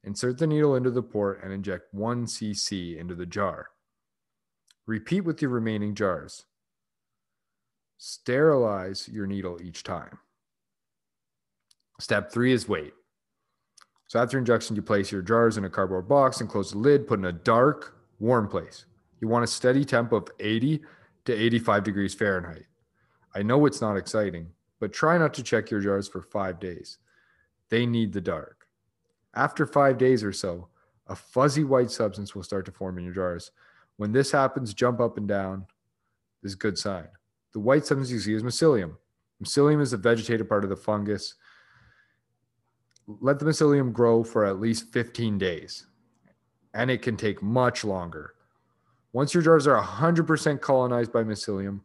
Insert 0.04 0.36
the 0.36 0.46
needle 0.46 0.74
into 0.74 0.90
the 0.90 1.02
port 1.02 1.40
and 1.42 1.50
inject 1.50 1.94
1 1.94 2.26
cc 2.26 2.98
into 2.98 3.14
the 3.14 3.24
jar. 3.24 3.68
Repeat 4.84 5.22
with 5.22 5.40
your 5.40 5.50
remaining 5.52 5.94
jars. 5.94 6.44
Sterilize 7.96 9.08
your 9.08 9.26
needle 9.26 9.58
each 9.62 9.84
time. 9.84 10.18
Step 11.98 12.30
three 12.30 12.52
is 12.52 12.68
wait. 12.68 12.92
So 14.06 14.20
after 14.20 14.36
injection, 14.36 14.76
you 14.76 14.82
place 14.82 15.10
your 15.10 15.22
jars 15.22 15.56
in 15.56 15.64
a 15.64 15.70
cardboard 15.70 16.06
box 16.06 16.42
and 16.42 16.50
close 16.50 16.72
the 16.72 16.78
lid, 16.78 17.08
put 17.08 17.20
in 17.20 17.24
a 17.24 17.32
dark, 17.32 17.96
warm 18.18 18.48
place. 18.48 18.84
You 19.22 19.28
want 19.28 19.44
a 19.44 19.46
steady 19.46 19.86
temp 19.86 20.12
of 20.12 20.28
80 20.40 20.82
to 21.24 21.32
85 21.32 21.84
degrees 21.84 22.12
Fahrenheit. 22.12 22.66
I 23.34 23.42
know 23.42 23.64
it's 23.64 23.80
not 23.80 23.96
exciting, 23.96 24.48
but 24.80 24.92
try 24.92 25.18
not 25.18 25.34
to 25.34 25.42
check 25.42 25.70
your 25.70 25.80
jars 25.80 26.08
for 26.08 26.22
five 26.22 26.60
days. 26.60 26.98
They 27.68 27.86
need 27.86 28.12
the 28.12 28.20
dark. 28.20 28.66
After 29.34 29.66
five 29.66 29.98
days 29.98 30.22
or 30.22 30.32
so, 30.32 30.68
a 31.06 31.14
fuzzy 31.14 31.64
white 31.64 31.90
substance 31.90 32.34
will 32.34 32.42
start 32.42 32.64
to 32.66 32.72
form 32.72 32.98
in 32.98 33.04
your 33.04 33.14
jars. 33.14 33.50
When 33.96 34.12
this 34.12 34.30
happens, 34.30 34.74
jump 34.74 35.00
up 35.00 35.16
and 35.16 35.28
down. 35.28 35.66
This 36.42 36.50
is 36.50 36.56
a 36.56 36.58
good 36.58 36.78
sign. 36.78 37.08
The 37.52 37.60
white 37.60 37.86
substance 37.86 38.10
you 38.10 38.18
see 38.18 38.34
is 38.34 38.42
mycelium. 38.42 38.96
Mycelium 39.42 39.80
is 39.80 39.90
the 39.90 39.96
vegetative 39.96 40.48
part 40.48 40.64
of 40.64 40.70
the 40.70 40.76
fungus. 40.76 41.34
Let 43.06 43.38
the 43.38 43.44
mycelium 43.44 43.92
grow 43.92 44.24
for 44.24 44.44
at 44.44 44.60
least 44.60 44.92
15 44.92 45.38
days, 45.38 45.86
and 46.74 46.90
it 46.90 47.02
can 47.02 47.16
take 47.16 47.42
much 47.42 47.84
longer. 47.84 48.34
Once 49.12 49.32
your 49.32 49.42
jars 49.42 49.66
are 49.66 49.80
100% 49.80 50.60
colonized 50.60 51.12
by 51.12 51.22
mycelium, 51.22 51.80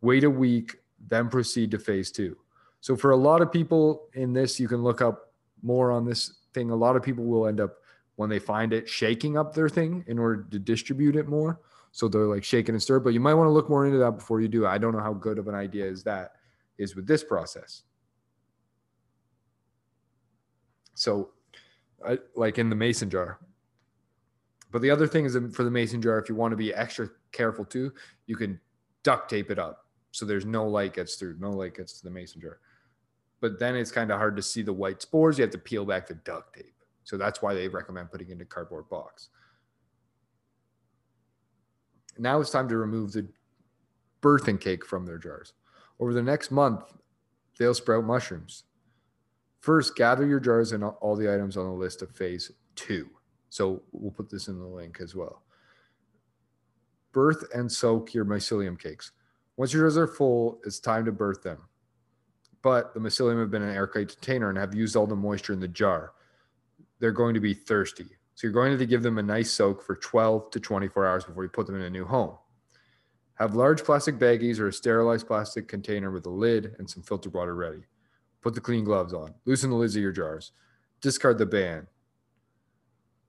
wait 0.00 0.24
a 0.24 0.30
week, 0.30 0.76
then 1.08 1.28
proceed 1.28 1.70
to 1.72 1.78
phase 1.78 2.10
two. 2.10 2.36
So, 2.80 2.96
for 2.96 3.10
a 3.10 3.16
lot 3.16 3.42
of 3.42 3.50
people 3.50 4.08
in 4.14 4.32
this, 4.32 4.60
you 4.60 4.68
can 4.68 4.82
look 4.82 5.00
up 5.00 5.32
more 5.62 5.90
on 5.90 6.04
this 6.04 6.34
thing. 6.54 6.70
A 6.70 6.76
lot 6.76 6.96
of 6.96 7.02
people 7.02 7.24
will 7.24 7.46
end 7.46 7.60
up, 7.60 7.76
when 8.16 8.30
they 8.30 8.38
find 8.38 8.72
it, 8.72 8.88
shaking 8.88 9.36
up 9.36 9.54
their 9.54 9.68
thing 9.68 10.04
in 10.06 10.18
order 10.18 10.44
to 10.50 10.58
distribute 10.58 11.16
it 11.16 11.28
more. 11.28 11.60
So 11.92 12.08
they're 12.08 12.22
like 12.22 12.44
shaking 12.44 12.74
and 12.74 12.82
stir, 12.82 13.00
but 13.00 13.14
you 13.14 13.20
might 13.20 13.34
want 13.34 13.48
to 13.48 13.52
look 13.52 13.70
more 13.70 13.86
into 13.86 13.98
that 13.98 14.12
before 14.12 14.40
you 14.40 14.48
do. 14.48 14.66
I 14.66 14.78
don't 14.78 14.92
know 14.92 15.00
how 15.00 15.14
good 15.14 15.38
of 15.38 15.48
an 15.48 15.54
idea 15.54 15.86
is 15.86 16.02
that 16.04 16.32
is 16.78 16.94
with 16.94 17.06
this 17.06 17.24
process. 17.24 17.82
So, 20.94 21.30
I, 22.06 22.18
like 22.34 22.58
in 22.58 22.68
the 22.68 22.76
mason 22.76 23.08
jar. 23.08 23.38
But 24.70 24.82
the 24.82 24.90
other 24.90 25.06
thing 25.06 25.24
is 25.24 25.38
for 25.54 25.64
the 25.64 25.70
mason 25.70 26.02
jar, 26.02 26.18
if 26.18 26.28
you 26.28 26.34
want 26.34 26.52
to 26.52 26.56
be 26.56 26.74
extra 26.74 27.08
careful 27.32 27.64
too, 27.64 27.92
you 28.26 28.36
can 28.36 28.60
duct 29.02 29.30
tape 29.30 29.50
it 29.50 29.58
up 29.58 29.85
so 30.16 30.24
there's 30.24 30.46
no 30.46 30.66
light 30.66 30.94
gets 30.94 31.16
through, 31.16 31.36
no 31.38 31.50
light 31.50 31.74
gets 31.74 31.92
to 31.98 32.02
the 32.02 32.10
mason 32.10 32.40
jar. 32.40 32.58
But 33.42 33.58
then 33.58 33.76
it's 33.76 33.90
kind 33.90 34.10
of 34.10 34.16
hard 34.16 34.34
to 34.36 34.42
see 34.42 34.62
the 34.62 34.72
white 34.72 35.02
spores. 35.02 35.36
You 35.36 35.42
have 35.42 35.50
to 35.50 35.58
peel 35.58 35.84
back 35.84 36.06
the 36.06 36.14
duct 36.14 36.54
tape. 36.54 36.72
So 37.04 37.18
that's 37.18 37.42
why 37.42 37.52
they 37.52 37.68
recommend 37.68 38.10
putting 38.10 38.30
it 38.30 38.32
in 38.32 38.40
a 38.40 38.46
cardboard 38.46 38.88
box. 38.88 39.28
Now 42.16 42.40
it's 42.40 42.50
time 42.50 42.66
to 42.70 42.78
remove 42.78 43.12
the 43.12 43.28
birthing 44.22 44.58
cake 44.58 44.86
from 44.86 45.04
their 45.04 45.18
jars. 45.18 45.52
Over 46.00 46.14
the 46.14 46.22
next 46.22 46.50
month, 46.50 46.94
they'll 47.58 47.74
sprout 47.74 48.04
mushrooms. 48.04 48.64
First, 49.60 49.96
gather 49.96 50.26
your 50.26 50.40
jars 50.40 50.72
and 50.72 50.82
all 50.82 51.14
the 51.14 51.30
items 51.30 51.58
on 51.58 51.66
the 51.66 51.72
list 51.72 52.00
of 52.00 52.10
phase 52.10 52.50
two. 52.74 53.10
So 53.50 53.82
we'll 53.92 54.12
put 54.12 54.30
this 54.30 54.48
in 54.48 54.58
the 54.58 54.66
link 54.66 54.98
as 55.02 55.14
well. 55.14 55.42
Birth 57.12 57.44
and 57.54 57.70
soak 57.70 58.14
your 58.14 58.24
mycelium 58.24 58.80
cakes. 58.80 59.12
Once 59.56 59.72
your 59.72 59.84
jars 59.84 59.96
are 59.96 60.06
full, 60.06 60.60
it's 60.64 60.80
time 60.80 61.04
to 61.04 61.12
birth 61.12 61.42
them. 61.42 61.58
But 62.62 62.94
the 62.94 63.00
mycelium 63.00 63.40
have 63.40 63.50
been 63.50 63.62
in 63.62 63.68
an 63.68 63.74
airtight 63.74 64.08
container 64.08 64.48
and 64.48 64.58
have 64.58 64.74
used 64.74 64.96
all 64.96 65.06
the 65.06 65.16
moisture 65.16 65.52
in 65.52 65.60
the 65.60 65.68
jar. 65.68 66.12
They're 66.98 67.12
going 67.12 67.34
to 67.34 67.40
be 67.40 67.54
thirsty. 67.54 68.06
So 68.34 68.46
you're 68.46 68.52
going 68.52 68.76
to 68.76 68.86
give 68.86 69.02
them 69.02 69.18
a 69.18 69.22
nice 69.22 69.50
soak 69.50 69.82
for 69.82 69.96
12 69.96 70.50
to 70.50 70.60
24 70.60 71.06
hours 71.06 71.24
before 71.24 71.42
you 71.42 71.48
put 71.48 71.66
them 71.66 71.76
in 71.76 71.82
a 71.82 71.90
new 71.90 72.04
home. 72.04 72.36
Have 73.36 73.54
large 73.54 73.84
plastic 73.84 74.18
baggies 74.18 74.58
or 74.58 74.68
a 74.68 74.72
sterilized 74.72 75.26
plastic 75.26 75.68
container 75.68 76.10
with 76.10 76.26
a 76.26 76.30
lid 76.30 76.74
and 76.78 76.88
some 76.88 77.02
filtered 77.02 77.34
water 77.34 77.54
ready. 77.54 77.84
Put 78.42 78.54
the 78.54 78.60
clean 78.60 78.84
gloves 78.84 79.14
on. 79.14 79.34
Loosen 79.44 79.70
the 79.70 79.76
lids 79.76 79.96
of 79.96 80.02
your 80.02 80.12
jars. 80.12 80.52
Discard 81.00 81.38
the 81.38 81.46
band. 81.46 81.86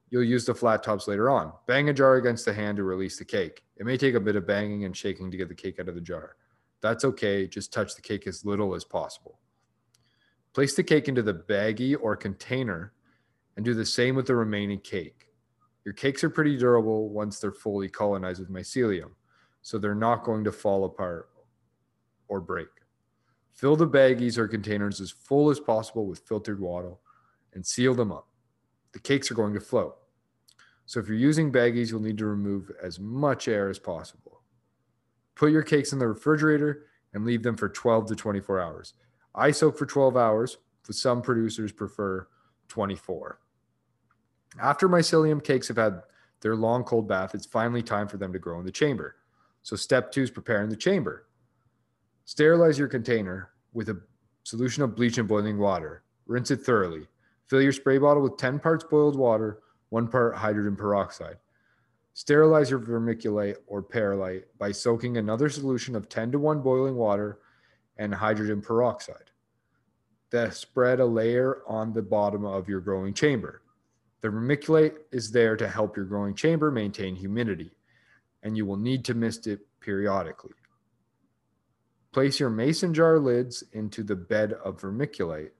You'll 0.09 0.23
use 0.23 0.45
the 0.45 0.55
flat 0.55 0.83
tops 0.83 1.07
later 1.07 1.29
on. 1.29 1.51
Bang 1.65 1.89
a 1.89 1.93
jar 1.93 2.15
against 2.15 2.45
the 2.45 2.53
hand 2.53 2.77
to 2.77 2.83
release 2.83 3.17
the 3.17 3.25
cake. 3.25 3.63
It 3.75 3.85
may 3.85 3.97
take 3.97 4.15
a 4.15 4.19
bit 4.19 4.35
of 4.37 4.47
banging 4.47 4.85
and 4.85 4.95
shaking 4.95 5.29
to 5.31 5.37
get 5.37 5.49
the 5.49 5.55
cake 5.55 5.79
out 5.79 5.89
of 5.89 5.95
the 5.95 6.01
jar. 6.01 6.35
That's 6.81 7.03
okay. 7.03 7.47
Just 7.47 7.73
touch 7.73 7.95
the 7.95 8.01
cake 8.01 8.27
as 8.27 8.45
little 8.45 8.73
as 8.73 8.85
possible. 8.85 9.39
Place 10.53 10.75
the 10.75 10.83
cake 10.83 11.07
into 11.07 11.21
the 11.21 11.33
baggie 11.33 11.97
or 11.99 12.15
container 12.15 12.93
and 13.55 13.65
do 13.65 13.73
the 13.73 13.85
same 13.85 14.15
with 14.15 14.27
the 14.27 14.35
remaining 14.35 14.79
cake. 14.79 15.27
Your 15.83 15.93
cakes 15.93 16.23
are 16.23 16.29
pretty 16.29 16.57
durable 16.57 17.09
once 17.09 17.39
they're 17.39 17.51
fully 17.51 17.89
colonized 17.89 18.39
with 18.39 18.51
mycelium, 18.51 19.11
so 19.61 19.77
they're 19.77 19.95
not 19.95 20.23
going 20.23 20.43
to 20.43 20.51
fall 20.51 20.85
apart 20.85 21.29
or 22.27 22.39
break. 22.39 22.67
Fill 23.53 23.75
the 23.75 23.87
baggies 23.87 24.37
or 24.37 24.47
containers 24.47 25.01
as 25.01 25.11
full 25.11 25.49
as 25.49 25.59
possible 25.59 26.05
with 26.05 26.27
filtered 26.27 26.59
water 26.59 26.93
and 27.53 27.65
seal 27.65 27.95
them 27.95 28.11
up. 28.11 28.26
The 28.97 29.03
cakes 29.03 29.29
are 29.29 29.35
going 29.35 29.53
to 29.53 29.59
float. 29.59 29.95
So 30.87 30.99
if 30.99 31.07
you're 31.07 31.17
using 31.17 31.51
baggies, 31.51 31.91
you'll 31.91 31.99
need 31.99 32.17
to 32.17 32.25
remove 32.25 32.71
as 32.81 32.99
much 32.99 33.47
air 33.47 33.69
as 33.69 33.77
possible. 33.77 34.41
Put 35.35 35.51
your 35.51 35.61
cakes 35.61 35.93
in 35.93 35.99
the 35.99 36.07
refrigerator 36.07 36.87
and 37.13 37.23
leave 37.23 37.43
them 37.43 37.55
for 37.55 37.69
12 37.69 38.07
to 38.07 38.15
24 38.15 38.59
hours. 38.59 38.93
I 39.35 39.51
soak 39.51 39.77
for 39.77 39.85
12 39.85 40.17
hours, 40.17 40.57
but 40.83 40.95
some 40.95 41.21
producers 41.21 41.71
prefer 41.71 42.27
24. 42.69 43.39
After 44.59 44.89
mycelium 44.89 45.43
cakes 45.43 45.67
have 45.67 45.77
had 45.77 46.01
their 46.41 46.55
long 46.55 46.83
cold 46.83 47.07
bath, 47.07 47.35
it's 47.35 47.45
finally 47.45 47.83
time 47.83 48.07
for 48.07 48.17
them 48.17 48.33
to 48.33 48.39
grow 48.39 48.57
in 48.57 48.65
the 48.65 48.71
chamber. 48.71 49.17
So 49.61 49.75
step 49.75 50.11
two 50.11 50.23
is 50.23 50.31
preparing 50.31 50.69
the 50.69 50.75
chamber. 50.75 51.27
Sterilize 52.25 52.79
your 52.79 52.87
container 52.87 53.51
with 53.73 53.89
a 53.89 54.01
solution 54.41 54.81
of 54.81 54.95
bleach 54.95 55.19
and 55.19 55.27
boiling 55.27 55.59
water. 55.59 56.01
Rinse 56.25 56.49
it 56.49 56.65
thoroughly. 56.65 57.07
Fill 57.49 57.61
your 57.61 57.71
spray 57.71 57.97
bottle 57.97 58.23
with 58.23 58.37
10 58.37 58.59
parts 58.59 58.83
boiled 58.83 59.15
water, 59.15 59.59
one 59.89 60.07
part 60.07 60.35
hydrogen 60.35 60.75
peroxide. 60.75 61.37
Sterilize 62.13 62.69
your 62.69 62.79
vermiculite 62.79 63.57
or 63.67 63.81
perlite 63.81 64.45
by 64.57 64.71
soaking 64.71 65.17
another 65.17 65.49
solution 65.49 65.95
of 65.95 66.09
10 66.09 66.31
to 66.31 66.39
1 66.39 66.61
boiling 66.61 66.95
water 66.95 67.39
and 67.97 68.13
hydrogen 68.13 68.61
peroxide. 68.61 69.31
Then 70.29 70.51
spread 70.51 70.99
a 70.99 71.05
layer 71.05 71.61
on 71.67 71.93
the 71.93 72.01
bottom 72.01 72.43
of 72.43 72.67
your 72.67 72.81
growing 72.81 73.13
chamber. 73.13 73.61
The 74.21 74.29
vermiculite 74.29 74.97
is 75.11 75.31
there 75.31 75.55
to 75.55 75.67
help 75.67 75.95
your 75.95 76.05
growing 76.05 76.33
chamber 76.33 76.71
maintain 76.71 77.15
humidity, 77.15 77.71
and 78.43 78.57
you 78.57 78.65
will 78.65 78.77
need 78.77 79.05
to 79.05 79.13
mist 79.13 79.47
it 79.47 79.59
periodically. 79.79 80.55
Place 82.11 82.39
your 82.39 82.49
mason 82.49 82.93
jar 82.93 83.19
lids 83.19 83.63
into 83.73 84.03
the 84.03 84.15
bed 84.15 84.53
of 84.53 84.81
vermiculite, 84.81 85.51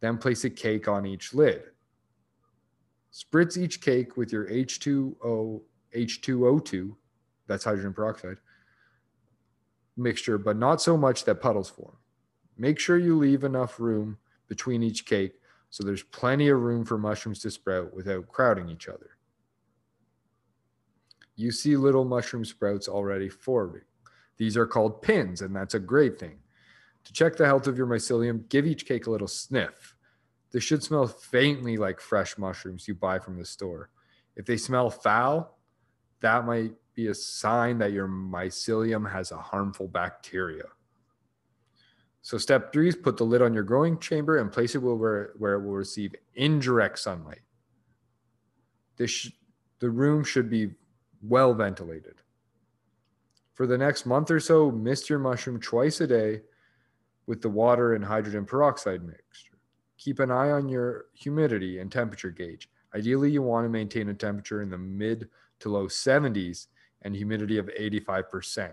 then 0.00 0.18
place 0.18 0.44
a 0.44 0.50
cake 0.50 0.88
on 0.88 1.06
each 1.06 1.34
lid. 1.34 1.62
Spritz 3.12 3.56
each 3.56 3.80
cake 3.80 4.16
with 4.16 4.32
your 4.32 4.46
H2O, 4.46 5.62
H2O2, 5.94 6.96
that's 7.46 7.64
hydrogen 7.64 7.94
peroxide, 7.94 8.36
mixture, 9.96 10.36
but 10.36 10.56
not 10.56 10.82
so 10.82 10.96
much 10.96 11.24
that 11.24 11.40
puddles 11.40 11.70
form. 11.70 11.96
Make 12.58 12.78
sure 12.78 12.98
you 12.98 13.16
leave 13.16 13.44
enough 13.44 13.80
room 13.80 14.18
between 14.48 14.82
each 14.82 15.06
cake 15.06 15.40
so 15.70 15.84
there's 15.84 16.02
plenty 16.02 16.48
of 16.48 16.60
room 16.60 16.84
for 16.84 16.96
mushrooms 16.96 17.40
to 17.40 17.50
sprout 17.50 17.92
without 17.92 18.28
crowding 18.28 18.68
each 18.68 18.88
other. 18.88 19.10
You 21.34 21.50
see 21.50 21.76
little 21.76 22.04
mushroom 22.04 22.44
sprouts 22.44 22.88
already 22.88 23.28
forming. 23.28 23.82
These 24.38 24.56
are 24.56 24.66
called 24.66 25.02
pins, 25.02 25.42
and 25.42 25.54
that's 25.54 25.74
a 25.74 25.78
great 25.78 26.18
thing. 26.18 26.38
To 27.06 27.12
check 27.12 27.36
the 27.36 27.46
health 27.46 27.68
of 27.68 27.78
your 27.78 27.86
mycelium, 27.86 28.48
give 28.48 28.66
each 28.66 28.84
cake 28.84 29.06
a 29.06 29.10
little 29.10 29.28
sniff. 29.28 29.94
They 30.50 30.58
should 30.58 30.82
smell 30.82 31.06
faintly 31.06 31.76
like 31.76 32.00
fresh 32.00 32.36
mushrooms 32.36 32.88
you 32.88 32.96
buy 32.96 33.20
from 33.20 33.38
the 33.38 33.44
store. 33.44 33.90
If 34.34 34.44
they 34.44 34.56
smell 34.56 34.90
foul, 34.90 35.56
that 36.20 36.44
might 36.44 36.72
be 36.94 37.06
a 37.06 37.14
sign 37.14 37.78
that 37.78 37.92
your 37.92 38.08
mycelium 38.08 39.08
has 39.08 39.30
a 39.30 39.36
harmful 39.36 39.86
bacteria. 39.86 40.64
So 42.22 42.38
step 42.38 42.72
three 42.72 42.88
is 42.88 42.96
put 42.96 43.16
the 43.16 43.24
lid 43.24 43.40
on 43.40 43.54
your 43.54 43.62
growing 43.62 44.00
chamber 44.00 44.38
and 44.38 44.50
place 44.50 44.74
it 44.74 44.78
where, 44.78 45.30
where 45.38 45.54
it 45.54 45.64
will 45.64 45.74
receive 45.74 46.12
indirect 46.34 46.98
sunlight. 46.98 47.42
This 48.96 49.30
the 49.78 49.90
room 49.90 50.24
should 50.24 50.50
be 50.50 50.70
well 51.22 51.54
ventilated. 51.54 52.16
For 53.54 53.68
the 53.68 53.78
next 53.78 54.06
month 54.06 54.32
or 54.32 54.40
so, 54.40 54.72
mist 54.72 55.08
your 55.08 55.20
mushroom 55.20 55.60
twice 55.60 56.00
a 56.00 56.08
day 56.08 56.40
with 57.26 57.42
the 57.42 57.48
water 57.48 57.94
and 57.94 58.04
hydrogen 58.04 58.44
peroxide 58.44 59.02
mixture. 59.02 59.58
Keep 59.98 60.20
an 60.20 60.30
eye 60.30 60.50
on 60.50 60.68
your 60.68 61.06
humidity 61.14 61.78
and 61.78 61.90
temperature 61.90 62.30
gauge. 62.30 62.68
Ideally, 62.94 63.30
you 63.30 63.42
want 63.42 63.64
to 63.64 63.68
maintain 63.68 64.08
a 64.08 64.14
temperature 64.14 64.62
in 64.62 64.70
the 64.70 64.78
mid 64.78 65.28
to 65.60 65.68
low 65.68 65.86
70s 65.86 66.66
and 67.02 67.14
humidity 67.14 67.58
of 67.58 67.70
85%. 67.78 68.72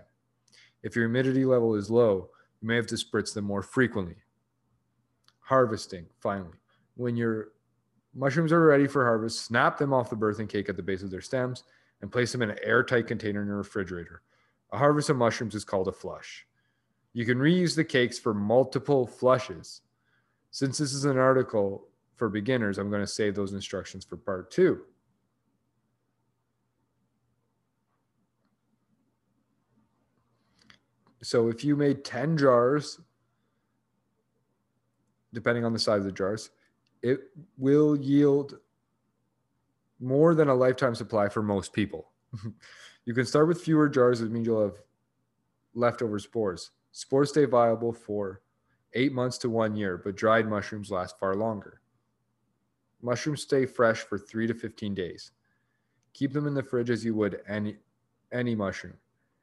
If 0.82 0.94
your 0.94 1.06
humidity 1.06 1.44
level 1.44 1.74
is 1.74 1.90
low, 1.90 2.30
you 2.60 2.68
may 2.68 2.76
have 2.76 2.86
to 2.88 2.94
spritz 2.94 3.34
them 3.34 3.44
more 3.44 3.62
frequently. 3.62 4.16
Harvesting, 5.40 6.06
finally. 6.20 6.58
When 6.96 7.16
your 7.16 7.48
mushrooms 8.14 8.52
are 8.52 8.64
ready 8.64 8.86
for 8.86 9.04
harvest, 9.04 9.44
snap 9.44 9.78
them 9.78 9.92
off 9.92 10.10
the 10.10 10.16
birthing 10.16 10.48
cake 10.48 10.68
at 10.68 10.76
the 10.76 10.82
base 10.82 11.02
of 11.02 11.10
their 11.10 11.20
stems 11.20 11.64
and 12.00 12.12
place 12.12 12.32
them 12.32 12.42
in 12.42 12.50
an 12.50 12.58
airtight 12.62 13.06
container 13.06 13.42
in 13.42 13.48
your 13.48 13.56
refrigerator. 13.56 14.22
A 14.72 14.78
harvest 14.78 15.10
of 15.10 15.16
mushrooms 15.16 15.54
is 15.54 15.64
called 15.64 15.88
a 15.88 15.92
flush. 15.92 16.46
You 17.14 17.24
can 17.24 17.38
reuse 17.38 17.76
the 17.76 17.84
cakes 17.84 18.18
for 18.18 18.34
multiple 18.34 19.06
flushes. 19.06 19.80
Since 20.50 20.78
this 20.78 20.92
is 20.92 21.04
an 21.04 21.16
article 21.16 21.86
for 22.16 22.28
beginners, 22.28 22.76
I'm 22.76 22.90
going 22.90 23.02
to 23.02 23.06
save 23.06 23.34
those 23.34 23.52
instructions 23.52 24.04
for 24.04 24.16
part 24.16 24.50
two. 24.50 24.82
So 31.22 31.48
if 31.48 31.64
you 31.64 31.76
made 31.76 32.04
10 32.04 32.36
jars, 32.36 33.00
depending 35.32 35.64
on 35.64 35.72
the 35.72 35.78
size 35.78 36.00
of 36.00 36.04
the 36.04 36.12
jars, 36.12 36.50
it 37.00 37.20
will 37.56 37.96
yield 37.96 38.58
more 40.00 40.34
than 40.34 40.48
a 40.48 40.54
lifetime 40.54 40.94
supply 40.94 41.28
for 41.28 41.42
most 41.42 41.72
people. 41.72 42.10
you 43.04 43.14
can 43.14 43.24
start 43.24 43.48
with 43.48 43.62
fewer 43.62 43.88
jars, 43.88 44.20
which 44.20 44.30
means 44.30 44.46
you'll 44.46 44.62
have 44.62 44.80
leftover 45.74 46.18
spores. 46.18 46.72
Spores 46.94 47.30
stay 47.30 47.44
viable 47.44 47.92
for 47.92 48.40
eight 48.92 49.12
months 49.12 49.36
to 49.38 49.50
one 49.50 49.74
year, 49.74 49.98
but 49.98 50.14
dried 50.14 50.46
mushrooms 50.48 50.92
last 50.92 51.18
far 51.18 51.34
longer. 51.34 51.80
Mushrooms 53.02 53.42
stay 53.42 53.66
fresh 53.66 53.98
for 53.98 54.16
three 54.16 54.46
to 54.46 54.54
15 54.54 54.94
days. 54.94 55.32
Keep 56.12 56.32
them 56.32 56.46
in 56.46 56.54
the 56.54 56.62
fridge 56.62 56.90
as 56.90 57.04
you 57.04 57.12
would 57.16 57.40
any, 57.48 57.78
any 58.30 58.54
mushroom. 58.54 58.94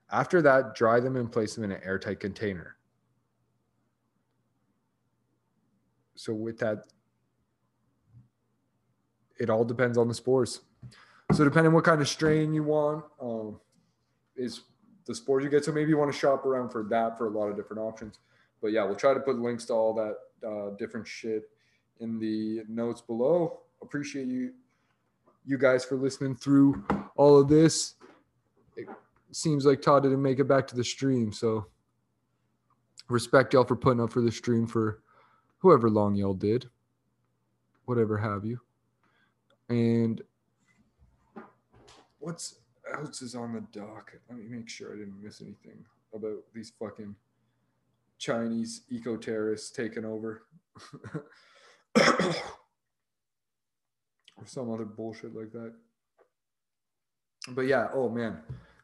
After 0.09 0.41
that, 0.43 0.75
dry 0.75 1.01
them 1.01 1.17
and 1.17 1.29
place 1.29 1.55
them 1.55 1.65
in 1.65 1.73
an 1.73 1.81
airtight 1.83 2.21
container. 2.21 2.77
So, 6.15 6.33
with 6.33 6.57
that, 6.59 6.85
it 9.37 9.49
all 9.49 9.65
depends 9.65 9.97
on 9.97 10.07
the 10.07 10.13
spores. 10.13 10.61
So, 11.33 11.43
depending 11.43 11.67
on 11.67 11.73
what 11.73 11.83
kind 11.83 11.99
of 11.99 12.07
strain 12.07 12.53
you 12.53 12.63
want, 12.63 13.03
um, 13.21 13.59
is 14.37 14.61
the 15.05 15.15
spores 15.15 15.43
you 15.43 15.49
get. 15.49 15.65
So, 15.65 15.71
maybe 15.71 15.89
you 15.89 15.97
want 15.97 16.11
to 16.11 16.17
shop 16.17 16.45
around 16.45 16.69
for 16.69 16.83
that 16.89 17.17
for 17.17 17.27
a 17.27 17.29
lot 17.29 17.47
of 17.47 17.55
different 17.55 17.81
options. 17.81 18.19
But 18.61 18.71
yeah, 18.71 18.83
we'll 18.83 18.95
try 18.95 19.13
to 19.13 19.19
put 19.19 19.39
links 19.39 19.65
to 19.65 19.73
all 19.73 19.93
that 19.95 20.47
uh, 20.47 20.75
different 20.77 21.07
shit 21.07 21.49
in 21.99 22.19
the 22.19 22.63
notes 22.67 23.01
below. 23.01 23.59
Appreciate 23.81 24.27
you, 24.27 24.53
you 25.45 25.57
guys, 25.57 25.83
for 25.83 25.95
listening 25.95 26.35
through 26.35 26.83
all 27.15 27.39
of 27.39 27.47
this. 27.47 27.95
It, 28.75 28.87
seems 29.31 29.65
like 29.65 29.81
Todd 29.81 30.03
didn't 30.03 30.21
make 30.21 30.39
it 30.39 30.47
back 30.47 30.67
to 30.67 30.75
the 30.75 30.83
stream. 30.83 31.31
So 31.31 31.67
respect 33.07 33.53
y'all 33.53 33.63
for 33.63 33.75
putting 33.75 34.01
up 34.01 34.11
for 34.11 34.21
the 34.21 34.31
stream 34.31 34.67
for 34.67 35.01
whoever 35.59 35.89
long 35.89 36.15
y'all 36.15 36.33
did, 36.33 36.69
whatever 37.85 38.17
have 38.17 38.45
you. 38.45 38.59
And 39.69 40.21
what's 42.19 42.55
else 42.93 43.21
is 43.21 43.35
on 43.35 43.53
the 43.53 43.79
dock? 43.79 44.13
Let 44.29 44.37
me 44.37 44.45
make 44.47 44.69
sure 44.69 44.93
I 44.93 44.97
didn't 44.97 45.21
miss 45.21 45.41
anything 45.41 45.85
about 46.13 46.43
these 46.53 46.71
fucking 46.79 47.15
Chinese 48.17 48.81
eco 48.89 49.17
terrorists 49.17 49.71
taking 49.71 50.05
over. 50.05 50.43
or 54.41 54.45
some 54.45 54.71
other 54.71 54.85
bullshit 54.85 55.35
like 55.35 55.51
that. 55.51 55.73
But 57.49 57.67
yeah, 57.67 57.87
oh 57.93 58.09
man. 58.09 58.41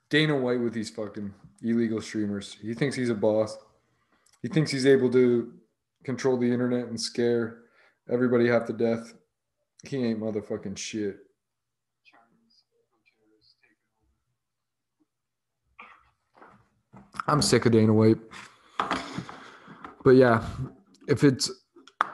Dana 0.10 0.38
White 0.38 0.62
with 0.62 0.74
these 0.74 0.90
fucking 0.90 1.34
illegal 1.62 2.02
streamers. 2.02 2.58
He 2.62 2.74
thinks 2.74 2.96
he's 2.96 3.10
a 3.10 3.16
boss. 3.16 3.58
He 4.42 4.48
thinks 4.48 4.72
he's 4.72 4.86
able 4.86 5.12
to 5.12 5.54
control 6.04 6.38
the 6.38 6.52
internet 6.52 6.88
and 6.88 7.00
scare 7.00 7.60
everybody 8.10 8.48
half 8.48 8.66
to 8.68 8.74
death. 8.74 9.14
He 9.84 9.98
ain't 9.98 10.22
motherfucking 10.22 10.78
shit. 10.78 11.18
I'm 17.28 17.42
sick 17.42 17.66
of 17.66 17.72
Dana 17.72 17.94
White. 17.94 18.18
But 20.04 20.12
yeah, 20.12 20.46
if 21.08 21.24
it's 21.24 21.52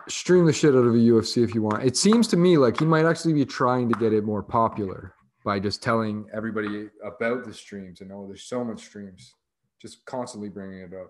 stream 0.08 0.46
the 0.46 0.54
shit 0.54 0.74
out 0.74 0.80
of 0.80 0.94
a 0.94 0.98
UFC 0.98 1.44
if 1.44 1.56
you 1.56 1.62
want. 1.62 1.84
It 1.84 1.96
seems 1.96 2.28
to 2.30 2.38
me 2.38 2.58
like 2.58 2.80
he 2.80 2.86
might 2.86 3.06
actually 3.06 3.34
be 3.34 3.46
trying 3.46 3.90
to 3.90 4.00
get 4.00 4.14
it 4.14 4.24
more 4.24 4.44
popular 4.44 5.14
by 5.46 5.60
just 5.60 5.84
telling 5.84 6.26
everybody 6.34 6.90
about 7.04 7.46
the 7.46 7.54
streams 7.54 8.02
and 8.02 8.12
oh, 8.12 8.26
there's 8.28 8.44
so 8.44 8.64
much 8.64 8.82
streams, 8.82 9.34
just 9.82 10.06
constantly 10.06 10.50
bringing 10.50 10.80
it 10.80 10.94
up. 10.94 11.10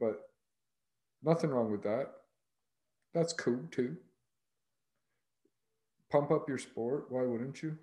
But 0.00 0.20
nothing 1.22 1.50
wrong 1.50 1.70
with 1.70 1.82
that. 1.82 2.10
That's 3.12 3.32
cool 3.32 3.60
too. 3.70 3.96
Pump 6.10 6.30
up 6.30 6.48
your 6.48 6.58
sport. 6.58 7.06
Why 7.10 7.22
wouldn't 7.22 7.62
you? 7.62 7.78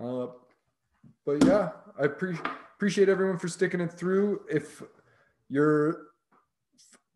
Uh, 0.00 0.26
but 1.28 1.44
yeah, 1.44 1.72
I 2.00 2.06
pre- 2.06 2.38
appreciate 2.74 3.10
everyone 3.10 3.36
for 3.36 3.48
sticking 3.48 3.82
it 3.82 3.92
through. 3.92 4.40
If 4.50 4.82
you're 5.50 6.06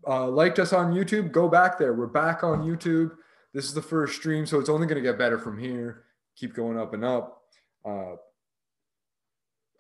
uh, 0.07 0.29
liked 0.29 0.59
us 0.59 0.75
on 0.75 0.93
YouTube, 0.93 1.33
go 1.33 1.49
back 1.49 1.79
there. 1.79 1.95
We're 1.95 2.09
back 2.09 2.45
on 2.45 2.63
YouTube. 2.63 3.13
This 3.55 3.65
is 3.65 3.73
the 3.73 3.81
first 3.81 4.17
stream, 4.17 4.45
so 4.45 4.61
it's 4.61 4.69
only 4.69 4.87
going 4.87 5.03
to 5.03 5.09
get 5.09 5.17
better 5.17 5.39
from 5.39 5.59
here. 5.59 6.05
Keep 6.37 6.53
going 6.53 6.79
up 6.79 6.93
and 6.93 7.07
up. 7.07 7.41
Uh, 7.87 8.17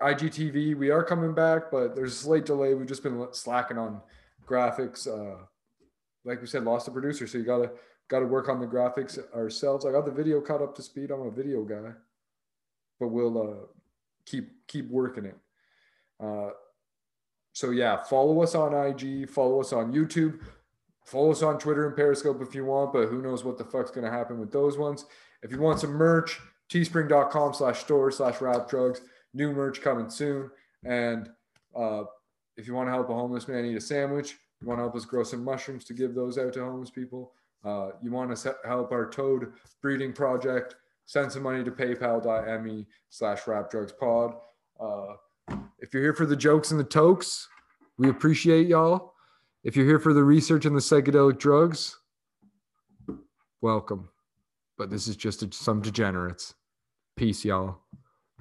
IGTV, 0.00 0.78
we 0.78 0.88
are 0.88 1.04
coming 1.04 1.34
back, 1.34 1.70
but 1.70 1.94
there's 1.94 2.14
a 2.14 2.16
slight 2.16 2.46
delay. 2.46 2.72
We've 2.72 2.88
just 2.88 3.02
been 3.02 3.26
slacking 3.32 3.76
on 3.76 4.00
graphics. 4.48 5.06
Uh, 5.06 5.44
like 6.24 6.40
we 6.40 6.46
said, 6.46 6.64
lost 6.64 6.88
a 6.88 6.90
producer, 6.90 7.26
so 7.26 7.36
you 7.36 7.44
gotta 7.44 7.72
gotta 8.08 8.24
work 8.24 8.48
on 8.48 8.60
the 8.60 8.66
graphics 8.66 9.18
ourselves. 9.34 9.84
I 9.84 9.92
got 9.92 10.06
the 10.06 10.10
video 10.10 10.40
caught 10.40 10.62
up 10.62 10.74
to 10.76 10.82
speed. 10.82 11.10
I'm 11.10 11.20
a 11.20 11.30
video 11.30 11.64
guy, 11.64 11.90
but 12.98 13.08
we'll 13.08 13.38
uh, 13.38 13.66
keep 14.26 14.50
keep 14.66 14.90
working 14.90 15.26
it. 15.26 15.36
Uh, 16.20 16.50
so 17.52 17.70
yeah, 17.70 18.02
follow 18.02 18.42
us 18.42 18.54
on 18.54 18.74
IG, 18.74 19.28
follow 19.28 19.60
us 19.60 19.72
on 19.72 19.92
YouTube, 19.92 20.40
follow 21.04 21.30
us 21.30 21.42
on 21.42 21.58
Twitter 21.58 21.86
and 21.86 21.96
Periscope 21.96 22.40
if 22.40 22.54
you 22.54 22.64
want, 22.64 22.92
but 22.92 23.08
who 23.08 23.20
knows 23.20 23.44
what 23.44 23.58
the 23.58 23.64
fuck's 23.64 23.90
gonna 23.90 24.10
happen 24.10 24.38
with 24.38 24.52
those 24.52 24.78
ones. 24.78 25.04
If 25.42 25.50
you 25.50 25.60
want 25.60 25.80
some 25.80 25.90
merch, 25.90 26.40
teespring.com 26.72 27.52
slash 27.54 27.80
store 27.80 28.10
slash 28.10 28.40
rap 28.40 28.68
drugs. 28.68 29.02
New 29.34 29.52
merch 29.52 29.80
coming 29.80 30.08
soon. 30.08 30.50
And 30.84 31.28
uh, 31.76 32.04
if 32.56 32.66
you 32.66 32.74
want 32.74 32.88
to 32.88 32.92
help 32.92 33.10
a 33.10 33.14
homeless 33.14 33.48
man 33.48 33.64
eat 33.64 33.76
a 33.76 33.80
sandwich, 33.80 34.36
you 34.60 34.68
want 34.68 34.78
to 34.78 34.82
help 34.82 34.96
us 34.96 35.04
grow 35.04 35.22
some 35.22 35.44
mushrooms 35.44 35.84
to 35.84 35.94
give 35.94 36.14
those 36.14 36.38
out 36.38 36.52
to 36.54 36.60
homeless 36.60 36.90
people, 36.90 37.32
uh, 37.64 37.90
you 38.02 38.10
want 38.10 38.34
to 38.36 38.56
help 38.64 38.92
our 38.92 39.08
toad 39.08 39.52
breeding 39.80 40.12
project, 40.12 40.76
send 41.06 41.32
some 41.32 41.42
money 41.42 41.64
to 41.64 41.70
paypal.me 41.70 42.86
slash 43.10 43.42
rapdrugspod. 43.42 44.34
Uh, 44.80 45.56
if 45.78 45.92
you're 45.92 46.02
here 46.02 46.14
for 46.14 46.26
the 46.26 46.36
jokes 46.36 46.70
and 46.70 46.80
the 46.80 46.84
tokes, 46.84 47.48
we 47.98 48.08
appreciate 48.08 48.66
y'all. 48.66 49.12
If 49.64 49.76
you're 49.76 49.86
here 49.86 49.98
for 49.98 50.12
the 50.12 50.24
research 50.24 50.64
and 50.64 50.74
the 50.74 50.80
psychedelic 50.80 51.38
drugs, 51.38 51.98
welcome. 53.60 54.08
But 54.78 54.90
this 54.90 55.06
is 55.06 55.16
just 55.16 55.52
some 55.54 55.82
degenerates. 55.82 56.54
Peace, 57.16 57.44
y'all. 57.44 57.78